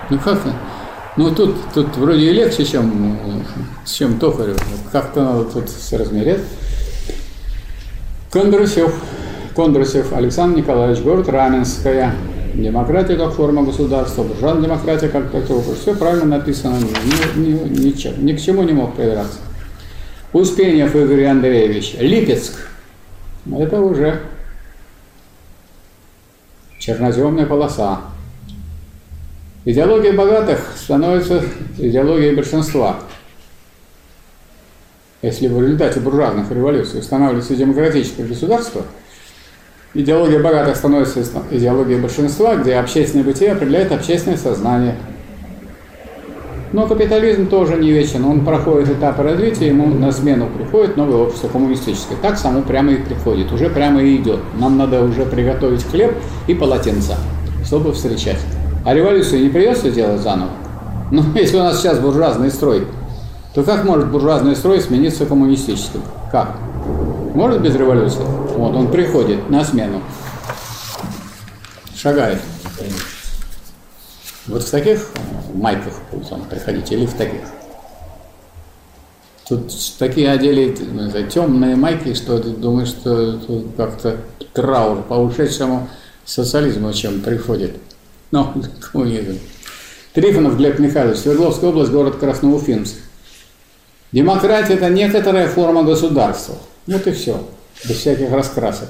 Ну, 0.09 0.19
как 0.19 0.39
Ну, 1.19 1.35
тут, 1.35 1.55
тут 1.75 1.95
вроде 1.99 2.31
и 2.31 2.33
легче, 2.33 2.65
чем, 2.65 3.45
чем 3.85 4.19
токарю. 4.19 4.57
Как-то 4.91 5.23
надо 5.23 5.45
тут 5.45 5.65
размерять. 5.93 6.41
Кондрусев. 8.31 8.95
Кондрусев 9.55 10.15
Александр 10.15 10.61
Николаевич, 10.61 11.03
город 11.03 11.29
Раменская. 11.29 12.15
Демократия 12.55 13.17
как 13.17 13.35
форма 13.35 13.65
государства, 13.65 14.23
буржуазная 14.23 14.65
демократия 14.65 15.09
как 15.09 15.31
такого. 15.31 15.63
Все 15.75 15.95
правильно 15.95 16.39
написано, 16.39 16.79
ни, 17.37 17.39
ни, 17.39 17.85
ничем, 17.85 18.25
ни 18.25 18.33
к 18.33 18.41
чему 18.41 18.63
не 18.63 18.73
мог 18.73 18.97
придраться. 18.97 19.41
Успеньев 20.33 20.95
Игорь 20.95 21.25
Андреевич, 21.25 21.95
Липецк. 21.99 22.69
Это 23.51 23.81
уже 23.81 24.21
черноземная 26.79 27.47
полоса. 27.47 28.01
Идеология 29.65 30.13
богатых 30.13 30.73
становится 30.77 31.45
идеологией 31.79 32.35
большинства. 32.35 33.01
Если 35.21 35.47
в 35.47 35.63
результате 35.63 36.01
буржуазных 36.01 36.51
революций 36.51 37.01
устанавливается 37.01 37.55
демократическое 37.55 38.25
государство– 38.25 38.85
Идеология 39.95 40.39
богатых 40.39 40.77
становится 40.77 41.23
идеологией 41.51 42.01
большинства, 42.01 42.57
где 42.57 42.77
общественное 42.77 43.25
бытие 43.25 43.53
определяет 43.53 43.93
общественное 43.93 44.39
сознание. 44.39 44.97
Но 46.73 46.87
капитализм 46.87 47.49
тоже 47.49 47.77
не 47.77 47.91
вечен, 47.91 48.25
он 48.25 48.45
проходит 48.45 48.89
этапы 48.89 49.23
развития, 49.23 49.69
ему 49.69 49.87
на 49.87 50.11
смену 50.11 50.49
приходит 50.49 50.97
новое 50.97 51.19
общество 51.19 51.49
коммунистическое. 51.49 52.17
Так 52.23 52.39
само 52.39 52.63
прямо 52.63 52.93
и 52.93 52.97
приходит, 52.97 53.53
уже 53.53 53.69
прямо 53.69 54.03
и 54.03 54.17
идет. 54.17 54.41
Нам 54.59 54.79
надо 54.79 55.05
уже 55.05 55.27
приготовить 55.27 55.85
хлеб 55.85 56.15
и 56.47 56.55
полотенца, 56.55 57.17
чтобы 57.65 57.93
встречать. 57.93 58.39
А 58.87 58.95
революцию 58.95 59.43
не 59.43 59.51
придется 59.51 59.91
делать 59.91 60.23
заново. 60.23 60.51
Ну, 61.11 61.23
если 61.35 61.59
у 61.59 61.63
нас 61.63 61.79
сейчас 61.79 61.99
буржуазный 61.99 62.51
строй, 62.51 62.87
то 63.55 63.63
как 63.63 63.85
может 63.85 64.11
буржуазный 64.11 64.57
строй 64.57 64.81
смениться 64.81 65.27
коммунистическим? 65.27 66.01
Как? 66.31 66.57
Может 67.35 67.61
без 67.61 67.75
революции? 67.75 68.23
Вот 68.57 68.75
он 68.75 68.89
приходит 68.89 69.51
на 69.51 69.63
смену, 69.63 70.01
шагает. 71.95 72.41
Вот 74.47 74.63
в 74.63 74.71
таких 74.71 75.09
майках 75.55 75.95
он 76.13 76.45
приходить 76.45 76.91
или 76.93 77.07
в 77.07 77.15
таких. 77.15 77.43
Тут 79.49 79.73
такие 79.99 80.31
одели 80.31 80.77
темные 81.29 81.77
майки, 81.77 82.15
что 82.15 82.39
ты 82.39 82.51
думаешь, 82.51 82.89
что 82.89 83.39
тут 83.39 83.77
как-то 83.77 84.19
траур 84.53 85.03
по 85.03 85.15
ушедшему 85.15 85.89
социализму 86.25 86.93
чем 86.93 87.21
приходит. 87.21 87.77
Ну, 88.31 88.53
коммунизм. 88.93 89.39
Трифонов 90.15 90.57
Глеб 90.57 90.79
Михайлович, 90.79 91.19
Свердловская 91.19 91.71
область, 91.71 91.91
город 91.91 92.17
Красноуфимск. 92.17 92.97
Демократия– 94.13 94.75
это 94.75 94.91
некоторая 94.91 95.49
форма 95.49 95.83
государства– 95.85 96.57
вот 96.87 97.07
и 97.07 97.13
все. 97.13 97.49
Без 97.85 97.97
всяких 97.97 98.31
раскрасок. 98.31 98.89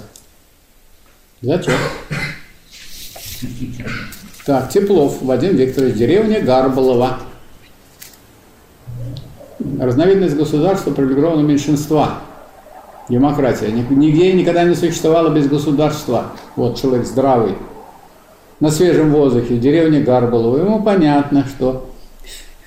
Зачем? 1.41 1.74
Так, 4.44 4.70
Теплов 4.70 5.23
Вадим 5.23 5.55
Викторович, 5.55 5.94
деревня 5.94 6.40
Гарбалова. 6.40 7.19
Разновидность 9.78 10.36
государства 10.36 10.90
привилегированного 10.90 11.47
меньшинства. 11.47 12.14
Демократия. 13.09 13.70
Нигде 13.70 14.32
никогда 14.32 14.64
не 14.64 14.74
существовало 14.74 15.28
без 15.28 15.47
государства. 15.47 16.32
Вот 16.56 16.81
человек 16.81 17.06
здравый. 17.06 17.55
На 18.59 18.73
свежем 18.73 19.12
воздухе, 19.12 19.55
в 19.55 19.60
деревне 19.60 20.01
Гарбалова. 20.01 20.59
Ему 20.59 20.82
понятно, 20.82 21.47
что 21.47 21.91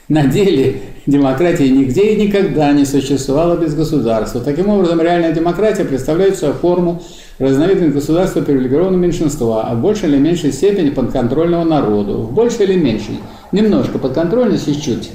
на 0.07 0.27
деле 0.27 0.81
демократии 1.05 1.65
нигде 1.65 2.13
и 2.13 2.27
никогда 2.27 2.71
не 2.73 2.85
существовало 2.85 3.57
без 3.57 3.73
государства. 3.73 4.41
Таким 4.41 4.69
образом, 4.69 5.01
реальная 5.01 5.33
демократия 5.33 5.83
представляет 5.83 6.37
собой 6.37 6.55
форму 6.55 7.03
разновидность 7.39 7.93
государства 7.93 8.41
привилегированного 8.41 9.01
меньшинства, 9.01 9.63
а 9.63 9.75
в 9.75 9.81
большей 9.81 10.09
или 10.09 10.17
меньшей 10.17 10.51
степени 10.51 10.89
подконтрольного 10.89 11.63
народу. 11.63 12.19
В 12.19 12.33
большей 12.33 12.65
или 12.65 12.75
меньшей. 12.75 13.19
Немножко 13.51 13.97
подконтрольность 13.97 14.65
чуть-чуть. 14.65 15.11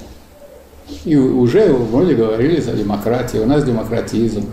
И 1.04 1.16
уже 1.16 1.72
вроде 1.72 2.14
говорили 2.14 2.60
за 2.60 2.72
демократию. 2.72 3.44
У 3.44 3.46
нас 3.46 3.64
демократизм. 3.64 4.46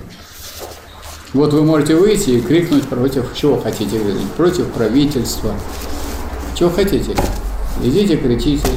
Вот 1.34 1.52
вы 1.52 1.64
можете 1.64 1.96
выйти 1.96 2.32
и 2.32 2.42
крикнуть 2.42 2.84
против 2.84 3.36
чего 3.36 3.58
хотите, 3.58 4.00
против 4.38 4.68
правительства. 4.68 5.52
Чего 6.56 6.70
хотите? 6.70 7.16
Идите, 7.84 8.18
кричите. 8.18 8.68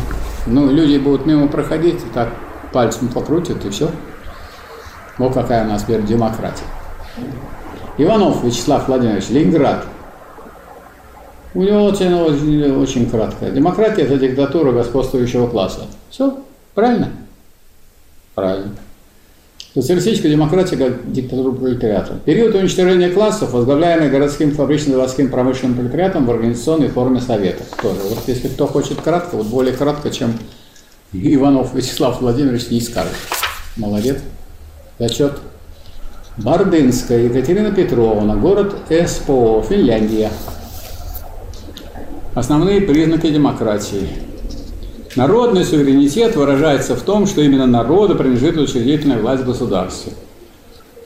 Ну, 0.47 0.71
люди 0.71 0.99
будут 0.99 1.27
мимо 1.27 1.49
проходить, 1.49 2.01
так 2.13 2.29
пальцем 2.73 3.09
покрутят, 3.09 3.65
и 3.65 3.71
все. 3.71 3.91
Вот 5.19 5.35
какая 5.35 5.65
у 5.65 5.69
нас 5.69 5.83
теперь 5.83 6.03
демократия. 6.03 6.65
Иванов 7.99 8.43
Вячеслав 8.43 8.89
Владимирович, 8.89 9.29
Ленинград. 9.29 9.85
У 11.53 11.63
него 11.63 11.85
очень, 11.85 12.15
очень, 12.15 12.73
очень 12.73 13.11
краткая. 13.11 13.51
Демократия– 13.51 14.03
это 14.05 14.17
диктатура 14.17 14.73
господствующего 14.73 15.49
класса. 15.49 15.87
Все, 16.09 16.39
правильно? 16.75 17.11
Правильно. 18.35 18.73
Социалистическая 19.73 20.31
демократия 20.31 20.77
как 20.77 21.13
диктатура 21.13 21.53
пролетариата. 21.53 22.15
Период 22.25 22.55
уничтожения 22.57 23.09
классов, 23.11 23.53
возглавляемый 23.53 24.11
городским 24.11 24.53
фабрично-заводским 24.53 25.31
промышленным 25.31 25.77
пролетариатом 25.77 26.27
в 26.27 26.31
организационной 26.31 26.89
форме 26.89 27.21
советов. 27.21 27.67
Тоже. 27.81 28.01
Вот 28.09 28.19
если 28.27 28.49
кто 28.49 28.67
хочет 28.67 29.01
кратко, 29.01 29.37
вот 29.37 29.47
более 29.47 29.73
кратко, 29.73 30.11
чем 30.11 30.35
Иванов 31.13 31.73
Вячеслав 31.73 32.21
Владимирович, 32.21 32.71
не 32.71 32.81
скажет. 32.81 33.13
Молодец. 33.77 34.19
Зачет. 34.99 35.39
Бардынская 36.37 37.25
Екатерина 37.25 37.71
Петровна, 37.71 38.35
город 38.35 38.75
СПО, 38.89 39.63
Финляндия. 39.69 40.31
Основные 42.35 42.81
признаки 42.81 43.31
демократии. 43.31 44.30
Народный 45.17 45.65
суверенитет 45.65 46.37
выражается 46.37 46.95
в 46.95 47.03
том, 47.03 47.27
что 47.27 47.41
именно 47.41 47.67
народу 47.67 48.15
принадлежит 48.15 48.57
учредительная 48.57 49.19
власть 49.19 49.45
государства. 49.45 50.13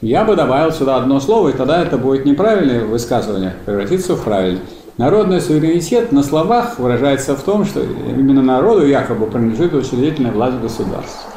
Я 0.02 0.24
бы 0.24 0.36
добавил 0.36 0.72
сюда 0.72 0.96
одно 0.96 1.20
слово, 1.20 1.48
и 1.48 1.52
тогда 1.52 1.82
это 1.82 1.96
будет 1.96 2.26
неправильное 2.26 2.84
высказывание, 2.84 3.54
превратится 3.64 4.14
в 4.14 4.22
правильное. 4.22 4.60
Народный 4.98 5.40
суверенитет 5.40 6.12
на 6.12 6.22
словах 6.22 6.78
выражается 6.78 7.34
в 7.34 7.42
том, 7.42 7.64
что 7.64 7.80
именно 7.82 8.42
народу 8.42 8.86
якобы 8.86 9.26
принадлежит 9.26 9.72
учредительная 9.72 10.32
власть 10.32 10.60
государства. 10.60 11.30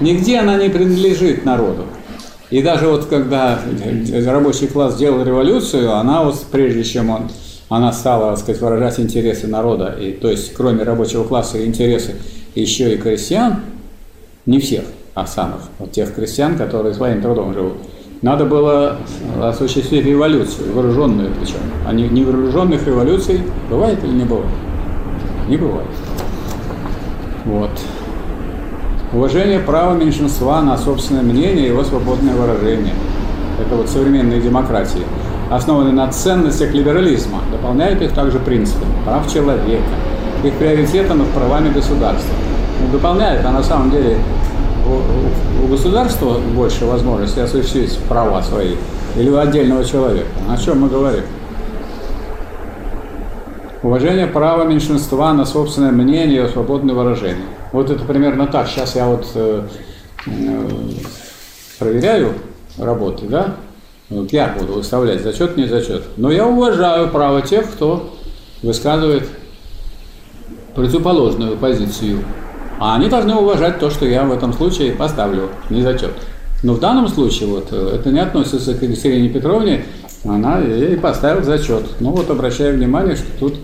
Нигде 0.00 0.38
она 0.38 0.56
не 0.56 0.68
принадлежит 0.68 1.46
народу. 1.46 1.84
И 2.50 2.62
даже 2.62 2.86
вот 2.86 3.06
когда 3.06 3.58
рабочий 4.26 4.66
класс 4.66 4.94
сделал 4.94 5.24
революцию, 5.24 5.94
она 5.94 6.22
вот 6.22 6.44
прежде 6.52 6.84
чем 6.84 7.08
он 7.08 7.30
она 7.68 7.92
стала, 7.92 8.30
так 8.30 8.38
сказать, 8.38 8.60
выражать 8.60 9.00
интересы 9.00 9.46
народа, 9.46 9.96
и, 9.98 10.12
то 10.12 10.30
есть 10.30 10.54
кроме 10.54 10.84
рабочего 10.84 11.24
класса 11.24 11.64
интересы 11.66 12.16
еще 12.54 12.94
и 12.94 12.98
крестьян, 12.98 13.60
не 14.46 14.60
всех, 14.60 14.84
а 15.14 15.26
самых, 15.26 15.62
вот 15.78 15.92
тех 15.92 16.14
крестьян, 16.14 16.56
которые 16.56 16.94
своим 16.94 17.20
трудом 17.20 17.52
живут. 17.54 17.74
Надо 18.22 18.46
было 18.46 18.96
осуществить 19.42 20.04
революцию, 20.06 20.72
вооруженную 20.72 21.30
причем. 21.38 21.58
А 21.86 21.92
не, 21.92 22.08
не 22.08 22.24
вооруженных 22.24 22.86
революций 22.86 23.42
бывает 23.68 24.02
или 24.02 24.12
не 24.12 24.24
бывает? 24.24 24.50
Не 25.48 25.56
бывает. 25.56 25.88
Вот. 27.44 27.70
Уважение 29.12 29.60
права 29.60 29.94
меньшинства 29.94 30.62
на 30.62 30.78
собственное 30.78 31.22
мнение 31.22 31.66
и 31.66 31.68
его 31.68 31.84
свободное 31.84 32.34
выражение. 32.34 32.94
Это 33.60 33.76
вот 33.76 33.88
современные 33.88 34.40
демократии 34.40 35.02
основаны 35.50 35.92
на 35.92 36.10
ценностях 36.10 36.72
либерализма, 36.72 37.40
дополняют 37.50 38.02
их 38.02 38.12
также 38.12 38.38
принципами 38.38 38.92
прав 39.04 39.32
человека, 39.32 39.82
их 40.42 40.54
приоритетом 40.54 41.18
над 41.18 41.28
правами 41.28 41.72
государства. 41.72 42.34
Ну, 42.80 42.92
дополняет, 42.92 43.44
а 43.44 43.52
на 43.52 43.62
самом 43.62 43.90
деле 43.90 44.18
у, 44.86 45.64
у 45.64 45.68
государства 45.68 46.38
больше 46.54 46.84
возможностей 46.84 47.40
осуществить 47.40 47.98
права 48.08 48.42
свои 48.42 48.74
или 49.16 49.30
у 49.30 49.38
отдельного 49.38 49.84
человека. 49.84 50.28
О 50.48 50.56
чем 50.56 50.80
мы 50.80 50.88
говорим? 50.88 51.24
Уважение 53.82 54.26
права 54.26 54.64
меньшинства 54.64 55.32
на 55.32 55.44
собственное 55.44 55.92
мнение 55.92 56.44
и 56.44 56.48
свободное 56.48 56.94
выражение. 56.94 57.46
Вот 57.72 57.90
это 57.90 58.04
примерно 58.04 58.46
так. 58.46 58.66
Сейчас 58.68 58.96
я 58.96 59.06
вот 59.06 59.26
э, 59.34 59.62
э, 60.26 60.68
проверяю 61.78 62.32
работы, 62.78 63.26
да? 63.26 63.54
Вот 64.08 64.32
я 64.32 64.54
буду 64.58 64.74
выставлять 64.74 65.22
зачет, 65.22 65.56
не 65.56 65.66
зачет. 65.66 66.04
Но 66.16 66.30
я 66.30 66.46
уважаю 66.46 67.08
право 67.10 67.42
тех, 67.42 67.68
кто 67.70 68.14
высказывает 68.62 69.28
противоположную 70.76 71.56
позицию. 71.56 72.24
А 72.78 72.94
они 72.94 73.08
должны 73.08 73.34
уважать 73.34 73.80
то, 73.80 73.90
что 73.90 74.06
я 74.06 74.24
в 74.24 74.32
этом 74.32 74.52
случае 74.52 74.92
поставлю, 74.92 75.48
не 75.70 75.82
зачет. 75.82 76.12
Но 76.62 76.74
в 76.74 76.80
данном 76.80 77.08
случае 77.08 77.48
вот, 77.48 77.68
э, 77.72 77.96
это 77.96 78.10
не 78.10 78.20
относится 78.20 78.74
к 78.74 78.82
Екатерине 78.82 79.28
Петровне, 79.28 79.84
она 80.24 80.58
ей 80.58 80.96
поставила 80.96 81.42
зачет. 81.42 81.84
Ну 82.00 82.10
вот 82.10 82.30
обращаю 82.30 82.76
внимание, 82.76 83.16
что 83.16 83.26
тут 83.38 83.54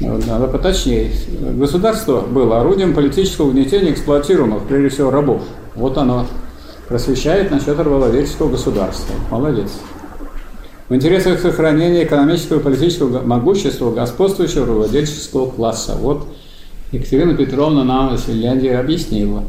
э, 0.00 0.20
надо 0.26 0.48
поточнее. 0.48 1.12
Государство 1.54 2.20
было 2.20 2.60
орудием 2.60 2.94
политического 2.94 3.48
угнетения 3.48 3.92
эксплуатируемых, 3.92 4.64
прежде 4.64 4.88
всего, 4.88 5.10
рабов. 5.10 5.42
Вот 5.74 5.96
оно 5.98 6.26
просвещает 6.90 7.52
насчет 7.52 7.78
рабовладельческого 7.78 8.50
государства. 8.50 9.14
Молодец. 9.30 9.70
В 10.88 10.94
интересах 10.94 11.38
сохранения 11.38 12.02
экономического 12.02 12.58
и 12.58 12.62
политического 12.62 13.22
могущества 13.22 13.92
господствующего 13.92 14.66
рабовладельческого 14.66 15.48
класса. 15.48 15.96
Вот 16.00 16.26
Екатерина 16.90 17.36
Петровна 17.36 17.84
нам 17.84 18.12
из 18.12 18.22
Финляндии 18.22 18.70
объяснила 18.70 19.44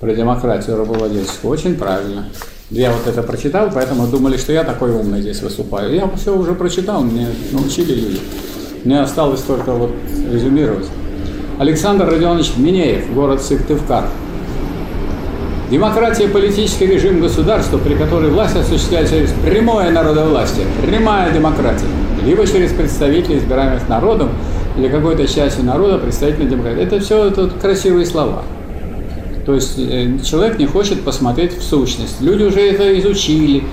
про 0.00 0.12
демократию 0.16 0.76
рабовладельческую. 0.76 1.52
Очень 1.52 1.76
правильно. 1.76 2.24
Я 2.70 2.90
вот 2.90 3.06
это 3.06 3.22
прочитал, 3.22 3.70
поэтому 3.72 4.08
думали, 4.08 4.36
что 4.36 4.52
я 4.52 4.64
такой 4.64 4.90
умный 4.90 5.20
здесь 5.20 5.42
выступаю. 5.42 5.94
Я 5.94 6.10
все 6.16 6.36
уже 6.36 6.54
прочитал, 6.54 7.02
мне 7.02 7.28
научили 7.52 7.94
люди. 7.94 8.20
Мне 8.82 9.00
осталось 9.00 9.42
только 9.42 9.70
вот 9.70 9.92
резюмировать. 10.28 10.86
Александр 11.60 12.06
Родионович 12.06 12.56
Минеев, 12.56 13.14
город 13.14 13.40
Сыктывкар. 13.42 14.06
Демократия– 15.74 16.28
политический 16.32 16.86
режим 16.86 17.20
государства, 17.20 17.78
при 17.78 17.94
которой 17.94 18.30
власть 18.30 18.54
осуществляется 18.54 19.16
через 19.16 19.32
прямое 19.44 19.90
народовластие, 19.90 20.66
прямая 20.86 21.32
демократия, 21.32 21.86
либо 22.24 22.46
через 22.46 22.70
представителей, 22.70 23.38
избираемых 23.38 23.88
народом, 23.88 24.28
или 24.76 24.86
какой-то 24.86 25.26
частью 25.26 25.64
народа 25.64 25.98
представительной 25.98 26.48
демократии. 26.48 26.80
Это 26.80 27.00
все 27.00 27.24
это 27.24 27.48
красивые 27.48 28.06
слова. 28.06 28.44
То 29.44 29.54
есть 29.54 29.78
э, 29.78 30.18
человек 30.24 30.58
не 30.58 30.66
хочет 30.66 31.02
посмотреть 31.02 31.56
в 31.58 31.62
сущность. 31.62 32.20
Люди 32.20 32.42
уже 32.44 32.60
это 32.60 32.98
изучили, 32.98 33.64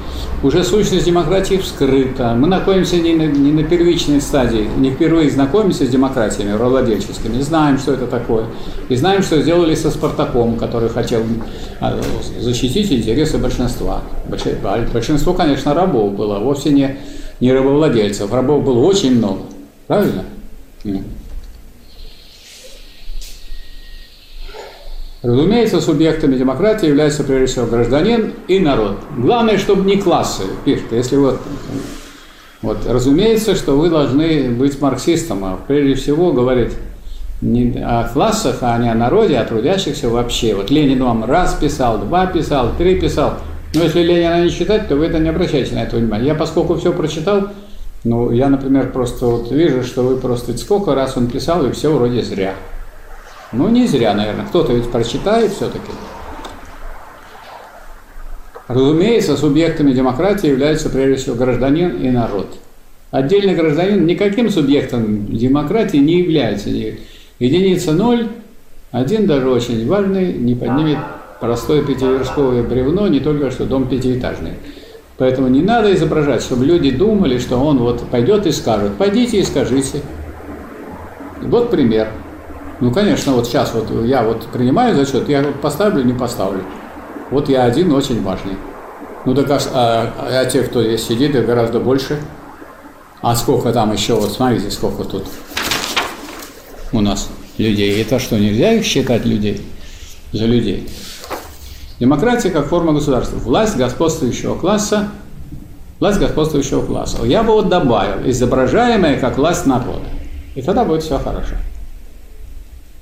уже 0.44 0.64
сущность 0.64 1.06
демократии 1.06 1.56
вскрыта. 1.56 2.34
Мы 2.36 2.48
находимся 2.48 2.98
не 2.98 3.14
на, 3.14 3.24
не 3.24 3.52
на 3.52 3.64
первичной 3.64 4.22
стадии, 4.22 4.68
не 4.78 4.92
впервые 4.92 5.30
знакомимся 5.30 5.86
с 5.86 5.90
демократиями 5.90 6.52
рабовладельческими, 6.52 7.42
знаем, 7.42 7.78
что 7.78 7.94
это 7.94 8.08
такое. 8.08 8.46
И 8.90 8.96
знаем, 8.96 9.24
что 9.24 9.42
сделали 9.42 9.76
со 9.76 9.92
Спартаком, 9.92 10.58
который 10.58 10.90
хотел 10.90 11.24
а, 11.80 12.00
защитить 12.40 12.92
интересы 12.92 13.38
большинства. 13.38 14.02
Большинство, 14.94 15.34
конечно, 15.34 15.74
рабов 15.74 16.16
было, 16.16 16.40
вовсе 16.40 16.72
не, 16.72 16.98
не 17.40 17.54
рабовладельцев. 17.54 18.34
Рабов 18.34 18.64
было 18.64 18.80
очень 18.80 19.16
много. 19.18 19.42
Правильно? 19.88 20.24
Разумеется, 25.24 25.82
субъектами 25.82 26.36
демократии 26.36 26.88
являются 26.88 27.24
прежде 27.24 27.46
всего 27.46 27.68
гражданин 27.68 28.34
и 28.48 28.60
народ. 28.60 28.98
Главное, 29.16 29.60
чтобы 29.60 29.86
не 29.86 29.98
классы, 29.98 30.44
пишет. 30.66 30.92
Если 30.92 31.16
вот, 31.16 31.40
вот 32.64 32.78
разумеется, 32.88 33.56
что 33.56 33.78
вы 33.78 33.92
должны 33.92 34.50
быть 34.50 34.82
марксистом, 34.82 35.46
а 35.46 35.60
прежде 35.68 35.94
всего 35.94 36.34
говорить 36.34 36.72
не 37.42 37.80
о 37.84 38.10
классах, 38.12 38.58
а 38.62 38.76
не 38.80 38.92
о 38.92 38.96
народе, 38.96 39.38
о 39.38 39.46
трудящихся 39.46 40.10
вообще. 40.10 40.56
Вот 40.56 40.72
Ленин 40.72 41.04
вам 41.04 41.24
раз 41.26 41.54
писал, 41.54 42.00
два 42.00 42.26
писал, 42.26 42.72
три 42.76 43.00
писал. 43.00 43.36
Но 43.76 43.84
если 43.84 44.02
Ленина 44.02 44.44
не 44.44 44.50
читать, 44.50 44.88
то 44.88 44.96
вы 44.96 45.06
это 45.06 45.20
не 45.20 45.30
обращайте 45.30 45.76
на 45.76 45.84
это 45.84 45.98
внимание. 45.98 46.30
Я 46.30 46.36
поскольку 46.36 46.76
все 46.76 46.92
прочитал, 46.94 47.50
ну, 48.04 48.32
я, 48.32 48.50
например, 48.50 48.92
просто 48.92 49.28
вот 49.28 49.52
вижу, 49.52 49.84
что 49.84 50.02
вы 50.02 50.18
просто 50.18 50.58
сколько 50.58 50.96
раз 50.96 51.16
он 51.16 51.28
писал, 51.28 51.64
и 51.66 51.72
все 51.72 51.94
вроде 51.94 52.24
зря. 52.24 52.56
Ну, 53.52 53.70
не 53.70 53.88
зря, 53.88 54.14
наверное. 54.14 54.46
Кто-то 54.46 54.74
ведь 54.74 54.90
прочитает 54.90 55.52
все-таки. 55.52 55.92
Разумеется, 58.68 59.36
субъектами 59.36 59.92
демократии 59.92 60.48
являются 60.48 60.90
прежде 60.90 61.16
всего 61.16 61.36
гражданин 61.36 61.98
и 61.98 62.10
народ. 62.10 62.58
Отдельный 63.12 63.54
гражданин 63.54 64.06
никаким 64.06 64.50
субъектом 64.50 65.26
демократии 65.28 65.98
не 65.98 66.20
является. 66.20 66.70
Единица 66.70 67.92
ноль, 67.92 68.30
один 68.92 69.28
даже 69.28 69.50
очень 69.50 69.86
важный, 69.86 70.32
не 70.32 70.56
поднимет 70.56 71.00
простое 71.42 71.84
пятивершковое 71.84 72.64
бревно, 72.64 73.10
не 73.10 73.20
только 73.20 73.52
что 73.52 73.66
дом 73.66 73.90
пятиэтажный. 73.90 74.54
Поэтому 75.18 75.50
не 75.50 75.62
надо 75.62 75.94
изображать, 75.94 76.42
чтобы 76.42 76.66
люди 76.66 76.92
думали, 76.92 77.38
что 77.40 77.58
он 77.58 77.80
вот 77.80 78.02
пойдет 78.10 78.48
и 78.48 78.52
скажет. 78.52 78.94
Пойдите 78.98 79.42
и 79.42 79.44
скажите. 79.44 80.02
Вот 81.42 81.70
пример. 81.70 82.08
Ну, 82.82 82.92
конечно, 82.92 83.34
вот 83.34 83.46
сейчас 83.48 83.74
вот 83.76 83.90
я 84.06 84.24
вот 84.24 84.48
принимаю 84.48 84.96
зачет, 84.96 85.30
я 85.30 85.44
вот 85.44 85.62
поставлю, 85.62 86.04
не 86.04 86.14
поставлю. 86.14 86.64
Вот 87.30 87.48
я 87.48 87.64
один 87.64 87.94
очень 87.94 88.24
важный. 88.24 88.58
Ну 89.24 89.36
так 89.36 89.52
а, 89.52 89.60
а, 89.74 90.14
а 90.18 90.46
те, 90.46 90.64
кто 90.64 90.84
здесь 90.84 91.06
сидит, 91.08 91.36
их 91.36 91.46
гораздо 91.46 91.80
больше. 91.80 92.20
А 93.22 93.36
сколько 93.36 93.72
там 93.72 93.94
еще, 93.94 94.16
вот 94.16 94.32
смотрите, 94.32 94.72
сколько 94.72 95.04
тут 95.04 95.26
у 96.92 97.02
нас. 97.02 97.30
людей. 97.60 98.02
Это 98.02 98.18
что, 98.18 98.40
нельзя 98.40 98.74
их 98.74 98.84
считать 98.84 99.26
людей 99.26 99.62
за 100.32 100.46
людей? 100.46 100.90
Демократия 102.00 102.50
как 102.50 102.68
форма 102.68 102.94
государства. 102.94 103.38
Власть 103.38 103.78
господствующего 103.78 104.58
класса, 104.58 105.10
власть 106.00 106.20
господствующего 106.20 106.84
класса. 106.84 107.20
Я 107.26 107.44
бы 107.44 107.54
вот 107.54 107.70
добавил, 107.70 108.28
изображаемая 108.28 109.20
как 109.20 109.38
власть 109.38 109.68
народа. 109.68 110.02
И 110.56 110.64
тогда 110.64 110.84
будет 110.84 111.04
все 111.04 111.20
хорошо. 111.20 111.54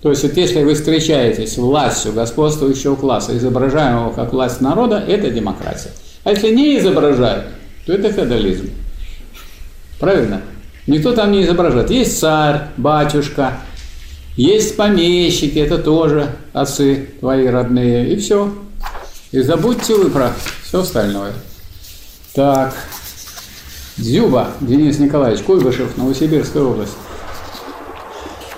То 0.02 0.10
есть, 0.10 0.24
вот 0.24 0.38
если 0.38 0.64
вы 0.64 0.76
встречаетесь 0.76 1.58
властью 1.58 2.14
господствующего 2.14 2.96
класса, 2.96 3.38
изображаемого 3.38 4.14
как 4.14 4.32
власть 4.32 4.62
народа, 4.62 5.04
это 5.06 5.30
демократия. 5.30 5.92
А 6.24 6.32
если 6.32 6.54
не 6.54 6.78
изображают, 6.78 7.46
то 7.86 7.94
это 7.94 8.12
феодализм. 8.12 8.70
Правильно? 10.00 10.42
Никто 10.88 11.12
там 11.14 11.32
не 11.32 11.44
изображает. 11.44 11.90
Есть 11.90 12.18
царь, 12.18 12.70
батюшка, 12.78 13.60
есть 14.36 14.78
помещики, 14.78 15.60
это 15.60 15.78
тоже 15.78 16.30
отцы 16.54 17.10
твои 17.20 17.46
родные, 17.48 18.14
и 18.14 18.16
все. 18.16 18.54
И 19.32 19.42
забудьте 19.42 19.96
вы 19.96 20.10
про 20.10 20.32
все 20.64 20.80
остальное. 20.80 21.34
Так, 22.34 22.74
Дзюба 23.98 24.52
Денис 24.62 24.98
Николаевич, 24.98 25.44
Куйбышев, 25.44 25.98
Новосибирская 25.98 26.64
область. 26.64 26.94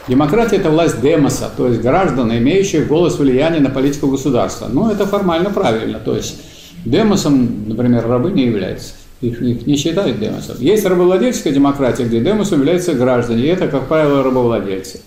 Демократия– 0.08 0.56
это 0.58 0.70
власть 0.70 1.00
демоса, 1.00 1.50
то 1.56 1.68
есть 1.68 1.82
граждан, 1.82 2.36
имеющих 2.36 2.88
голос 2.88 3.20
влияния 3.20 3.60
на 3.60 3.70
политику 3.70 4.08
государства. 4.08 4.68
Ну, 4.72 4.90
это 4.90 5.06
формально 5.06 5.52
правильно. 5.52 6.00
То 6.00 6.16
есть 6.16 6.42
демосом, 6.86 7.68
например, 7.68 8.08
рабы 8.08 8.32
не 8.32 8.46
являются. 8.46 8.94
Их, 9.22 9.40
их 9.42 9.68
не 9.68 9.76
считают 9.76 10.20
демосом. 10.20 10.58
Есть 10.60 10.86
рабовладельческая 10.86 11.54
демократия, 11.54 12.06
где 12.06 12.20
демосом 12.20 12.60
являются 12.60 12.94
граждане, 12.94 13.44
и 13.44 13.48
это, 13.48 13.68
как 13.68 13.88
правило, 13.88 14.24
рабовладельцы. 14.24 15.02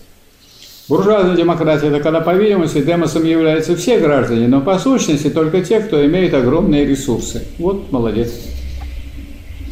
Буржуазная 0.87 1.35
демократия– 1.35 1.87
это 1.89 1.99
когда, 1.99 2.21
по 2.21 2.33
видимости, 2.33 2.81
демосом 2.81 3.25
являются 3.25 3.75
все 3.75 3.99
граждане, 3.99 4.47
но 4.47 4.61
по 4.61 4.79
сущности 4.79 5.29
только 5.29 5.61
те, 5.61 5.81
кто 5.81 6.05
имеет 6.05 6.33
огромные 6.33 6.85
ресурсы. 6.85 7.43
Вот 7.57 7.91
молодец. 7.91 8.31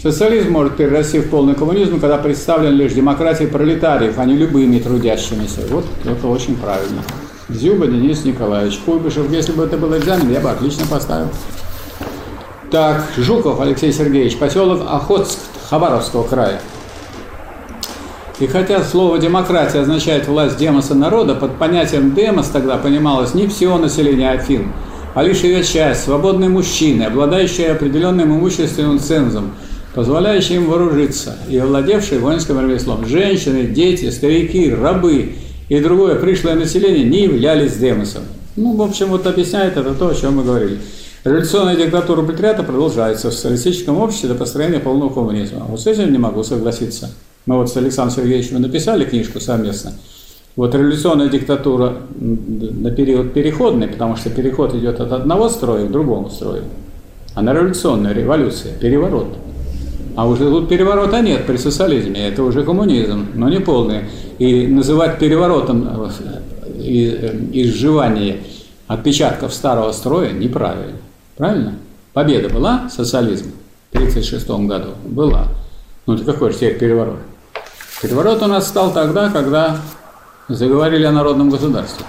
Социализм 0.03 0.51
может 0.51 0.75
перерасти 0.75 1.19
в 1.19 1.29
полный 1.29 1.55
коммунизм, 1.55 2.01
когда 2.01 2.17
представлен 2.17 2.73
лишь 2.73 2.91
демократией 2.91 3.49
пролетариев, 3.49 4.15
а 4.17 4.25
не 4.25 4.35
любыми 4.35 4.77
трудящимися. 4.77 5.61
Вот 5.69 5.85
это 6.03 6.27
очень 6.27 6.57
правильно. 6.57 7.01
Зюба 7.47 7.87
Денис 7.87 8.25
Николаевич 8.25 8.79
Куйбышев. 8.79 9.31
Если 9.31 9.53
бы 9.53 9.63
это 9.63 9.77
был 9.77 9.95
экзамен, 9.95 10.29
я 10.29 10.41
бы 10.41 10.49
отлично 10.49 10.85
поставил. 10.87 11.29
Так, 12.69 13.05
Жуков 13.15 13.61
Алексей 13.61 13.93
Сергеевич, 13.93 14.35
поселок 14.35 14.81
Охотск 14.89 15.39
Хабаровского 15.69 16.23
края. 16.23 16.59
И 18.41 18.47
хотя 18.47 18.83
слово 18.83 19.19
«демократия» 19.19 19.79
означает 19.79 20.27
власть 20.27 20.57
демоса 20.57 20.95
народа, 20.95 21.33
под 21.33 21.57
понятием 21.57 22.13
«демос» 22.13 22.49
тогда 22.49 22.75
понималось 22.75 23.35
не 23.35 23.47
все 23.47 23.77
население 23.77 24.31
Афин, 24.31 24.73
а 25.13 25.23
лишь 25.23 25.43
ее 25.43 25.63
часть, 25.63 26.03
свободные 26.03 26.49
мужчины, 26.49 27.03
обладающие 27.03 27.71
определенным 27.71 28.37
имущественным 28.37 28.99
цензом– 28.99 29.53
позволяющий 29.93 30.55
им 30.55 30.69
вооружиться, 30.69 31.37
и 31.49 31.57
овладевшие 31.57 32.19
воинским 32.19 32.59
ремеслом. 32.59 33.05
Женщины, 33.05 33.63
дети, 33.63 34.09
старики, 34.09 34.73
рабы 34.73 35.33
и 35.69 35.79
другое 35.79 36.15
пришлое 36.15 36.55
население 36.55 37.03
не 37.03 37.23
являлись 37.23 37.77
демосом. 37.77 38.23
Ну, 38.55 38.75
в 38.75 38.81
общем, 38.81 39.07
вот 39.07 39.25
объясняет 39.27 39.77
это 39.77 39.93
то, 39.93 40.09
о 40.09 40.15
чем 40.15 40.37
мы 40.37 40.43
говорили. 40.43 40.79
Революционная 41.23 41.75
диктатура 41.75 42.21
пролетариата 42.21 42.63
продолжается 42.63 43.29
в 43.29 43.33
социалистическом 43.33 43.97
обществе 43.97 44.29
до 44.29 44.35
построения 44.35 44.79
полного 44.79 45.13
коммунизма. 45.13 45.65
Вот 45.67 45.79
с 45.79 45.87
этим 45.87 46.11
не 46.11 46.17
могу 46.17 46.43
согласиться. 46.43 47.11
Мы 47.45 47.57
вот 47.57 47.69
с 47.69 47.77
Александром 47.77 48.15
Сергеевичем 48.17 48.61
написали 48.61 49.05
книжку 49.05 49.39
совместно. 49.39 49.93
Вот 50.55 50.75
революционная 50.75 51.29
диктатура 51.29 51.97
на 52.19 52.91
период 52.91 53.33
переходный, 53.33 53.87
потому 53.87 54.17
что 54.17 54.29
переход 54.29 54.75
идет 54.75 54.99
от 54.99 55.11
одного 55.11 55.49
строя 55.49 55.85
к 55.85 55.91
другому 55.91 56.29
строю. 56.29 56.63
А 57.33 57.41
на 57.41 57.53
революционная 57.53 58.13
революция, 58.13 58.73
переворот– 58.77 59.27
а 60.15 60.27
уже 60.27 60.49
тут 60.49 60.69
переворота 60.69 61.21
нет 61.21 61.45
при 61.45 61.57
социализме, 61.57 62.27
это 62.27 62.43
уже 62.43 62.63
коммунизм, 62.63 63.27
но 63.33 63.49
не 63.49 63.59
полный. 63.59 64.01
И 64.39 64.67
называть 64.67 65.19
переворотом 65.19 66.11
э, 66.77 67.39
изживание 67.53 68.41
отпечатков 68.87 69.53
старого 69.53 69.91
строя 69.91 70.31
неправильно. 70.31 70.97
Правильно? 71.37 71.75
Победа 72.13 72.49
была 72.49 72.89
социализм 72.89 73.51
в 73.91 73.95
1936 73.95 74.67
году? 74.67 74.89
Была. 75.05 75.47
Ну, 76.05 76.15
это 76.15 76.25
какой 76.25 76.51
же 76.51 76.57
теперь 76.57 76.77
переворот? 76.77 77.17
Переворот 78.01 78.41
у 78.43 78.47
нас 78.47 78.67
стал 78.67 78.93
тогда, 78.93 79.29
когда 79.29 79.77
заговорили 80.47 81.05
о 81.05 81.11
народном 81.11 81.49
государстве. 81.49 82.05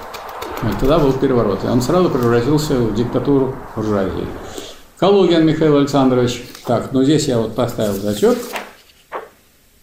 Вот 0.62 0.78
тогда 0.78 0.98
был 0.98 1.12
переворот. 1.12 1.64
И 1.64 1.66
он 1.66 1.80
сразу 1.80 2.10
превратился 2.10 2.74
в 2.74 2.94
диктатуру 2.94 3.54
буржуазии. 3.76 4.26
Калугин 5.04 5.44
Михаил 5.44 5.76
Александрович. 5.76 6.42
Так, 6.66 6.88
ну 6.92 7.04
здесь 7.04 7.28
я 7.28 7.36
вот 7.36 7.54
поставил 7.54 7.92
зачет. 7.92 8.38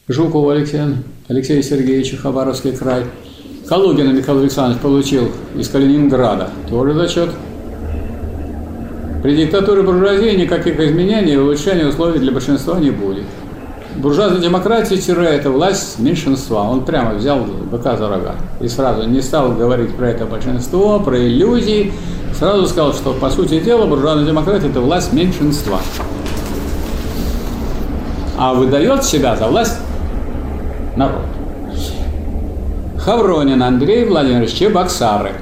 Жукову 0.08 0.50
Алексею, 0.50 0.98
Алексею 1.28 1.62
Сергеевичу, 1.62 2.18
Хабаровский 2.18 2.76
край. 2.76 3.04
Калугина 3.70 4.14
Михаил 4.14 4.40
Александрович 4.40 4.82
получил 4.82 5.32
из 5.56 5.70
Калининграда. 5.70 6.50
Тоже 6.68 6.96
зачет. 6.96 7.30
При 9.22 9.36
диктатуре 9.36 9.84
буржуазии 9.84 10.36
никаких 10.36 10.80
изменений 10.80 11.34
и 11.34 11.38
улучшения 11.38 11.86
условий 11.86 12.18
для 12.18 12.32
большинства 12.32 12.80
не 12.80 12.90
будет. 12.90 13.26
Буржуазная 13.98 14.42
демократия 14.42 14.98
тире– 14.98 15.26
это 15.26 15.52
власть 15.52 16.00
меньшинства. 16.00 16.62
Он 16.62 16.84
прямо 16.84 17.14
взял 17.14 17.42
быка 17.44 17.96
за 17.96 18.10
рога 18.10 18.38
и 18.60 18.68
сразу 18.68 19.08
не 19.08 19.22
стал 19.22 19.52
говорить 19.52 19.94
про 19.96 20.10
это 20.10 20.26
большинство, 20.26 21.00
про 21.00 21.16
иллюзии, 21.16 21.94
сразу 22.42 22.66
сказал, 22.66 22.92
что 22.92 23.14
по 23.14 23.30
сути 23.30 23.60
дела 23.60 23.86
буржуазная 23.86 24.26
демократия– 24.26 24.68
это 24.70 24.82
власть 24.82 25.14
меньшинства. 25.14 25.80
А 28.36 28.56
выдает 28.56 29.04
себя 29.04 29.36
за 29.36 29.46
власть 29.46 29.78
народ. 30.96 31.22
Хавронин 32.98 33.62
Андрей 33.62 34.06
Владимирович 34.06 34.54
Чебоксары. 34.54 35.34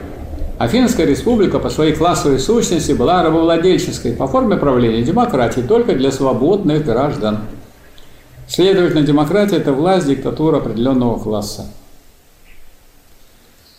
Афинская 0.58 1.06
республика 1.06 1.60
по 1.60 1.70
своей 1.70 1.94
классовой 1.94 2.38
сущности 2.38 2.92
была 2.92 3.24
рабовладельческой 3.24 4.12
по 4.12 4.28
форме 4.28 4.58
правления 4.58 5.02
демократии 5.02 5.62
только 5.62 5.94
для 5.94 6.12
свободных 6.12 6.84
граждан. 6.84 7.40
Следовательно, 8.50 9.04
демократия– 9.04 9.56
это 9.58 9.72
власть, 9.72 10.08
диктатура 10.08 10.58
определенного 10.58 11.18
класса. 11.18 11.68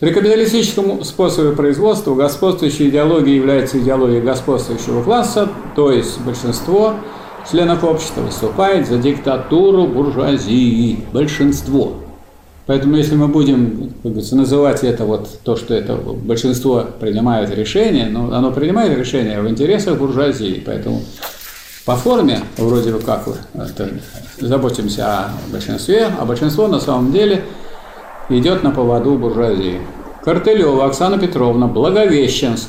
При 0.01 0.13
капиталистическом 0.15 1.05
способе 1.05 1.55
производства 1.55 2.15
господствующей 2.15 2.89
идеологией 2.89 3.37
является 3.37 3.79
идеология 3.79 4.23
господствующего 4.23 5.03
класса, 5.03 5.47
то 5.77 5.93
есть 5.93 6.19
большинство 6.23 6.95
членов 7.51 7.85
общества 7.85 8.23
выступает 8.23 8.89
за 8.89 8.97
диктатуру 8.97 9.87
буржуазии, 9.87 11.05
большинство. 11.13 11.97
Поэтому 12.65 12.97
если 12.97 13.15
мы 13.15 13.29
будем 13.29 13.93
как 14.03 14.13
говорится, 14.13 14.37
называть 14.37 14.85
это 14.85 15.05
вот 15.05 15.29
то, 15.45 15.57
что 15.57 15.75
это 15.75 15.97
большинство 15.97 16.87
принимает 16.99 17.55
решение, 17.55 18.07
но 18.07 18.29
ну, 18.29 18.33
оно 18.33 18.53
принимает 18.53 18.97
решение 18.97 19.43
в 19.43 19.51
интересах 19.51 19.99
буржуазии, 19.99 20.63
поэтому 20.65 21.03
по 21.85 21.97
форме 21.97 22.41
вроде 22.57 22.93
бы 22.93 23.01
как 23.01 23.29
это, 23.53 23.91
заботимся 24.41 25.07
о 25.09 25.33
большинстве, 25.53 26.07
а 26.19 26.25
большинство 26.25 26.69
на 26.69 26.81
самом 26.81 27.13
деле– 27.13 27.45
идет 28.39 28.63
на 28.63 28.71
поводу 28.71 29.15
буржуазии. 29.17 29.81
Картелева 30.25 30.87
Оксана 30.87 31.19
Петровна, 31.19 31.67
Благовещенск. 31.67 32.69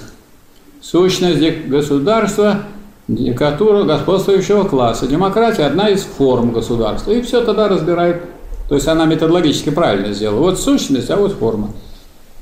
Сущность 0.82 1.68
государства, 1.68 2.64
диктатура 3.08 3.84
господствующего 3.84 4.64
класса. 4.64 5.08
Демократия– 5.08 5.64
одна 5.66 5.90
из 5.90 6.02
форм 6.04 6.52
государства. 6.52 7.12
И 7.12 7.22
все 7.22 7.44
тогда 7.44 7.68
разбирает. 7.68 8.24
То 8.70 8.76
есть 8.76 8.88
она 8.88 9.06
методологически 9.06 9.70
правильно 9.70 10.14
сделала. 10.14 10.40
Вот 10.40 10.60
сущность, 10.60 11.10
а 11.12 11.18
вот 11.18 11.34
форма. 11.34 11.70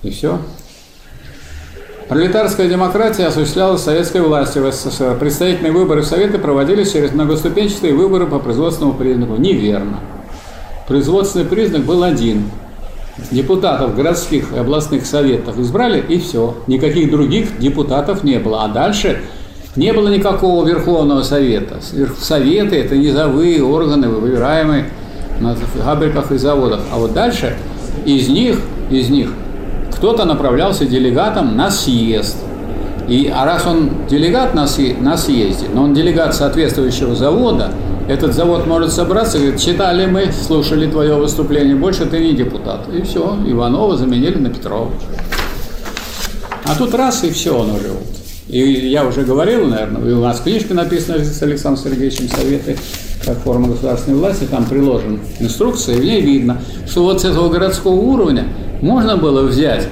И 0.03 0.11
все. 0.11 0.39
Пролетарская 2.07 2.67
демократия 2.67 3.27
осуществлялась 3.27 3.81
советской 3.81 4.21
властью 4.21 4.63
в 4.63 4.71
СССР. 4.71 5.17
Представительные 5.19 5.71
выборы 5.71 6.01
в 6.01 6.05
Советы 6.05 6.39
проводились 6.39 6.91
через 6.93 7.11
многоступенчатые 7.11 7.93
выборы 7.93 8.25
по 8.25 8.39
производственному 8.39 8.97
признаку. 8.97 9.35
Неверно. 9.35 9.99
Производственный 10.87 11.45
признак 11.45 11.83
был 11.83 12.03
один 12.03 12.45
депутатов 13.31 13.95
городских 13.95 14.53
и 14.53 14.57
областных 14.57 15.05
советов 15.05 15.59
избрали, 15.59 16.03
и 16.07 16.19
все. 16.19 16.55
Никаких 16.67 17.11
других 17.11 17.57
депутатов 17.59 18.23
не 18.23 18.39
было. 18.39 18.63
А 18.63 18.67
дальше 18.67 19.21
не 19.75 19.93
было 19.93 20.09
никакого 20.09 20.67
Верховного 20.67 21.23
Совета. 21.23 21.79
Советы– 22.19 22.75
это 22.77 22.97
низовые 22.97 23.63
органы, 23.63 24.09
выбираемые 24.09 24.89
на 25.39 25.55
фабриках 25.55 26.31
и 26.31 26.37
заводах. 26.37 26.81
А 26.91 26.97
вот 26.97 27.13
дальше 27.13 27.55
из 28.05 28.27
них, 28.27 28.59
из 28.89 29.09
них 29.09 29.31
кто-то 29.95 30.25
направлялся 30.25 30.85
делегатом 30.85 31.55
на 31.55 31.69
съезд. 31.69 32.37
И, 33.10 33.27
а 33.27 33.44
раз 33.44 33.65
он 33.65 33.90
делегат 34.07 34.53
на, 34.53 34.68
на 35.02 35.18
съезде, 35.18 35.65
но 35.73 35.84
он 35.84 35.94
делегат 35.95 36.36
соответствующего 36.36 37.15
завода, 37.15 37.72
этот 38.07 38.34
завод 38.34 38.68
может 38.68 38.91
собраться 38.91 39.38
и 39.38 39.41
говорит, 39.41 39.60
читали 39.60 40.06
мы, 40.06 40.31
слушали 40.31 40.90
твое 40.90 41.15
выступление, 41.15 41.76
больше 41.76 42.06
ты 42.06 42.19
не 42.19 42.34
депутат. 42.34 42.88
И 42.94 43.02
все, 43.02 43.38
Иванова 43.45 43.98
заменили 43.98 44.38
на 44.38 44.49
Петрова. 44.49 44.91
А 46.65 46.76
тут 46.76 46.94
раз, 46.94 47.23
и 47.23 47.31
все, 47.31 47.57
он 47.57 47.72
уже 47.72 47.90
вот. 47.90 48.06
И 48.48 48.60
я 48.60 49.06
уже 49.06 49.22
говорил, 49.22 49.65
наверное, 49.68 50.15
у 50.15 50.22
нас 50.22 50.40
книжка 50.40 50.73
написана 50.73 51.23
с 51.23 51.41
Александром 51.41 51.84
Сергеевичем 51.84 52.30
«Советы 52.30 52.77
как 53.26 53.38
форма 53.40 53.68
государственной 53.68 54.18
власти», 54.18 54.45
там 54.49 54.65
приложена 54.65 55.19
инструкция, 55.40 55.95
и 55.95 55.99
в 55.99 56.03
ней 56.03 56.22
видно, 56.22 56.61
что 56.88 57.03
вот 57.03 57.22
с 57.22 57.26
этого 57.26 57.49
городского 57.49 57.94
уровня 57.94 58.45
можно 58.81 59.18
было 59.18 59.44
взять 59.44 59.88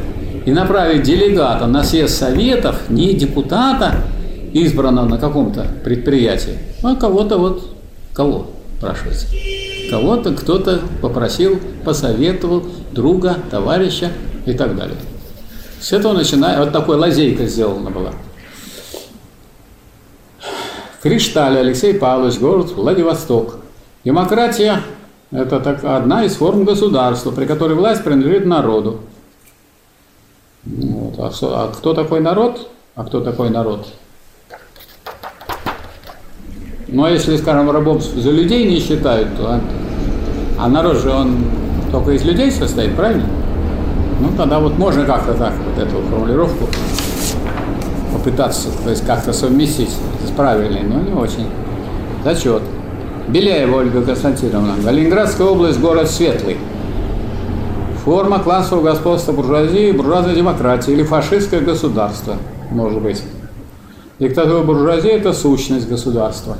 и 0.47 0.51
направить 0.51 1.03
делегата 1.03 1.67
на 1.67 1.83
съезд 1.83 2.15
советов, 2.15 2.83
не 2.87 3.13
депутата, 3.13 3.95
избранного 4.53 5.05
на 5.05 5.17
каком-то 5.17 5.67
предприятии, 5.83 6.57
а 6.81 6.95
кого-то 6.95 7.37
вот, 7.37 7.75
кого, 8.13 8.47
спрашивается, 8.77 9.27
кого-то 9.91 10.33
кто-то 10.33 10.79
попросил, 11.01 11.59
посоветовал 11.83 12.63
друга, 12.93 13.35
товарища 13.51 14.09
и 14.45 14.53
так 14.53 14.77
далее. 14.77 14.95
С 15.81 15.91
этого 15.91 16.13
начиная, 16.13 16.59
вот 16.59 16.71
такой 16.71 16.95
лазейка 16.95 17.45
сделана 17.45 17.89
была. 17.89 18.13
Кришталь 21.03 21.57
Алексей 21.57 21.93
Павлович, 21.93 22.39
город 22.39 22.71
Владивосток. 22.71 23.57
Демократия– 24.05 24.81
это 25.31 25.59
так, 25.59 25.83
одна 25.83 26.23
из 26.23 26.35
форм 26.35 26.63
государства, 26.63 27.31
при 27.31 27.43
которой 27.43 27.73
власть 27.73 28.05
принадлежит 28.05 28.45
народу. 28.45 29.01
Вот. 30.75 31.13
А, 31.19 31.31
а 31.41 31.71
кто 31.73 31.93
такой 31.93 32.19
народ? 32.19 32.69
А 32.95 33.03
кто 33.03 33.21
такой 33.21 33.49
народ? 33.49 33.87
Ну, 36.87 37.03
а 37.03 37.11
если, 37.11 37.37
скажем, 37.37 37.69
рабов 37.69 38.03
за 38.03 38.31
людей 38.31 38.67
не 38.69 38.79
считают, 38.79 39.35
то... 39.37 39.59
А 40.57 40.67
народ 40.67 40.97
же, 40.97 41.09
он 41.11 41.37
только 41.91 42.11
из 42.11 42.23
людей 42.23 42.51
состоит, 42.51 42.95
правильно? 42.95 43.25
Ну, 44.19 44.29
тогда 44.35 44.59
вот 44.59 44.77
можно 44.77 45.05
как-то 45.05 45.33
так 45.33 45.53
вот 45.53 45.83
эту 45.83 46.01
формулировку 46.07 46.67
попытаться, 48.13 48.69
то 48.83 48.89
есть 48.89 49.05
как-то 49.05 49.33
совместить 49.33 49.91
с 50.25 50.31
правильной, 50.31 50.83
но 50.83 51.01
не 51.01 51.13
очень. 51.13 51.47
Зачет. 52.23 52.63
Беляева 53.27 53.77
Ольга 53.77 54.01
Константиновна. 54.01 54.75
Калининградская 54.83 55.47
область, 55.47 55.79
город 55.79 56.09
Светлый. 56.09 56.57
Форма 58.07 58.39
классового 58.39 58.85
господства 58.85 59.33
буржуазии, 59.33 59.91
буржуазной 59.91 60.33
демократии 60.33 60.93
или 60.93 61.03
фашистское 61.03 61.59
государство, 61.59 62.37
может 62.71 63.01
быть. 63.01 63.21
Диктатура 64.17 64.63
буржуазии– 64.63 65.09
это 65.11 65.33
сущность 65.33 65.89
государства. 65.89 66.57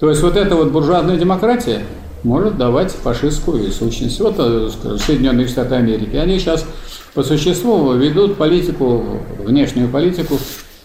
То 0.00 0.08
есть 0.08 0.22
вот 0.22 0.34
эта 0.34 0.56
вот 0.56 0.70
буржуазная 0.70 1.18
демократия 1.18 1.82
может 2.22 2.56
давать 2.56 2.90
фашистскую 2.90 3.70
сущность. 3.70 4.18
Вот 4.18 4.36
э, 4.38 4.70
Соединенные 4.98 5.46
Штаты 5.46 5.74
Америки. 5.74 6.16
Они 6.16 6.38
сейчас 6.38 6.64
по 7.12 7.22
существу 7.22 7.92
ведут 7.92 8.38
политику, 8.38 9.04
внешнюю 9.40 9.90
политику 9.90 10.38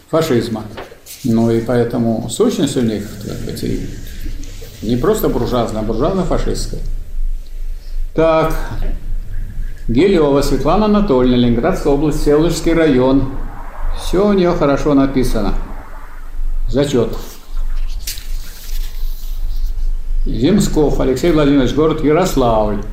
фашизма. 0.10 0.64
Ну 1.24 1.50
и 1.50 1.62
поэтому 1.62 2.28
сущность 2.30 2.76
у 2.76 2.82
них 2.82 3.06
сказать, 3.22 3.64
не 4.82 4.98
просто 4.98 5.30
буржуазная, 5.30 5.80
а 5.80 5.86
буржуазно-фашистская. 5.86 6.82
Так, 8.14 8.54
Гелева 9.88 10.42
Светлана 10.42 10.86
Анатольевна, 10.86 11.38
Ленинградская 11.38 11.94
область, 11.94 12.22
Селышский 12.22 12.74
район. 12.74 13.30
Все 13.98 14.28
у 14.28 14.34
нее 14.34 14.52
хорошо 14.52 14.94
написано. 14.94 15.54
Зачет. 16.68 17.16
Земсков 20.26 21.00
Алексей 21.00 21.32
Владимирович, 21.32 21.74
город 21.74 22.04
Ярославль. 22.04 22.84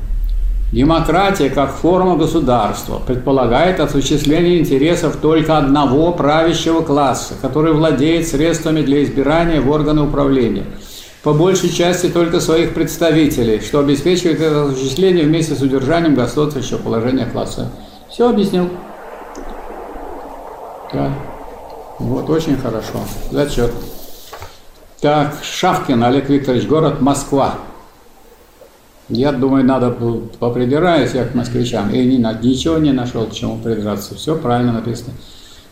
Демократия 0.71 1.51
как 1.51 1.75
форма 1.75 2.17
государства 2.17 3.01
предполагает 3.05 3.81
осуществление 3.81 4.61
интересов 4.61 5.17
только 5.17 5.59
одного 5.59 6.13
правящего 6.13 6.81
класса, 6.83 7.35
который 7.43 7.73
владеет 7.73 8.29
средствами 8.29 8.83
для 8.83 9.03
избирания 9.03 9.61
в 9.61 9.69
органы 9.69 10.03
управления. 10.03 10.67
По 11.25 11.33
большей 11.33 11.71
части 11.71 12.11
только 12.11 12.39
своих 12.39 12.75
представителей, 12.75 13.61
что 13.61 13.81
обеспечивает 13.81 14.43
это 14.43 14.67
осуществление 14.67 15.25
вместе 15.25 15.55
с 15.55 15.63
удержанием 15.63 16.15
господствующего 16.15 16.77
положения 16.77 17.25
класса. 17.25 17.71
Все 18.11 18.29
объяснил. 18.29 18.69
Да. 20.93 21.15
Вот, 21.99 22.29
очень 22.29 22.59
хорошо. 22.59 22.99
Зачет. 23.31 23.73
Так, 25.01 25.35
Шавкин 25.43 26.05
Олег 26.05 26.29
Викторович, 26.29 26.67
город 26.67 27.01
Москва. 27.01 27.55
Я 29.09 29.33
думаю, 29.33 29.65
надо 29.65 29.91
попридираюсь 30.39 31.15
я 31.15 31.25
к 31.25 31.35
москвичам. 31.35 31.91
И 31.91 32.05
не, 32.05 32.19
ничего 32.43 32.77
не 32.77 32.93
нашел, 32.93 33.25
к 33.27 33.33
чему 33.33 33.57
придраться. 33.57 34.15
Все 34.15 34.37
правильно 34.37 34.75
написано. 34.75 35.15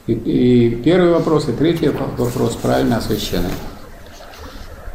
И, 0.07 0.13
и 0.15 0.71
первый 0.77 1.13
вопрос, 1.13 1.47
и 1.51 1.53
третий 1.53 1.91
вопрос 1.91 2.57
правильно 2.57 2.97
освещены. 2.97 3.51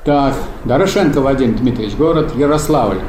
Так, 0.07 0.35
Дорошенко 0.63 1.19
Вадим 1.19 1.57
Дмитриевич, 1.57 1.97
город 1.97 2.31
Ярославль. 2.37 2.99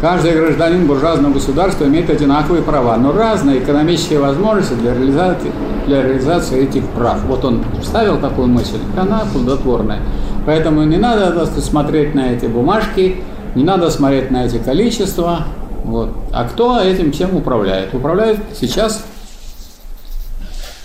Каждый 0.00 0.36
гражданин 0.36 0.86
буржуазного 0.86 1.32
государства 1.32 1.84
имеет 1.86 2.10
одинаковые 2.10 2.62
права, 2.62 2.96
но 2.96 3.10
разные 3.10 3.58
экономические 3.58 4.20
возможности 4.20 4.74
для 4.74 4.94
реализации, 4.94 5.50
для 5.88 6.00
реализации 6.00 6.62
этих 6.62 6.86
прав. 6.90 7.24
Вот 7.24 7.44
он 7.44 7.64
вставил 7.82 8.20
такую 8.20 8.46
мысль, 8.46 8.78
она 8.96 9.24
плодотворная. 9.32 9.98
Поэтому 10.46 10.84
не 10.84 10.96
надо 10.96 11.44
смотреть 11.60 12.14
на 12.14 12.32
эти 12.32 12.46
бумажки, 12.46 13.16
не 13.56 13.64
надо 13.64 13.90
смотреть 13.90 14.30
на 14.30 14.46
эти 14.46 14.58
количества. 14.58 15.46
Вот. 15.82 16.10
А 16.30 16.44
кто 16.44 16.78
этим 16.80 17.10
всем 17.10 17.34
управляет? 17.34 17.92
Управляет 17.94 18.38
сейчас 18.60 19.04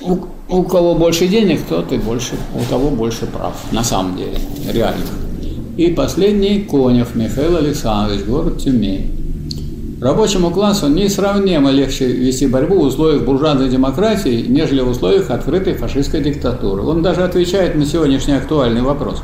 у, 0.01 0.63
кого 0.63 0.95
больше 0.95 1.27
денег, 1.27 1.61
тот 1.69 1.91
и 1.91 1.97
больше, 1.97 2.33
у 2.55 2.63
того 2.71 2.89
больше 2.89 3.27
прав, 3.27 3.53
на 3.71 3.83
самом 3.83 4.17
деле, 4.17 4.39
реально. 4.67 5.26
И 5.77 5.89
последний 5.89 6.61
Конев 6.61 7.13
Михаил 7.13 7.57
Александрович, 7.57 8.25
город 8.25 8.57
Тюмень. 8.57 9.97
Рабочему 10.01 10.49
классу 10.49 10.87
несравнимо 10.87 11.69
легче 11.69 12.07
вести 12.07 12.47
борьбу 12.47 12.79
в 12.79 12.85
условиях 12.85 13.23
буржуазной 13.23 13.69
демократии, 13.69 14.43
нежели 14.47 14.81
в 14.81 14.89
условиях 14.89 15.29
открытой 15.29 15.75
фашистской 15.75 16.23
диктатуры. 16.23 16.81
Он 16.81 17.03
даже 17.03 17.23
отвечает 17.23 17.75
на 17.75 17.85
сегодняшний 17.85 18.33
актуальный 18.33 18.81
вопрос. 18.81 19.21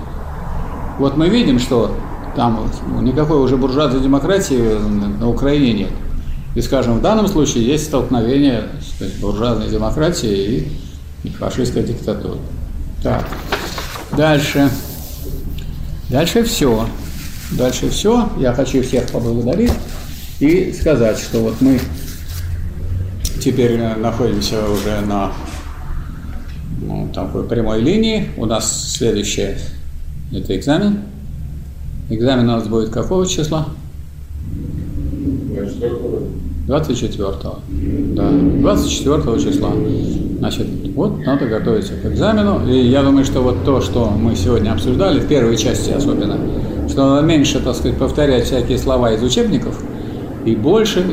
Вот 0.99 1.17
мы 1.17 1.27
видим, 1.27 1.57
что 1.57 1.95
там 2.35 2.69
никакой 3.01 3.39
уже 3.39 3.57
буржуазной 3.57 4.01
демократии 4.01 4.77
на 5.19 5.27
Украине 5.27 5.73
нет. 5.73 5.91
И, 6.53 6.61
скажем, 6.61 6.99
в 6.99 7.01
данном 7.01 7.27
случае 7.27 7.65
есть 7.65 7.85
столкновение 7.85 8.65
сказать, 8.95 9.19
буржуазной 9.19 9.69
демократии 9.69 10.67
и 11.23 11.29
фашистской 11.29 11.81
диктатуры. 11.81 12.37
Так, 13.01 13.27
дальше. 14.15 14.69
Дальше 16.09 16.43
все. 16.43 16.87
Дальше 17.51 17.89
все. 17.89 18.29
Я 18.37 18.53
хочу 18.53 18.81
всех 18.83 19.07
поблагодарить 19.09 19.71
и 20.39 20.73
сказать, 20.73 21.19
что 21.19 21.39
вот 21.39 21.61
мы 21.61 21.79
теперь 23.39 23.77
находимся 23.77 24.69
уже 24.69 25.01
на 25.01 25.31
ну, 26.81 27.09
такой 27.13 27.47
прямой 27.47 27.81
линии. 27.81 28.29
У 28.37 28.45
нас 28.45 28.93
следующее 28.93 29.57
это 30.31 30.57
экзамен. 30.57 30.99
Экзамен 32.09 32.49
у 32.49 32.53
нас 32.53 32.67
будет 32.67 32.89
какого 32.89 33.27
числа? 33.27 33.67
24 36.65 37.31
Да, 38.15 38.29
24 38.29 39.39
числа. 39.39 39.71
Значит, 40.39 40.67
вот 40.95 41.25
надо 41.25 41.45
готовиться 41.47 41.93
к 41.95 42.05
экзамену. 42.05 42.67
И 42.67 42.87
я 42.87 43.03
думаю, 43.03 43.25
что 43.25 43.41
вот 43.41 43.63
то, 43.65 43.81
что 43.81 44.09
мы 44.09 44.35
сегодня 44.35 44.71
обсуждали, 44.71 45.19
в 45.19 45.27
первой 45.27 45.57
части 45.57 45.91
особенно, 45.91 46.37
что 46.89 47.15
надо 47.15 47.25
меньше, 47.25 47.59
так 47.59 47.75
сказать, 47.75 47.97
повторять 47.97 48.45
всякие 48.45 48.77
слова 48.77 49.13
из 49.13 49.23
учебников 49.23 49.81
и 50.45 50.55
больше 50.55 51.03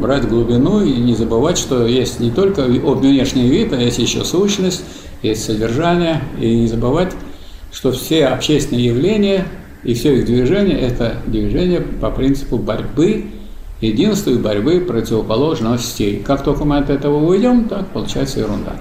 брать 0.00 0.28
глубину 0.28 0.82
и 0.82 0.92
не 0.92 1.14
забывать, 1.14 1.58
что 1.58 1.86
есть 1.86 2.20
не 2.20 2.30
только 2.30 2.62
внешний 2.62 3.48
вид, 3.48 3.72
а 3.72 3.76
есть 3.76 3.98
еще 3.98 4.24
сущность, 4.24 4.84
есть 5.22 5.44
содержание, 5.44 6.22
и 6.40 6.60
не 6.60 6.66
забывать 6.68 7.12
что 7.72 7.92
все 7.92 8.26
общественные 8.26 8.86
явления 8.86 9.44
и 9.84 9.94
все 9.94 10.16
их 10.16 10.26
движение– 10.26 10.78
это 10.80 11.16
движение 11.26 11.80
по 11.80 12.10
принципу 12.10 12.58
борьбы, 12.58 13.26
единства 13.80 14.30
и 14.30 14.38
борьбы 14.38 14.80
противоположностей. 14.80 16.22
Как 16.22 16.42
только 16.42 16.64
мы 16.64 16.78
от 16.78 16.90
этого 16.90 17.24
уйдем, 17.24 17.68
так 17.68 17.86
получается 17.88 18.40
ерунда. 18.40 18.76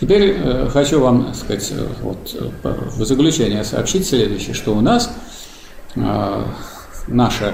Теперь 0.00 0.36
э, 0.36 0.68
хочу 0.72 1.00
вам 1.00 1.34
сказать, 1.34 1.72
э, 1.72 1.86
вот, 2.02 2.36
э, 2.38 2.74
в 2.96 3.04
заключение 3.04 3.64
сообщить 3.64 4.06
следующее, 4.06 4.54
что 4.54 4.76
у 4.76 4.80
нас 4.80 5.10
э, 5.96 6.42
наше 7.08 7.52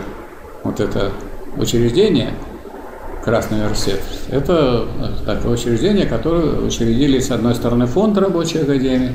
вот 0.63 0.81
это 0.81 1.11
учреждение, 1.57 2.35
Красный 3.25 3.59
университет. 3.59 4.01
Это 4.31 4.87
такое 5.25 5.55
учреждение, 5.55 6.05
которое 6.05 6.61
учредили, 6.61 7.21
с 7.21 7.31
одной 7.31 7.55
стороны, 7.55 7.87
фонд 7.87 8.19
рабочей 8.19 8.59
академии, 8.59 9.15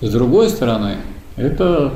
с 0.00 0.10
другой 0.10 0.48
стороны, 0.48 0.96
это 1.36 1.92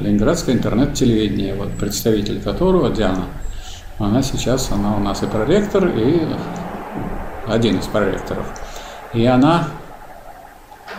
Ленинградское 0.00 0.54
интернет-телевидение, 0.54 1.56
вот 1.56 1.70
представитель 1.72 2.40
которого, 2.40 2.90
Диана, 2.90 3.24
она 3.98 4.22
сейчас, 4.22 4.70
она 4.70 4.96
у 4.96 5.00
нас 5.00 5.22
и 5.22 5.26
проректор, 5.26 5.86
и 5.88 6.22
один 7.46 7.78
из 7.78 7.86
проректоров. 7.86 8.46
И 9.12 9.24
она 9.24 9.68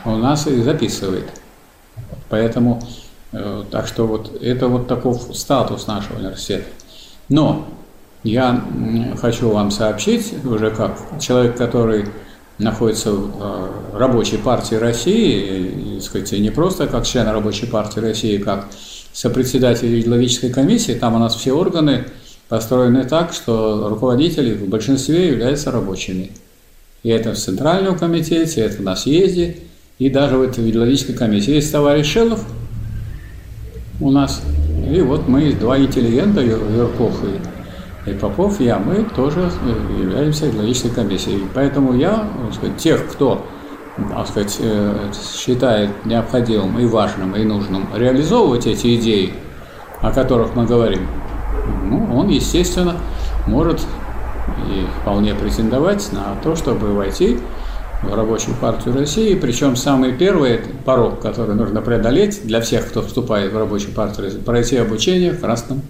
у 0.06 0.12
нас 0.12 0.48
и 0.48 0.62
записывает. 0.62 1.30
Поэтому, 2.30 2.82
э, 3.32 3.64
так 3.72 3.88
что 3.88 4.06
вот 4.06 4.42
это 4.42 4.68
вот 4.68 4.88
таков 4.88 5.36
статус 5.36 5.88
нашего 5.88 6.18
университета. 6.18 6.66
Но 7.30 7.68
я 8.24 8.64
хочу 9.22 9.50
вам 9.50 9.72
сообщить, 9.72 10.34
уже 10.46 10.72
как 10.72 10.98
человек, 11.20 11.58
который 11.58 12.06
находится 12.58 13.12
в 13.12 13.32
э, 13.40 13.98
рабочей 13.98 14.38
партии 14.38 14.76
России, 14.76 15.96
и, 15.98 16.02
сказать, 16.02 16.32
не 16.34 16.50
просто 16.50 16.88
как 16.88 17.06
член 17.06 17.28
рабочей 17.28 17.66
партии 17.66 18.00
России, 18.00 18.38
как 18.38 18.68
сопредседатель 19.14 20.00
идеологической 20.00 20.52
комиссии, 20.52 20.92
там 20.94 21.16
у 21.16 21.20
нас 21.20 21.36
все 21.36 21.54
органы 21.54 22.06
построены 22.50 23.06
так, 23.06 23.32
что 23.32 23.88
руководители 23.90 24.56
в 24.56 24.68
большинстве 24.68 25.30
являются 25.30 25.72
рабочими. 25.72 26.32
И 27.04 27.10
это 27.10 27.34
в 27.34 27.38
Центральном 27.38 27.98
комитете, 27.98 28.62
это 28.62 28.82
на 28.82 28.96
съезде, 28.96 29.58
и 30.00 30.10
даже 30.10 30.38
в 30.38 30.42
этой 30.42 30.70
идеологической 30.70 31.16
комиссии. 31.16 31.52
Есть 31.52 31.72
товарищ 31.72 32.12
Шелов 32.12 32.44
у 34.02 34.12
нас, 34.12 34.42
и 34.92 35.00
вот 35.02 35.28
мы 35.28 35.54
два 35.54 35.78
интеллигента, 35.78 36.42
Юрков 36.42 37.16
и, 37.24 38.10
и 38.10 38.14
Попов, 38.14 38.60
я, 38.60 38.80
мы 38.80 39.06
тоже 39.16 39.52
являемся 40.00 40.50
идеологической 40.50 40.92
комиссией. 40.92 41.44
Поэтому 41.54 41.94
я, 41.94 42.28
сказать, 42.54 42.78
тех, 42.78 43.08
кто 43.12 43.46
так 44.10 44.28
сказать, 44.28 44.58
э, 44.62 45.12
считает 45.38 45.90
необходимым 46.06 46.80
и 46.80 46.86
важным 46.86 47.36
и 47.36 47.44
нужным 47.44 47.90
реализовывать 47.94 48.66
эти 48.66 48.96
идеи, 48.96 49.34
о 50.02 50.12
которых 50.12 50.56
мы 50.56 50.66
говорим, 50.66 51.08
ну, 51.70 52.16
он, 52.16 52.30
естественно, 52.30 52.96
может 53.48 53.82
и 54.68 54.86
вполне 55.02 55.36
претендовать 55.36 56.12
на 56.12 56.36
то, 56.44 56.56
чтобы 56.56 56.94
войти 56.94 57.38
в 58.02 58.14
рабочую 58.14 58.56
партию 58.56 58.96
России. 58.96 59.36
Причем 59.36 59.76
самый 59.76 60.14
первый 60.14 60.60
порог, 60.86 61.20
который 61.20 61.56
нужно 61.56 61.82
преодолеть 61.82 62.42
для 62.44 62.62
всех, 62.62 62.88
кто 62.90 63.02
вступает 63.02 63.52
в 63.52 63.58
рабочую 63.58 63.94
партию 63.94 64.26
России, 64.26 64.40
пройти 64.40 64.78
обучение 64.78 65.32
в 65.32 65.40
Красном 65.40 65.82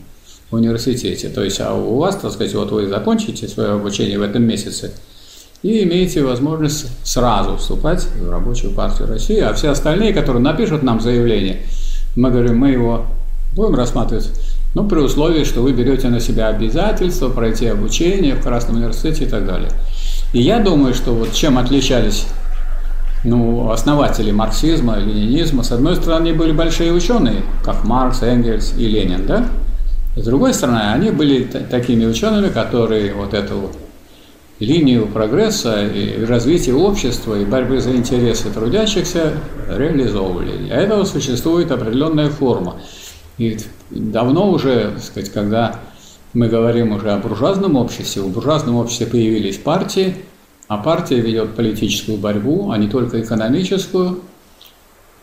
университете. 0.51 1.29
То 1.29 1.43
есть, 1.43 1.61
а 1.61 1.73
у 1.73 1.97
вас, 1.97 2.15
так 2.15 2.31
сказать, 2.31 2.53
вот 2.55 2.71
вы 2.71 2.87
закончите 2.87 3.47
свое 3.47 3.71
обучение 3.71 4.17
в 4.17 4.23
этом 4.23 4.43
месяце 4.43 4.91
и 5.61 5.83
имеете 5.83 6.23
возможность 6.23 6.87
сразу 7.05 7.57
вступать 7.57 8.07
в 8.19 8.29
рабочую 8.29 8.73
партию 8.73 9.07
России. 9.07 9.39
А 9.39 9.53
все 9.53 9.69
остальные, 9.69 10.13
которые 10.13 10.41
напишут 10.41 10.83
нам 10.83 11.01
заявление, 11.01 11.63
мы 12.15 12.31
говорим, 12.31 12.57
мы 12.57 12.69
его 12.69 13.05
будем 13.55 13.75
рассматривать 13.75 14.31
ну, 14.75 14.87
при 14.87 14.99
условии, 14.99 15.43
что 15.43 15.61
вы 15.61 15.73
берете 15.73 16.09
на 16.09 16.19
себя 16.19 16.47
обязательство 16.47 17.29
пройти 17.29 17.67
обучение 17.67 18.35
в 18.35 18.43
Красном 18.43 18.77
университете 18.77 19.25
и 19.25 19.27
так 19.27 19.45
далее. 19.45 19.69
И 20.31 20.41
я 20.41 20.59
думаю, 20.59 20.93
что 20.93 21.11
вот 21.13 21.33
чем 21.33 21.57
отличались 21.57 22.27
ну, 23.23 23.71
основатели 23.71 24.31
марксизма, 24.31 24.97
ленинизма, 24.97 25.63
с 25.63 25.71
одной 25.71 25.95
стороны, 25.95 26.29
они 26.29 26.33
были 26.33 26.51
большие 26.51 26.93
ученые, 26.93 27.41
как 27.63 27.83
Маркс, 27.83 28.21
Энгельс 28.21 28.73
и 28.77 28.87
Ленин, 28.87 29.25
да? 29.25 29.45
С 30.15 30.23
другой 30.23 30.53
стороны, 30.53 30.79
они 30.93 31.11
были 31.11 31.43
такими 31.43 32.05
учеными, 32.05 32.49
которые 32.49 33.13
вот 33.13 33.33
эту 33.33 33.71
линию 34.59 35.07
прогресса 35.07 35.85
и 35.85 36.25
развития 36.25 36.73
общества 36.73 37.39
и 37.39 37.45
борьбы 37.45 37.79
за 37.79 37.95
интересы 37.95 38.49
трудящихся 38.49 39.33
реализовывали. 39.69 40.57
Для 40.57 40.75
этого 40.75 41.05
существует 41.05 41.71
определенная 41.71 42.29
форма. 42.29 42.75
И 43.39 43.57
давно 43.89 44.51
уже, 44.51 44.91
так 44.91 45.03
сказать, 45.03 45.31
когда 45.31 45.79
мы 46.33 46.49
говорим 46.49 46.91
уже 46.91 47.09
о 47.11 47.17
буржуазном 47.17 47.77
обществе, 47.77 48.21
в 48.21 48.29
буржуазном 48.29 48.75
обществе 48.75 49.07
появились 49.07 49.57
партии, 49.57 50.15
а 50.67 50.77
партия 50.77 51.19
ведет 51.19 51.55
политическую 51.55 52.17
борьбу, 52.17 52.69
а 52.69 52.77
не 52.77 52.87
только 52.89 53.21
экономическую, 53.21 54.19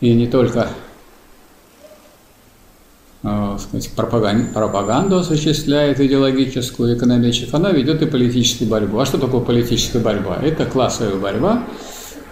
и 0.01 0.13
не 0.13 0.27
только 0.27 0.69
э, 3.23 3.57
сказать, 3.59 3.91
пропаганду, 3.95 4.51
пропаганду 4.51 5.17
осуществляет 5.19 5.99
идеологическую, 5.99 6.97
экономическую, 6.97 7.55
она 7.55 7.71
ведет 7.71 8.01
и 8.01 8.07
политическую 8.07 8.67
борьбу. 8.67 8.97
А 8.99 9.05
что 9.05 9.19
такое 9.19 9.41
политическая 9.41 9.99
борьба? 9.99 10.37
Это 10.41 10.65
классовая 10.65 11.17
борьба 11.17 11.63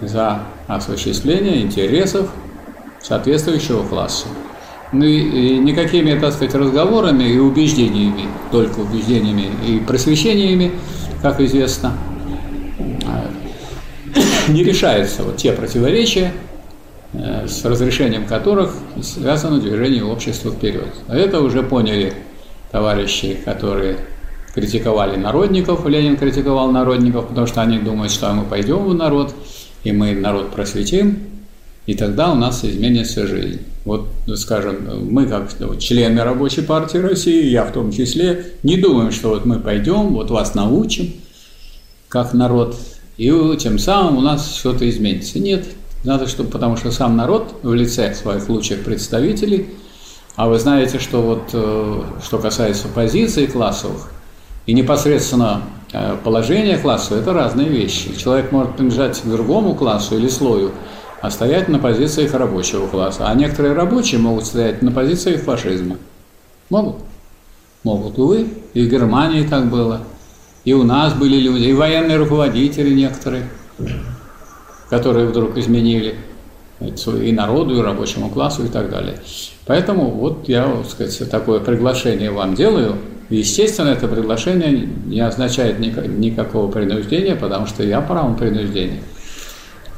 за 0.02 0.42
осуществление 0.68 1.62
интересов 1.62 2.32
соответствующего 3.02 3.88
класса. 3.88 4.26
Ну 4.92 5.04
и, 5.04 5.58
никакими, 5.58 6.18
так 6.20 6.34
сказать, 6.34 6.54
разговорами 6.56 7.24
и 7.24 7.38
убеждениями, 7.38 8.26
только 8.52 8.80
убеждениями 8.80 9.50
и 9.68 9.80
просвещениями, 9.80 10.72
как 11.22 11.42
известно, 11.42 11.94
не 14.48 14.64
решаются 14.64 15.24
вот 15.24 15.38
те 15.38 15.52
противоречия, 15.54 16.32
э, 17.14 17.48
с 17.48 17.66
разрешением 17.66 18.26
которых 18.26 18.76
связано 19.02 19.60
движение 19.60 20.04
общества 20.04 20.52
вперед. 20.52 20.94
Это 21.10 21.42
уже 21.42 21.64
поняли 21.64 22.14
товарищи, 22.72 23.38
которые 23.44 23.98
критиковали 24.54 25.18
народников, 25.18 25.86
Ленин 25.86 26.16
критиковал 26.16 26.72
народников, 26.72 27.28
потому 27.28 27.48
что 27.48 27.62
они 27.62 27.80
думают, 27.80 28.12
что 28.12 28.32
мы 28.34 28.46
пойдем 28.46 28.86
в 28.86 28.94
народ, 28.94 29.36
и 29.84 29.92
мы 29.92 30.14
народ 30.14 30.52
просветим, 30.52 31.35
и 31.86 31.94
тогда 31.94 32.32
у 32.32 32.36
нас 32.36 32.64
изменится 32.64 33.28
жизнь. 33.28 33.62
Вот, 33.84 34.08
скажем, 34.36 35.10
мы 35.12 35.28
как 35.28 35.50
члены 35.80 36.24
рабочей 36.24 36.62
партии 36.62 36.98
России, 36.98 37.50
я 37.50 37.66
в 37.66 37.72
том 37.72 37.92
числе, 37.92 38.54
не 38.64 38.78
думаем, 38.78 39.12
что 39.12 39.30
вот 39.30 39.46
мы 39.46 39.60
пойдем, 39.60 40.14
вот 40.14 40.32
вас 40.32 40.56
научим, 40.56 41.14
как 42.10 42.34
народ, 42.34 42.76
и 43.18 43.32
тем 43.60 43.78
самым 43.78 44.18
у 44.18 44.22
нас 44.22 44.56
что-то 44.56 44.90
изменится. 44.90 45.40
Нет, 45.40 45.66
надо, 46.04 46.28
чтобы, 46.28 46.50
потому 46.50 46.78
что 46.78 46.92
сам 46.92 47.16
народ 47.16 47.56
в 47.62 47.74
лице 47.74 48.14
своих 48.16 48.50
лучших 48.50 48.84
представителей, 48.84 49.68
а 50.36 50.50
вы 50.50 50.60
знаете, 50.60 51.00
что 51.00 51.22
вот, 51.22 51.50
э, 51.54 52.02
что 52.24 52.40
касается 52.40 52.88
позиций 52.88 53.48
классовых, 53.48 54.10
и 54.66 54.74
непосредственно 54.74 55.62
э, 55.94 56.18
положение 56.24 56.78
класса– 56.78 57.16
это 57.20 57.34
разные 57.34 57.70
вещи. 57.70 58.16
Человек 58.18 58.52
может 58.52 58.76
принадлежать 58.76 59.22
к 59.22 59.26
другому 59.26 59.76
классу 59.76 60.18
или 60.18 60.28
слою, 60.28 60.72
а 61.22 61.32
стоять 61.32 61.70
на 61.70 61.80
позициях 61.80 62.34
рабочего 62.34 62.88
класса. 62.88 63.28
А 63.28 63.36
некоторые 63.36 63.74
рабочие 63.74 64.20
могут 64.20 64.46
стоять 64.46 64.82
на 64.82 64.92
позициях 64.92 65.42
фашизма. 65.42 65.98
Могут? 66.70 66.98
Могут, 67.84 68.18
увы. 68.20 68.48
И 68.74 68.86
в 68.86 68.90
Германии 68.90 69.48
так 69.48 69.70
было. 69.70 70.02
И 70.64 70.74
у 70.74 70.84
нас 70.84 71.14
были 71.14 71.38
люди, 71.38 71.66
и 71.66 71.74
военные 71.74 72.18
руководители 72.18 72.94
некоторые, 72.94 73.48
которые 74.90 75.28
вдруг 75.28 75.58
изменили 75.58 76.16
и 76.80 77.32
народу, 77.32 77.78
и 77.78 77.82
рабочему 77.82 78.30
классу, 78.30 78.66
и 78.66 78.68
так 78.68 78.90
далее. 78.90 79.20
Поэтому 79.68 80.10
вот 80.10 80.50
я, 80.50 80.64
так 80.66 80.90
сказать, 80.90 81.30
такое 81.30 81.60
приглашение 81.60 82.32
вам 82.32 82.56
делаю. 82.56 82.96
Естественно, 83.30 83.90
это 83.90 84.08
приглашение 84.08 84.90
не 85.06 85.20
означает 85.20 85.80
никакого 85.80 86.70
принуждения, 86.72 87.36
потому 87.36 87.68
что 87.68 87.84
я 87.84 88.02
правом 88.02 88.36
принуждения– 88.36 89.02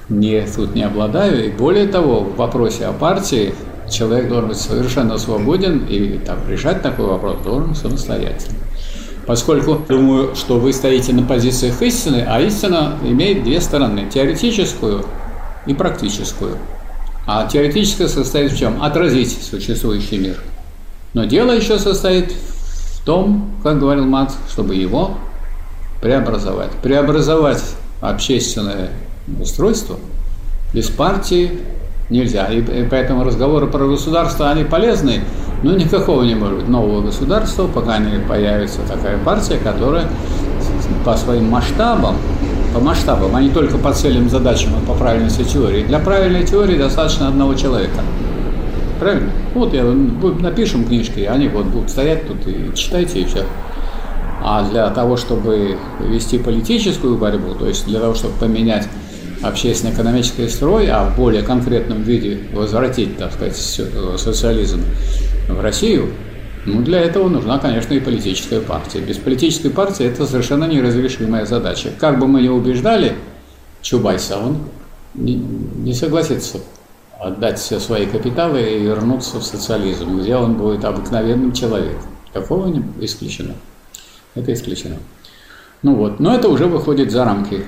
не, 0.09 0.45
тут 0.47 0.75
не 0.75 0.83
обладаю. 0.83 1.45
И 1.45 1.49
более 1.49 1.87
того, 1.87 2.21
в 2.21 2.35
вопросе 2.35 2.85
о 2.85 2.93
партии 2.93 3.53
человек 3.89 4.29
должен 4.29 4.49
быть 4.49 4.57
совершенно 4.57 5.17
свободен 5.17 5.85
и 5.89 6.17
там, 6.19 6.37
решать 6.47 6.81
такой 6.81 7.07
вопрос 7.07 7.37
должен 7.43 7.75
самостоятельно. 7.75 8.57
Поскольку 9.25 9.81
думаю, 9.87 10.35
что 10.35 10.57
вы 10.57 10.71
стоите 10.71 11.13
на 11.13 11.23
позициях 11.23 11.81
истины, 11.81 12.25
а 12.27 12.39
истина 12.39 12.93
имеет 13.03 13.43
две 13.43 13.59
стороны– 13.59 14.07
теоретическую 14.13 15.03
и 15.65 15.73
практическую. 15.73 16.57
А 17.25 17.45
теоретическая 17.45 18.07
состоит 18.07 18.53
в 18.53 18.57
чем? 18.57 18.81
Отразить 18.81 19.37
существующий 19.43 20.17
мир. 20.17 20.37
Но 21.13 21.25
дело 21.25 21.51
еще 21.51 21.77
состоит 21.77 22.31
в 22.31 23.05
том, 23.05 23.51
как 23.63 23.79
говорил 23.79 24.05
Маркс, 24.05 24.35
чтобы 24.49 24.75
его 24.75 25.17
преобразовать. 26.01 26.71
Преобразовать 26.81 27.61
общественное 27.99 28.91
устройство. 29.39 29.97
Без 30.73 30.89
партии 30.89 31.51
нельзя. 32.09 32.47
И, 32.47 32.59
и 32.59 32.87
поэтому 32.89 33.23
разговоры 33.23 33.67
про 33.67 33.85
государство, 33.87 34.49
они 34.49 34.63
полезны, 34.63 35.21
но 35.63 35.73
никакого 35.73 36.23
не 36.23 36.35
может 36.35 36.59
быть 36.59 36.67
нового 36.67 37.01
государства, 37.01 37.67
пока 37.67 37.97
не 37.97 38.19
появится 38.19 38.79
такая 38.87 39.17
партия, 39.17 39.57
которая 39.57 40.07
по 41.03 41.15
своим 41.17 41.49
масштабам, 41.49 42.15
по 42.73 42.79
масштабам, 42.79 43.35
а 43.35 43.41
не 43.41 43.49
только 43.49 43.77
по 43.77 43.93
целям, 43.93 44.29
задачам, 44.29 44.73
а 44.75 44.85
по 44.85 44.93
правильности 44.93 45.43
теории. 45.43 45.83
Для 45.83 45.99
правильной 45.99 46.45
теории 46.45 46.77
достаточно 46.77 47.27
одного 47.27 47.55
человека. 47.55 48.01
Правильно? 48.99 49.31
Вот 49.53 49.73
я 49.73 49.83
напишем 49.83 50.85
книжки, 50.85 51.21
они 51.21 51.47
вот 51.47 51.65
будут 51.65 51.89
стоять 51.89 52.27
тут 52.27 52.47
и 52.47 52.71
читайте, 52.75 53.21
и 53.21 53.25
все. 53.25 53.43
А 54.43 54.63
для 54.69 54.89
того, 54.89 55.17
чтобы 55.17 55.77
вести 55.99 56.37
политическую 56.37 57.17
борьбу, 57.17 57.53
то 57.53 57.67
есть 57.67 57.85
для 57.85 57.99
того, 57.99 58.13
чтобы 58.13 58.35
поменять 58.39 58.87
общественно-экономический 59.41 60.47
строй, 60.49 60.89
а 60.89 61.09
в 61.09 61.15
более 61.15 61.43
конкретном 61.43 62.03
виде 62.03 62.39
возвратить, 62.53 63.17
так 63.17 63.33
сказать, 63.33 63.55
социализм 63.55 64.81
в 65.47 65.61
Россию, 65.61 66.11
ну, 66.65 66.81
для 66.81 66.99
этого 66.99 67.29
нужна, 67.29 67.59
конечно, 67.59 67.93
и 67.93 67.99
политическая 67.99 68.59
партия. 68.59 68.99
Без 68.99 69.17
политической 69.17 69.69
партии 69.69 70.05
это 70.05 70.25
совершенно 70.27 70.65
неразрешимая 70.65 71.45
задача. 71.45 71.91
Как 71.97 72.19
бы 72.19 72.27
мы 72.27 72.41
ни 72.41 72.49
убеждали 72.49 73.15
Чубайса, 73.81 74.37
он 74.37 74.57
не, 75.13 75.35
не 75.35 75.93
согласится 75.93 76.59
отдать 77.19 77.57
все 77.57 77.79
свои 77.79 78.05
капиталы 78.05 78.61
и 78.61 78.79
вернуться 78.79 79.39
в 79.39 79.43
социализм, 79.43 80.19
где 80.19 80.35
он 80.35 80.55
будет 80.55 80.83
обыкновенным 80.83 81.53
человеком. 81.53 82.03
Такого 82.33 82.67
не 82.67 82.83
исключено. 82.99 83.53
Это 84.35 84.53
исключено. 84.53 84.97
Ну 85.83 85.95
вот, 85.95 86.19
но 86.19 86.35
это 86.35 86.49
уже 86.49 86.65
выходит 86.65 87.11
за 87.11 87.23
рамки 87.23 87.63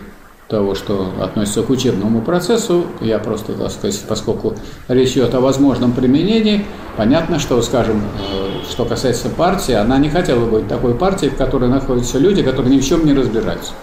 того, 0.50 0.74
что 0.74 1.14
относится 1.22 1.62
к 1.62 1.70
учебному 1.70 2.22
процессу. 2.22 2.86
Я 3.02 3.20
просто, 3.20 3.54
так 3.54 3.72
сказать, 3.72 4.02
поскольку 4.08 4.56
речь 4.88 5.12
идет 5.12 5.36
о 5.36 5.42
возможном 5.42 5.92
применении, 5.94 6.66
понятно, 6.98 7.38
что, 7.38 7.62
скажем, 7.62 8.02
э, 8.02 8.64
что 8.70 8.84
касается 8.86 9.30
партии, 9.30 9.74
она 9.74 10.00
не 10.00 10.10
хотела 10.10 10.46
быть 10.46 10.68
такой 10.68 10.96
партией, 10.96 11.32
в 11.32 11.36
которой 11.36 11.70
находятся 11.70 12.18
люди, 12.18 12.42
которые 12.42 12.76
ни 12.76 12.82
в 12.82 12.86
чем 12.86 13.06
не 13.06 13.14
разбираются. 13.14 13.74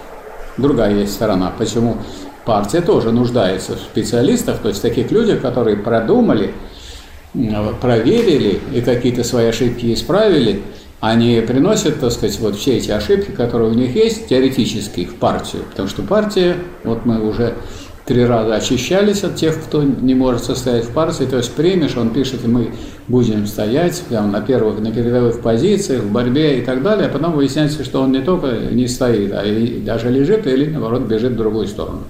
Другая 0.57 0.93
есть 0.93 1.13
сторона. 1.13 1.53
Почему 1.57 1.97
партия 2.45 2.81
тоже 2.81 3.11
нуждается 3.11 3.77
в 3.77 3.79
специалистах, 3.79 4.59
то 4.59 4.67
есть 4.67 4.81
таких 4.81 5.09
людях, 5.09 5.41
которые 5.41 5.77
продумали, 5.77 6.53
проверили 7.79 8.59
и 8.73 8.81
какие-то 8.81 9.23
свои 9.23 9.45
ошибки 9.45 9.93
исправили, 9.93 10.63
они 10.99 11.41
приносят, 11.47 11.99
так 11.99 12.11
сказать, 12.11 12.39
вот 12.39 12.55
все 12.55 12.77
эти 12.77 12.89
ошибки, 12.89 13.31
которые 13.31 13.71
у 13.71 13.73
них 13.73 13.95
есть, 13.95 14.27
теоретически 14.27 15.05
в 15.05 15.15
партию. 15.15 15.63
Потому 15.69 15.87
что 15.87 16.01
партия, 16.01 16.55
вот 16.83 17.05
мы 17.05 17.27
уже 17.27 17.53
три 18.05 18.25
раза 18.25 18.55
очищались 18.55 19.23
от 19.23 19.35
тех, 19.35 19.61
кто 19.61 19.83
не 19.83 20.15
может 20.15 20.45
состоять 20.45 20.85
в 20.85 20.93
партии. 20.93 21.25
То 21.25 21.37
есть 21.37 21.53
примешь, 21.53 21.97
он 21.97 22.09
пишет, 22.09 22.45
и 22.45 22.47
мы 22.47 22.71
будем 23.07 23.45
стоять 23.45 24.01
там, 24.09 24.31
на 24.31 24.41
первых, 24.41 24.79
на 24.79 24.91
передовых 24.91 25.41
позициях, 25.41 26.03
в 26.03 26.11
борьбе 26.11 26.59
и 26.59 26.61
так 26.61 26.81
далее. 26.81 27.07
А 27.07 27.11
потом 27.11 27.33
выясняется, 27.33 27.83
что 27.83 28.01
он 28.01 28.11
не 28.11 28.21
только 28.21 28.47
не 28.71 28.87
стоит, 28.87 29.33
а 29.33 29.43
и 29.43 29.79
даже 29.81 30.09
лежит 30.09 30.47
или, 30.47 30.65
наоборот, 30.65 31.03
бежит 31.03 31.33
в 31.33 31.37
другую 31.37 31.67
сторону. 31.67 32.03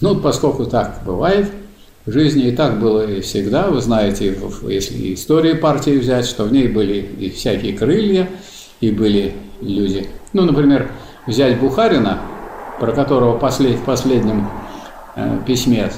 Ну, 0.00 0.16
поскольку 0.16 0.64
так 0.64 1.00
бывает, 1.06 1.46
жизни 2.12 2.48
и 2.48 2.52
так 2.52 2.78
было 2.78 3.06
и 3.06 3.20
всегда. 3.20 3.68
Вы 3.68 3.80
знаете, 3.80 4.34
если 4.62 5.14
истории 5.14 5.54
партии 5.54 5.98
взять, 5.98 6.26
что 6.26 6.44
в 6.44 6.52
ней 6.52 6.68
были 6.68 7.06
и 7.18 7.30
всякие 7.30 7.72
крылья, 7.72 8.28
и 8.80 8.90
были 8.90 9.34
люди. 9.60 10.08
Ну, 10.32 10.44
например, 10.44 10.90
взять 11.26 11.58
Бухарина, 11.60 12.18
про 12.78 12.92
которого 12.92 13.38
послед, 13.38 13.76
в 13.76 13.84
последнем 13.84 14.48
э, 15.16 15.38
письме 15.46 15.90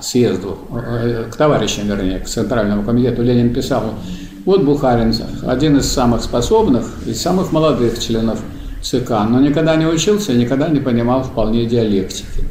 съезду, 0.00 0.58
э, 0.70 1.30
к 1.32 1.36
товарищам, 1.36 1.86
вернее, 1.86 2.18
к 2.20 2.26
Центральному 2.26 2.82
комитету 2.82 3.22
Ленин 3.22 3.54
писал, 3.54 3.94
вот 4.44 4.62
Бухарин, 4.62 5.14
один 5.46 5.78
из 5.78 5.90
самых 5.90 6.22
способных 6.22 6.86
и 7.06 7.14
самых 7.14 7.52
молодых 7.52 7.98
членов 7.98 8.40
ЦК, 8.82 9.10
но 9.28 9.40
никогда 9.40 9.76
не 9.76 9.86
учился, 9.86 10.34
никогда 10.34 10.68
не 10.68 10.80
понимал 10.80 11.22
вполне 11.22 11.64
диалектики. 11.64 12.44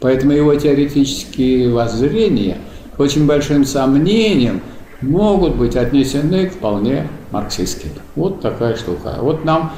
Поэтому 0.00 0.32
его 0.32 0.54
теоретические 0.54 1.72
воззрения 1.72 2.58
очень 2.98 3.26
большим 3.26 3.64
сомнением 3.64 4.62
могут 5.00 5.56
быть 5.56 5.76
отнесены 5.76 6.46
к 6.46 6.54
вполне 6.54 7.08
марксистским. 7.30 7.90
Вот 8.16 8.40
такая 8.40 8.76
штука. 8.76 9.16
Вот 9.20 9.44
нам 9.44 9.72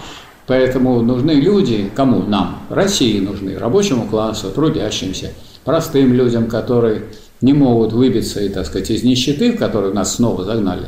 поэтому 0.47 1.01
нужны 1.02 1.32
люди, 1.32 1.90
кому 1.94 2.22
нам? 2.22 2.60
России 2.70 3.20
нужны, 3.20 3.59
рабочему 3.59 4.06
классу, 4.06 4.51
трудящимся, 4.51 5.32
простым 5.64 6.12
людям, 6.12 6.47
которые 6.47 7.02
не 7.40 7.52
могут 7.52 7.92
выбиться, 7.92 8.40
и, 8.40 8.48
так 8.48 8.66
сказать, 8.66 8.90
из 8.90 9.02
нищеты, 9.02 9.52
в 9.52 9.59
которую 9.59 9.94
нас 9.94 10.16
снова 10.16 10.44
загнали. 10.44 10.86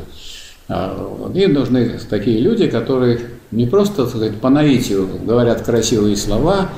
А, 0.67 1.31
им 1.33 1.53
нужны 1.53 1.99
такие 2.09 2.39
люди, 2.39 2.67
которые 2.67 3.19
не 3.51 3.65
просто, 3.65 4.03
так 4.03 4.09
сказать, 4.09 4.35
по 4.35 4.49
наитию 4.49 5.07
говорят 5.25 5.61
красивые 5.61 6.15
слова, 6.15 6.69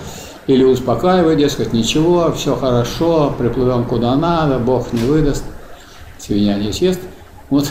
или 0.47 0.63
успокаивать, 0.63 1.37
дескать, 1.37 1.73
ничего, 1.73 2.31
все 2.31 2.55
хорошо, 2.55 3.33
приплывем 3.37 3.85
куда 3.85 4.15
надо, 4.15 4.59
Бог 4.59 4.93
не 4.93 5.01
выдаст, 5.01 5.43
свинья 6.19 6.55
не 6.55 6.71
съест. 6.71 6.99
Вот, 7.49 7.67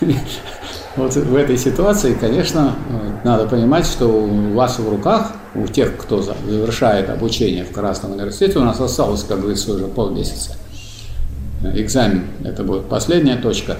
вот 0.96 1.14
в 1.14 1.36
этой 1.36 1.56
ситуации, 1.56 2.14
конечно, 2.14 2.74
надо 3.24 3.46
понимать, 3.46 3.86
что 3.86 4.06
у 4.06 4.54
вас 4.54 4.78
в 4.78 4.88
руках, 4.88 5.32
у 5.54 5.66
тех, 5.68 5.96
кто 5.96 6.20
завершает 6.20 7.08
обучение 7.10 7.64
в 7.64 7.72
Красном 7.72 8.12
университете, 8.12 8.58
у 8.58 8.64
нас 8.64 8.80
осталось, 8.80 9.22
как 9.22 9.40
говорится, 9.40 9.72
уже 9.72 9.86
полмесяца. 9.86 10.56
Экзамен– 11.62 12.26
это 12.44 12.64
будет 12.64 12.86
последняя 12.86 13.36
точка. 13.36 13.78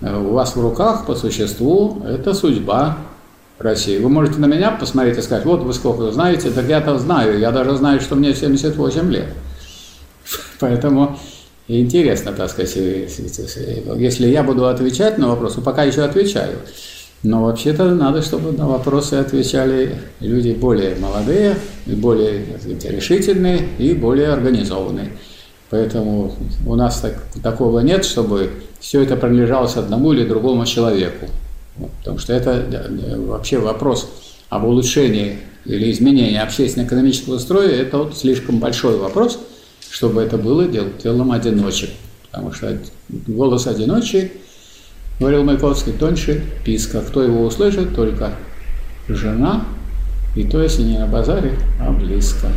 У 0.00 0.32
вас 0.32 0.54
в 0.54 0.60
руках, 0.60 1.06
по 1.06 1.14
существу, 1.16 2.02
это 2.06 2.32
судьба 2.32 2.96
России. 3.58 3.98
Вы 3.98 4.08
можете 4.08 4.38
на 4.38 4.46
меня 4.46 4.70
посмотреть 4.70 5.18
и 5.18 5.22
сказать, 5.22 5.44
вот 5.44 5.62
вы 5.62 5.72
сколько 5.74 6.10
знаете, 6.12 6.50
так 6.50 6.66
я-то 6.66 6.98
знаю, 6.98 7.38
я 7.38 7.50
даже 7.50 7.76
знаю, 7.76 8.00
что 8.00 8.14
мне 8.14 8.34
78 8.34 9.10
лет. 9.10 9.28
Поэтому 10.60 11.18
интересно, 11.66 12.32
так 12.32 12.50
сказать, 12.50 12.76
если 12.76 14.28
я 14.28 14.42
буду 14.42 14.66
отвечать 14.66 15.18
на 15.18 15.28
вопросы, 15.28 15.60
пока 15.60 15.84
еще 15.84 16.02
отвечаю, 16.02 16.58
но 17.24 17.44
вообще-то 17.44 17.94
надо, 17.94 18.22
чтобы 18.22 18.52
на 18.52 18.68
вопросы 18.68 19.14
отвечали 19.14 19.96
люди 20.20 20.52
более 20.52 20.94
молодые, 20.94 21.56
более 21.86 22.44
сказать, 22.60 22.84
решительные 22.84 23.60
и 23.78 23.92
более 23.92 24.28
организованные. 24.28 25.10
Поэтому 25.70 26.32
у 26.66 26.74
нас 26.76 27.00
так, 27.00 27.20
такого 27.42 27.80
нет, 27.80 28.04
чтобы 28.04 28.50
все 28.78 29.02
это 29.02 29.16
принадлежалось 29.16 29.76
одному 29.76 30.12
или 30.12 30.24
другому 30.26 30.64
человеку. 30.64 31.26
Потому 31.98 32.18
что 32.18 32.32
это 32.32 32.66
вообще 33.16 33.58
вопрос 33.58 34.10
об 34.48 34.64
улучшении 34.64 35.38
или 35.64 35.90
изменении 35.92 36.38
общественно-экономического 36.38 37.38
строя, 37.38 37.68
это 37.68 37.98
вот 37.98 38.16
слишком 38.16 38.58
большой 38.58 38.96
вопрос, 38.96 39.38
чтобы 39.90 40.22
это 40.22 40.38
было 40.38 40.66
дел, 40.66 40.86
делом 41.02 41.32
одиночек. 41.32 41.90
Потому 42.30 42.52
что 42.52 42.78
голос 43.26 43.66
одиночий, 43.66 44.32
говорил 45.20 45.44
Маяковский, 45.44 45.92
тоньше 45.92 46.42
писка. 46.64 47.00
Кто 47.00 47.22
его 47.22 47.44
услышит, 47.44 47.94
только 47.94 48.32
жена, 49.08 49.64
и 50.36 50.44
то, 50.44 50.62
если 50.62 50.82
не 50.82 50.98
на 50.98 51.06
базаре, 51.06 51.52
а 51.80 51.90
близко. 51.90 52.48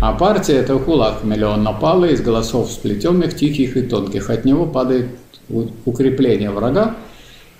А 0.00 0.12
партия– 0.12 0.54
это 0.54 0.76
кулак 0.78 1.24
миллион 1.24 1.62
напала 1.62 2.04
из 2.04 2.20
голосов 2.20 2.70
сплетенных, 2.70 3.36
тихих 3.36 3.76
и 3.76 3.82
тонких. 3.82 4.30
От 4.30 4.44
него 4.44 4.66
падает 4.66 5.06
укрепление 5.84 6.50
врага, 6.50 6.96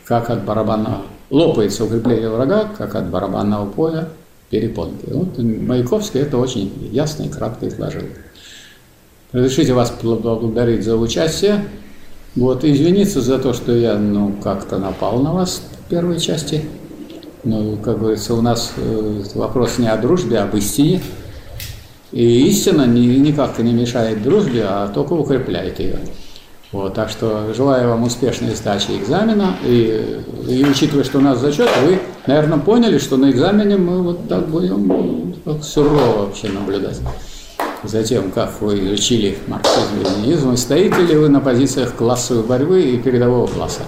как 0.05 0.31
от 0.31 0.45
барабанного, 0.45 1.03
лопается 1.31 1.85
укрепление 1.85 2.29
врага, 2.29 2.69
как 2.77 2.95
от 2.95 3.09
барабанного 3.09 3.69
поля 3.71 4.09
перепонки. 4.51 5.07
Вот 5.11 5.39
Маяковский 5.39 6.21
это 6.21 6.39
очень 6.39 6.73
ясно 6.93 7.25
и 7.25 7.29
кратко 7.29 7.69
изложил. 7.69 8.05
Разрешите 9.33 9.73
вас 9.73 9.91
поблагодарить 9.91 10.85
за 10.85 10.97
участие. 10.97 11.67
Вот, 12.37 12.65
извиниться 12.65 13.21
за 13.21 13.39
то, 13.39 13.53
что 13.53 13.73
я, 13.73 13.97
ну, 13.97 14.35
как-то 14.43 14.79
напал 14.79 15.21
на 15.21 15.33
вас 15.33 15.63
в 15.87 15.89
первой 15.89 16.21
части. 16.21 16.63
Ну, 17.43 17.77
как 17.77 17.99
говорится, 17.99 18.35
у 18.35 18.43
нас 18.43 18.73
э, 18.77 19.23
вопрос 19.35 19.79
не 19.79 19.89
о 19.89 19.97
дружбе, 19.97 20.39
а 20.39 20.45
об 20.45 20.55
истине. 20.57 21.01
И 22.11 22.49
истина 22.49 22.87
ни, 22.87 23.07
никак 23.07 23.59
не 23.59 23.73
мешает 23.73 24.23
дружбе, 24.23 24.65
а 24.65 24.89
только 24.89 25.15
укрепляет 25.15 25.81
ее. 25.81 25.99
Вот, 26.75 26.93
так 26.93 27.09
что 27.09 27.55
желаю 27.55 27.91
вам 27.91 28.03
успешной 28.03 28.53
сдачи 28.57 28.91
экзамена. 28.99 29.55
И, 29.63 30.21
и 30.49 30.65
учитывая, 30.65 31.05
что 31.05 31.19
у 31.19 31.21
нас 31.21 31.39
зачет, 31.39 31.69
вы, 31.85 32.01
наверное, 32.27 32.59
поняли, 32.59 32.99
что 32.99 33.17
на 33.17 33.31
экзамене 33.31 33.77
мы 33.77 34.03
вот 34.03 34.29
так 34.29 34.49
будем 34.49 35.37
ну, 35.45 35.63
сурово 35.63 36.27
вообще 36.27 36.49
наблюдать 36.49 37.01
за 37.85 38.03
тем, 38.03 38.33
как 38.33 38.61
вы 38.61 38.87
изучили 38.87 39.39
марксизм 39.47 40.01
и 40.01 40.05
ленинизм, 40.05 40.53
и 40.53 40.57
стоите 40.57 41.01
ли 41.03 41.15
вы 41.15 41.29
на 41.29 41.39
позициях 41.39 41.95
классовой 41.95 42.43
борьбы 42.43 42.83
и 42.83 42.99
передового 42.99 43.47
класса. 43.47 43.83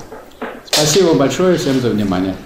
Спасибо 0.71 1.15
большое 1.15 1.59
всем 1.59 1.81
за 1.81 1.91
внимание. 1.91 2.37